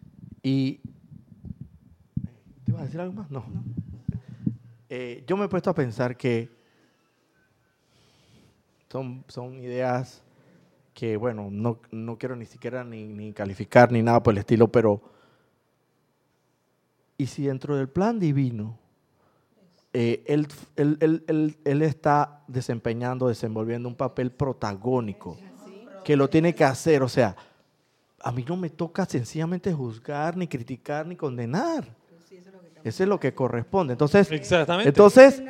y... 0.43 0.81
¿Te 2.65 2.71
ibas 2.71 2.83
a 2.83 2.85
decir 2.85 3.01
algo 3.01 3.15
más? 3.15 3.31
No. 3.31 3.45
Eh, 4.89 5.25
yo 5.27 5.37
me 5.37 5.47
he 5.47 5.49
puesto 5.49 5.71
a 5.71 5.75
pensar 5.75 6.17
que 6.17 6.51
son, 8.91 9.25
son 9.29 9.59
ideas 9.59 10.23
que, 10.93 11.17
bueno, 11.17 11.49
no, 11.51 11.81
no 11.91 12.17
quiero 12.17 12.37
ni 12.37 12.47
siquiera 12.47 12.85
ni, 12.85 13.05
ni 13.05 13.33
calificar 13.33 13.91
ni 13.91 14.03
nada 14.03 14.23
por 14.23 14.33
el 14.35 14.39
estilo, 14.39 14.69
pero... 14.69 15.01
¿Y 17.17 17.27
si 17.27 17.45
dentro 17.47 17.77
del 17.77 17.89
plan 17.89 18.19
divino 18.19 18.77
eh, 19.93 20.25
él, 20.27 20.49
él- 20.77 20.99
él- 21.29 21.57
él- 21.65 21.83
está 21.83 22.43
desempeñando, 22.49 23.29
desenvolviendo 23.29 23.89
un 23.89 23.95
papel 23.95 24.33
protagónico 24.33 25.39
que 26.05 26.17
lo 26.17 26.29
tiene 26.29 26.55
que 26.55 26.65
hacer? 26.65 27.03
O 27.05 27.09
sea, 27.09 27.37
a 28.21 28.33
mí 28.33 28.45
no 28.49 28.57
me 28.57 28.69
toca 28.71 29.05
sencillamente 29.07 29.73
juzgar, 29.73 30.37
ni 30.37 30.49
criticar, 30.49 31.07
ni 31.07 31.15
condenar. 31.17 31.87
Eso 32.85 33.03
es 33.03 33.09
lo 33.09 33.19
que 33.19 33.35
corresponde. 33.35 33.95
Entonces, 33.95 34.31
Exactamente. 34.31 34.91
entonces, 34.91 35.43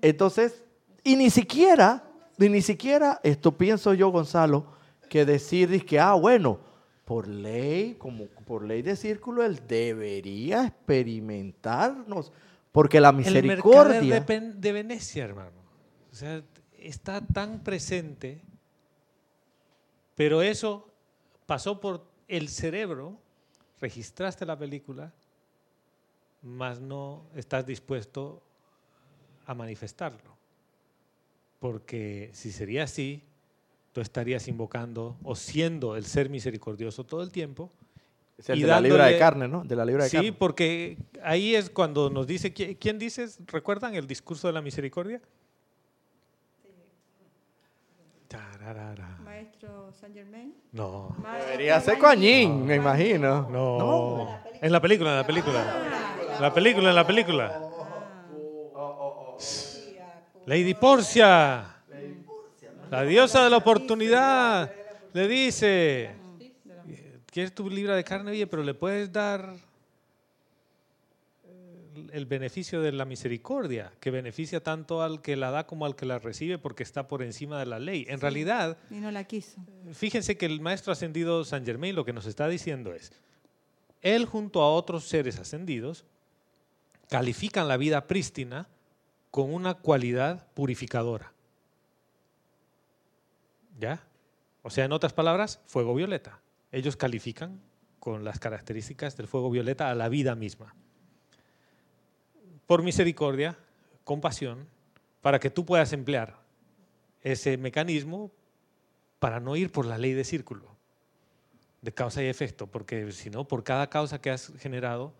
entonces, 0.00 0.64
y 1.04 1.16
ni 1.16 1.28
siquiera, 1.28 2.04
y 2.38 2.48
ni 2.48 2.62
siquiera 2.62 3.20
esto 3.22 3.56
pienso 3.58 3.92
yo, 3.92 4.08
Gonzalo, 4.10 4.66
que 5.08 5.24
decir 5.26 5.84
que, 5.84 5.98
ah, 5.98 6.14
bueno, 6.14 6.60
por 7.04 7.26
ley, 7.26 7.96
como 7.98 8.26
por 8.46 8.62
ley 8.64 8.82
de 8.82 8.94
círculo, 8.94 9.44
él 9.44 9.60
debería 9.66 10.64
experimentarnos, 10.66 12.32
porque 12.70 13.00
la 13.00 13.08
el 13.08 13.16
mercader 13.16 13.44
misericordia. 13.44 14.14
de, 14.14 14.20
Pen- 14.22 14.60
de 14.60 14.72
Venecia, 14.72 15.24
hermano. 15.24 15.50
O 16.12 16.14
sea, 16.14 16.40
está 16.78 17.20
tan 17.20 17.64
presente, 17.64 18.40
pero 20.14 20.42
eso 20.42 20.88
pasó 21.46 21.80
por 21.80 22.04
el 22.28 22.48
cerebro, 22.48 23.18
registraste 23.80 24.46
la 24.46 24.56
película, 24.56 25.12
mas 26.42 26.80
no 26.80 27.22
estás 27.36 27.66
dispuesto 27.66 28.42
a 29.46 29.54
manifestarlo. 29.54 30.30
Porque 31.58 32.30
si 32.32 32.50
sería 32.52 32.84
así, 32.84 33.22
tú 33.92 34.00
estarías 34.00 34.48
invocando 34.48 35.16
o 35.22 35.34
siendo 35.34 35.96
el 35.96 36.04
ser 36.06 36.30
misericordioso 36.30 37.04
todo 37.04 37.22
el 37.22 37.30
tiempo. 37.30 37.70
Es 38.38 38.48
el 38.48 38.58
y 38.60 38.62
de 38.62 38.68
la 38.68 38.80
libra 38.80 39.04
de 39.06 39.12
dándole- 39.12 39.18
carne, 39.18 39.48
¿no? 39.48 39.64
De 39.64 39.76
la 39.76 39.84
libra 39.84 40.04
de 40.04 40.10
Sí, 40.10 40.16
carne. 40.16 40.32
porque 40.32 40.96
ahí 41.22 41.54
es 41.54 41.68
cuando 41.68 42.08
nos 42.08 42.26
dice, 42.26 42.54
¿qui- 42.54 42.78
¿quién 42.80 42.98
dice? 42.98 43.26
¿Recuerdan 43.46 43.94
el 43.94 44.06
discurso 44.06 44.46
de 44.46 44.54
la 44.54 44.62
misericordia? 44.62 45.20
Tararara. 48.28 49.18
Maestro 49.24 49.92
Saint 49.92 50.14
Germain. 50.14 50.54
No, 50.72 51.16
Debería 51.46 51.80
ser 51.80 51.98
Coañín, 51.98 52.64
me 52.64 52.76
imagino. 52.76 53.48
no. 53.50 54.38
En 54.62 54.70
la 54.72 54.80
película, 54.80 55.10
en 55.10 55.16
la 55.16 55.26
película. 55.26 56.09
La 56.40 56.54
película, 56.54 56.88
en 56.88 56.94
la 56.94 57.06
película. 57.06 57.60
Lady 60.46 60.72
Porcia, 60.72 61.76
la 62.90 63.02
diosa 63.02 63.44
de 63.44 63.50
la 63.50 63.58
oportunidad, 63.58 64.72
le 65.12 65.28
dice, 65.28 66.10
¿quieres 67.26 67.54
tu 67.54 67.68
libra 67.68 67.94
de 67.94 68.04
carne? 68.04 68.30
Oye, 68.30 68.46
pero 68.46 68.62
le 68.62 68.72
puedes 68.72 69.12
dar 69.12 69.54
eh, 71.44 72.06
el 72.12 72.24
beneficio 72.24 72.80
de 72.80 72.92
la 72.92 73.04
misericordia, 73.04 73.92
que 74.00 74.10
beneficia 74.10 74.62
tanto 74.62 75.02
al 75.02 75.20
que 75.20 75.36
la 75.36 75.50
da 75.50 75.66
como 75.66 75.84
al 75.84 75.94
que 75.94 76.06
la 76.06 76.18
recibe 76.18 76.56
porque 76.58 76.82
está 76.82 77.06
por 77.06 77.22
encima 77.22 77.60
de 77.60 77.66
la 77.66 77.78
ley. 77.78 78.06
En 78.08 78.18
realidad, 78.20 78.78
Y 78.90 78.94
no 78.94 79.10
la 79.10 79.24
quiso. 79.24 79.60
fíjense 79.92 80.38
que 80.38 80.46
el 80.46 80.60
maestro 80.62 80.92
ascendido 80.92 81.44
San 81.44 81.66
Germain 81.66 81.94
lo 81.94 82.06
que 82.06 82.14
nos 82.14 82.24
está 82.24 82.48
diciendo 82.48 82.94
es, 82.94 83.12
él 84.00 84.24
junto 84.24 84.62
a 84.62 84.72
otros 84.72 85.04
seres 85.04 85.38
ascendidos 85.38 86.06
califican 87.10 87.68
la 87.68 87.76
vida 87.76 88.06
prístina 88.06 88.68
con 89.30 89.52
una 89.52 89.74
cualidad 89.74 90.46
purificadora. 90.54 91.32
¿Ya? 93.78 94.02
O 94.62 94.70
sea, 94.70 94.84
en 94.84 94.92
otras 94.92 95.12
palabras, 95.12 95.60
fuego 95.66 95.94
violeta. 95.94 96.40
Ellos 96.70 96.96
califican 96.96 97.60
con 97.98 98.24
las 98.24 98.38
características 98.38 99.16
del 99.16 99.26
fuego 99.26 99.50
violeta 99.50 99.90
a 99.90 99.94
la 99.94 100.08
vida 100.08 100.36
misma. 100.36 100.74
Por 102.66 102.82
misericordia, 102.82 103.58
compasión, 104.04 104.68
para 105.20 105.40
que 105.40 105.50
tú 105.50 105.66
puedas 105.66 105.92
emplear 105.92 106.38
ese 107.22 107.56
mecanismo 107.58 108.30
para 109.18 109.40
no 109.40 109.56
ir 109.56 109.72
por 109.72 109.84
la 109.84 109.98
ley 109.98 110.12
de 110.12 110.24
círculo, 110.24 110.76
de 111.82 111.92
causa 111.92 112.22
y 112.22 112.26
efecto, 112.26 112.68
porque 112.68 113.10
si 113.10 113.30
no, 113.30 113.48
por 113.48 113.64
cada 113.64 113.90
causa 113.90 114.20
que 114.20 114.30
has 114.30 114.52
generado, 114.58 115.12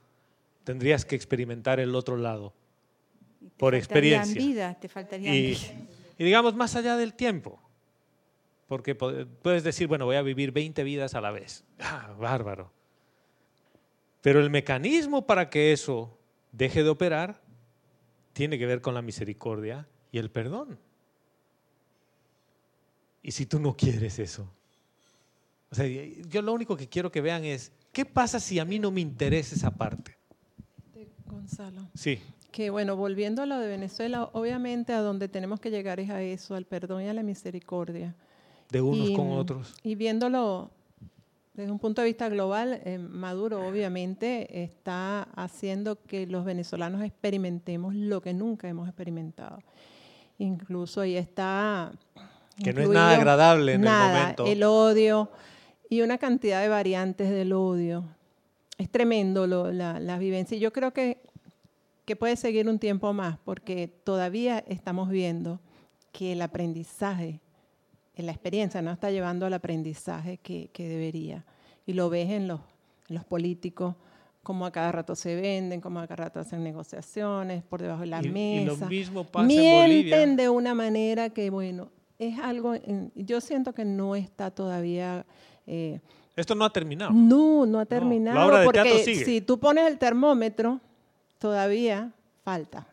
tendrías 0.70 1.04
que 1.04 1.16
experimentar 1.16 1.80
el 1.80 1.94
otro 1.96 2.16
lado, 2.16 2.52
te 3.40 3.50
Por 3.58 3.74
experiencia. 3.74 4.34
te 4.80 4.88
y, 6.18 6.24
digamos 6.24 6.54
más 6.54 6.76
allá 6.76 6.96
del 6.96 7.14
tiempo, 7.14 7.60
porque 8.68 8.94
po- 8.94 9.12
puedes 9.42 9.64
decir, 9.64 9.88
bueno, 9.88 10.04
voy 10.04 10.14
a 10.16 10.22
vivir 10.22 10.52
20 10.52 10.84
vidas 10.84 11.14
a 11.14 11.20
la 11.20 11.32
vez, 11.32 11.64
ah, 11.80 12.14
bárbaro. 12.18 12.70
Pero 14.20 14.38
el 14.40 14.50
mecanismo 14.50 15.26
para 15.26 15.50
que 15.50 15.72
eso 15.72 16.16
deje 16.52 16.84
de 16.84 16.88
operar 16.90 17.40
tiene 18.32 18.58
que 18.58 18.66
ver 18.66 18.80
con 18.80 18.94
la 18.94 19.02
misericordia 19.02 19.88
y 20.12 20.18
el 20.18 20.30
perdón. 20.30 20.78
Y 23.22 23.32
si 23.32 23.44
tú 23.46 23.58
no 23.58 23.76
quieres 23.76 24.18
eso, 24.18 24.48
O 25.72 25.74
sea, 25.74 25.86
yo 25.86 26.42
lo 26.42 26.52
único 26.52 26.76
que 26.76 26.88
quiero 26.88 27.10
que 27.12 27.20
vean 27.20 27.44
es, 27.44 27.70
¿qué 27.92 28.04
pasa 28.04 28.40
si 28.40 28.58
a 28.58 28.64
mí 28.64 28.78
no 28.80 28.90
me 28.90 29.00
interesa 29.00 29.54
esa 29.54 29.70
parte? 29.70 30.16
Gonzalo. 31.40 31.80
Sí. 31.94 32.18
Que 32.52 32.70
bueno, 32.70 32.96
volviendo 32.96 33.42
a 33.42 33.46
lo 33.46 33.58
de 33.58 33.68
Venezuela, 33.68 34.28
obviamente 34.32 34.92
a 34.92 35.00
donde 35.00 35.28
tenemos 35.28 35.60
que 35.60 35.70
llegar 35.70 36.00
es 36.00 36.10
a 36.10 36.20
eso, 36.22 36.54
al 36.54 36.64
perdón 36.64 37.02
y 37.02 37.08
a 37.08 37.14
la 37.14 37.22
misericordia. 37.22 38.14
De 38.70 38.80
unos 38.80 39.10
Y, 39.10 39.14
con 39.14 39.28
mm, 39.28 39.32
otros. 39.32 39.74
Y 39.82 39.94
viéndolo 39.94 40.70
desde 41.54 41.70
un 41.72 41.78
punto 41.78 42.02
de 42.02 42.08
vista 42.08 42.28
global, 42.28 42.80
eh, 42.84 42.98
Maduro 42.98 43.66
obviamente 43.66 44.62
está 44.62 45.22
haciendo 45.34 46.00
que 46.02 46.26
los 46.26 46.44
venezolanos 46.44 47.02
experimentemos 47.02 47.94
lo 47.94 48.20
que 48.20 48.32
nunca 48.32 48.68
hemos 48.68 48.88
experimentado. 48.88 49.58
Incluso 50.38 51.00
ahí 51.02 51.16
está... 51.16 51.92
Que 52.62 52.72
no 52.72 52.82
es 52.82 52.88
nada 52.90 53.16
agradable 53.16 53.74
en 53.74 53.84
el 53.84 53.90
momento. 53.90 54.44
El 54.46 54.62
odio 54.64 55.30
y 55.88 56.02
una 56.02 56.18
cantidad 56.18 56.60
de 56.60 56.68
variantes 56.68 57.30
del 57.30 57.52
odio. 57.52 58.04
Es 58.78 58.90
tremendo 58.90 59.46
lo- 59.46 59.72
la, 59.72 59.98
la 60.00 60.18
vivencia. 60.18 60.56
Y 60.56 60.60
Yo 60.60 60.72
creo 60.72 60.92
que, 60.92 61.20
que 62.10 62.16
puede 62.16 62.34
seguir 62.34 62.68
un 62.68 62.80
tiempo 62.80 63.12
más 63.12 63.38
porque 63.44 63.86
todavía 63.86 64.64
estamos 64.66 65.08
viendo 65.10 65.60
que 66.10 66.32
el 66.32 66.42
aprendizaje 66.42 67.38
en 68.16 68.26
la 68.26 68.32
experiencia 68.32 68.82
no 68.82 68.90
está 68.90 69.12
llevando 69.12 69.46
al 69.46 69.54
aprendizaje 69.54 70.38
que, 70.38 70.70
que 70.72 70.88
debería. 70.88 71.44
Y 71.86 71.92
lo 71.92 72.10
ves 72.10 72.28
en 72.30 72.48
los, 72.48 72.58
en 73.08 73.14
los 73.14 73.24
políticos, 73.24 73.94
como 74.42 74.66
a 74.66 74.72
cada 74.72 74.90
rato 74.90 75.14
se 75.14 75.36
venden, 75.40 75.80
como 75.80 76.00
a 76.00 76.08
cada 76.08 76.24
rato 76.24 76.40
hacen 76.40 76.64
negociaciones 76.64 77.62
por 77.62 77.80
debajo 77.80 78.00
de 78.00 78.08
la 78.08 78.20
Y- 78.22 78.26
y 78.26 78.30
mesa. 78.30 78.84
lo 78.86 78.90
mismo 78.90 79.22
pasa 79.22 79.42
en 79.42 79.46
Mienten 79.46 79.80
Bolivia. 79.82 80.26
de 80.36 80.48
una 80.48 80.74
manera 80.74 81.30
que, 81.30 81.48
bueno, 81.50 81.90
es 82.18 82.40
algo, 82.40 82.74
en- 82.74 83.12
yo 83.14 83.40
siento 83.40 83.72
que 83.72 83.84
no 83.84 84.16
está 84.16 84.50
todavía... 84.50 85.24
eh, 85.68 86.00
Esto 86.34 86.56
no 86.56 86.64
ha 86.64 86.70
terminado. 86.72 87.12
no, 87.12 87.66
no 87.66 87.78
ha 87.78 87.86
terminado. 87.86 88.36
la 88.36 88.46
obra 88.46 88.58
de 88.58 88.64
porque 88.64 88.98
sigue. 89.04 89.24
si 89.24 89.40
tú 89.40 89.60
pones 89.60 89.86
el 89.86 89.96
termómetro, 89.96 90.80
todavía 91.40 92.12
falta. 92.44 92.86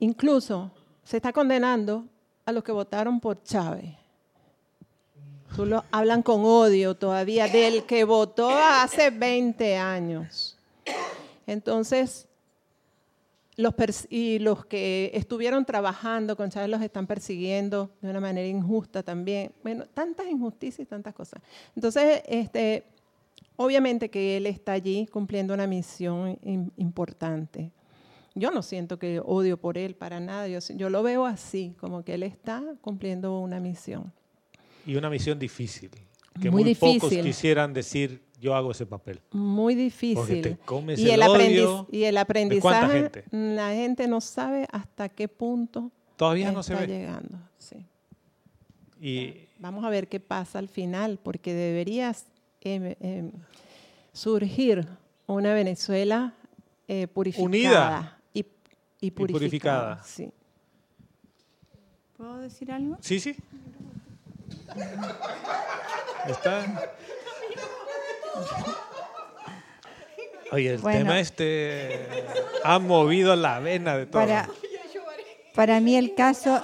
Incluso 0.00 0.72
se 1.04 1.18
está 1.18 1.32
condenando 1.32 2.04
a 2.44 2.50
los 2.50 2.64
que 2.64 2.72
votaron 2.72 3.20
por 3.20 3.44
Chávez. 3.44 3.94
Tú 5.54 5.80
hablan 5.90 6.22
con 6.22 6.44
odio 6.44 6.96
todavía 6.96 7.46
del 7.46 7.84
que 7.84 8.04
votó 8.04 8.50
hace 8.50 9.10
20 9.10 9.76
años. 9.76 10.56
Entonces, 11.46 12.26
los 13.56 13.74
y 14.08 14.38
los 14.38 14.64
que 14.64 15.10
estuvieron 15.12 15.66
trabajando 15.66 16.36
con 16.36 16.48
Chávez 16.48 16.70
los 16.70 16.80
están 16.80 17.06
persiguiendo 17.06 17.90
de 18.00 18.08
una 18.08 18.20
manera 18.20 18.48
injusta 18.48 19.02
también. 19.02 19.52
Bueno, 19.62 19.84
tantas 19.92 20.26
injusticias 20.26 20.86
y 20.86 20.88
tantas 20.88 21.14
cosas. 21.14 21.42
Entonces, 21.76 22.22
este, 22.26 22.84
obviamente 23.62 24.10
que 24.10 24.36
él 24.36 24.46
está 24.46 24.72
allí 24.72 25.06
cumpliendo 25.06 25.54
una 25.54 25.66
misión 25.66 26.36
im- 26.42 26.70
importante. 26.76 27.72
Yo 28.34 28.50
no 28.50 28.62
siento 28.62 28.98
que 28.98 29.20
odio 29.24 29.58
por 29.58 29.76
él 29.76 29.94
para 29.94 30.18
nada. 30.20 30.48
Yo, 30.48 30.58
yo 30.76 30.88
lo 30.90 31.02
veo 31.02 31.26
así, 31.26 31.74
como 31.78 32.02
que 32.04 32.14
él 32.14 32.22
está 32.22 32.62
cumpliendo 32.80 33.38
una 33.38 33.60
misión. 33.60 34.12
Y 34.86 34.96
una 34.96 35.10
misión 35.10 35.38
difícil. 35.38 35.90
Que 36.40 36.50
Muy 36.50 36.64
muy, 36.64 36.74
pocos 36.74 37.10
difícil. 37.10 37.24
quisieran 37.24 37.74
decir, 37.74 38.22
yo 38.40 38.54
hago 38.54 38.70
ese 38.70 38.86
papel. 38.86 39.20
Muy 39.32 39.74
difícil. 39.74 40.40
te 40.42 40.56
comes 40.56 40.98
y, 40.98 41.10
el 41.10 41.22
el 41.22 41.28
odio 41.28 41.86
y 41.92 42.04
el 42.04 42.16
aprendizaje, 42.16 43.02
gente. 43.02 43.24
la 43.30 43.70
gente 43.74 44.08
no 44.08 44.20
sabe 44.22 44.66
hasta 44.72 45.08
qué 45.10 45.28
punto 45.28 45.90
Todavía 46.16 46.50
no 46.52 46.62
se 46.62 46.74
ve. 46.74 46.86
llegando. 46.86 47.38
Sí. 47.58 47.76
Y 49.00 49.34
Vamos 49.58 49.84
a 49.84 49.90
ver 49.90 50.08
qué 50.08 50.18
pasa 50.20 50.58
al 50.58 50.68
final, 50.68 51.20
porque 51.22 51.52
deberías 51.54 52.26
em, 52.64 52.96
em, 53.00 53.32
surgir 54.12 54.86
una 55.26 55.52
Venezuela 55.54 56.32
eh, 56.88 57.06
purificada 57.08 57.46
Unida. 57.46 58.18
y, 58.34 58.46
y 59.00 59.10
purificada. 59.10 59.96
purificada. 59.98 60.02
sí. 60.04 60.30
¿Puedo 62.16 62.38
decir 62.38 62.70
algo? 62.70 62.96
sí, 63.00 63.18
sí. 63.18 63.36
Está. 66.28 66.90
Oye, 70.52 70.74
el 70.74 70.78
Bueno. 70.80 70.98
tema 70.98 71.20
este 71.20 72.08
ha 72.62 72.78
movido 72.78 73.34
la 73.36 73.58
vena 73.58 73.96
de 73.96 74.06
todo. 74.06 74.20
Para, 74.22 74.48
para 75.54 75.80
mí 75.80 75.96
el 75.96 76.14
caso, 76.14 76.60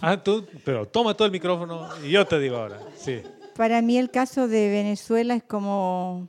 Ah, 0.00 0.16
tú, 0.22 0.46
pero 0.64 0.86
toma 0.86 1.14
todo 1.14 1.26
el 1.26 1.32
micrófono 1.32 1.88
y 2.04 2.10
yo 2.10 2.26
te 2.26 2.38
digo 2.38 2.56
ahora. 2.56 2.78
Sí. 2.96 3.22
Para 3.54 3.82
mí 3.82 3.98
el 3.98 4.10
caso 4.10 4.48
de 4.48 4.68
Venezuela 4.70 5.34
es 5.34 5.42
como, 5.42 6.28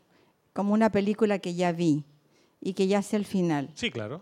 como 0.53 0.73
una 0.73 0.91
película 0.91 1.39
que 1.39 1.53
ya 1.55 1.71
vi 1.71 2.03
y 2.61 2.73
que 2.73 2.87
ya 2.87 3.01
sé 3.01 3.15
el 3.17 3.25
final. 3.25 3.69
Sí, 3.75 3.91
claro. 3.91 4.21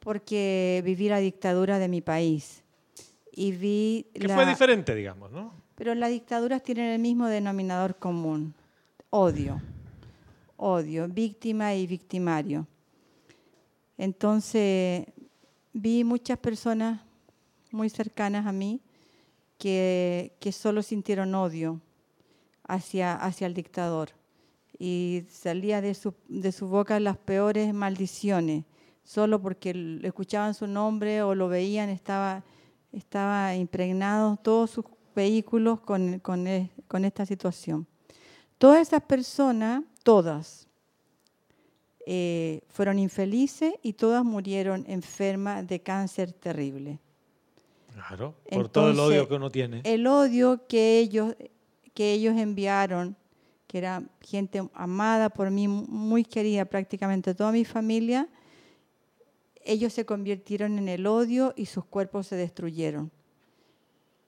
porque 0.00 0.80
viví 0.84 1.08
la 1.08 1.18
dictadura 1.18 1.78
de 1.78 1.88
mi 1.88 2.00
país 2.00 2.62
y 3.32 3.52
vi 3.52 4.06
Que 4.14 4.28
la- 4.28 4.34
fue 4.34 4.46
diferente, 4.46 4.94
digamos, 4.94 5.30
¿no? 5.32 5.52
pero 5.74 5.94
las 5.94 6.10
dictaduras 6.10 6.62
tienen 6.62 6.90
el 6.92 6.98
mismo 6.98 7.26
denominador 7.26 7.96
común 7.98 8.54
odio 9.10 9.60
odio 10.56 11.06
víctima 11.08 11.74
y 11.74 11.86
victimario 11.86 12.66
entonces 13.96 15.06
vi 15.72 16.04
muchas 16.04 16.38
personas 16.38 17.00
muy 17.70 17.90
cercanas 17.90 18.46
a 18.46 18.52
mí 18.52 18.80
que, 19.58 20.32
que 20.40 20.52
solo 20.52 20.82
sintieron 20.82 21.34
odio 21.34 21.80
hacia, 22.68 23.14
hacia 23.16 23.46
el 23.46 23.54
dictador 23.54 24.10
y 24.78 25.24
salía 25.28 25.80
de 25.80 25.94
su, 25.94 26.14
de 26.28 26.52
su 26.52 26.68
boca 26.68 27.00
las 27.00 27.16
peores 27.16 27.74
maldiciones, 27.74 28.64
solo 29.02 29.42
porque 29.42 29.98
escuchaban 30.04 30.54
su 30.54 30.66
nombre 30.68 31.22
o 31.22 31.34
lo 31.34 31.48
veían, 31.48 31.88
estaba, 31.88 32.44
estaba 32.92 33.56
impregnado 33.56 34.36
todos 34.36 34.70
sus 34.70 34.84
vehículos 35.16 35.80
con, 35.80 36.20
con, 36.20 36.46
e- 36.46 36.70
con 36.86 37.04
esta 37.04 37.26
situación. 37.26 37.86
Todas 38.58 38.86
esas 38.86 39.02
personas, 39.02 39.82
todas, 40.04 40.68
eh, 42.06 42.60
fueron 42.68 42.98
infelices 42.98 43.74
y 43.82 43.92
todas 43.94 44.24
murieron 44.24 44.84
enfermas 44.86 45.66
de 45.66 45.80
cáncer 45.80 46.32
terrible. 46.32 47.00
Claro. 47.92 48.34
Por 48.50 48.68
todo 48.68 48.90
el 48.90 49.00
odio 49.00 49.28
que 49.28 49.34
uno 49.34 49.50
tiene. 49.50 49.80
El 49.84 50.06
odio 50.06 50.66
que 50.68 51.00
ellos, 51.00 51.34
que 51.98 52.12
ellos 52.12 52.36
enviaron, 52.36 53.16
que 53.66 53.78
era 53.78 54.04
gente 54.20 54.62
amada 54.72 55.30
por 55.30 55.50
mí, 55.50 55.66
muy 55.66 56.22
querida 56.22 56.64
prácticamente 56.64 57.34
toda 57.34 57.50
mi 57.50 57.64
familia, 57.64 58.28
ellos 59.64 59.92
se 59.92 60.06
convirtieron 60.06 60.78
en 60.78 60.88
el 60.88 61.08
odio 61.08 61.54
y 61.56 61.66
sus 61.66 61.84
cuerpos 61.84 62.28
se 62.28 62.36
destruyeron. 62.36 63.10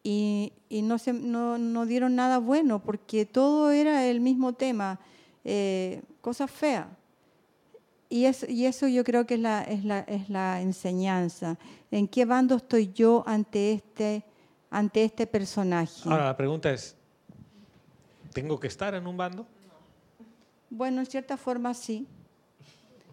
Y, 0.03 0.53
no, 0.83 0.99
se, 0.99 1.13
dieron 1.13 2.17
nada 2.17 2.39
bueno 2.39 2.83
porque 2.83 3.25
todo 3.25 3.71
era 3.71 4.05
el 4.05 4.19
mismo 4.19 4.53
tema, 4.53 4.99
eh, 5.45 6.03
cosas 6.21 6.51
feas. 6.51 6.89
Y 8.09 8.25
eso, 8.25 8.89
yo 8.89 9.05
creo 9.05 9.27
que 9.27 9.35
es 9.35 9.85
la 10.29 10.61
enseñanza. 10.61 11.57
¿En 11.93 12.09
qué 12.09 12.25
bando 12.25 12.57
estoy 12.57 12.93
yo 12.93 13.23
ante 13.29 13.75
este, 13.75 14.25
ante 14.71 15.05
este 15.05 15.29
personaje? 15.29 16.11
Ahora, 16.11 16.25
la 16.25 16.37
pregunta 16.37 16.73
es, 16.73 16.97
¿tengo 18.33 18.59
que 18.59 18.67
estar 18.67 18.95
en 18.95 19.07
un 19.07 19.17
bando? 19.17 19.47
Bueno, 20.69 21.01
en 21.01 21.07
cierta 21.07 21.37
forma 21.37 21.75
sí. 21.75 22.07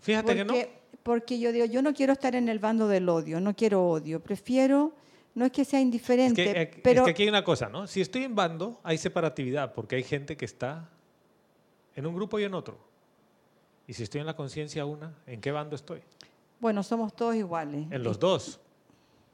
Fíjate 0.01 0.36
que 0.36 0.45
no. 0.45 0.53
Porque, 0.53 0.80
porque 1.03 1.39
yo 1.39 1.51
digo, 1.51 1.65
yo 1.65 1.82
no 1.82 1.93
quiero 1.93 2.13
estar 2.13 2.36
en 2.36 2.49
el 2.49 2.59
bando 2.59 2.88
del 2.88 3.09
odio, 3.09 3.39
no 3.39 3.55
quiero 3.55 3.88
odio. 3.88 4.20
Prefiero, 4.22 4.93
no 5.36 5.45
es 5.45 5.51
que 5.51 5.65
sea 5.65 5.80
Es 5.80 5.86
indiferente, 5.86 6.43
que, 6.43 6.61
eh, 6.61 6.72
pero 6.84 7.01
es 7.01 7.05
que 7.05 7.11
aquí 7.11 7.24
hay 7.24 7.30
una 7.30 7.43
cosa, 7.43 7.70
¿no? 7.70 7.88
Si 7.88 8.01
estoy 8.01 8.24
en 8.24 8.36
bando, 8.36 8.80
hay 8.84 8.97
separatividad, 8.97 9.74
porque 9.74 9.95
hay 9.95 10.03
gente 10.03 10.38
que 10.38 10.45
está 10.45 10.89
en 11.95 12.05
un 12.05 12.15
grupo 12.15 12.39
y 12.39 12.43
en 12.43 12.53
otro. 12.53 12.78
Y 13.88 13.93
si 13.93 14.03
estoy 14.03 14.22
en 14.22 14.28
la 14.28 14.36
conciencia 14.36 14.86
una, 14.86 15.15
¿en 15.26 15.41
qué 15.41 15.51
bando 15.51 15.76
estoy? 15.76 16.01
bueno, 16.59 16.84
somos 16.84 17.15
todos 17.15 17.36
iguales. 17.36 17.86
En 17.91 18.03
los 18.03 18.20
dos. 18.20 18.59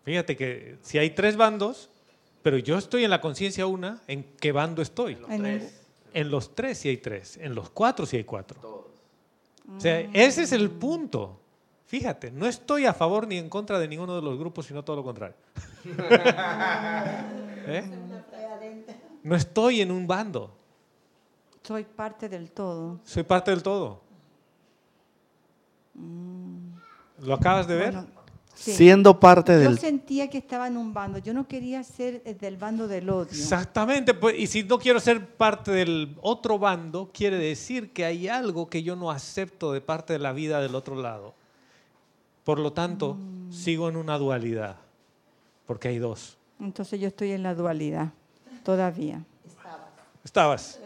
Fíjate 0.04 0.36
que 0.36 0.78
si 0.82 0.98
hay 0.98 1.12
tres 1.12 1.38
bandos, 1.38 1.90
pero 2.44 2.58
yo 2.58 2.78
estoy 2.78 3.06
en 3.06 3.10
la 3.10 3.22
conciencia 3.22 3.66
una, 3.66 4.02
¿en 4.08 4.24
qué 4.40 4.52
bando 4.52 4.82
estoy? 4.82 5.18
En 5.30 5.72
En 6.14 6.30
los 6.30 6.54
tres 6.54 6.78
sí 6.78 6.90
hay 6.90 6.98
tres, 6.98 7.38
en 7.38 7.56
los 7.56 7.70
cuatro 7.70 8.06
sí 8.06 8.18
hay 8.18 8.26
cuatro. 8.26 8.92
O 9.76 9.80
sea, 9.80 10.02
ese 10.14 10.44
es 10.44 10.52
el 10.52 10.70
punto. 10.70 11.40
Fíjate, 11.86 12.32
no 12.32 12.46
estoy 12.46 12.86
a 12.86 12.94
favor 12.94 13.28
ni 13.28 13.38
en 13.38 13.50
contra 13.50 13.80
de 13.80 13.88
ninguno 13.88 14.16
de 14.16 14.22
los 14.22 14.38
grupos, 14.38 14.66
sino 14.66 14.84
todo 14.84 14.98
lo 14.98 15.04
contrario. 15.04 15.36
¿Eh? 17.66 17.84
No 19.24 19.36
estoy 19.36 19.82
en 19.82 19.92
un 19.92 20.06
bando, 20.06 20.54
Soy 21.62 21.86
parte 21.86 22.28
del 22.28 22.52
todo. 22.52 23.00
soy 23.06 23.24
parte 23.24 23.52
del 23.52 23.64
todo. 23.64 24.02
¿Lo 27.20 27.34
acabas 27.36 27.68
de 27.68 27.76
ver? 27.76 27.94
Bueno, 27.94 28.08
Sí. 28.56 28.74
siendo 28.74 29.20
parte 29.20 29.52
Yo 29.54 29.60
del... 29.60 29.80
sentía 29.80 30.30
que 30.30 30.38
estaba 30.38 30.68
en 30.68 30.78
un 30.78 30.94
bando. 30.94 31.18
Yo 31.18 31.34
no 31.34 31.48
quería 31.48 31.84
ser 31.84 32.22
eh, 32.24 32.34
del 32.34 32.58
bando 32.58 32.88
del 32.88 33.10
odio. 33.10 33.32
Exactamente, 33.32 34.14
pues, 34.14 34.38
y 34.38 34.48
si 34.48 34.64
no 34.64 34.78
quiero 34.78 35.00
ser 35.00 35.26
parte 35.26 35.72
del 35.72 36.16
otro 36.22 36.60
bando, 36.60 37.10
quiere 37.14 37.38
decir 37.38 37.92
que 37.92 38.06
hay 38.06 38.28
algo 38.28 38.70
que 38.70 38.84
yo 38.84 38.96
no 38.96 39.10
acepto 39.10 39.74
de 39.74 39.82
parte 39.82 40.14
de 40.14 40.20
la 40.20 40.34
vida 40.34 40.62
del 40.62 40.76
otro 40.76 40.96
lado. 40.96 41.34
Por 42.44 42.60
lo 42.60 42.74
tanto, 42.74 43.18
sigo 43.50 43.90
en 43.90 43.96
una 43.96 44.18
dualidad, 44.18 44.76
porque 45.66 45.88
hay 45.88 45.98
dos. 45.98 46.38
Entonces 46.60 47.00
yo 47.00 47.08
estoy 47.08 47.32
en 47.32 47.44
la 47.44 47.56
dualidad 47.56 48.12
todavía. 48.64 49.24
Estabas. 50.24 50.80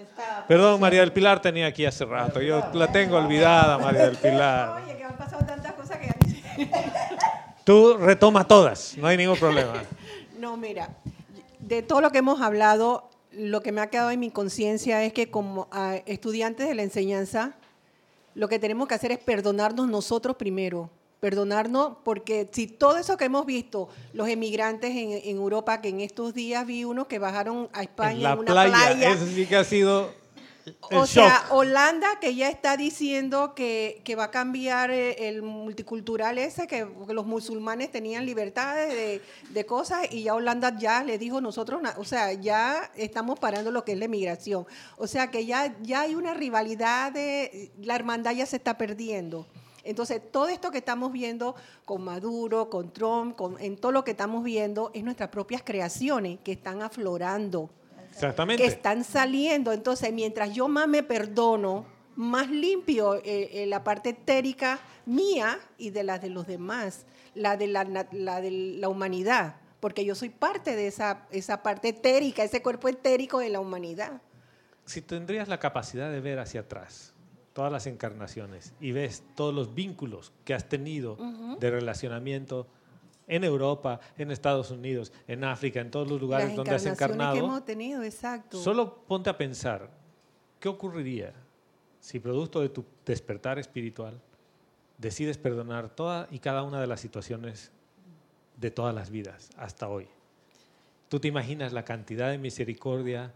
Perdón, 0.47 0.79
María 0.79 1.01
del 1.01 1.13
Pilar 1.13 1.41
tenía 1.41 1.67
aquí 1.67 1.85
hace 1.85 2.05
rato. 2.05 2.41
Yo 2.41 2.63
la 2.73 2.91
tengo 2.91 3.17
olvidada, 3.17 3.77
María 3.77 4.07
del 4.07 4.17
Pilar. 4.21 4.81
Oye, 4.83 4.97
que 4.97 5.03
han 5.03 5.15
pasado. 5.15 5.46
Tú 7.67 7.97
retoma 7.97 8.47
todas, 8.47 8.95
no 8.97 9.07
hay 9.07 9.17
ningún 9.17 9.37
problema. 9.37 9.73
No, 10.39 10.55
mira, 10.55 10.95
de 11.59 11.81
todo 11.81 11.99
lo 11.99 12.11
que 12.11 12.19
hemos 12.19 12.41
hablado, 12.41 13.09
lo 13.31 13.61
que 13.61 13.71
me 13.71 13.81
ha 13.81 13.89
quedado 13.89 14.11
en 14.11 14.19
mi 14.19 14.29
conciencia 14.29 15.03
es 15.03 15.11
que 15.11 15.31
como 15.31 15.67
ah, 15.71 15.95
estudiantes 16.05 16.67
de 16.67 16.75
la 16.75 16.83
enseñanza, 16.83 17.55
lo 18.35 18.47
que 18.47 18.59
tenemos 18.59 18.87
que 18.87 18.93
hacer 18.93 19.11
es 19.11 19.17
perdonarnos 19.17 19.89
nosotros 19.89 20.37
primero. 20.37 20.91
Perdonarnos 21.19 21.97
porque 22.03 22.47
si 22.53 22.67
todo 22.67 22.97
eso 22.97 23.17
que 23.17 23.25
hemos 23.25 23.47
visto, 23.47 23.89
los 24.13 24.29
emigrantes 24.29 24.91
en, 24.91 25.11
en 25.11 25.35
Europa, 25.37 25.81
que 25.81 25.89
en 25.89 26.01
estos 26.01 26.35
días 26.35 26.65
vi 26.67 26.85
unos 26.85 27.07
que 27.07 27.19
bajaron 27.19 27.67
a 27.73 27.81
España 27.81 28.15
En 28.15 28.23
la 28.23 28.31
en 28.33 28.39
una 28.39 28.51
playa, 28.51 28.71
playa, 28.75 29.11
eso 29.11 29.25
sí 29.25 29.45
que 29.45 29.55
ha 29.57 29.63
sido 29.65 30.11
o 30.81 31.05
shock. 31.05 31.07
sea, 31.07 31.45
Holanda 31.51 32.19
que 32.19 32.35
ya 32.35 32.49
está 32.49 32.77
diciendo 32.77 33.53
que, 33.55 34.01
que 34.03 34.15
va 34.15 34.25
a 34.25 34.31
cambiar 34.31 34.91
eh, 34.91 35.27
el 35.27 35.41
multicultural 35.41 36.37
ese, 36.37 36.67
que, 36.67 36.87
que 37.05 37.13
los 37.13 37.25
musulmanes 37.25 37.91
tenían 37.91 38.25
libertades 38.25 38.93
de, 38.93 39.21
de 39.49 39.65
cosas 39.65 40.07
y 40.11 40.23
ya 40.23 40.35
Holanda 40.35 40.77
ya 40.77 41.03
le 41.03 41.17
dijo 41.17 41.41
nosotros, 41.41 41.81
o 41.97 42.03
sea, 42.03 42.33
ya 42.33 42.91
estamos 42.95 43.39
parando 43.39 43.71
lo 43.71 43.83
que 43.83 43.93
es 43.93 43.97
la 43.97 44.05
emigración. 44.05 44.65
O 44.97 45.07
sea, 45.07 45.31
que 45.31 45.45
ya, 45.45 45.75
ya 45.81 46.01
hay 46.01 46.15
una 46.15 46.33
rivalidad 46.33 47.11
de, 47.11 47.71
la 47.81 47.95
hermandad 47.95 48.33
ya 48.33 48.45
se 48.45 48.57
está 48.57 48.77
perdiendo. 48.77 49.47
Entonces, 49.83 50.21
todo 50.31 50.49
esto 50.49 50.69
que 50.69 50.79
estamos 50.79 51.13
viendo 51.13 51.55
con 51.85 52.03
Maduro, 52.03 52.69
con 52.69 52.91
Trump, 52.91 53.35
con, 53.37 53.59
en 53.61 53.77
todo 53.77 53.93
lo 53.93 54.03
que 54.03 54.11
estamos 54.11 54.43
viendo, 54.43 54.91
es 54.93 55.03
nuestras 55.03 55.29
propias 55.29 55.61
creaciones 55.63 56.39
que 56.43 56.51
están 56.51 56.81
aflorando 56.81 57.69
Exactamente. 58.17 58.63
que 58.63 58.69
están 58.69 59.03
saliendo. 59.03 59.71
Entonces, 59.71 60.11
mientras 60.11 60.53
yo 60.53 60.67
más 60.67 60.87
me 60.87 61.03
perdono, 61.03 61.85
más 62.15 62.49
limpio 62.49 63.15
eh, 63.15 63.23
eh, 63.23 63.65
la 63.67 63.83
parte 63.83 64.09
etérica 64.09 64.79
mía 65.05 65.59
y 65.77 65.91
de 65.91 66.03
la 66.03 66.19
de 66.19 66.29
los 66.29 66.47
demás, 66.47 67.05
la 67.35 67.57
de 67.57 67.67
la, 67.67 67.83
la 67.83 68.41
de 68.41 68.51
la 68.51 68.89
humanidad, 68.89 69.57
porque 69.79 70.03
yo 70.03 70.15
soy 70.15 70.29
parte 70.29 70.75
de 70.75 70.87
esa, 70.87 71.27
esa 71.31 71.61
parte 71.61 71.89
etérica, 71.89 72.43
ese 72.43 72.61
cuerpo 72.61 72.89
etérico 72.89 73.39
de 73.39 73.49
la 73.49 73.59
humanidad. 73.59 74.21
si 74.85 75.01
tendrías 75.01 75.47
la 75.47 75.59
capacidad 75.59 76.11
de 76.11 76.19
ver 76.19 76.39
hacia 76.39 76.61
atrás 76.61 77.13
todas 77.53 77.71
las 77.71 77.87
encarnaciones 77.87 78.73
y 78.79 78.91
ves 78.91 79.23
todos 79.35 79.53
los 79.53 79.73
vínculos 79.73 80.31
que 80.45 80.53
has 80.53 80.69
tenido 80.69 81.17
de 81.59 81.71
relacionamiento 81.71 82.67
en 83.27 83.43
Europa, 83.43 83.99
en 84.17 84.31
Estados 84.31 84.71
Unidos, 84.71 85.11
en 85.27 85.43
África, 85.43 85.81
en 85.81 85.91
todos 85.91 86.09
los 86.09 86.19
lugares 86.19 86.47
Las 86.47 86.55
donde 86.55 86.75
has 86.75 86.85
encarnaciones 86.85 87.17
que 87.17 87.23
encarnado, 87.23 87.45
hemos 87.45 87.65
tenido, 87.65 88.03
exacto. 88.03 88.57
solo 88.57 89.03
ponte 89.05 89.29
a 89.29 89.37
pensar, 89.37 89.89
¿qué 90.59 90.69
ocurriría 90.69 91.33
si 91.99 92.19
producto 92.19 92.61
de 92.61 92.69
tu 92.69 92.85
despertar 93.05 93.59
espiritual 93.59 94.19
decides 94.97 95.37
perdonar 95.37 95.89
toda 95.89 96.27
y 96.31 96.39
cada 96.39 96.63
una 96.63 96.79
de 96.79 96.87
las 96.87 97.01
situaciones 97.01 97.71
de 98.55 98.71
todas 98.71 98.95
las 98.95 99.09
vidas 99.09 99.49
hasta 99.57 99.87
hoy? 99.89 100.07
¿Tú 101.09 101.19
te 101.19 101.27
imaginas 101.27 101.73
la 101.73 101.85
cantidad 101.85 102.29
de 102.29 102.37
misericordia 102.37 103.33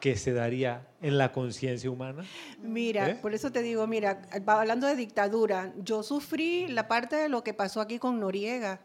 que 0.00 0.16
se 0.16 0.32
daría 0.32 0.86
en 1.00 1.18
la 1.18 1.32
conciencia 1.32 1.90
humana? 1.90 2.24
Mira, 2.62 3.10
¿Eh? 3.10 3.14
por 3.16 3.34
eso 3.34 3.50
te 3.52 3.62
digo, 3.62 3.86
mira, 3.86 4.22
hablando 4.46 4.86
de 4.86 4.96
dictadura, 4.96 5.72
yo 5.78 6.02
sufrí 6.02 6.68
la 6.68 6.88
parte 6.88 7.16
de 7.16 7.28
lo 7.28 7.42
que 7.42 7.54
pasó 7.54 7.80
aquí 7.80 7.98
con 7.98 8.20
Noriega. 8.20 8.80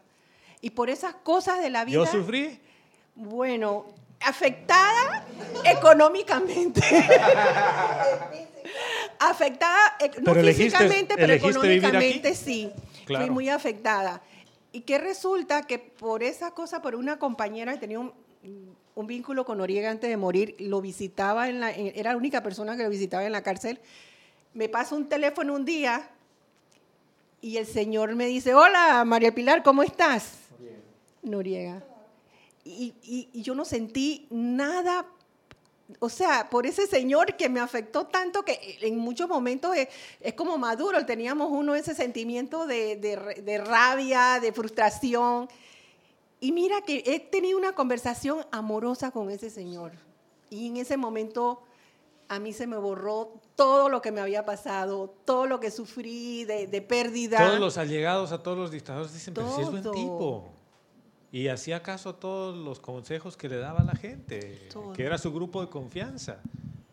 Y 0.62 0.70
por 0.70 0.88
esas 0.88 1.14
cosas 1.16 1.60
de 1.60 1.68
la 1.68 1.84
vida. 1.84 1.94
Yo 1.96 2.06
sufrí. 2.06 2.58
Bueno, 3.14 3.84
afectada 4.20 5.26
económicamente. 5.64 6.80
afectada, 9.18 9.96
eh, 10.00 10.10
no 10.20 10.32
Pero 10.32 10.40
elegiste- 10.40 10.64
físicamente, 10.78 11.14
pero 11.14 11.32
elegiste 11.34 11.50
económicamente 11.58 12.34
sí. 12.34 12.70
Claro. 13.04 13.26
Fui 13.26 13.34
muy 13.34 13.48
afectada. 13.48 14.22
Y 14.72 14.82
que 14.82 14.98
resulta 14.98 15.62
que 15.62 15.78
por 15.78 16.22
esa 16.22 16.52
cosa, 16.52 16.80
por 16.80 16.94
una 16.94 17.18
compañera 17.18 17.72
que 17.74 17.78
tenía 17.80 17.98
un, 18.00 18.12
un 18.94 19.06
vínculo 19.06 19.44
con 19.44 19.58
Noriega 19.58 19.90
antes 19.90 20.08
de 20.08 20.16
morir, 20.16 20.54
lo 20.58 20.80
visitaba, 20.80 21.48
en 21.48 21.60
la, 21.60 21.70
en- 21.72 21.92
era 21.94 22.12
la 22.12 22.16
única 22.16 22.42
persona 22.42 22.76
que 22.76 22.84
lo 22.84 22.88
visitaba 22.90 23.24
en 23.24 23.32
la 23.32 23.42
cárcel, 23.42 23.80
me 24.54 24.68
pasa 24.68 24.94
un 24.94 25.08
teléfono 25.08 25.54
un 25.54 25.64
día 25.64 26.08
y 27.40 27.56
el 27.56 27.66
señor 27.66 28.14
me 28.14 28.26
dice, 28.26 28.54
hola 28.54 29.04
María 29.04 29.34
Pilar, 29.34 29.62
¿cómo 29.62 29.82
estás? 29.82 30.38
Noriega. 31.22 31.82
Y, 32.64 32.94
y- 33.02 33.28
y 33.32 33.42
yo 33.42 33.54
no 33.54 33.64
sentí 33.64 34.26
nada, 34.30 35.06
o 35.98 36.08
sea, 36.08 36.48
por 36.48 36.64
ese 36.66 36.86
señor 36.86 37.36
que 37.36 37.48
me 37.48 37.58
afectó 37.60 38.06
tanto 38.06 38.44
que 38.44 38.78
en 38.82 38.98
muchos 38.98 39.28
momentos 39.28 39.76
es, 39.76 39.88
es 40.20 40.34
como 40.34 40.56
Maduro, 40.58 41.04
teníamos 41.04 41.48
uno 41.50 41.74
ese 41.74 41.94
sentimiento 41.94 42.66
de, 42.66 42.96
de 42.96 43.42
de 43.42 43.58
rabia, 43.58 44.38
de 44.40 44.52
frustración. 44.52 45.48
Y 46.40 46.52
mira 46.52 46.80
que 46.82 47.02
he 47.06 47.20
tenido 47.20 47.58
una 47.58 47.72
conversación 47.74 48.44
amorosa 48.50 49.10
con 49.10 49.30
ese 49.30 49.50
señor. 49.50 49.92
Y 50.50 50.68
en 50.68 50.76
ese 50.76 50.96
momento 50.96 51.62
a 52.28 52.38
mí 52.38 52.52
se 52.52 52.66
me 52.66 52.76
borró 52.78 53.34
todo 53.56 53.88
lo 53.88 54.00
que 54.02 54.10
me 54.12 54.20
había 54.20 54.44
pasado, 54.44 55.14
todo 55.24 55.46
lo 55.46 55.60
que 55.60 55.70
sufrí 55.70 56.44
de, 56.44 56.66
de 56.66 56.80
pérdida. 56.82 57.38
Todos 57.46 57.60
los 57.60 57.76
allegados 57.78 58.32
a 58.32 58.42
todos 58.42 58.56
los 58.58 58.70
dictadores 58.70 59.12
dicen, 59.12 59.34
pero 59.34 59.54
si 59.54 59.62
es 59.62 59.70
buen 59.70 59.82
Todo. 59.82 59.92
tipo. 59.92 60.48
Y 61.32 61.48
hacía 61.48 61.82
caso 61.82 62.10
a 62.10 62.20
todos 62.20 62.54
los 62.54 62.78
consejos 62.78 63.38
que 63.38 63.48
le 63.48 63.56
daba 63.56 63.82
la 63.82 63.96
gente, 63.96 64.68
Todo. 64.70 64.92
que 64.92 65.02
era 65.02 65.16
su 65.16 65.32
grupo 65.32 65.62
de 65.62 65.70
confianza. 65.70 66.38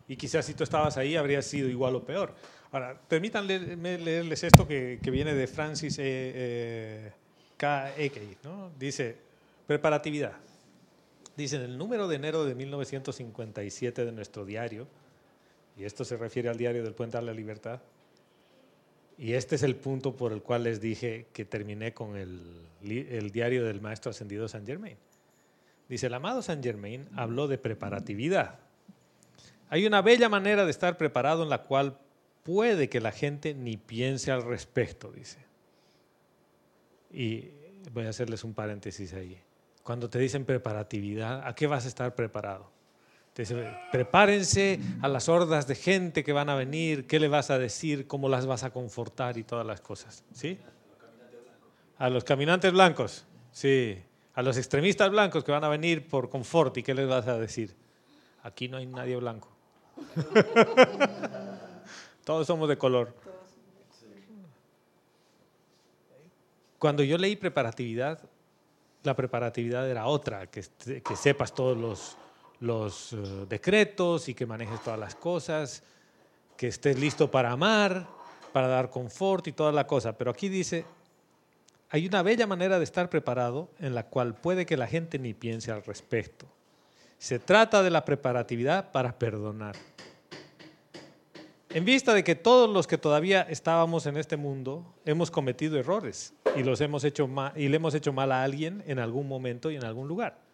Y 0.08 0.16
quizás 0.16 0.46
si 0.46 0.54
tú 0.54 0.64
estabas 0.64 0.96
ahí 0.96 1.14
habría 1.14 1.42
sido 1.42 1.68
igual 1.68 1.94
o 1.94 2.04
peor. 2.04 2.34
Ahora, 2.72 2.98
permítanme 3.06 3.98
leerles 3.98 4.42
esto 4.42 4.66
que, 4.66 4.98
que 5.02 5.10
viene 5.10 5.34
de 5.34 5.46
Francis 5.46 5.98
eh, 5.98 6.02
eh, 6.06 7.12
K. 7.56 7.94
Eke, 7.98 8.38
¿no? 8.42 8.70
Dice, 8.78 9.16
preparatividad. 9.66 10.32
Dice, 11.36 11.56
en 11.56 11.62
el 11.62 11.78
número 11.78 12.08
de 12.08 12.16
enero 12.16 12.44
de 12.44 12.54
1957 12.54 14.04
de 14.04 14.12
nuestro 14.12 14.46
diario, 14.46 14.88
y 15.76 15.84
esto 15.84 16.04
se 16.04 16.16
refiere 16.16 16.48
al 16.48 16.56
diario 16.56 16.82
del 16.82 16.94
Puente 16.94 17.18
a 17.18 17.22
la 17.22 17.32
Libertad, 17.32 17.80
y 19.20 19.34
este 19.34 19.56
es 19.56 19.62
el 19.62 19.76
punto 19.76 20.16
por 20.16 20.32
el 20.32 20.40
cual 20.40 20.64
les 20.64 20.80
dije 20.80 21.26
que 21.34 21.44
terminé 21.44 21.92
con 21.92 22.16
el, 22.16 22.40
diario 23.30 23.66
del 23.66 23.82
maestro 23.82 24.12
ascendido 24.12 24.48
San 24.48 24.66
Germain. 24.66 24.96
Dice, 25.90 26.06
el 26.06 26.14
amado 26.14 26.40
San 26.40 26.62
Germain 26.62 27.06
habló 27.14 27.46
de 27.46 27.58
preparatividad. 27.58 28.60
Hay 29.68 29.84
una 29.84 30.00
bella 30.00 30.30
manera 30.30 30.64
de 30.64 30.70
estar 30.70 30.96
preparado 30.96 31.42
en 31.42 31.50
la 31.50 31.64
cual 31.64 31.98
puede 32.44 32.88
que 32.88 32.98
la 32.98 33.12
gente 33.12 33.52
ni 33.52 33.76
piense 33.76 34.32
al 34.32 34.42
respecto, 34.42 35.12
dice. 35.12 35.38
Y 37.12 37.50
voy 37.92 38.06
a 38.06 38.08
hacerles 38.08 38.42
un 38.42 38.54
paréntesis 38.54 39.12
ahí. 39.12 39.38
Cuando 39.82 40.08
te 40.08 40.18
dicen 40.18 40.46
preparatividad, 40.46 41.46
¿a 41.46 41.54
qué 41.54 41.66
vas 41.66 41.84
a 41.84 41.88
estar 41.88 42.14
preparado? 42.14 42.70
Prepárense 43.92 44.80
a 45.02 45.08
las 45.08 45.28
hordas 45.28 45.66
de 45.66 45.74
gente 45.74 46.24
que 46.24 46.32
van 46.32 46.48
a 46.48 46.56
venir, 46.56 47.06
qué 47.06 47.20
le 47.20 47.28
vas 47.28 47.50
a 47.50 47.58
decir, 47.58 48.06
cómo 48.06 48.28
las 48.28 48.46
vas 48.46 48.64
a 48.64 48.70
confortar 48.70 49.38
y 49.38 49.44
todas 49.44 49.66
las 49.66 49.80
cosas. 49.80 50.24
¿Sí? 50.32 50.58
A 51.98 52.10
los 52.10 52.24
caminantes 52.24 52.72
blancos, 52.72 53.24
sí. 53.52 54.02
A 54.34 54.42
los 54.42 54.56
extremistas 54.56 55.10
blancos 55.10 55.44
que 55.44 55.52
van 55.52 55.64
a 55.64 55.68
venir 55.68 56.08
por 56.08 56.28
confort 56.28 56.76
y 56.78 56.82
qué 56.82 56.94
les 56.94 57.08
vas 57.08 57.26
a 57.28 57.38
decir. 57.38 57.74
Aquí 58.42 58.68
no 58.68 58.78
hay 58.78 58.86
nadie 58.86 59.16
blanco. 59.16 59.48
Todos 62.24 62.46
somos 62.46 62.68
de 62.68 62.78
color. 62.78 63.14
Cuando 66.78 67.02
yo 67.02 67.18
leí 67.18 67.36
preparatividad, 67.36 68.20
la 69.02 69.14
preparatividad 69.14 69.88
era 69.88 70.06
otra, 70.06 70.46
que 70.46 70.62
sepas 71.16 71.54
todos 71.54 71.76
los, 71.76 72.16
los 72.60 73.12
eh, 73.12 73.16
decretos 73.48 74.28
y 74.28 74.34
que 74.34 74.46
manejes 74.46 74.82
todas 74.82 74.98
las 74.98 75.14
cosas, 75.14 75.82
que 76.56 76.68
estés 76.68 76.98
listo 76.98 77.30
para 77.30 77.50
amar, 77.52 78.06
para 78.52 78.68
dar 78.68 78.90
confort 78.90 79.46
y 79.48 79.52
toda 79.52 79.72
la 79.72 79.86
cosa. 79.86 80.16
Pero 80.16 80.30
aquí 80.30 80.48
dice, 80.48 80.84
hay 81.90 82.06
una 82.06 82.22
bella 82.22 82.46
manera 82.46 82.78
de 82.78 82.84
estar 82.84 83.08
preparado 83.08 83.68
en 83.78 83.94
la 83.94 84.04
cual 84.06 84.34
puede 84.34 84.66
que 84.66 84.76
la 84.76 84.86
gente 84.86 85.18
ni 85.18 85.34
piense 85.34 85.72
al 85.72 85.82
respecto. 85.82 86.46
Se 87.18 87.38
trata 87.38 87.82
de 87.82 87.90
la 87.90 88.04
preparatividad 88.04 88.92
para 88.92 89.18
perdonar. 89.18 89.76
En 91.70 91.84
vista 91.84 92.14
de 92.14 92.24
que 92.24 92.34
todos 92.34 92.68
los 92.68 92.86
que 92.86 92.98
todavía 92.98 93.42
estábamos 93.42 94.06
en 94.06 94.16
este 94.16 94.36
mundo 94.36 94.84
hemos 95.04 95.30
cometido 95.30 95.78
errores 95.78 96.34
y, 96.56 96.64
los 96.64 96.80
hemos 96.80 97.04
hecho 97.04 97.28
y 97.54 97.68
le 97.68 97.76
hemos 97.76 97.94
hecho 97.94 98.12
mal 98.12 98.32
a 98.32 98.42
alguien 98.42 98.82
en 98.86 98.98
algún 98.98 99.28
momento 99.28 99.70
y 99.70 99.76
en 99.76 99.84
algún 99.84 100.08
lugar. 100.08 100.49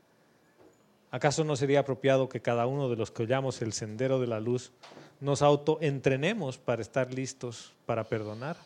¿Acaso 1.17 1.45
no 1.45 1.57
sería 1.57 1.81
apropiado 1.81 2.29
que 2.29 2.43
cada 2.43 2.67
uno 2.67 2.91
de 2.91 2.97
los 2.97 3.11
que 3.11 3.23
hollamos 3.23 3.63
el 3.63 3.73
sendero 3.73 4.21
de 4.21 4.27
la 4.27 4.39
luz 4.39 4.71
nos 5.19 5.41
autoentrenemos 5.41 6.59
para 6.59 6.83
estar 6.83 7.15
listos 7.15 7.73
para 7.87 8.05
perdonar? 8.05 8.59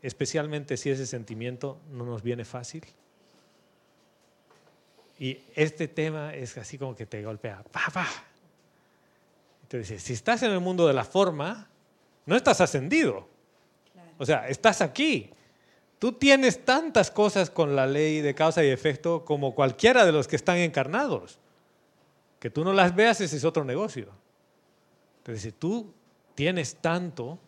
Especialmente 0.00 0.78
si 0.78 0.88
ese 0.88 1.04
sentimiento 1.04 1.76
no 1.90 2.06
nos 2.06 2.22
viene 2.22 2.46
fácil. 2.46 2.82
Y 5.18 5.40
este 5.54 5.86
tema 5.86 6.34
es 6.34 6.56
así 6.56 6.78
como 6.78 6.96
que 6.96 7.04
te 7.04 7.22
golpea. 7.22 7.62
¡Pa, 7.70 7.82
pa! 7.92 8.08
Te 9.68 9.80
dice, 9.80 9.98
si 9.98 10.14
estás 10.14 10.42
en 10.44 10.52
el 10.52 10.60
mundo 10.60 10.86
de 10.86 10.94
la 10.94 11.04
forma, 11.04 11.68
no 12.24 12.36
estás 12.36 12.62
ascendido. 12.62 13.28
O 14.16 14.24
sea, 14.24 14.48
estás 14.48 14.80
aquí. 14.80 15.28
Tú 15.98 16.12
tienes 16.12 16.64
tantas 16.64 17.10
cosas 17.10 17.50
con 17.50 17.76
la 17.76 17.86
ley 17.86 18.22
de 18.22 18.34
causa 18.34 18.64
y 18.64 18.68
efecto 18.68 19.26
como 19.26 19.54
cualquiera 19.54 20.06
de 20.06 20.12
los 20.12 20.26
que 20.26 20.36
están 20.36 20.56
encarnados. 20.56 21.38
Que 22.42 22.50
tú 22.50 22.64
no 22.64 22.72
las 22.72 22.92
veas, 22.92 23.20
ese 23.20 23.36
es 23.36 23.44
otro 23.44 23.62
negocio. 23.62 24.08
Entonces, 25.18 25.42
si 25.44 25.52
tú 25.52 25.94
tienes 26.34 26.74
tanto 26.74 27.38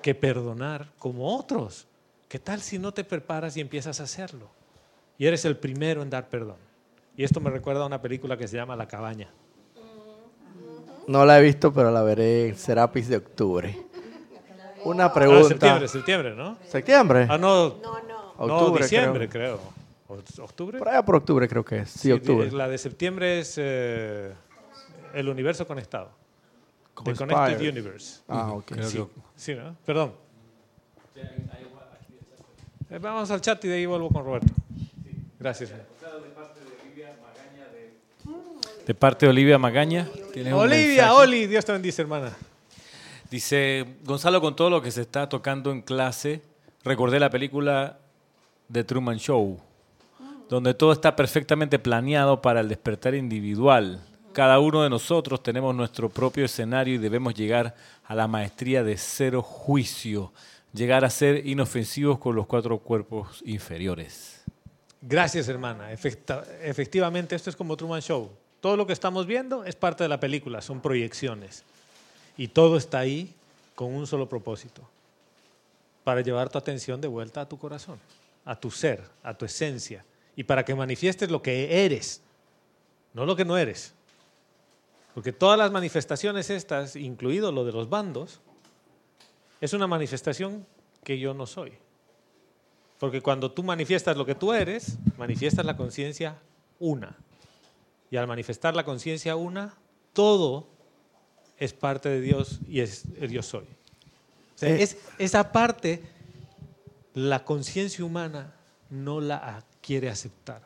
que 0.00 0.14
perdonar 0.14 0.92
como 1.00 1.36
otros, 1.36 1.88
¿qué 2.28 2.38
tal 2.38 2.60
si 2.60 2.78
no 2.78 2.94
te 2.94 3.02
preparas 3.02 3.56
y 3.56 3.60
empiezas 3.60 3.98
a 3.98 4.04
hacerlo? 4.04 4.48
Y 5.18 5.26
eres 5.26 5.44
el 5.44 5.56
primero 5.56 6.00
en 6.02 6.10
dar 6.10 6.28
perdón. 6.28 6.58
Y 7.16 7.24
esto 7.24 7.40
me 7.40 7.50
recuerda 7.50 7.82
a 7.82 7.86
una 7.86 8.00
película 8.00 8.36
que 8.36 8.46
se 8.46 8.56
llama 8.56 8.76
La 8.76 8.86
cabaña. 8.86 9.28
No 11.08 11.24
la 11.24 11.40
he 11.40 11.42
visto, 11.42 11.72
pero 11.72 11.90
la 11.90 12.02
veré 12.02 12.50
en 12.50 12.56
Serapis 12.56 13.08
de 13.08 13.16
octubre. 13.16 13.76
Una 14.84 15.06
Ah, 15.06 15.12
pregunta. 15.12 15.48
septiembre, 15.48 15.88
septiembre, 15.88 16.34
¿no? 16.36 16.56
¿Septiembre? 16.68 17.26
Ah, 17.28 17.36
no, 17.36 17.70
No, 17.82 18.00
no. 18.02 18.46
no, 18.46 18.54
Octubre, 18.54 18.84
diciembre, 18.84 19.28
creo. 19.28 19.56
¿O- 19.56 19.87
¿Octubre? 20.08 20.78
Por 20.78 20.88
allá 20.88 21.04
por 21.04 21.16
octubre 21.16 21.46
creo 21.48 21.64
que 21.64 21.80
es. 21.80 21.90
Sí, 21.90 21.98
Sí, 22.00 22.12
octubre. 22.12 22.50
La 22.52 22.66
de 22.66 22.78
septiembre 22.78 23.40
es 23.40 23.54
eh, 23.58 24.32
el 25.14 25.28
universo 25.28 25.66
conectado. 25.66 26.10
The. 27.04 27.14
Connected 27.14 27.60
Universe. 27.68 28.20
Ah, 28.26 28.52
ok. 28.52 28.72
Sí, 28.82 28.96
que- 28.98 29.06
sí, 29.36 29.54
¿no? 29.54 29.76
Perdón. 29.84 30.14
Eh, 32.90 32.98
Vamos 32.98 33.30
al 33.30 33.40
chat 33.40 33.62
y 33.64 33.68
de 33.68 33.74
ahí 33.74 33.86
vuelvo 33.86 34.08
con 34.08 34.24
Roberto. 34.24 34.52
Gracias. 35.38 35.70
De 38.86 38.94
parte 38.94 39.26
de 39.26 39.30
Olivia 39.30 39.58
Magaña. 39.58 40.08
Olivia. 40.54 41.12
Oli, 41.14 41.46
Dios 41.46 41.64
te 41.64 41.72
bendice, 41.72 42.00
hermana. 42.02 42.34
Dice, 43.30 43.84
Gonzalo, 44.04 44.40
con 44.40 44.56
todo 44.56 44.70
lo 44.70 44.80
que 44.80 44.90
se 44.90 45.02
está 45.02 45.28
tocando 45.28 45.70
en 45.70 45.82
clase, 45.82 46.40
recordé 46.82 47.20
la 47.20 47.28
película 47.28 47.98
The 48.72 48.84
Truman 48.84 49.18
Show, 49.18 49.60
donde 50.48 50.74
todo 50.74 50.92
está 50.92 51.14
perfectamente 51.14 51.78
planeado 51.78 52.40
para 52.40 52.60
el 52.60 52.68
despertar 52.68 53.14
individual. 53.14 54.00
Cada 54.32 54.60
uno 54.60 54.82
de 54.82 54.90
nosotros 54.90 55.42
tenemos 55.42 55.74
nuestro 55.74 56.08
propio 56.08 56.44
escenario 56.44 56.94
y 56.94 56.98
debemos 56.98 57.34
llegar 57.34 57.74
a 58.04 58.14
la 58.14 58.28
maestría 58.28 58.82
de 58.82 58.96
cero 58.96 59.42
juicio, 59.42 60.32
llegar 60.72 61.04
a 61.04 61.10
ser 61.10 61.46
inofensivos 61.46 62.18
con 62.18 62.36
los 62.36 62.46
cuatro 62.46 62.78
cuerpos 62.78 63.42
inferiores. 63.44 64.42
Gracias, 65.00 65.48
hermana. 65.48 65.92
Efectivamente, 65.92 67.36
esto 67.36 67.50
es 67.50 67.56
como 67.56 67.76
Truman 67.76 68.00
Show. 68.00 68.30
Todo 68.60 68.76
lo 68.76 68.86
que 68.86 68.92
estamos 68.92 69.26
viendo 69.26 69.64
es 69.64 69.76
parte 69.76 70.04
de 70.04 70.08
la 70.08 70.18
película, 70.18 70.60
son 70.60 70.80
proyecciones. 70.80 71.64
Y 72.36 72.48
todo 72.48 72.76
está 72.76 73.00
ahí 73.00 73.34
con 73.74 73.94
un 73.94 74.06
solo 74.06 74.28
propósito, 74.28 74.82
para 76.02 76.20
llevar 76.20 76.48
tu 76.48 76.58
atención 76.58 77.00
de 77.00 77.06
vuelta 77.06 77.42
a 77.42 77.48
tu 77.48 77.58
corazón, 77.58 77.98
a 78.44 78.56
tu 78.56 78.70
ser, 78.72 79.04
a 79.22 79.34
tu 79.34 79.44
esencia, 79.44 80.04
y 80.38 80.44
para 80.44 80.64
que 80.64 80.72
manifiestes 80.72 81.32
lo 81.32 81.42
que 81.42 81.84
eres, 81.84 82.22
no 83.12 83.26
lo 83.26 83.34
que 83.34 83.44
no 83.44 83.58
eres. 83.58 83.92
Porque 85.12 85.32
todas 85.32 85.58
las 85.58 85.72
manifestaciones 85.72 86.48
estas, 86.48 86.94
incluido 86.94 87.50
lo 87.50 87.64
de 87.64 87.72
los 87.72 87.88
bandos, 87.90 88.38
es 89.60 89.72
una 89.72 89.88
manifestación 89.88 90.64
que 91.02 91.18
yo 91.18 91.34
no 91.34 91.44
soy. 91.44 91.72
Porque 93.00 93.20
cuando 93.20 93.50
tú 93.50 93.64
manifiestas 93.64 94.16
lo 94.16 94.24
que 94.24 94.36
tú 94.36 94.52
eres, 94.52 94.96
manifiestas 95.16 95.66
la 95.66 95.76
conciencia 95.76 96.38
una. 96.78 97.16
Y 98.08 98.16
al 98.16 98.28
manifestar 98.28 98.76
la 98.76 98.84
conciencia 98.84 99.34
una, 99.34 99.74
todo 100.12 100.68
es 101.56 101.72
parte 101.72 102.10
de 102.10 102.20
Dios 102.20 102.60
y 102.68 102.78
es 102.78 103.06
el 103.20 103.32
yo 103.32 103.42
soy. 103.42 103.64
O 103.64 104.58
sea, 104.58 104.68
Eh. 104.68 104.84
es, 104.84 104.98
esa 105.18 105.50
parte, 105.50 106.00
la 107.14 107.44
conciencia 107.44 108.04
humana 108.04 108.54
no 108.88 109.20
la 109.20 109.38
quiere 109.88 110.10
aceptar. 110.10 110.60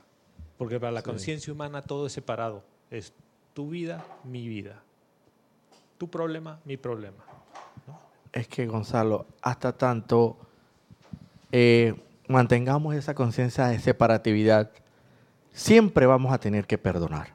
Porque 0.58 0.80
para 0.80 0.90
la 0.90 1.02
conciencia 1.02 1.52
humana 1.52 1.80
todo 1.80 2.06
es 2.06 2.12
separado. 2.12 2.64
Es 2.90 3.12
tu 3.54 3.70
vida, 3.70 4.04
mi 4.24 4.48
vida. 4.48 4.82
Tu 5.96 6.10
problema, 6.10 6.58
mi 6.64 6.76
problema. 6.76 7.22
Es 8.32 8.48
que, 8.48 8.66
Gonzalo, 8.66 9.26
hasta 9.40 9.74
tanto 9.74 10.36
eh, 11.52 11.94
mantengamos 12.26 12.96
esa 12.96 13.14
conciencia 13.14 13.68
de 13.68 13.78
separatividad, 13.78 14.72
siempre 15.52 16.06
vamos 16.06 16.32
a 16.32 16.38
tener 16.38 16.66
que 16.66 16.76
perdonar. 16.76 17.28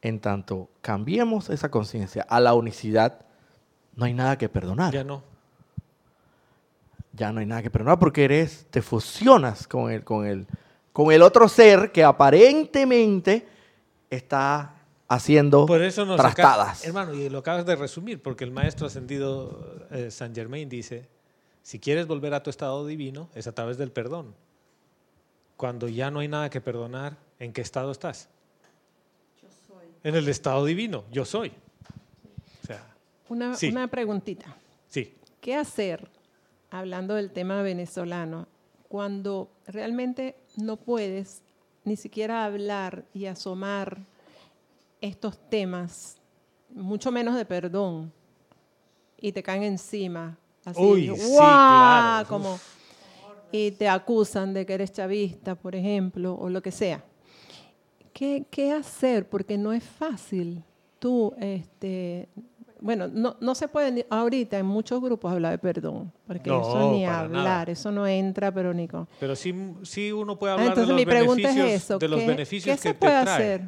En 0.00 0.20
tanto 0.20 0.68
cambiemos 0.80 1.50
esa 1.50 1.72
conciencia 1.72 2.24
a 2.28 2.38
la 2.38 2.54
unicidad, 2.54 3.26
no 3.96 4.04
hay 4.04 4.14
nada 4.14 4.38
que 4.38 4.48
perdonar. 4.48 4.94
Ya 4.94 5.02
no. 5.02 5.24
ya 7.14 7.32
no 7.32 7.40
hay 7.40 7.46
nada 7.46 7.62
que 7.62 7.70
perdonar 7.70 7.98
porque 7.98 8.26
eres, 8.26 8.68
te 8.70 8.80
fusionas 8.80 9.66
con 9.66 9.90
el, 9.90 10.04
con 10.04 10.24
el, 10.24 10.46
con 10.98 11.12
el 11.12 11.22
otro 11.22 11.48
ser 11.48 11.92
que 11.92 12.02
aparentemente 12.02 13.46
está 14.10 14.74
haciendo 15.06 15.64
Por 15.64 15.80
eso 15.80 16.04
nos 16.04 16.18
acá- 16.18 16.34
trastadas. 16.34 16.84
hermano, 16.84 17.14
y 17.14 17.28
lo 17.28 17.38
acabas 17.38 17.64
de 17.64 17.76
resumir, 17.76 18.20
porque 18.20 18.42
el 18.42 18.50
maestro 18.50 18.88
ascendido 18.88 19.86
eh, 19.92 20.10
San 20.10 20.34
Germain 20.34 20.68
dice, 20.68 21.08
si 21.62 21.78
quieres 21.78 22.08
volver 22.08 22.34
a 22.34 22.42
tu 22.42 22.50
estado 22.50 22.84
divino, 22.84 23.28
es 23.36 23.46
a 23.46 23.52
través 23.54 23.78
del 23.78 23.92
perdón. 23.92 24.34
Cuando 25.56 25.86
ya 25.86 26.10
no 26.10 26.18
hay 26.18 26.26
nada 26.26 26.50
que 26.50 26.60
perdonar, 26.60 27.16
¿en 27.38 27.52
qué 27.52 27.60
estado 27.60 27.92
estás? 27.92 28.28
Yo 29.40 29.46
soy. 29.68 29.86
En 30.02 30.16
el 30.16 30.28
estado 30.28 30.64
divino, 30.64 31.04
yo 31.12 31.24
soy. 31.24 31.52
O 32.64 32.66
sea, 32.66 32.84
Una, 33.28 33.54
Sí. 33.54 33.68
una 33.68 33.86
preguntita. 33.86 34.56
sí. 34.88 35.14
¿Qué 35.40 35.54
hacer, 35.54 36.08
hablando 36.72 37.14
del 37.14 37.30
tema 37.30 37.62
venezolano, 37.62 38.48
cuando 38.88 39.50
realmente 39.66 40.34
no 40.58 40.76
puedes 40.76 41.42
ni 41.84 41.96
siquiera 41.96 42.44
hablar 42.44 43.04
y 43.14 43.26
asomar 43.26 44.04
estos 45.00 45.38
temas, 45.48 46.16
mucho 46.70 47.10
menos 47.10 47.34
de 47.36 47.44
perdón, 47.44 48.12
y 49.20 49.32
te 49.32 49.42
caen 49.42 49.62
encima? 49.62 50.38
Así, 50.64 50.80
Uy, 50.80 51.16
sí, 51.16 51.36
claro. 51.36 52.28
Como, 52.28 52.58
y 53.50 53.70
te 53.70 53.88
acusan 53.88 54.52
de 54.52 54.66
que 54.66 54.74
eres 54.74 54.92
chavista, 54.92 55.54
por 55.54 55.74
ejemplo, 55.74 56.34
o 56.34 56.48
lo 56.48 56.60
que 56.60 56.70
sea. 56.70 57.02
¿Qué, 58.12 58.44
qué 58.50 58.72
hacer? 58.72 59.28
Porque 59.28 59.56
no 59.56 59.72
es 59.72 59.84
fácil. 59.84 60.62
Tú, 60.98 61.32
este, 61.38 62.28
bueno, 62.80 63.08
no, 63.08 63.36
no 63.40 63.54
se 63.54 63.68
puede 63.68 63.90
ni- 63.92 64.04
ahorita 64.10 64.58
en 64.58 64.66
muchos 64.66 65.00
grupos 65.00 65.32
hablar 65.32 65.52
de 65.52 65.58
perdón, 65.58 66.12
porque 66.26 66.50
No, 66.50 66.60
eso 66.60 66.92
ni 66.92 67.04
hablar, 67.04 67.30
nada. 67.30 67.72
eso 67.72 67.90
no 67.92 68.06
entra, 68.06 68.52
pero 68.52 68.72
ni 68.74 68.86
con... 68.88 69.08
Pero 69.20 69.34
sí, 69.36 69.54
sí 69.82 70.12
uno 70.12 70.38
puede 70.38 70.52
Ah, 70.52 70.54
hablar 70.54 70.68
entonces 70.68 70.88
de 70.88 70.94
mi 70.94 71.04
los 71.04 71.14
pregunta 71.14 71.42
beneficios, 71.48 71.68
es 71.72 71.84
eso, 71.84 71.98
de 71.98 72.08
los 72.08 72.20
¿qué, 72.20 72.26
beneficios 72.26 72.76
qué 72.76 72.82
que 72.82 72.88
se 72.88 72.94
te 72.94 72.98
puede 73.00 73.20
trae. 73.22 73.34
hacer? 73.54 73.62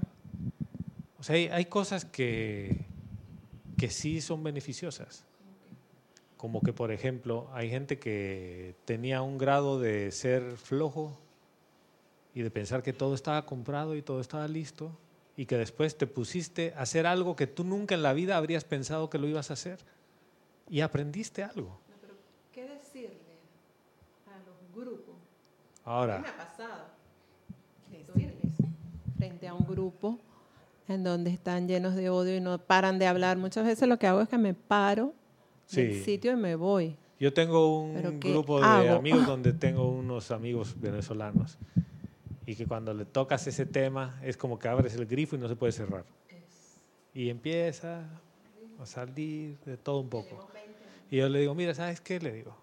O 1.19 1.23
sea, 1.23 1.37
hay, 1.37 1.49
hay 1.49 1.65
cosas 1.67 2.05
que, 2.05 2.87
que 3.77 3.91
sí 3.91 4.21
son 4.21 4.43
beneficiosas. 4.43 5.25
Como 6.37 6.63
que, 6.63 6.73
por 6.73 6.91
ejemplo, 6.91 7.51
hay 7.53 7.69
gente 7.69 7.99
que 7.99 8.75
tenía 8.87 9.21
un 9.21 9.37
grado 9.37 9.79
de 9.79 10.11
ser 10.11 10.57
flojo 10.57 11.21
y 12.35 12.41
de 12.43 12.51
pensar 12.51 12.83
que 12.83 12.93
todo 12.95 13.15
estaba 13.15 13.45
comprado 13.45 13.95
y 13.97 14.03
todo 14.03 14.21
estaba 14.21 14.49
listo 14.49 14.97
y 15.37 15.47
que 15.47 15.57
después 15.57 15.97
te 15.97 16.07
pusiste 16.07 16.75
a 16.77 16.83
hacer 16.83 17.07
algo 17.07 17.37
que 17.37 17.47
tú 17.47 17.65
nunca 17.65 17.95
en 17.95 18.03
la 18.03 18.13
vida 18.13 18.37
habrías 18.37 18.65
pensado 18.65 19.09
que 19.11 19.19
lo 19.19 19.27
ibas 19.27 19.51
a 19.51 19.55
hacer 19.55 19.79
y 20.69 20.81
aprendiste 20.81 21.43
algo. 21.43 21.79
¿Qué 22.53 22.63
decirle 22.69 23.39
a 24.27 24.37
los 24.47 24.75
grupos? 24.85 25.15
Ahora, 25.85 26.19
ha 26.19 26.37
pasado 26.37 26.85
decirles 27.91 28.53
frente 29.17 29.49
a 29.49 29.55
un 29.55 29.67
grupo 29.67 30.19
en 30.89 31.05
donde 31.05 31.31
están 31.31 31.69
llenos 31.69 31.95
de 31.95 32.11
odio 32.11 32.37
y 32.37 32.41
no 32.41 32.59
paran 32.59 32.99
de 32.99 33.07
hablar. 33.07 33.37
Muchas 33.39 33.65
veces 33.65 33.89
lo 33.89 33.99
que 33.99 34.07
hago 34.07 34.21
es 34.21 34.29
que 34.29 34.39
me 34.39 34.55
paro 34.55 35.15
del 35.71 35.95
Sí. 35.95 36.05
sitio 36.05 36.33
y 36.33 36.37
me 36.37 36.57
voy. 36.57 36.97
Yo 37.21 37.33
tengo 37.33 37.91
¿Pero 37.95 38.11
un 38.11 38.21
qué 38.21 38.31
grupo 38.33 38.61
de 38.61 38.67
hago? 38.67 38.95
amigos 38.97 39.27
donde 39.27 39.53
tengo 39.53 39.89
unos 39.91 40.31
amigos 40.31 40.75
venezolanos 40.81 41.59
y 42.47 42.55
que 42.57 42.67
cuando 42.67 42.95
le 42.95 43.05
tocas 43.05 43.47
ese 43.47 43.67
tema 43.67 44.19
es 44.23 44.37
como 44.37 44.59
que 44.59 44.69
abres 44.69 44.95
el 44.95 45.07
grifo 45.07 45.37
y 45.37 45.39
no 45.39 45.49
se 45.49 45.57
puede 45.57 45.73
cerrar. 45.73 46.05
Y 47.15 47.29
empieza 47.29 48.05
a 48.79 48.87
salir 48.87 49.59
de 49.67 49.77
todo 49.77 50.01
un 50.01 50.09
poco. 50.09 50.49
Y 51.11 51.19
yo 51.19 51.29
le 51.29 51.41
digo, 51.41 51.55
mira, 51.55 51.75
¿sabes 51.75 52.01
qué? 52.01 52.21
Le 52.21 52.33
digo, 52.33 52.57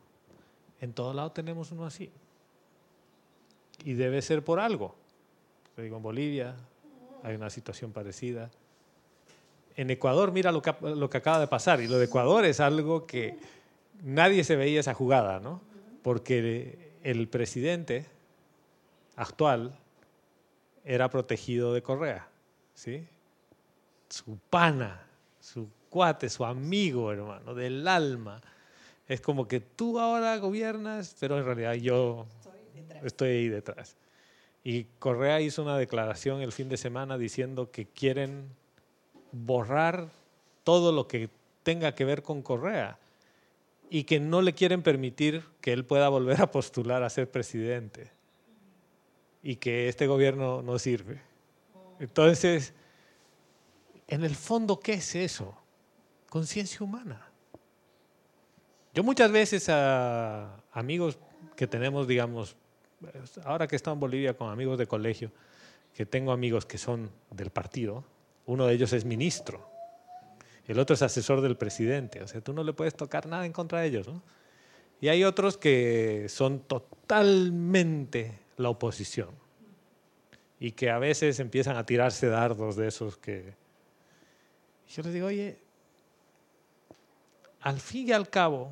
en 0.82 0.94
todo 0.94 1.14
lado 1.14 1.32
tenemos 1.32 1.72
uno 1.72 1.86
así. 1.86 2.10
Y 3.84 3.94
debe 3.94 4.22
ser 4.22 4.44
por 4.44 4.60
algo. 4.60 4.96
Le 5.76 5.84
digo, 5.84 5.98
en 5.98 6.04
Bolivia 6.04 6.56
hay 7.24 7.36
una 7.36 7.50
situación 7.50 7.92
parecida. 7.92 8.50
En 9.76 9.90
Ecuador, 9.92 10.32
mira 10.32 10.52
lo 10.52 10.62
que, 10.62 10.74
lo 10.82 11.10
que 11.10 11.18
acaba 11.18 11.40
de 11.40 11.48
pasar. 11.48 11.82
Y 11.82 11.88
lo 11.88 12.00
de 12.00 12.06
Ecuador 12.06 12.46
es 12.46 12.60
algo 12.60 13.06
que 13.06 13.38
nadie 14.04 14.44
se 14.44 14.56
veía 14.56 14.80
esa 14.80 14.94
jugada, 14.94 15.40
¿no? 15.40 15.62
Porque 16.02 16.94
el 17.04 17.28
presidente 17.28 18.06
actual 19.18 19.78
era 20.86 21.10
protegido 21.10 21.74
de 21.74 21.82
Correa, 21.82 22.30
¿sí? 22.74 23.06
Su 24.08 24.38
pana, 24.50 25.06
su 25.42 25.68
cuate, 25.90 26.30
su 26.30 26.46
amigo, 26.46 27.12
hermano, 27.12 27.54
del 27.54 27.86
alma. 27.88 28.42
Es 29.08 29.20
como 29.20 29.48
que 29.48 29.60
tú 29.60 30.00
ahora 30.00 30.38
gobiernas, 30.38 31.16
pero 31.20 31.38
en 31.38 31.46
realidad 31.46 31.74
yo 31.74 32.26
estoy 33.04 33.30
ahí 33.30 33.50
detrás. 33.50 33.98
Y 34.64 34.86
Correa 35.00 35.42
hizo 35.42 35.62
una 35.64 35.78
declaración 35.78 36.42
el 36.42 36.52
fin 36.52 36.70
de 36.70 36.78
semana 36.78 37.18
diciendo 37.18 37.72
que 37.72 37.86
quieren 37.86 38.50
borrar 39.32 40.10
todo 40.64 40.92
lo 40.92 41.08
que 41.08 41.30
tenga 41.64 41.96
que 41.96 42.06
ver 42.06 42.22
con 42.22 42.42
Correa 42.42 42.98
y 43.90 44.04
que 44.04 44.20
no 44.20 44.42
le 44.42 44.54
quieren 44.54 44.84
permitir 44.84 45.44
que 45.62 45.74
él 45.74 45.86
pueda 45.86 46.10
volver 46.10 46.42
a 46.42 46.52
postular 46.52 47.04
a 47.04 47.10
ser 47.10 47.30
presidente 47.32 48.17
y 49.48 49.56
que 49.56 49.88
este 49.88 50.08
gobierno 50.08 50.62
no 50.62 50.78
sirve. 50.78 51.22
Entonces, 52.02 52.74
en 54.06 54.26
el 54.26 54.36
fondo, 54.36 54.78
¿qué 54.78 54.96
es 54.96 55.16
eso? 55.16 55.56
Conciencia 56.30 56.84
humana. 56.86 57.26
Yo 58.94 59.04
muchas 59.04 59.32
veces 59.32 59.70
a 59.70 60.62
amigos 60.74 61.18
que 61.56 61.66
tenemos, 61.66 62.10
digamos, 62.10 62.58
ahora 63.46 63.68
que 63.68 63.78
estoy 63.78 63.94
en 63.94 64.02
Bolivia 64.02 64.36
con 64.36 64.52
amigos 64.52 64.78
de 64.78 64.86
colegio, 64.86 65.32
que 65.94 66.06
tengo 66.06 66.34
amigos 66.34 66.66
que 66.66 66.78
son 66.78 67.10
del 67.32 67.50
partido, 67.50 68.04
uno 68.48 68.68
de 68.68 68.74
ellos 68.74 68.92
es 68.92 69.06
ministro, 69.06 69.66
el 70.66 70.78
otro 70.78 70.94
es 70.94 71.02
asesor 71.04 71.40
del 71.40 71.56
presidente, 71.56 72.22
o 72.22 72.28
sea, 72.28 72.42
tú 72.42 72.52
no 72.52 72.66
le 72.66 72.74
puedes 72.74 72.96
tocar 72.96 73.28
nada 73.28 73.46
en 73.46 73.54
contra 73.54 73.80
de 73.80 73.88
ellos. 73.88 74.10
Y 75.00 75.08
hay 75.08 75.24
otros 75.24 75.58
que 75.58 76.26
son 76.28 76.60
totalmente 76.60 78.46
la 78.58 78.70
oposición 78.70 79.30
y 80.60 80.72
que 80.72 80.90
a 80.90 81.00
veces 81.00 81.40
empiezan 81.40 81.78
a 81.78 81.86
tirarse 81.86 82.28
dardos 82.28 82.76
de 82.76 82.88
esos 82.88 83.18
que... 83.18 83.54
Yo 84.90 85.04
les 85.04 85.14
digo, 85.14 85.28
oye, 85.28 85.58
al 87.62 87.80
fin 87.80 88.08
y 88.10 88.12
al 88.12 88.30
cabo, 88.30 88.72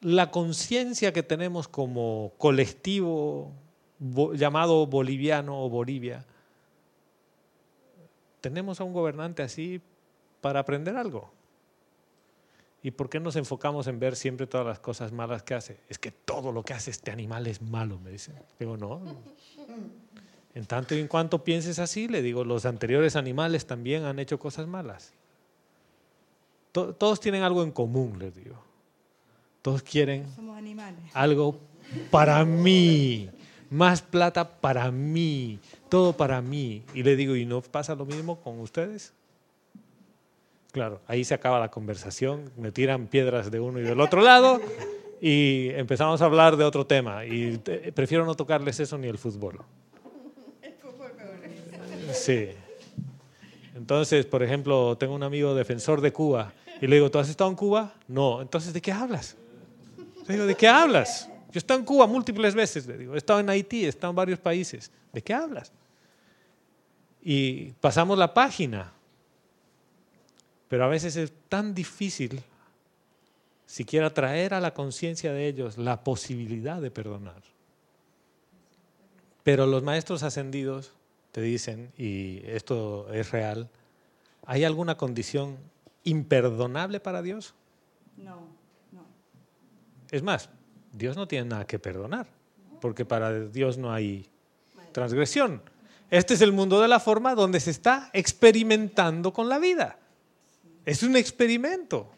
la 0.00 0.30
conciencia 0.30 1.12
que 1.12 1.22
tenemos 1.22 1.66
como 1.66 2.32
colectivo 2.38 3.50
llamado 4.34 4.86
boliviano 4.86 5.64
o 5.64 5.70
Bolivia, 5.70 6.24
tenemos 8.40 8.80
a 8.80 8.84
un 8.84 8.92
gobernante 8.92 9.42
así 9.42 9.80
para 10.42 10.60
aprender 10.60 10.96
algo. 10.96 11.32
¿Y 12.84 12.90
por 12.90 13.08
qué 13.08 13.18
nos 13.18 13.34
enfocamos 13.36 13.86
en 13.86 13.98
ver 13.98 14.14
siempre 14.14 14.46
todas 14.46 14.66
las 14.66 14.78
cosas 14.78 15.10
malas 15.10 15.42
que 15.42 15.54
hace? 15.54 15.80
Es 15.88 15.98
que 15.98 16.10
todo 16.10 16.52
lo 16.52 16.62
que 16.62 16.74
hace 16.74 16.90
este 16.90 17.10
animal 17.10 17.46
es 17.46 17.62
malo, 17.62 17.98
me 17.98 18.10
dicen. 18.10 18.34
Digo, 18.60 18.76
no. 18.76 19.00
En 20.54 20.66
tanto 20.66 20.94
y 20.94 21.00
en 21.00 21.08
cuanto 21.08 21.42
pienses 21.42 21.78
así, 21.78 22.08
le 22.08 22.20
digo, 22.20 22.44
los 22.44 22.66
anteriores 22.66 23.16
animales 23.16 23.64
también 23.66 24.04
han 24.04 24.18
hecho 24.18 24.38
cosas 24.38 24.66
malas. 24.66 25.14
todos 26.72 27.20
tienen 27.20 27.42
algo 27.42 27.62
en 27.62 27.72
común, 27.72 28.18
les 28.18 28.34
digo. 28.34 28.62
Todos 29.62 29.82
quieren 29.82 30.26
algo 31.14 31.58
para 32.10 32.44
mí, 32.44 33.30
más 33.70 34.02
plata 34.02 34.60
para 34.60 34.90
mí, 34.90 35.58
todo 35.88 36.14
para 36.14 36.42
mí. 36.42 36.82
Y 36.92 37.02
le 37.02 37.16
digo, 37.16 37.34
¿y 37.34 37.46
no 37.46 37.62
pasa 37.62 37.94
lo 37.94 38.04
mismo 38.04 38.38
con 38.42 38.60
ustedes? 38.60 39.14
Claro, 40.74 41.00
ahí 41.06 41.22
se 41.22 41.34
acaba 41.34 41.60
la 41.60 41.70
conversación, 41.70 42.50
me 42.56 42.72
tiran 42.72 43.06
piedras 43.06 43.48
de 43.52 43.60
uno 43.60 43.78
y 43.78 43.82
del 43.82 44.00
otro 44.00 44.22
lado 44.22 44.60
y 45.20 45.68
empezamos 45.68 46.20
a 46.20 46.24
hablar 46.24 46.56
de 46.56 46.64
otro 46.64 46.84
tema. 46.84 47.24
Y 47.24 47.58
prefiero 47.94 48.26
no 48.26 48.34
tocarles 48.34 48.80
eso 48.80 48.98
ni 48.98 49.06
el 49.06 49.16
fútbol. 49.16 49.60
El 50.60 50.72
fútbol 50.72 51.12
Sí. 52.12 52.48
Entonces, 53.76 54.26
por 54.26 54.42
ejemplo, 54.42 54.98
tengo 54.98 55.14
un 55.14 55.22
amigo 55.22 55.54
defensor 55.54 56.00
de 56.00 56.12
Cuba 56.12 56.52
y 56.80 56.88
le 56.88 56.96
digo, 56.96 57.08
¿tú 57.08 57.20
has 57.20 57.28
estado 57.28 57.50
en 57.50 57.56
Cuba? 57.56 57.94
No. 58.08 58.42
Entonces, 58.42 58.72
¿de 58.72 58.82
qué 58.82 58.90
hablas? 58.90 59.36
Le 60.26 60.34
digo, 60.34 60.44
¿de 60.44 60.56
qué 60.56 60.66
hablas? 60.66 61.28
Yo 61.52 61.52
he 61.54 61.58
estado 61.58 61.78
en 61.78 61.86
Cuba 61.86 62.08
múltiples 62.08 62.52
veces, 62.52 62.84
le 62.88 62.98
digo. 62.98 63.14
He 63.14 63.18
estado 63.18 63.38
en 63.38 63.48
Haití, 63.48 63.84
he 63.84 63.88
estado 63.88 64.10
en 64.10 64.16
varios 64.16 64.40
países. 64.40 64.90
¿De 65.12 65.22
qué 65.22 65.34
hablas? 65.34 65.70
Y 67.22 67.70
pasamos 67.80 68.18
la 68.18 68.34
página 68.34 68.93
pero 70.68 70.84
a 70.84 70.88
veces 70.88 71.16
es 71.16 71.32
tan 71.48 71.74
difícil 71.74 72.42
siquiera 73.66 74.12
traer 74.12 74.54
a 74.54 74.60
la 74.60 74.74
conciencia 74.74 75.32
de 75.32 75.48
ellos 75.48 75.78
la 75.78 76.04
posibilidad 76.04 76.80
de 76.80 76.90
perdonar. 76.90 77.42
Pero 79.42 79.66
los 79.66 79.82
maestros 79.82 80.22
ascendidos 80.22 80.92
te 81.32 81.40
dicen, 81.40 81.92
y 81.98 82.40
esto 82.46 83.12
es 83.12 83.30
real, 83.30 83.68
¿hay 84.46 84.64
alguna 84.64 84.96
condición 84.96 85.58
imperdonable 86.04 87.00
para 87.00 87.22
Dios? 87.22 87.54
No, 88.16 88.46
no. 88.92 89.04
Es 90.10 90.22
más, 90.22 90.48
Dios 90.92 91.16
no 91.16 91.26
tiene 91.26 91.50
nada 91.50 91.66
que 91.66 91.78
perdonar, 91.78 92.28
porque 92.80 93.04
para 93.04 93.48
Dios 93.48 93.76
no 93.76 93.92
hay 93.92 94.28
transgresión. 94.92 95.60
Este 96.10 96.34
es 96.34 96.40
el 96.40 96.52
mundo 96.52 96.80
de 96.80 96.88
la 96.88 97.00
forma 97.00 97.34
donde 97.34 97.58
se 97.58 97.70
está 97.72 98.10
experimentando 98.12 99.32
con 99.32 99.48
la 99.48 99.58
vida. 99.58 99.98
Es 100.84 101.02
un 101.02 101.16
experimento. 101.16 102.10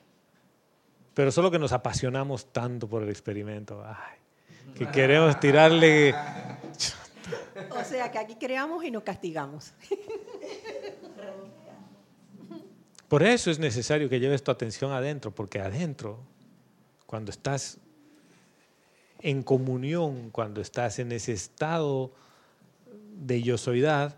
Pero 1.14 1.33
solo 1.33 1.51
que 1.51 1.59
nos 1.59 1.73
apasionamos 1.73 2.53
tanto 2.53 2.89
por 2.89 3.03
el 3.03 3.09
experimento. 3.09 3.83
que 4.77 4.87
queremos 4.89 5.41
tirarle... 5.41 6.14
O 7.71 7.85
sea, 7.85 8.11
que 8.11 8.19
aquí 8.19 8.37
creamos 8.37 8.85
y 8.85 8.91
nos 8.91 9.03
castigamos. 9.03 9.73
Por 13.09 13.23
eso 13.23 13.51
es 13.51 13.59
necesario 13.59 14.09
que 14.09 14.21
lleves 14.21 14.43
tu 14.43 14.51
atención 14.51 14.93
adentro, 14.93 15.35
porque 15.35 15.61
adentro, 15.61 16.21
cuando 17.07 17.31
estás 17.31 17.79
en 19.21 19.43
comunión, 19.43 20.31
cuando 20.31 20.61
estás 20.61 20.99
en 20.99 21.12
ese 21.12 21.33
estado 21.33 22.12
de 23.14 23.43
yosoidad, 23.43 24.17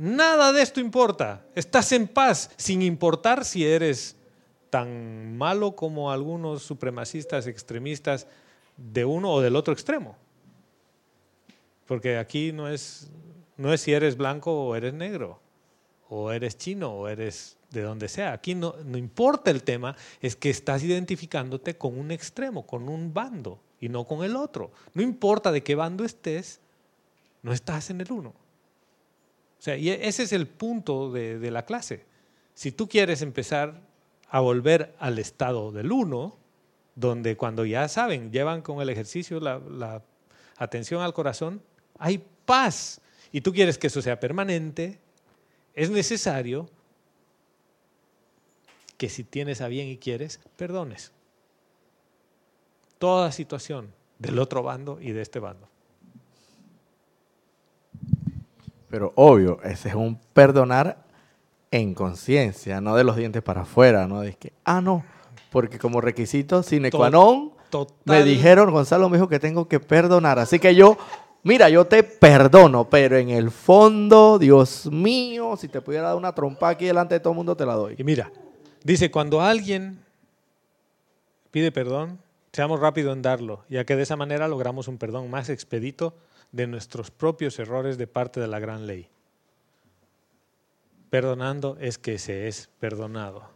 Nada 0.00 0.54
de 0.54 0.62
esto 0.62 0.80
importa. 0.80 1.44
Estás 1.54 1.92
en 1.92 2.08
paz, 2.08 2.50
sin 2.56 2.80
importar 2.80 3.44
si 3.44 3.66
eres 3.66 4.16
tan 4.70 5.36
malo 5.36 5.76
como 5.76 6.10
algunos 6.10 6.62
supremacistas 6.62 7.46
extremistas 7.46 8.26
de 8.78 9.04
uno 9.04 9.30
o 9.30 9.42
del 9.42 9.56
otro 9.56 9.74
extremo. 9.74 10.16
Porque 11.84 12.16
aquí 12.16 12.50
no 12.50 12.66
es, 12.66 13.10
no 13.58 13.74
es 13.74 13.82
si 13.82 13.92
eres 13.92 14.16
blanco 14.16 14.68
o 14.68 14.74
eres 14.74 14.94
negro, 14.94 15.38
o 16.08 16.32
eres 16.32 16.56
chino 16.56 16.94
o 16.94 17.06
eres 17.06 17.58
de 17.68 17.82
donde 17.82 18.08
sea. 18.08 18.32
Aquí 18.32 18.54
no, 18.54 18.76
no 18.82 18.96
importa 18.96 19.50
el 19.50 19.62
tema, 19.62 19.94
es 20.22 20.34
que 20.34 20.48
estás 20.48 20.82
identificándote 20.82 21.76
con 21.76 21.98
un 21.98 22.10
extremo, 22.10 22.66
con 22.66 22.88
un 22.88 23.12
bando 23.12 23.60
y 23.78 23.90
no 23.90 24.06
con 24.06 24.24
el 24.24 24.34
otro. 24.34 24.72
No 24.94 25.02
importa 25.02 25.52
de 25.52 25.62
qué 25.62 25.74
bando 25.74 26.06
estés, 26.06 26.58
no 27.42 27.52
estás 27.52 27.90
en 27.90 28.00
el 28.00 28.10
uno. 28.10 28.39
O 29.60 29.62
sea, 29.62 29.76
y 29.76 29.90
ese 29.90 30.22
es 30.22 30.32
el 30.32 30.46
punto 30.46 31.12
de, 31.12 31.50
la 31.50 31.66
clase. 31.66 32.06
Si 32.54 32.72
tú 32.72 32.88
quieres 32.88 33.20
empezar 33.20 33.82
a 34.30 34.40
volver 34.40 34.96
al 34.98 35.18
estado 35.18 35.70
del 35.70 35.92
uno, 35.92 36.38
donde 36.94 37.36
cuando 37.36 37.66
ya 37.66 37.86
saben, 37.88 38.32
llevan 38.32 38.62
con 38.62 38.80
el 38.80 38.88
ejercicio 38.88 39.38
la, 39.38 40.02
atención 40.56 41.02
al 41.02 41.12
corazón, 41.12 41.62
hay 41.98 42.24
paz. 42.46 43.02
Y 43.32 43.42
tú 43.42 43.52
quieres 43.52 43.76
que 43.76 43.88
eso 43.88 44.00
sea 44.00 44.18
permanente, 44.18 44.98
es 45.74 45.90
necesario 45.90 46.70
que 48.96 49.10
si 49.10 49.24
tienes 49.24 49.60
a 49.60 49.68
bien 49.68 49.88
y 49.88 49.98
quieres, 49.98 50.40
perdones. 50.56 51.12
Toda 52.98 53.30
situación 53.30 53.92
del 54.18 54.38
otro 54.38 54.62
bando 54.62 54.98
y 55.02 55.12
de 55.12 55.20
este 55.20 55.38
bando. 55.38 55.68
Pero 58.90 59.12
obvio, 59.14 59.60
ese 59.62 59.90
es 59.90 59.94
un 59.94 60.18
perdonar 60.32 60.98
en 61.70 61.94
conciencia, 61.94 62.80
no 62.80 62.96
de 62.96 63.04
los 63.04 63.16
dientes 63.16 63.42
para 63.42 63.62
afuera, 63.62 64.08
no 64.08 64.20
de 64.20 64.34
que, 64.34 64.52
ah, 64.64 64.80
no, 64.80 65.04
porque 65.50 65.78
como 65.78 66.00
requisito 66.00 66.62
sine 66.64 66.90
qua 66.90 67.10
non, 67.10 67.52
me 68.04 68.24
dijeron, 68.24 68.72
Gonzalo 68.72 69.08
me 69.08 69.16
dijo 69.16 69.28
que 69.28 69.38
tengo 69.38 69.68
que 69.68 69.78
perdonar, 69.78 70.40
así 70.40 70.58
que 70.58 70.74
yo 70.74 70.98
mira, 71.44 71.68
yo 71.68 71.86
te 71.86 72.02
perdono, 72.02 72.90
pero 72.90 73.16
en 73.16 73.30
el 73.30 73.52
fondo, 73.52 74.38
Dios 74.38 74.86
mío, 74.90 75.56
si 75.56 75.68
te 75.68 75.80
pudiera 75.80 76.08
dar 76.08 76.16
una 76.16 76.34
trompa 76.34 76.70
aquí 76.70 76.86
delante 76.86 77.14
de 77.14 77.20
todo 77.20 77.32
el 77.32 77.36
mundo, 77.36 77.56
te 77.56 77.64
la 77.64 77.74
doy. 77.74 77.94
Y 77.96 78.04
mira, 78.04 78.30
dice, 78.82 79.10
cuando 79.10 79.40
alguien 79.40 80.00
pide 81.50 81.70
perdón, 81.70 82.18
seamos 82.52 82.80
rápidos 82.80 83.14
en 83.14 83.22
darlo, 83.22 83.64
ya 83.68 83.84
que 83.84 83.94
de 83.94 84.02
esa 84.02 84.16
manera 84.16 84.48
logramos 84.48 84.88
un 84.88 84.98
perdón 84.98 85.30
más 85.30 85.48
expedito 85.48 86.14
de 86.52 86.66
nuestros 86.66 87.10
propios 87.10 87.58
errores 87.58 87.98
de 87.98 88.06
parte 88.06 88.40
de 88.40 88.48
la 88.48 88.58
gran 88.58 88.86
ley. 88.86 89.08
Perdonando 91.10 91.76
es 91.80 91.98
que 91.98 92.18
se 92.18 92.48
es 92.48 92.68
perdonado. 92.78 93.50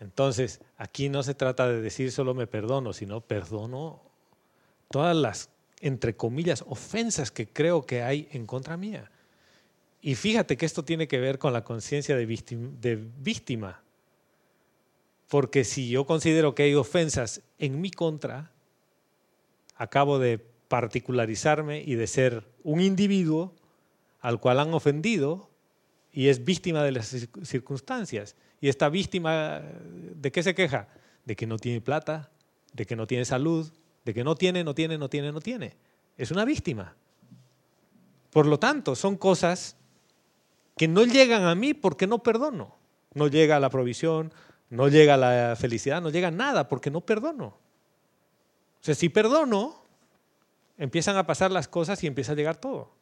Entonces, 0.00 0.60
aquí 0.76 1.08
no 1.08 1.22
se 1.22 1.34
trata 1.34 1.68
de 1.68 1.80
decir 1.80 2.12
solo 2.12 2.34
me 2.34 2.46
perdono, 2.46 2.92
sino 2.92 3.20
perdono 3.20 4.02
todas 4.90 5.16
las, 5.16 5.50
entre 5.80 6.16
comillas, 6.16 6.64
ofensas 6.66 7.30
que 7.30 7.48
creo 7.48 7.86
que 7.86 8.02
hay 8.02 8.28
en 8.32 8.46
contra 8.46 8.76
mía. 8.76 9.10
Y 10.02 10.16
fíjate 10.16 10.56
que 10.56 10.66
esto 10.66 10.84
tiene 10.84 11.08
que 11.08 11.18
ver 11.18 11.38
con 11.38 11.52
la 11.52 11.64
conciencia 11.64 12.16
de, 12.16 12.26
de 12.26 12.96
víctima. 13.18 13.80
Porque 15.28 15.64
si 15.64 15.88
yo 15.88 16.04
considero 16.04 16.54
que 16.54 16.64
hay 16.64 16.74
ofensas 16.74 17.40
en 17.58 17.80
mi 17.80 17.90
contra, 17.90 18.50
acabo 19.76 20.18
de 20.18 20.44
particularizarme 20.68 21.82
y 21.82 21.94
de 21.94 22.06
ser 22.06 22.48
un 22.62 22.80
individuo 22.80 23.54
al 24.20 24.40
cual 24.40 24.60
han 24.60 24.72
ofendido 24.74 25.50
y 26.12 26.28
es 26.28 26.44
víctima 26.44 26.82
de 26.82 26.92
las 26.92 27.12
cir- 27.12 27.44
circunstancias. 27.44 28.36
Y 28.60 28.68
esta 28.68 28.88
víctima, 28.88 29.60
¿de 30.14 30.32
qué 30.32 30.42
se 30.42 30.54
queja? 30.54 30.88
De 31.24 31.36
que 31.36 31.46
no 31.46 31.58
tiene 31.58 31.80
plata, 31.80 32.30
de 32.72 32.86
que 32.86 32.96
no 32.96 33.06
tiene 33.06 33.24
salud, 33.24 33.70
de 34.04 34.14
que 34.14 34.24
no 34.24 34.34
tiene, 34.34 34.64
no 34.64 34.74
tiene, 34.74 34.96
no 34.96 35.08
tiene, 35.08 35.32
no 35.32 35.40
tiene. 35.40 35.76
Es 36.16 36.30
una 36.30 36.44
víctima. 36.44 36.94
Por 38.30 38.46
lo 38.46 38.58
tanto, 38.58 38.94
son 38.94 39.16
cosas 39.16 39.76
que 40.76 40.88
no 40.88 41.04
llegan 41.04 41.44
a 41.44 41.54
mí 41.54 41.74
porque 41.74 42.06
no 42.06 42.22
perdono. 42.22 42.76
No 43.12 43.28
llega 43.28 43.60
la 43.60 43.70
provisión, 43.70 44.32
no 44.70 44.88
llega 44.88 45.16
la 45.16 45.54
felicidad, 45.56 46.02
no 46.02 46.10
llega 46.10 46.30
nada 46.30 46.68
porque 46.68 46.90
no 46.90 47.00
perdono. 47.00 47.46
O 47.46 47.58
sea, 48.80 48.94
si 48.94 49.08
perdono, 49.08 49.83
empiezan 50.78 51.16
a 51.16 51.26
pasar 51.26 51.50
las 51.50 51.68
cosas 51.68 52.02
y 52.04 52.06
empieza 52.06 52.32
a 52.32 52.34
llegar 52.34 52.56
todo. 52.56 52.92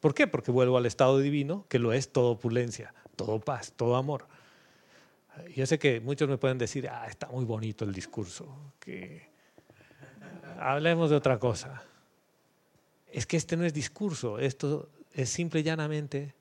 ¿Por 0.00 0.14
qué? 0.14 0.26
Porque 0.26 0.50
vuelvo 0.50 0.78
al 0.78 0.86
estado 0.86 1.18
divino, 1.18 1.66
que 1.68 1.78
lo 1.78 1.92
es 1.92 2.12
todo 2.12 2.30
opulencia, 2.32 2.94
todo 3.16 3.38
paz, 3.40 3.72
todo 3.76 3.96
amor. 3.96 4.26
Yo 5.54 5.66
sé 5.66 5.78
que 5.78 6.00
muchos 6.00 6.28
me 6.28 6.38
pueden 6.38 6.58
decir, 6.58 6.88
ah, 6.88 7.06
está 7.08 7.28
muy 7.28 7.44
bonito 7.44 7.84
el 7.84 7.92
discurso, 7.92 8.72
que 8.78 9.28
hablemos 10.58 11.10
de 11.10 11.16
otra 11.16 11.38
cosa. 11.38 11.82
Es 13.12 13.26
que 13.26 13.36
este 13.36 13.56
no 13.56 13.64
es 13.64 13.74
discurso, 13.74 14.38
esto 14.38 14.88
es 15.12 15.28
simple 15.28 15.60
y 15.60 15.62
llanamente, 15.62 16.34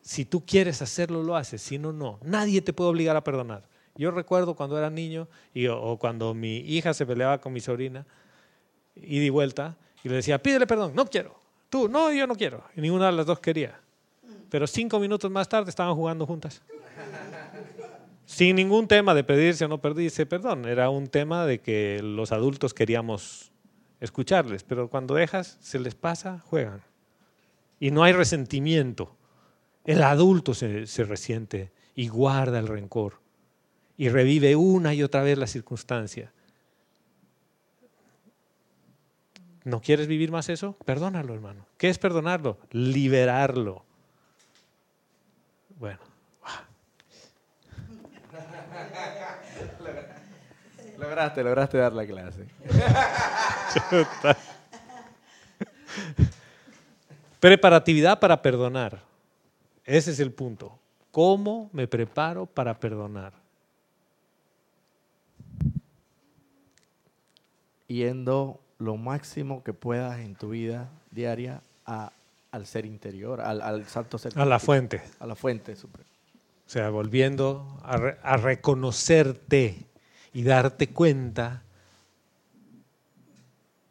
si 0.00 0.24
tú 0.24 0.44
quieres 0.44 0.82
hacerlo, 0.82 1.22
lo 1.22 1.36
haces, 1.36 1.62
si 1.62 1.78
no, 1.78 1.92
no. 1.92 2.18
Nadie 2.22 2.62
te 2.62 2.72
puede 2.72 2.90
obligar 2.90 3.16
a 3.16 3.24
perdonar. 3.24 3.68
Yo 3.96 4.10
recuerdo 4.10 4.54
cuando 4.54 4.78
era 4.78 4.88
niño 4.88 5.28
y, 5.52 5.66
o 5.66 5.98
cuando 5.98 6.32
mi 6.34 6.58
hija 6.58 6.94
se 6.94 7.06
peleaba 7.06 7.40
con 7.40 7.52
mi 7.52 7.60
sobrina, 7.60 8.06
ida 8.96 9.24
y 9.24 9.30
vuelta, 9.30 9.76
y 10.02 10.08
le 10.08 10.16
decía, 10.16 10.42
pídele 10.42 10.66
perdón, 10.66 10.92
no 10.94 11.06
quiero. 11.06 11.38
Tú, 11.68 11.88
no, 11.88 12.12
yo 12.12 12.26
no 12.26 12.34
quiero. 12.34 12.64
Y 12.76 12.80
ninguna 12.80 13.06
de 13.06 13.12
las 13.12 13.26
dos 13.26 13.38
quería. 13.40 13.80
Pero 14.50 14.66
cinco 14.66 14.98
minutos 14.98 15.30
más 15.30 15.48
tarde 15.48 15.70
estaban 15.70 15.94
jugando 15.94 16.26
juntas. 16.26 16.62
Sin 18.26 18.56
ningún 18.56 18.88
tema 18.88 19.14
de 19.14 19.24
pedirse 19.24 19.64
o 19.64 19.68
no 19.68 19.78
pedirse 19.80 20.26
perdón. 20.26 20.66
Era 20.66 20.90
un 20.90 21.08
tema 21.08 21.46
de 21.46 21.60
que 21.60 22.00
los 22.02 22.32
adultos 22.32 22.74
queríamos 22.74 23.52
escucharles. 24.00 24.64
Pero 24.64 24.88
cuando 24.88 25.14
dejas, 25.14 25.58
se 25.60 25.78
les 25.78 25.94
pasa, 25.94 26.40
juegan. 26.40 26.82
Y 27.78 27.92
no 27.92 28.02
hay 28.02 28.12
resentimiento. 28.12 29.16
El 29.84 30.02
adulto 30.02 30.54
se, 30.54 30.86
se 30.86 31.04
resiente 31.04 31.72
y 31.94 32.08
guarda 32.08 32.58
el 32.58 32.66
rencor. 32.66 33.20
Y 33.96 34.08
revive 34.08 34.56
una 34.56 34.94
y 34.94 35.02
otra 35.02 35.22
vez 35.22 35.38
la 35.38 35.46
circunstancia. 35.46 36.32
¿No 39.64 39.80
quieres 39.80 40.06
vivir 40.06 40.30
más 40.30 40.48
eso? 40.48 40.76
Perdónalo, 40.84 41.34
hermano. 41.34 41.66
¿Qué 41.76 41.88
es 41.88 41.98
perdonarlo? 41.98 42.58
Liberarlo. 42.70 43.84
Bueno, 45.78 45.98
Lograste, 50.98 51.42
lograste 51.42 51.78
dar 51.78 51.94
la 51.94 52.06
clase. 52.06 52.46
preparatividad 57.40 58.20
para 58.20 58.42
perdonar. 58.42 59.00
Ese 59.84 60.10
es 60.10 60.20
el 60.20 60.32
punto. 60.32 60.78
¿Cómo 61.10 61.70
me 61.72 61.88
preparo 61.88 62.46
para 62.46 62.78
perdonar? 62.78 63.32
Yendo 67.88 68.60
lo 68.80 68.96
máximo 68.96 69.62
que 69.62 69.72
puedas 69.72 70.18
en 70.20 70.34
tu 70.34 70.48
vida 70.50 70.88
diaria 71.12 71.60
a- 71.86 72.10
al 72.50 72.66
ser 72.66 72.84
interior, 72.86 73.40
al, 73.40 73.62
al 73.62 73.86
santo 73.86 74.18
ser. 74.18 74.36
A 74.36 74.44
la 74.44 74.58
fuente. 74.58 75.00
A 75.20 75.26
la 75.26 75.36
fuente 75.36 75.76
suprema. 75.76 76.08
O 76.66 76.70
sea, 76.70 76.90
volviendo 76.90 77.78
a, 77.84 77.96
re- 77.96 78.18
a 78.22 78.36
reconocerte 78.36 79.86
y 80.32 80.42
darte 80.42 80.88
cuenta 80.88 81.62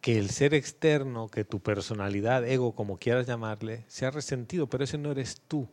que 0.01 0.17
el 0.17 0.29
ser 0.29 0.53
externo, 0.53 1.27
que 1.29 1.43
tu 1.43 1.59
personalidad, 1.59 2.45
ego, 2.47 2.71
como 2.73 2.97
quieras 2.97 3.27
llamarle, 3.27 3.83
se 3.87 4.05
ha 4.05 4.11
resentido, 4.11 4.67
pero 4.67 4.83
ese 4.85 4.97
no 4.97 5.11
eres 5.11 5.41
tú. 5.47 5.67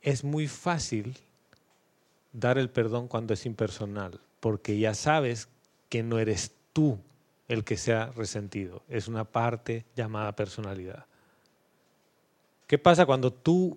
Es 0.00 0.24
muy 0.24 0.46
fácil 0.48 1.16
dar 2.32 2.56
el 2.56 2.70
perdón 2.70 3.08
cuando 3.08 3.34
es 3.34 3.44
impersonal, 3.46 4.20
porque 4.38 4.78
ya 4.78 4.94
sabes 4.94 5.48
que 5.88 6.02
no 6.04 6.18
eres 6.20 6.52
tú 6.72 6.98
el 7.50 7.64
que 7.64 7.76
se 7.76 7.92
ha 7.92 8.06
resentido, 8.12 8.82
es 8.88 9.08
una 9.08 9.24
parte 9.24 9.84
llamada 9.96 10.36
personalidad. 10.36 11.04
¿Qué 12.68 12.78
pasa 12.78 13.06
cuando 13.06 13.32
tú 13.32 13.76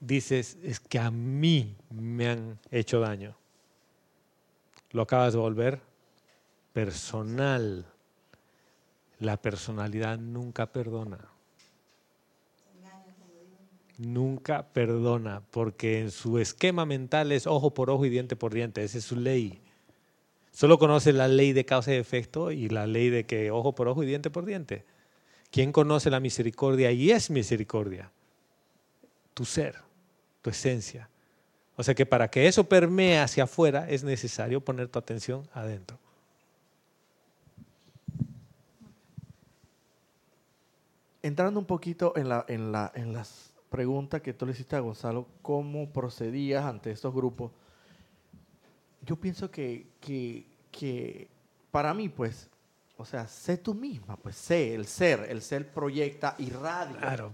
dices, 0.00 0.56
es 0.62 0.80
que 0.80 0.98
a 0.98 1.10
mí 1.10 1.76
me 1.90 2.30
han 2.30 2.58
hecho 2.70 2.98
daño? 2.98 3.36
Lo 4.92 5.02
acabas 5.02 5.34
de 5.34 5.38
volver 5.38 5.80
personal. 6.72 7.84
La 9.18 9.36
personalidad 9.36 10.18
nunca 10.18 10.64
perdona. 10.64 11.18
Nunca 13.98 14.66
perdona, 14.66 15.42
porque 15.50 16.00
en 16.00 16.10
su 16.10 16.38
esquema 16.38 16.86
mental 16.86 17.32
es 17.32 17.46
ojo 17.46 17.74
por 17.74 17.90
ojo 17.90 18.06
y 18.06 18.08
diente 18.08 18.34
por 18.34 18.54
diente, 18.54 18.82
esa 18.82 18.96
es 18.96 19.04
su 19.04 19.16
ley. 19.16 19.60
Solo 20.60 20.78
conoce 20.78 21.14
la 21.14 21.26
ley 21.26 21.54
de 21.54 21.64
causa 21.64 21.90
y 21.90 21.96
efecto 21.96 22.50
y 22.50 22.68
la 22.68 22.86
ley 22.86 23.08
de 23.08 23.24
que 23.24 23.50
ojo 23.50 23.74
por 23.74 23.88
ojo 23.88 24.02
y 24.02 24.06
diente 24.06 24.28
por 24.28 24.44
diente. 24.44 24.84
¿Quién 25.50 25.72
conoce 25.72 26.10
la 26.10 26.20
misericordia 26.20 26.92
y 26.92 27.10
es 27.12 27.30
misericordia? 27.30 28.12
Tu 29.32 29.46
ser, 29.46 29.76
tu 30.42 30.50
esencia. 30.50 31.08
O 31.76 31.82
sea 31.82 31.94
que 31.94 32.04
para 32.04 32.30
que 32.30 32.46
eso 32.46 32.64
permee 32.64 33.18
hacia 33.20 33.44
afuera 33.44 33.88
es 33.88 34.04
necesario 34.04 34.60
poner 34.60 34.88
tu 34.88 34.98
atención 34.98 35.48
adentro. 35.54 35.98
Entrando 41.22 41.58
un 41.58 41.64
poquito 41.64 42.12
en, 42.16 42.28
la, 42.28 42.44
en, 42.48 42.70
la, 42.70 42.92
en 42.94 43.14
las 43.14 43.50
preguntas 43.70 44.20
que 44.20 44.34
tú 44.34 44.44
le 44.44 44.52
hiciste 44.52 44.76
a 44.76 44.80
Gonzalo, 44.80 45.26
¿cómo 45.40 45.90
procedías 45.90 46.66
ante 46.66 46.90
estos 46.90 47.14
grupos? 47.14 47.50
Yo 49.06 49.16
pienso 49.16 49.50
que, 49.50 49.86
que, 50.02 50.49
que 50.70 51.28
para 51.70 51.92
mí, 51.94 52.08
pues, 52.08 52.48
o 52.96 53.04
sea, 53.04 53.26
sé 53.28 53.56
tú 53.56 53.74
misma, 53.74 54.16
pues 54.16 54.36
sé, 54.36 54.74
el 54.74 54.86
ser, 54.86 55.26
el 55.30 55.42
ser 55.42 55.68
proyecta, 55.68 56.34
irradia. 56.38 56.96
Claro. 56.98 57.32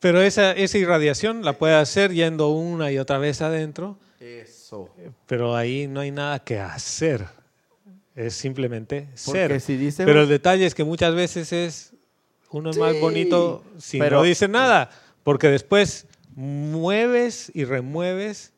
Pero 0.00 0.20
esa, 0.20 0.52
esa 0.52 0.76
irradiación 0.78 1.44
la 1.44 1.54
puede 1.56 1.74
hacer 1.74 2.12
yendo 2.12 2.48
una 2.48 2.90
y 2.92 2.98
otra 2.98 3.18
vez 3.18 3.40
adentro, 3.40 3.96
Eso. 4.20 4.90
pero 5.26 5.56
ahí 5.56 5.86
no 5.86 6.00
hay 6.00 6.10
nada 6.10 6.38
que 6.40 6.58
hacer. 6.58 7.26
Es 8.14 8.34
simplemente 8.34 9.08
Porque 9.24 9.48
ser. 9.48 9.60
si 9.60 9.76
dice 9.76 10.04
Pero 10.04 10.22
el 10.22 10.28
detalle 10.28 10.66
es 10.66 10.74
que 10.74 10.82
muchas 10.84 11.14
veces 11.14 11.52
es 11.52 11.92
uno 12.50 12.70
es 12.70 12.78
más 12.78 12.94
Sí, 12.94 13.00
bonito 13.00 13.62
si 13.78 13.98
pero- 13.98 14.16
no 14.18 14.22
dice 14.24 14.48
nada, 14.48 14.90
porque 15.22 15.48
después 15.48 16.06
mueves 16.34 17.50
y 17.54 17.64
remueves 17.64 18.52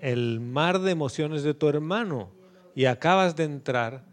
el 0.00 0.40
mar 0.40 0.78
de 0.80 0.92
emociones 0.92 1.42
de 1.42 1.52
tu 1.54 1.68
hermano 1.68 2.30
y 2.78 2.86
acabas 2.86 3.34
de 3.34 3.42
entrar 3.42 4.04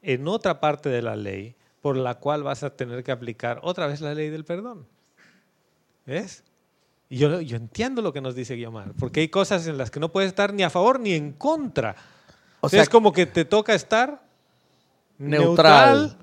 en 0.00 0.28
otra 0.28 0.60
parte 0.60 0.88
de 0.88 1.02
la 1.02 1.16
ley 1.16 1.56
por 1.80 1.96
la 1.96 2.20
cual 2.20 2.44
vas 2.44 2.62
a 2.62 2.70
tener 2.70 3.02
que 3.02 3.10
aplicar 3.10 3.58
otra 3.64 3.88
vez 3.88 4.00
la 4.00 4.14
ley 4.14 4.30
del 4.30 4.44
perdón. 4.44 4.86
¿Ves? 6.06 6.44
Y 7.08 7.16
yo, 7.16 7.40
yo 7.40 7.56
entiendo 7.56 8.00
lo 8.00 8.12
que 8.12 8.20
nos 8.20 8.36
dice 8.36 8.54
Guiomar, 8.54 8.92
porque 8.96 9.18
hay 9.18 9.28
cosas 9.28 9.66
en 9.66 9.76
las 9.76 9.90
que 9.90 9.98
no 9.98 10.12
puedes 10.12 10.28
estar 10.28 10.54
ni 10.54 10.62
a 10.62 10.70
favor 10.70 11.00
ni 11.00 11.14
en 11.14 11.32
contra. 11.32 11.96
O 12.60 12.68
sea, 12.68 12.80
es 12.82 12.88
como 12.88 13.12
que 13.12 13.26
te 13.26 13.44
toca 13.44 13.74
estar 13.74 14.22
Neutral. 15.18 16.02
neutral, 16.02 16.16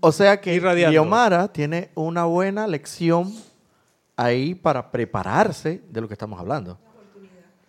O 0.00 0.10
sea 0.10 0.40
que 0.40 0.54
Irradiando. 0.54 0.90
Guiomara 0.90 1.46
tiene 1.52 1.92
una 1.94 2.24
buena 2.24 2.66
lección 2.66 3.32
ahí 4.16 4.56
para 4.56 4.90
prepararse 4.90 5.82
de 5.88 6.00
lo 6.00 6.08
que 6.08 6.14
estamos 6.14 6.40
hablando. 6.40 6.80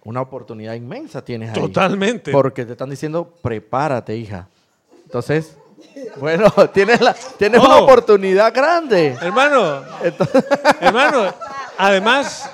Una 0.07 0.21
oportunidad 0.21 0.73
inmensa 0.73 1.21
tienes 1.23 1.49
ahí. 1.49 1.59
Totalmente. 1.61 2.31
Porque 2.31 2.65
te 2.65 2.71
están 2.71 2.89
diciendo, 2.89 3.29
prepárate, 3.41 4.15
hija. 4.15 4.47
Entonces, 5.03 5.57
bueno, 6.17 6.49
tienes, 6.73 7.01
la, 7.01 7.13
tienes 7.37 7.59
una 7.61 7.75
Oh. 7.79 7.83
oportunidad 7.83 8.53
grande. 8.53 9.17
Hermano, 9.21 9.83
hermano, 10.79 11.33
además, 11.77 12.49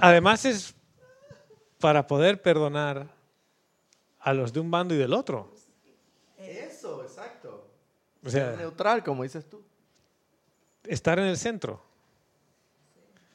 además 0.00 0.44
es 0.44 0.74
para 1.80 2.06
poder 2.06 2.42
perdonar 2.42 3.06
a 4.20 4.34
los 4.34 4.52
de 4.52 4.60
un 4.60 4.70
bando 4.70 4.94
y 4.94 4.98
del 4.98 5.14
otro. 5.14 5.50
Eso, 6.38 7.02
exacto. 7.04 7.68
O 8.22 8.28
sea, 8.28 8.54
Neutral, 8.54 9.02
como 9.02 9.22
dices 9.22 9.48
tú. 9.48 9.62
estar 10.84 11.18
en 11.18 11.24
el 11.24 11.38
centro. 11.38 11.80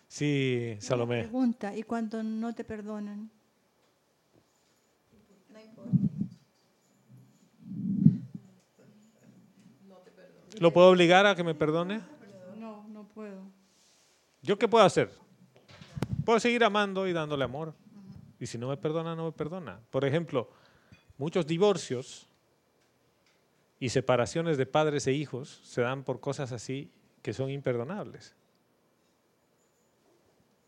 Sí, 0.07 0.77
Salomé. 0.79 1.23
Pregunta, 1.23 1.75
¿y 1.75 1.81
cuando 1.81 2.21
no 2.21 2.53
te 2.53 2.63
perdonan? 2.63 3.31
¿Lo 10.59 10.71
puedo 10.71 10.89
obligar 10.89 11.25
a 11.25 11.35
que 11.35 11.43
me 11.43 11.55
perdone? 11.55 12.01
No, 12.57 12.88
no 12.89 13.03
puedo. 13.07 13.41
¿Yo 14.41 14.57
qué 14.57 14.67
puedo 14.67 14.85
hacer? 14.85 15.09
Puedo 16.25 16.39
seguir 16.39 16.63
amando 16.63 17.07
y 17.07 17.13
dándole 17.13 17.43
amor. 17.43 17.73
Y 18.39 18.45
si 18.45 18.57
no 18.57 18.67
me 18.67 18.77
perdona, 18.77 19.15
no 19.15 19.25
me 19.25 19.31
perdona. 19.31 19.80
Por 19.89 20.05
ejemplo, 20.05 20.49
muchos 21.17 21.47
divorcios 21.47 22.27
y 23.80 23.89
separaciones 23.89 24.57
de 24.57 24.65
padres 24.65 25.07
e 25.07 25.13
hijos 25.13 25.61
se 25.63 25.81
dan 25.81 26.03
por 26.03 26.19
cosas 26.19 26.51
así 26.51 26.91
que 27.21 27.34
son 27.34 27.49
imperdonables. 27.49 28.35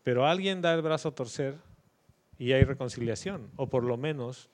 Pero 0.02 0.26
alguien 0.26 0.62
da 0.62 0.74
el 0.74 0.82
brazo 0.82 1.08
a 1.08 1.14
torcer 1.14 1.56
y 2.38 2.52
hay 2.52 2.64
reconciliación, 2.64 3.50
o 3.56 3.68
por 3.68 3.84
lo 3.84 3.96
menos 3.96 4.48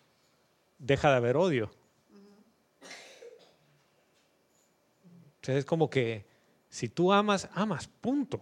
deja 0.78 1.10
de 1.10 1.16
haber 1.16 1.36
odio. 1.36 1.70
Entonces 5.42 5.58
es 5.58 5.64
como 5.64 5.90
que 5.90 6.24
si 6.68 6.88
tú 6.88 7.12
amas, 7.12 7.48
amas, 7.52 7.88
punto. 7.88 8.40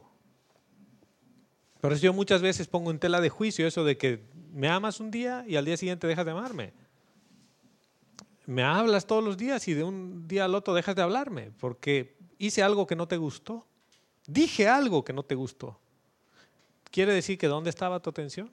Por 1.80 1.94
eso 1.94 2.02
yo 2.02 2.12
muchas 2.12 2.42
veces 2.42 2.68
pongo 2.68 2.90
en 2.90 2.98
tela 2.98 3.22
de 3.22 3.30
juicio 3.30 3.66
eso 3.66 3.84
de 3.84 3.96
que 3.96 4.22
me 4.52 4.68
amas 4.68 5.00
un 5.00 5.10
día 5.10 5.42
y 5.48 5.56
al 5.56 5.64
día 5.64 5.78
siguiente 5.78 6.06
dejas 6.06 6.26
de 6.26 6.32
amarme. 6.32 6.74
Me 8.44 8.62
hablas 8.62 9.06
todos 9.06 9.24
los 9.24 9.38
días 9.38 9.66
y 9.66 9.72
de 9.72 9.82
un 9.82 10.28
día 10.28 10.44
al 10.44 10.54
otro 10.54 10.74
dejas 10.74 10.94
de 10.94 11.00
hablarme 11.00 11.52
porque 11.58 12.18
hice 12.36 12.62
algo 12.62 12.86
que 12.86 12.96
no 12.96 13.08
te 13.08 13.16
gustó. 13.16 13.66
Dije 14.26 14.68
algo 14.68 15.02
que 15.02 15.14
no 15.14 15.22
te 15.22 15.36
gustó. 15.36 15.80
¿Quiere 16.90 17.14
decir 17.14 17.38
que 17.38 17.46
dónde 17.46 17.70
estaba 17.70 18.00
tu 18.00 18.10
atención? 18.10 18.50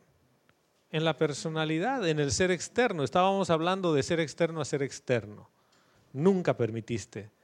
En 0.90 1.04
la 1.04 1.18
personalidad, 1.18 2.08
en 2.08 2.22
el 2.22 2.32
ser 2.32 2.52
externo. 2.52 3.04
Estábamos 3.04 3.50
hablando 3.50 3.94
de 3.94 4.04
ser 4.04 4.22
externo 4.22 4.62
a 4.62 4.66
ser 4.66 4.84
externo. 4.84 5.50
Nunca 6.14 6.56
permitiste 6.56 7.36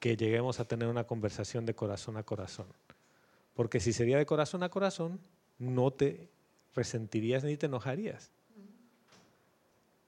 que 0.00 0.16
lleguemos 0.16 0.58
a 0.58 0.64
tener 0.64 0.88
una 0.88 1.04
conversación 1.04 1.66
de 1.66 1.74
corazón 1.74 2.16
a 2.16 2.22
corazón. 2.22 2.66
Porque 3.54 3.78
si 3.78 3.92
sería 3.92 4.18
de 4.18 4.26
corazón 4.26 4.62
a 4.62 4.70
corazón, 4.70 5.20
no 5.58 5.90
te 5.90 6.28
resentirías 6.74 7.44
ni 7.44 7.56
te 7.56 7.66
enojarías. 7.66 8.30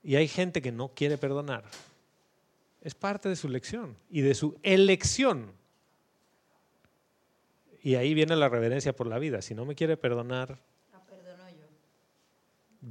Y 0.02 0.16
hay 0.16 0.27
gente 0.27 0.62
que 0.62 0.73
no 0.73 0.89
quiere 0.89 1.19
perdonar. 1.19 1.64
Es 2.81 2.94
parte 2.94 3.28
de 3.28 3.36
su 3.36 3.48
lección 3.48 3.94
y 4.10 4.23
de 4.23 4.35
su 4.35 4.56
elección. 4.62 5.52
Y 7.82 7.94
ahí 7.97 8.14
viene 8.14 8.35
la 8.35 8.48
reverencia 8.48 8.94
por 8.94 9.06
la 9.06 9.19
vida. 9.19 9.43
Si 9.43 9.55
no 9.55 9.64
me 9.64 9.74
quiere 9.74 9.97
perdonar, 9.97 10.59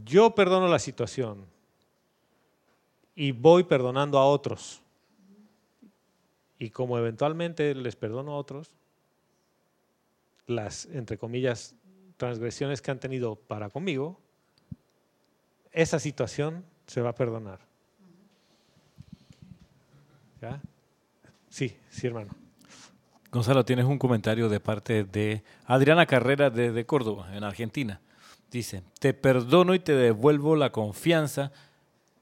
yo 0.05 0.35
perdono 0.35 0.67
la 0.67 0.79
situación 0.79 1.45
y 3.15 3.31
voy 3.31 3.63
perdonando 3.63 4.17
a 4.17 4.25
otros. 4.25 4.80
Y 6.61 6.69
como 6.69 6.95
eventualmente 6.99 7.73
les 7.73 7.95
perdono 7.95 8.33
a 8.33 8.35
otros, 8.35 8.75
las, 10.45 10.85
entre 10.85 11.17
comillas, 11.17 11.75
transgresiones 12.17 12.83
que 12.83 12.91
han 12.91 12.99
tenido 12.99 13.35
para 13.35 13.71
conmigo, 13.71 14.19
esa 15.71 15.97
situación 15.97 16.63
se 16.85 17.01
va 17.01 17.09
a 17.09 17.15
perdonar. 17.15 17.61
¿Ya? 20.39 20.61
Sí, 21.49 21.75
sí, 21.89 22.05
hermano. 22.05 22.29
Gonzalo, 23.31 23.65
tienes 23.65 23.85
un 23.85 23.97
comentario 23.97 24.47
de 24.47 24.59
parte 24.59 25.03
de 25.03 25.41
Adriana 25.65 26.05
Carrera 26.05 26.51
de, 26.51 26.85
Córdoba, 26.85 27.35
en 27.35 27.43
Argentina. 27.43 28.01
Dice, 28.51 28.83
te 28.99 29.15
perdono 29.15 29.73
y 29.73 29.79
te 29.79 29.95
devuelvo 29.95 30.55
la 30.55 30.71
confianza. 30.71 31.51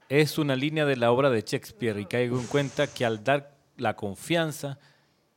Es 0.08 0.38
una 0.38 0.56
línea 0.56 0.86
de 0.86 0.96
la 0.96 1.12
obra 1.12 1.28
de 1.28 1.42
Shakespeare 1.42 2.00
y 2.00 2.06
caigo 2.06 2.40
en 2.40 2.46
cuenta 2.46 2.86
que 2.86 3.04
al 3.04 3.22
dar 3.22 3.59
la 3.80 3.96
confianza, 3.96 4.78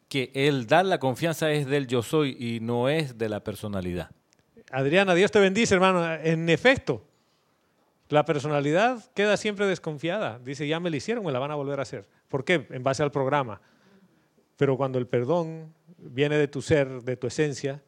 que 0.09 0.31
el 0.33 0.67
dar 0.67 0.85
la 0.85 0.99
confianza 0.99 1.51
es 1.51 1.65
del 1.65 1.87
yo 1.87 2.03
soy 2.03 2.37
y 2.39 2.59
no 2.59 2.89
es 2.89 3.17
de 3.17 3.29
la 3.29 3.43
personalidad. 3.43 4.11
Adriana, 4.71 5.15
Dios 5.15 5.31
te 5.31 5.39
bendice, 5.39 5.73
hermano. 5.73 6.13
En 6.15 6.49
efecto, 6.49 7.03
la 8.09 8.25
personalidad 8.25 9.03
queda 9.13 9.37
siempre 9.37 9.65
desconfiada. 9.65 10.39
Dice, 10.39 10.67
ya 10.67 10.79
me 10.79 10.89
la 10.89 10.97
hicieron, 10.97 11.25
me 11.25 11.31
la 11.31 11.39
van 11.39 11.51
a 11.51 11.55
volver 11.55 11.79
a 11.79 11.83
hacer. 11.83 12.07
¿Por 12.27 12.45
qué? 12.45 12.67
En 12.69 12.83
base 12.83 13.01
al 13.01 13.11
programa. 13.11 13.61
Pero 14.57 14.77
cuando 14.77 14.99
el 14.99 15.07
perdón 15.07 15.73
viene 15.97 16.37
de 16.37 16.47
tu 16.47 16.61
ser, 16.61 17.01
de 17.01 17.17
tu 17.17 17.27
esencia, 17.27 17.81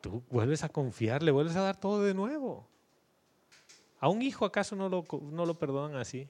tú 0.00 0.22
vuelves 0.30 0.64
a 0.64 0.68
confiar, 0.68 1.22
le 1.22 1.30
vuelves 1.30 1.56
a 1.56 1.62
dar 1.62 1.76
todo 1.78 2.02
de 2.02 2.14
nuevo. 2.14 2.68
¿A 4.00 4.08
un 4.08 4.20
hijo 4.20 4.44
acaso 4.44 4.76
no 4.76 4.88
lo, 4.88 5.04
no 5.22 5.46
lo 5.46 5.58
perdonan 5.58 5.96
así? 5.96 6.28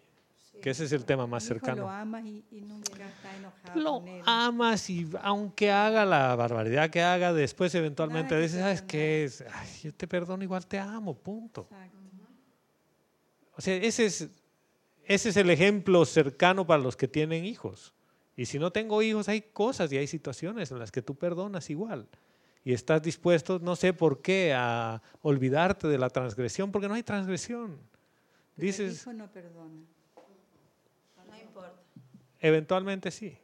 Que 0.63 0.71
ese 0.71 0.85
es 0.85 0.93
el 0.93 1.05
tema 1.05 1.27
más 1.27 1.45
cercano. 1.45 1.83
Lo 1.83 1.91
amas 1.91 2.25
y, 2.25 2.43
y 2.51 2.61
nunca 2.63 3.07
está 3.07 3.37
enojado 3.37 3.81
Lo 3.81 4.01
con 4.01 4.09
él. 4.09 4.23
amas 4.25 4.89
y 4.89 5.07
aunque 5.23 5.71
haga 5.71 6.05
la 6.07 6.35
barbaridad 6.37 6.89
que 6.91 7.03
haga, 7.03 7.33
después 7.33 7.75
eventualmente 7.75 8.39
dices, 8.41 8.61
¿sabes 8.61 8.83
qué? 8.83 9.25
Es? 9.25 9.45
Ay, 9.53 9.69
yo 9.83 9.93
te 9.95 10.09
perdono, 10.09 10.43
igual 10.43 10.67
te 10.67 10.79
amo, 10.79 11.15
punto. 11.15 11.67
Exacto. 11.71 11.99
O 13.57 13.61
sea, 13.61 13.77
ese 13.77 14.07
es, 14.07 14.29
ese 15.05 15.29
es 15.29 15.37
el 15.37 15.51
ejemplo 15.51 16.05
cercano 16.05 16.67
para 16.67 16.83
los 16.83 16.97
que 16.97 17.09
tienen 17.09 17.45
hijos. 17.45 17.93
Y 18.37 18.47
si 18.47 18.59
no 18.59 18.73
tengo 18.73 19.01
hijos, 19.03 19.29
hay 19.29 19.43
cosas 19.43 19.93
y 19.93 19.97
hay 19.99 20.07
situaciones 20.07 20.71
en 20.73 20.79
las 20.79 20.91
que 20.91 21.03
tú 21.03 21.15
perdonas 21.15 21.71
igual. 21.71 22.09
Y 22.65 22.73
estás 22.73 23.03
dispuesto, 23.03 23.59
no 23.61 23.77
sé 23.77 23.93
por 23.93 24.23
qué, 24.23 24.55
a 24.57 25.03
olvidarte 25.23 25.87
de 25.87 25.99
la 25.99 26.09
transgresión, 26.11 26.73
porque 26.73 26.89
no 26.89 26.95
hay 26.95 27.03
transgresión. 27.03 27.79
Pero 28.57 28.67
Dices, 28.67 28.89
El 28.89 28.95
hijo 28.95 29.13
no 29.13 29.31
perdona. 29.31 29.85
Eventualmente 32.45 33.11
sí. 33.11 33.39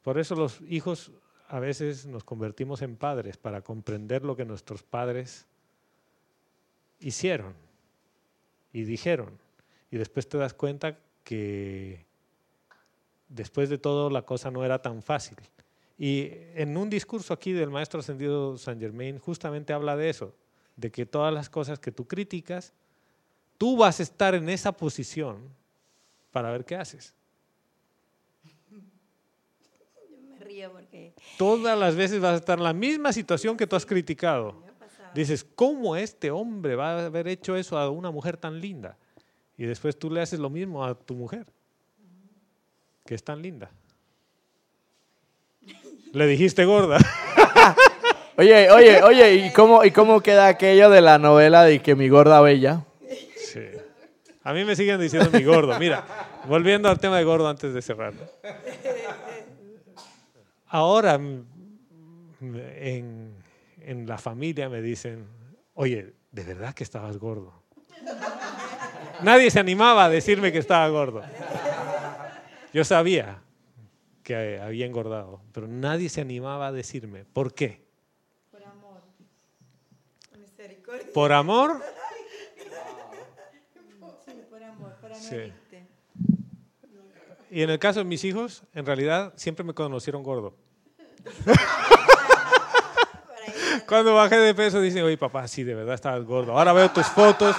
Por 0.00 0.16
eso 0.16 0.36
los 0.36 0.60
hijos 0.68 1.10
a 1.48 1.58
veces 1.58 2.06
nos 2.06 2.22
convertimos 2.22 2.82
en 2.82 2.94
padres 2.94 3.36
para 3.36 3.62
comprender 3.62 4.24
lo 4.24 4.36
que 4.36 4.44
nuestros 4.44 4.84
padres 4.84 5.48
hicieron 7.00 7.54
y 8.72 8.84
dijeron. 8.84 9.40
Y 9.90 9.96
después 9.96 10.28
te 10.28 10.38
das 10.38 10.54
cuenta 10.54 11.00
que 11.24 12.06
después 13.28 13.68
de 13.68 13.78
todo 13.78 14.08
la 14.08 14.22
cosa 14.22 14.52
no 14.52 14.64
era 14.64 14.80
tan 14.80 15.02
fácil. 15.02 15.38
Y 15.98 16.28
en 16.54 16.76
un 16.76 16.88
discurso 16.88 17.34
aquí 17.34 17.50
del 17.50 17.70
maestro 17.70 17.98
ascendido 17.98 18.56
San 18.56 18.78
Germain 18.78 19.18
justamente 19.18 19.72
habla 19.72 19.96
de 19.96 20.10
eso, 20.10 20.32
de 20.76 20.92
que 20.92 21.06
todas 21.06 21.34
las 21.34 21.50
cosas 21.50 21.80
que 21.80 21.90
tú 21.90 22.06
criticas, 22.06 22.72
tú 23.58 23.76
vas 23.76 23.98
a 23.98 24.04
estar 24.04 24.36
en 24.36 24.48
esa 24.48 24.70
posición 24.70 25.60
para 26.32 26.50
ver 26.50 26.64
qué 26.64 26.74
haces. 26.74 27.14
Yo 30.10 30.18
me 30.18 30.38
río 30.40 30.72
porque 30.72 31.12
Todas 31.38 31.78
las 31.78 31.94
veces 31.94 32.20
vas 32.20 32.32
a 32.32 32.36
estar 32.36 32.58
en 32.58 32.64
la 32.64 32.72
misma 32.72 33.12
situación 33.12 33.56
que 33.56 33.66
tú 33.66 33.76
has 33.76 33.86
criticado. 33.86 34.62
Dices, 35.14 35.44
¿cómo 35.54 35.94
este 35.94 36.30
hombre 36.30 36.74
va 36.74 36.98
a 36.98 37.06
haber 37.06 37.28
hecho 37.28 37.54
eso 37.54 37.78
a 37.78 37.90
una 37.90 38.10
mujer 38.10 38.38
tan 38.38 38.60
linda? 38.60 38.96
Y 39.58 39.64
después 39.64 39.98
tú 39.98 40.10
le 40.10 40.22
haces 40.22 40.40
lo 40.40 40.48
mismo 40.48 40.84
a 40.84 40.94
tu 40.94 41.14
mujer, 41.14 41.46
que 43.04 43.14
es 43.14 43.22
tan 43.22 43.42
linda. 43.42 43.70
Le 46.12 46.26
dijiste 46.26 46.64
gorda. 46.64 46.98
Oye, 48.38 48.70
oye, 48.70 49.02
oye, 49.02 49.34
¿y 49.34 49.52
cómo, 49.52 49.84
¿y 49.84 49.90
cómo 49.90 50.22
queda 50.22 50.46
aquello 50.46 50.88
de 50.88 51.02
la 51.02 51.18
novela 51.18 51.64
de 51.64 51.82
que 51.82 51.94
mi 51.94 52.08
gorda 52.08 52.40
bella? 52.40 52.82
Sí. 53.36 53.60
A 54.44 54.52
mí 54.52 54.64
me 54.64 54.74
siguen 54.74 55.00
diciendo 55.00 55.30
mi 55.32 55.44
gordo. 55.44 55.78
Mira, 55.78 56.04
volviendo 56.46 56.88
al 56.88 56.98
tema 56.98 57.18
de 57.18 57.24
gordo 57.24 57.48
antes 57.48 57.72
de 57.72 57.82
cerrar. 57.82 58.12
Ahora, 60.66 61.14
en, 61.14 61.46
en 63.80 64.06
la 64.06 64.18
familia 64.18 64.68
me 64.68 64.82
dicen, 64.82 65.26
oye, 65.74 66.14
¿de 66.30 66.44
verdad 66.44 66.74
que 66.74 66.84
estabas 66.84 67.18
gordo? 67.18 67.52
Nadie 69.22 69.50
se 69.50 69.60
animaba 69.60 70.06
a 70.06 70.08
decirme 70.08 70.50
que 70.50 70.58
estaba 70.58 70.88
gordo. 70.88 71.22
Yo 72.72 72.84
sabía 72.84 73.40
que 74.22 74.60
había 74.60 74.86
engordado, 74.86 75.40
pero 75.52 75.68
nadie 75.68 76.08
se 76.08 76.20
animaba 76.20 76.68
a 76.68 76.72
decirme, 76.72 77.24
¿por 77.24 77.54
qué? 77.54 77.82
Por 78.50 78.64
amor. 78.64 79.02
Misericordia. 80.38 81.06
¿Por 81.12 81.32
amor? 81.32 81.82
Sí, 84.24 84.32
por 84.48 84.62
amor, 84.62 84.94
para 85.00 85.16
no 85.16 85.21
Sí. 85.36 85.52
Y 87.50 87.62
en 87.62 87.70
el 87.70 87.78
caso 87.78 87.98
de 88.00 88.04
mis 88.04 88.24
hijos, 88.24 88.62
en 88.72 88.86
realidad 88.86 89.32
siempre 89.36 89.64
me 89.64 89.74
conocieron 89.74 90.22
gordo. 90.22 90.54
Cuando 93.86 94.14
bajé 94.14 94.36
de 94.36 94.54
peso 94.54 94.80
dicen, 94.80 95.02
oye 95.04 95.18
papá, 95.18 95.46
sí, 95.48 95.62
de 95.64 95.74
verdad 95.74 95.94
estabas 95.94 96.24
gordo. 96.24 96.56
Ahora 96.56 96.72
veo 96.72 96.90
tus 96.90 97.06
fotos 97.06 97.54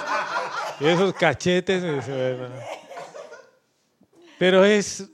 y 0.80 0.86
esos 0.86 1.12
cachetes. 1.14 1.82
y 1.82 1.88
dice, 1.90 2.34
"Bueno". 2.34 2.54
Pero 4.38 4.64
es, 4.64 5.08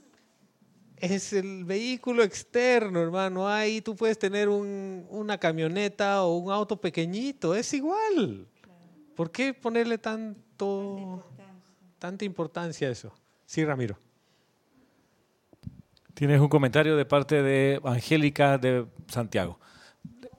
es 0.97 1.33
el 1.33 1.63
vehículo 1.65 2.23
externo, 2.23 3.01
hermano. 3.01 3.47
Ahí 3.47 3.81
tú 3.81 3.95
puedes 3.95 4.17
tener 4.17 4.49
un- 4.49 5.05
una 5.09 5.37
camioneta 5.37 6.23
o 6.23 6.37
un 6.37 6.51
auto 6.51 6.79
pequeñito, 6.79 7.53
es 7.55 7.71
igual. 7.73 8.47
¿Por 9.15 9.31
qué 9.31 9.53
ponerle 9.53 9.97
tanto, 9.99 11.23
tanta 12.01 12.25
importancia 12.25 12.89
eso? 12.89 13.13
Sí, 13.45 13.63
Ramiro. 13.63 13.95
Tienes 16.15 16.41
un 16.41 16.49
comentario 16.49 16.97
de 16.97 17.05
parte 17.05 17.43
de 17.43 17.79
Angélica 17.83 18.57
de 18.57 18.87
Santiago. 19.07 19.59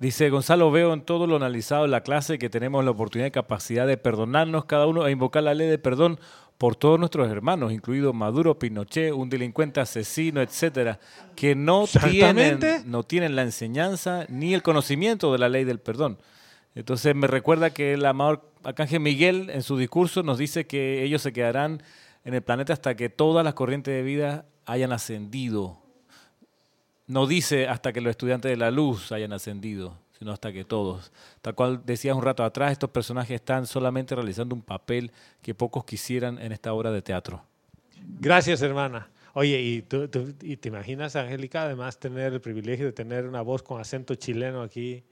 Dice, 0.00 0.28
Gonzalo, 0.28 0.72
veo 0.72 0.92
en 0.92 1.02
todo 1.02 1.28
lo 1.28 1.36
analizado 1.36 1.84
en 1.84 1.92
la 1.92 2.02
clase 2.02 2.36
que 2.36 2.50
tenemos 2.50 2.84
la 2.84 2.90
oportunidad 2.90 3.28
y 3.28 3.30
capacidad 3.30 3.86
de 3.86 3.96
perdonarnos 3.96 4.64
cada 4.64 4.88
uno 4.88 5.06
e 5.06 5.12
invocar 5.12 5.44
la 5.44 5.54
ley 5.54 5.68
de 5.68 5.78
perdón 5.78 6.18
por 6.58 6.74
todos 6.74 6.98
nuestros 6.98 7.30
hermanos, 7.30 7.72
incluido 7.72 8.12
Maduro, 8.12 8.58
Pinochet, 8.58 9.12
un 9.12 9.30
delincuente 9.30 9.78
asesino, 9.78 10.42
etcétera, 10.42 10.98
que 11.36 11.54
no 11.54 11.84
tienen, 11.86 12.58
no 12.86 13.04
tienen 13.04 13.36
la 13.36 13.42
enseñanza 13.42 14.26
ni 14.28 14.52
el 14.52 14.64
conocimiento 14.64 15.32
de 15.32 15.38
la 15.38 15.48
ley 15.48 15.62
del 15.62 15.78
perdón. 15.78 16.18
Entonces 16.74 17.14
me 17.14 17.26
recuerda 17.26 17.70
que 17.70 17.94
el 17.94 18.04
amado 18.06 18.50
Arcángel 18.64 19.00
Miguel 19.00 19.50
en 19.50 19.62
su 19.62 19.76
discurso 19.76 20.22
nos 20.22 20.38
dice 20.38 20.66
que 20.66 21.02
ellos 21.02 21.22
se 21.22 21.32
quedarán 21.32 21.82
en 22.24 22.34
el 22.34 22.42
planeta 22.42 22.72
hasta 22.72 22.94
que 22.94 23.08
todas 23.08 23.44
las 23.44 23.54
corrientes 23.54 23.92
de 23.92 24.02
vida 24.02 24.46
hayan 24.64 24.92
ascendido. 24.92 25.78
No 27.06 27.26
dice 27.26 27.68
hasta 27.68 27.92
que 27.92 28.00
los 28.00 28.12
estudiantes 28.12 28.50
de 28.50 28.56
la 28.56 28.70
luz 28.70 29.12
hayan 29.12 29.32
ascendido, 29.32 29.98
sino 30.18 30.32
hasta 30.32 30.52
que 30.52 30.64
todos. 30.64 31.12
Tal 31.42 31.54
cual 31.54 31.82
decías 31.84 32.16
un 32.16 32.22
rato 32.22 32.44
atrás, 32.44 32.72
estos 32.72 32.90
personajes 32.90 33.34
están 33.34 33.66
solamente 33.66 34.14
realizando 34.14 34.54
un 34.54 34.62
papel 34.62 35.10
que 35.42 35.54
pocos 35.54 35.84
quisieran 35.84 36.38
en 36.38 36.52
esta 36.52 36.72
obra 36.72 36.90
de 36.90 37.02
teatro. 37.02 37.42
Gracias, 38.20 38.62
hermana. 38.62 39.08
Oye, 39.34 39.60
¿y, 39.60 39.84
y 40.42 40.56
te 40.56 40.68
imaginas, 40.68 41.16
Angélica, 41.16 41.62
además 41.62 41.98
tener 41.98 42.34
el 42.34 42.40
privilegio 42.40 42.86
de 42.86 42.92
tener 42.92 43.26
una 43.26 43.42
voz 43.42 43.62
con 43.62 43.80
acento 43.80 44.14
chileno 44.14 44.62
aquí 44.62 45.02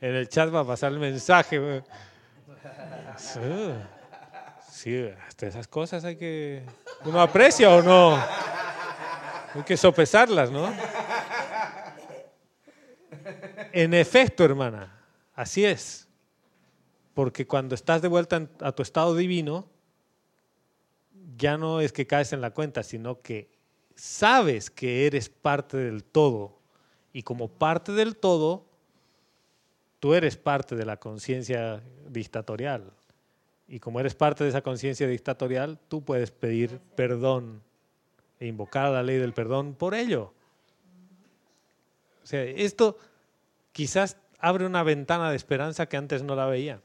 en 0.00 0.14
el 0.14 0.28
chat 0.28 0.50
para 0.50 0.64
pasar 0.64 0.92
el 0.92 0.98
mensaje? 0.98 1.82
Sí, 3.16 3.40
sí, 4.70 5.10
hasta 5.26 5.46
esas 5.46 5.66
cosas 5.66 6.04
hay 6.04 6.16
que... 6.16 6.62
¿Uno 7.04 7.20
aprecia 7.20 7.70
o 7.70 7.82
no? 7.82 8.16
Hay 9.54 9.62
que 9.64 9.76
sopesarlas, 9.76 10.50
¿no? 10.50 10.72
En 13.72 13.94
efecto, 13.94 14.44
hermana, 14.44 15.02
así 15.34 15.64
es. 15.64 16.08
Porque 17.14 17.46
cuando 17.46 17.74
estás 17.74 18.00
de 18.00 18.08
vuelta 18.08 18.48
a 18.60 18.72
tu 18.72 18.82
estado 18.82 19.14
divino, 19.14 19.68
ya 21.36 21.56
no 21.56 21.80
es 21.80 21.92
que 21.92 22.06
caes 22.06 22.32
en 22.32 22.40
la 22.40 22.50
cuenta, 22.50 22.82
sino 22.82 23.20
que 23.20 23.50
sabes 23.96 24.70
que 24.70 25.06
eres 25.06 25.28
parte 25.28 25.76
del 25.76 26.04
todo. 26.04 26.58
Y 27.12 27.22
como 27.22 27.48
parte 27.48 27.92
del 27.92 28.16
todo, 28.16 28.67
tú 30.00 30.14
eres 30.14 30.36
parte 30.36 30.76
de 30.76 30.84
la 30.84 30.98
conciencia 30.98 31.82
dictatorial. 32.08 32.92
Y 33.66 33.80
como 33.80 34.00
eres 34.00 34.14
parte 34.14 34.44
de 34.44 34.50
esa 34.50 34.62
conciencia 34.62 35.06
dictatorial, 35.06 35.78
tú 35.88 36.02
puedes 36.02 36.30
pedir 36.30 36.80
perdón 36.96 37.62
e 38.40 38.46
invocar 38.46 38.90
la 38.90 39.02
ley 39.02 39.18
del 39.18 39.34
perdón 39.34 39.74
por 39.74 39.94
ello. 39.94 40.32
O 42.22 42.26
sea, 42.26 42.42
esto 42.42 42.98
quizás 43.72 44.16
abre 44.38 44.66
una 44.66 44.82
ventana 44.82 45.30
de 45.30 45.36
esperanza 45.36 45.86
que 45.86 45.96
antes 45.96 46.22
no 46.22 46.34
la 46.34 46.46
veían. 46.46 46.80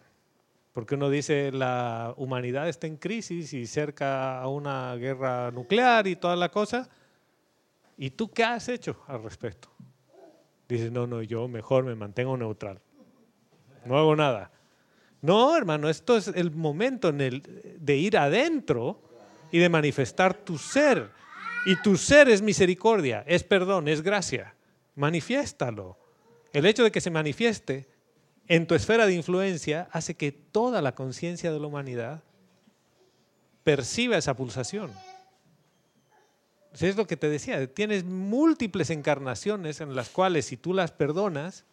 Porque 0.73 0.95
uno 0.95 1.09
dice 1.09 1.51
la 1.51 2.13
humanidad 2.17 2.67
está 2.67 2.87
en 2.87 2.97
crisis 2.97 3.53
y 3.53 3.67
cerca 3.67 4.41
a 4.41 4.47
una 4.47 4.95
guerra 4.95 5.51
nuclear 5.51 6.07
y 6.07 6.15
toda 6.15 6.35
la 6.35 6.49
cosa. 6.49 6.89
¿Y 7.95 8.09
tú 8.09 8.31
qué 8.31 8.43
has 8.43 8.67
hecho 8.69 9.03
al 9.07 9.21
respecto? 9.21 9.69
Dices, 10.67 10.91
no, 10.91 11.05
no, 11.05 11.21
yo 11.21 11.47
mejor 11.47 11.83
me 11.83 11.93
mantengo 11.93 12.35
neutral. 12.35 12.81
No 13.85 13.97
hago 13.97 14.15
nada. 14.15 14.51
No, 15.21 15.55
hermano, 15.55 15.89
esto 15.89 16.17
es 16.17 16.27
el 16.27 16.51
momento 16.51 17.09
en 17.09 17.21
el, 17.21 17.77
de 17.79 17.95
ir 17.95 18.17
adentro 18.17 19.01
y 19.51 19.59
de 19.59 19.69
manifestar 19.69 20.33
tu 20.33 20.57
ser. 20.57 21.11
Y 21.65 21.77
tu 21.81 21.95
ser 21.95 22.27
es 22.27 22.41
misericordia, 22.41 23.23
es 23.25 23.43
perdón, 23.43 23.87
es 23.87 24.01
gracia. 24.01 24.53
Manifiéstalo. 24.95 25.97
El 26.51 26.65
hecho 26.65 26.83
de 26.83 26.91
que 26.91 27.01
se 27.01 27.09
manifieste 27.09 27.87
en 28.47 28.67
tu 28.67 28.75
esfera 28.75 29.05
de 29.05 29.13
influencia 29.13 29.87
hace 29.91 30.15
que 30.15 30.31
toda 30.31 30.81
la 30.81 30.93
conciencia 30.93 31.51
de 31.51 31.59
la 31.59 31.67
humanidad 31.67 32.21
perciba 33.63 34.17
esa 34.17 34.35
pulsación. 34.35 34.91
Es 36.79 36.97
lo 36.97 37.07
que 37.07 37.17
te 37.17 37.29
decía, 37.29 37.65
tienes 37.67 38.03
múltiples 38.03 38.89
encarnaciones 38.89 39.79
en 39.79 39.95
las 39.95 40.09
cuales 40.09 40.45
si 40.45 40.57
tú 40.57 40.73
las 40.73 40.91
perdonas 40.91 41.65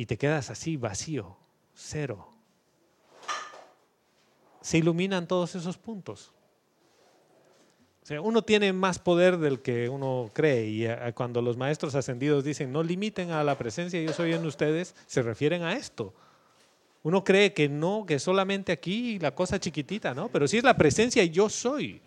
y 0.00 0.06
te 0.06 0.16
quedas 0.16 0.48
así 0.48 0.78
vacío, 0.78 1.36
cero, 1.74 2.26
se 4.62 4.78
iluminan 4.78 5.26
todos 5.26 5.54
esos 5.54 5.76
puntos. 5.76 6.32
O 8.02 8.06
sea, 8.06 8.22
uno 8.22 8.40
tiene 8.40 8.72
más 8.72 8.98
poder 8.98 9.36
del 9.36 9.60
que 9.60 9.90
uno 9.90 10.30
cree 10.32 10.66
y 10.68 10.86
eh, 10.86 10.96
cuando 11.14 11.42
los 11.42 11.58
maestros 11.58 11.94
ascendidos 11.94 12.44
dicen 12.44 12.72
no 12.72 12.82
limiten 12.82 13.30
a 13.30 13.44
la 13.44 13.58
presencia 13.58 14.00
yo 14.00 14.14
soy 14.14 14.32
en 14.32 14.46
ustedes, 14.46 14.94
se 15.06 15.20
refieren 15.20 15.64
a 15.64 15.74
esto. 15.74 16.14
Uno 17.02 17.22
cree 17.22 17.52
que 17.52 17.68
no, 17.68 18.06
que 18.06 18.18
solamente 18.18 18.72
aquí 18.72 19.18
la 19.18 19.34
cosa 19.34 19.60
chiquitita, 19.60 20.14
¿no? 20.14 20.30
Pero 20.30 20.48
si 20.48 20.56
es 20.56 20.64
la 20.64 20.78
presencia 20.78 21.22
yo 21.24 21.50
soy, 21.50 22.00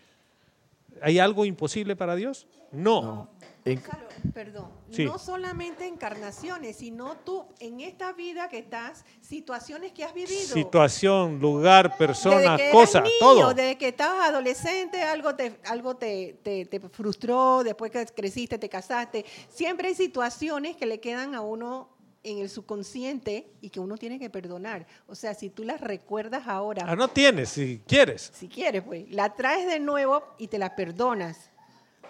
¿hay 0.99 1.20
algo 1.20 1.45
imposible 1.45 1.95
para 1.95 2.15
Dios? 2.15 2.48
No. 2.72 3.30
En- 3.40 3.43
Gonzalo, 3.65 4.07
perdón, 4.34 4.72
Sí. 4.91 5.06
no 5.06 5.18
solamente 5.18 5.88
encarnaciones, 5.88 6.76
sino 6.77 7.15
tú 7.18 7.45
en 7.60 7.80
esta 7.80 8.11
vida 8.14 8.49
que 8.49 8.57
estás, 8.60 9.06
situaciones 9.22 9.91
que 9.94 10.03
has 10.03 10.14
vivido. 10.14 10.53
Situación, 10.53 11.40
lugar, 11.40 11.98
persona, 11.98 12.35
desde 12.40 12.57
que 12.57 12.64
eras 12.64 12.73
cosa, 12.73 13.02
niño, 13.02 13.14
todo. 13.19 13.53
Desde 13.53 13.77
que 13.77 13.88
estabas 13.88 14.30
adolescente, 14.30 15.02
algo 15.03 15.35
te, 15.35 15.57
algo 15.65 15.95
te, 15.95 16.38
te- 16.44 16.65
te 16.65 16.80
frustró, 16.80 17.64
después 17.64 17.90
que 17.91 18.06
creciste, 18.07 18.57
te 18.57 18.68
casaste. 18.69 19.23
Siempre 19.49 19.88
hay 19.88 19.95
situaciones 19.95 20.76
que 20.76 20.85
le 20.85 20.99
quedan 20.99 21.34
a 21.35 21.41
uno 21.41 21.90
en 22.26 22.38
el 22.40 22.49
subconsciente 22.49 23.48
y 23.61 23.69
que 23.69 23.80
uno 23.80 23.98
tiene 23.98 24.18
que 24.19 24.30
perdonar. 24.30 24.85
O 25.07 25.15
sea, 25.15 25.34
si 25.34 25.49
tú 25.49 25.64
las 25.64 25.81
recuerdas 25.81 26.48
ahora, 26.48 26.85
Ah, 26.88 26.95
no 26.95 27.07
tienes, 27.10 27.49
si 27.49 27.81
quieres. 27.88 28.31
si 28.34 28.48
quieres, 28.48 28.84
pues, 28.84 29.10
la 29.11 29.34
traes 29.34 29.68
de 29.68 29.80
nuevo 29.80 30.23
y 30.38 30.48
te 30.48 30.57
la 30.57 30.76
perdonas. 30.76 31.49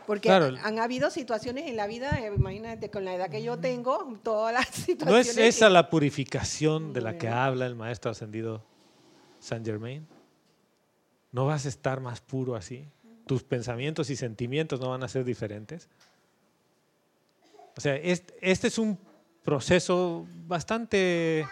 Porque 0.05 0.27
Claro. 0.29 0.55
han 0.63 0.79
habido 0.79 1.09
situaciones 1.09 1.67
en 1.67 1.77
la 1.77 1.87
vida, 1.87 2.19
eh, 2.19 2.31
imagínate, 2.35 2.89
con 2.89 3.05
la 3.05 3.15
edad 3.15 3.29
que 3.29 3.41
yo 3.41 3.57
tengo, 3.59 4.19
todas 4.23 4.53
las 4.53 4.67
¿No 4.79 4.85
situaciones. 4.85 5.27
es 5.37 5.55
esa 5.55 5.67
que- 5.67 5.73
la 5.73 5.89
purificación 5.89 6.91
de 6.93 7.01
la 7.01 7.17
que 7.17 7.27
Bueno. 7.27 7.41
habla 7.41 7.65
el 7.65 7.75
maestro 7.75 8.11
ascendido 8.11 8.63
Saint 9.39 9.65
Germain? 9.65 10.05
¿No 11.31 11.45
vas 11.45 11.65
a 11.65 11.69
estar 11.69 11.99
más 11.99 12.21
puro 12.21 12.55
así? 12.55 12.85
¿Tus 13.25 13.43
pensamientos 13.43 14.09
y 14.09 14.15
sentimientos 14.15 14.79
no 14.81 14.89
van 14.89 15.03
a 15.03 15.07
ser 15.07 15.23
diferentes? 15.23 15.87
O 17.77 17.81
sea, 17.81 17.95
este, 17.95 18.33
este 18.41 18.67
es 18.67 18.77
un 18.77 18.99
proceso 19.43 20.27
bastante 20.45 21.47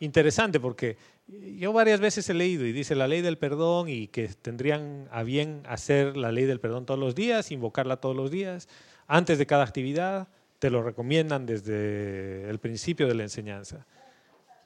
interesante 0.00 0.60
porque 0.60 0.96
yo 1.26 1.72
varias 1.72 2.00
veces 2.00 2.28
he 2.28 2.34
leído 2.34 2.66
y 2.66 2.72
dice 2.72 2.94
la 2.94 3.08
ley 3.08 3.22
del 3.22 3.38
perdón 3.38 3.88
y 3.88 4.08
que 4.08 4.28
tendrían 4.28 5.08
a 5.10 5.22
bien 5.22 5.62
hacer 5.66 6.16
la 6.16 6.32
ley 6.32 6.44
del 6.44 6.60
perdón 6.60 6.84
todos 6.86 7.00
los 7.00 7.14
días, 7.14 7.50
invocarla 7.50 7.96
todos 7.96 8.14
los 8.14 8.30
días, 8.30 8.68
antes 9.06 9.38
de 9.38 9.46
cada 9.46 9.64
actividad, 9.64 10.28
te 10.58 10.70
lo 10.70 10.82
recomiendan 10.82 11.46
desde 11.46 12.48
el 12.48 12.58
principio 12.58 13.06
de 13.08 13.14
la 13.14 13.22
enseñanza. 13.22 13.86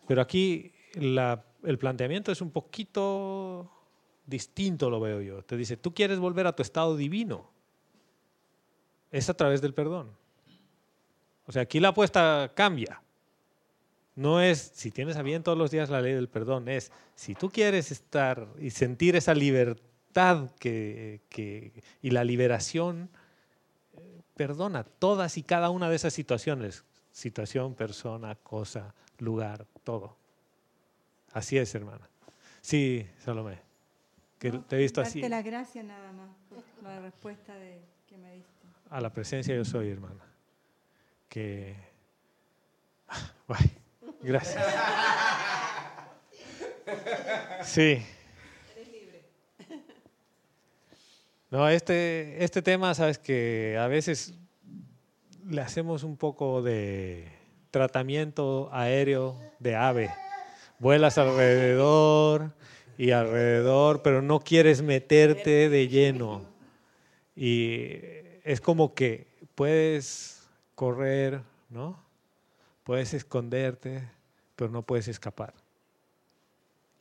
Pero 0.06 0.20
aquí 0.20 0.72
el 0.94 1.78
planteamiento 1.78 2.32
es 2.32 2.40
un 2.40 2.51
poquito 2.51 3.70
distinto, 4.26 4.90
lo 4.90 5.01
veo 5.01 5.20
yo. 5.20 5.43
Te 5.43 5.56
dice, 5.56 5.76
tú 5.76 5.94
quieres 5.94 6.18
volver 6.18 6.47
a 6.47 6.55
tu 6.55 6.62
estado 6.62 6.97
divino. 6.97 7.51
Es 9.10 9.28
a 9.28 9.35
través 9.35 9.60
del 9.60 9.74
perdón. 9.74 10.10
O 11.47 11.52
sea, 11.52 11.62
aquí 11.62 11.80
la 11.80 11.89
apuesta 11.89 12.52
cambia. 12.55 13.01
No 14.19 14.40
es 14.40 14.73
si 14.74 14.90
tienes 14.90 15.16
a 15.16 15.23
bien 15.23 15.45
todos 15.45 15.57
los 15.57 15.70
días 15.70 15.90
la 15.90 16.01
ley 16.01 16.12
del 16.12 16.28
perdón, 16.28 16.69
es 16.69 16.90
si 17.15 17.36
tú 17.36 17.51
quieres 17.51 17.93
estar 17.93 18.49
y 18.59 18.70
sentir 18.70 19.15
esa 19.15 19.32
libertad 19.32 20.51
que, 20.59 21.20
que- 21.28 21.70
y 22.03 22.11
la 22.11 22.24
liberación 22.24 23.11
perdona 24.35 24.82
todas 24.82 25.39
y 25.39 25.45
cada 25.45 25.70
una 25.70 25.89
de 25.89 25.95
esas 25.95 26.12
situaciones. 26.15 26.82
Situación, 27.12 27.74
persona, 27.74 28.35
cosa, 28.35 28.93
lugar, 29.19 29.66
todo. 29.85 30.16
Así 31.32 31.57
es, 31.57 31.73
hermana. 31.77 32.09
Sí, 32.61 33.07
Salomé. 33.24 33.61
Que 34.40 34.51
te 34.51 34.77
he 34.77 34.78
visto 34.81 35.01
así. 35.01 35.20
Las 35.28 35.45
gracias 35.45 35.85
nada 35.85 36.11
más 36.12 36.31
por 36.49 36.65
la 36.82 36.99
respuesta 37.01 37.55
de, 37.55 37.81
que 38.09 38.19
me 38.19 38.35
diste. 38.35 38.66
A 38.90 39.01
la 39.01 39.12
presencia 39.12 39.55
yo 39.55 39.65
soy, 39.65 39.90
hermana. 39.90 40.24
Que. 41.28 41.77
Guay. 43.47 43.78
Gracias. 44.23 44.65
Sí. 47.65 48.03
No, 51.51 51.66
este, 51.69 52.45
este 52.45 52.61
tema, 52.61 52.95
sabes 52.95 53.19
que 53.19 53.78
a 53.81 53.86
veces 53.89 54.35
le 55.47 55.62
hacemos 55.62 56.03
un 56.03 56.19
poco 56.19 56.61
de 56.61 57.27
tratamiento 57.70 58.69
aéreo 58.70 59.35
de 59.59 59.74
ave. 59.74 60.11
Vuelas 60.78 61.16
alrededor 61.16 62.55
y 62.99 63.12
alrededor, 63.12 64.03
pero 64.03 64.20
no 64.20 64.40
quieres 64.40 64.82
meterte 64.82 65.70
de 65.70 65.89
lleno. 65.89 66.45
Y 67.35 67.93
es 68.45 68.61
como 68.61 68.95
que 68.95 69.27
puedes 69.55 70.47
correr, 70.74 71.40
¿no? 71.70 72.07
Puedes 72.89 73.12
esconderte, 73.12 74.09
pero 74.56 74.70
no 74.70 74.81
puedes 74.81 75.09
escapar. 75.09 75.52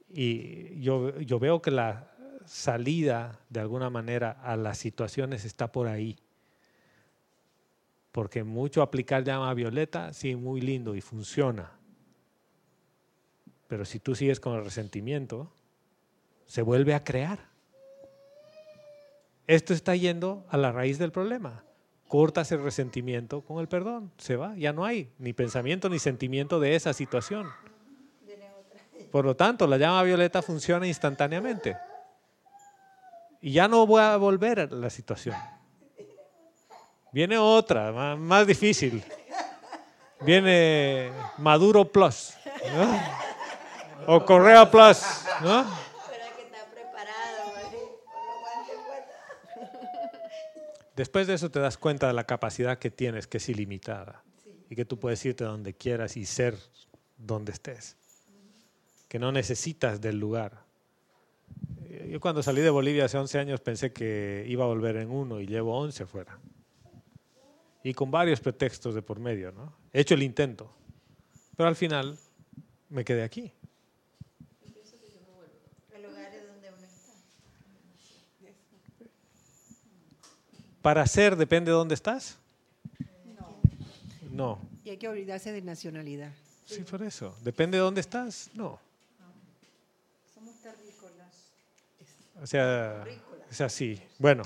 Y 0.10 0.82
yo, 0.82 1.18
yo 1.22 1.40
veo 1.40 1.62
que 1.62 1.72
la 1.72 2.12
salida, 2.46 3.40
de 3.48 3.62
alguna 3.62 3.90
manera, 3.90 4.32
a 4.44 4.58
las 4.58 4.80
situaciones 4.80 5.46
está 5.46 5.72
por 5.72 5.88
ahí. 5.88 6.18
Porque 8.12 8.44
mucho 8.44 8.82
aplicar 8.82 9.24
llama 9.24 9.54
violeta, 9.54 10.12
sí, 10.12 10.36
muy 10.36 10.60
lindo 10.60 10.94
y 10.94 11.00
funciona. 11.00 11.72
Pero 13.70 13.86
si 13.86 14.02
tú 14.02 14.14
sigues 14.14 14.42
con 14.42 14.58
el 14.58 14.66
resentimiento, 14.66 15.54
se 16.48 16.64
vuelve 16.64 16.96
a 16.96 17.06
crear. 17.06 17.48
Esto 19.48 19.74
está 19.74 19.96
yendo 19.96 20.46
a 20.50 20.58
la 20.58 20.74
raíz 20.74 20.98
del 20.98 21.14
problema. 21.14 21.64
Cortas 22.08 22.52
el 22.52 22.64
resentimiento 22.64 23.42
con 23.42 23.60
el 23.60 23.68
perdón, 23.68 24.12
se 24.18 24.36
va, 24.36 24.56
ya 24.56 24.72
no 24.72 24.86
hay 24.86 25.12
ni 25.20 25.34
pensamiento 25.34 25.90
ni 25.90 26.00
sentimiento 26.00 26.60
de 26.60 26.76
esa 26.76 26.94
situación. 26.94 27.48
Por 29.12 29.26
lo 29.26 29.36
tanto, 29.36 29.68
la 29.68 29.78
llama 29.78 30.04
violeta 30.04 30.42
funciona 30.42 30.88
instantáneamente. 30.88 31.78
Y 33.42 33.52
ya 33.52 33.68
no 33.68 33.86
voy 33.86 34.02
a 34.02 34.18
volver 34.18 34.60
a 34.60 34.66
la 34.68 34.90
situación. 34.90 35.36
Viene 37.12 37.38
otra, 37.38 38.16
más 38.16 38.46
difícil. 38.46 39.04
Viene 40.22 41.12
Maduro 41.38 41.86
Plus. 41.86 42.34
¿no? 42.76 44.14
O 44.14 44.26
Correa 44.26 44.70
Plus. 44.70 45.02
¿no? 45.42 45.66
Pero 46.10 46.24
hay 46.24 46.32
que 46.36 46.42
estar 46.44 46.66
preparado, 46.70 47.52
güey, 47.52 47.64
con 48.06 48.28
los 48.28 48.40
guantes 48.42 48.78
puestos. 48.88 49.16
Después 50.98 51.28
de 51.28 51.36
eso 51.36 51.52
te 51.52 51.60
das 51.60 51.78
cuenta 51.78 52.08
de 52.08 52.14
la 52.14 52.24
capacidad 52.24 52.80
que 52.80 52.90
tienes, 52.90 53.28
que 53.28 53.38
es 53.38 53.48
ilimitada. 53.50 54.24
Y 54.68 54.76
que 54.76 54.84
tú 54.84 54.98
puedes 54.98 55.24
irte 55.26 55.44
donde 55.44 55.76
quieras 55.76 56.18
y 56.18 56.26
ser 56.26 56.58
donde 57.18 57.52
estés. 57.52 57.96
Que 59.08 59.20
no 59.20 59.32
necesitas 59.32 60.02
del 60.02 60.20
lugar. 60.20 60.64
Eh, 61.86 62.10
Yo 62.12 62.20
cuando 62.20 62.42
salí 62.42 62.62
de 62.62 62.72
Bolivia 62.72 63.06
hace 63.06 63.16
11 63.16 63.38
años 63.38 63.62
pensé 63.62 63.94
que 63.94 64.44
iba 64.48 64.64
a 64.64 64.68
volver 64.68 64.96
en 64.98 65.12
uno 65.12 65.40
y 65.40 65.46
llevo 65.46 65.78
11 65.78 66.08
fuera. 66.08 66.40
Y 67.84 67.94
con 67.94 68.10
varios 68.10 68.40
pretextos 68.40 68.96
de 68.96 69.04
por 69.04 69.20
medio, 69.20 69.52
¿no? 69.52 69.74
He 69.94 70.02
hecho 70.02 70.16
el 70.16 70.24
intento. 70.24 70.74
Pero 71.56 71.70
al 71.70 71.76
final 71.76 72.18
me 72.90 73.06
quedé 73.06 73.22
aquí. 73.22 73.54
El 75.94 76.02
lugar 76.02 76.34
es 76.34 76.48
donde 76.48 76.70
uno 76.70 76.86
está. 76.88 77.14
Para 80.88 81.06
ser 81.06 81.36
depende 81.36 81.70
de 81.70 81.76
dónde 81.76 81.96
estás. 81.96 82.38
No. 84.32 84.58
Y 84.86 84.92
hay 84.92 84.96
que 84.96 85.10
olvidarse 85.10 85.52
de 85.52 85.62
nacionalidad. 85.62 86.32
Sí, 86.64 86.80
por 86.90 87.04
eso. 87.04 87.36
Depende 87.44 87.78
de 87.78 87.82
dónde 87.82 88.00
estás. 88.00 88.50
No. 88.54 88.80
Somos 90.34 90.56
terrícolas. 90.62 91.52
O 92.42 92.48
sea, 92.48 93.04
es 93.52 93.60
así. 93.60 94.02
Bueno, 94.18 94.44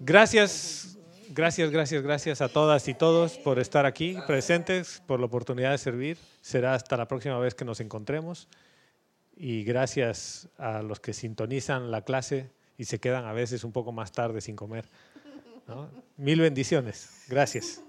gracias, 0.00 0.98
gracias, 1.28 1.70
gracias, 1.70 2.02
gracias 2.02 2.40
a 2.40 2.48
todas 2.48 2.88
y 2.88 2.94
todos 2.94 3.38
por 3.38 3.60
estar 3.60 3.86
aquí 3.86 4.16
presentes, 4.26 5.00
por 5.06 5.20
la 5.20 5.26
oportunidad 5.26 5.70
de 5.70 5.78
servir. 5.78 6.18
Será 6.40 6.74
hasta 6.74 6.96
la 6.96 7.06
próxima 7.06 7.38
vez 7.38 7.54
que 7.54 7.64
nos 7.64 7.78
encontremos. 7.78 8.48
Y 9.36 9.62
gracias 9.62 10.48
a 10.58 10.82
los 10.82 10.98
que 10.98 11.12
sintonizan 11.12 11.92
la 11.92 12.02
clase 12.02 12.50
y 12.76 12.86
se 12.86 12.98
quedan 12.98 13.24
a 13.24 13.32
veces 13.32 13.62
un 13.62 13.70
poco 13.70 13.92
más 13.92 14.10
tarde 14.10 14.40
sin 14.40 14.56
comer. 14.56 14.84
¿No? 15.68 15.90
Mil 16.16 16.40
bendiciones. 16.40 17.24
Gracias. 17.28 17.82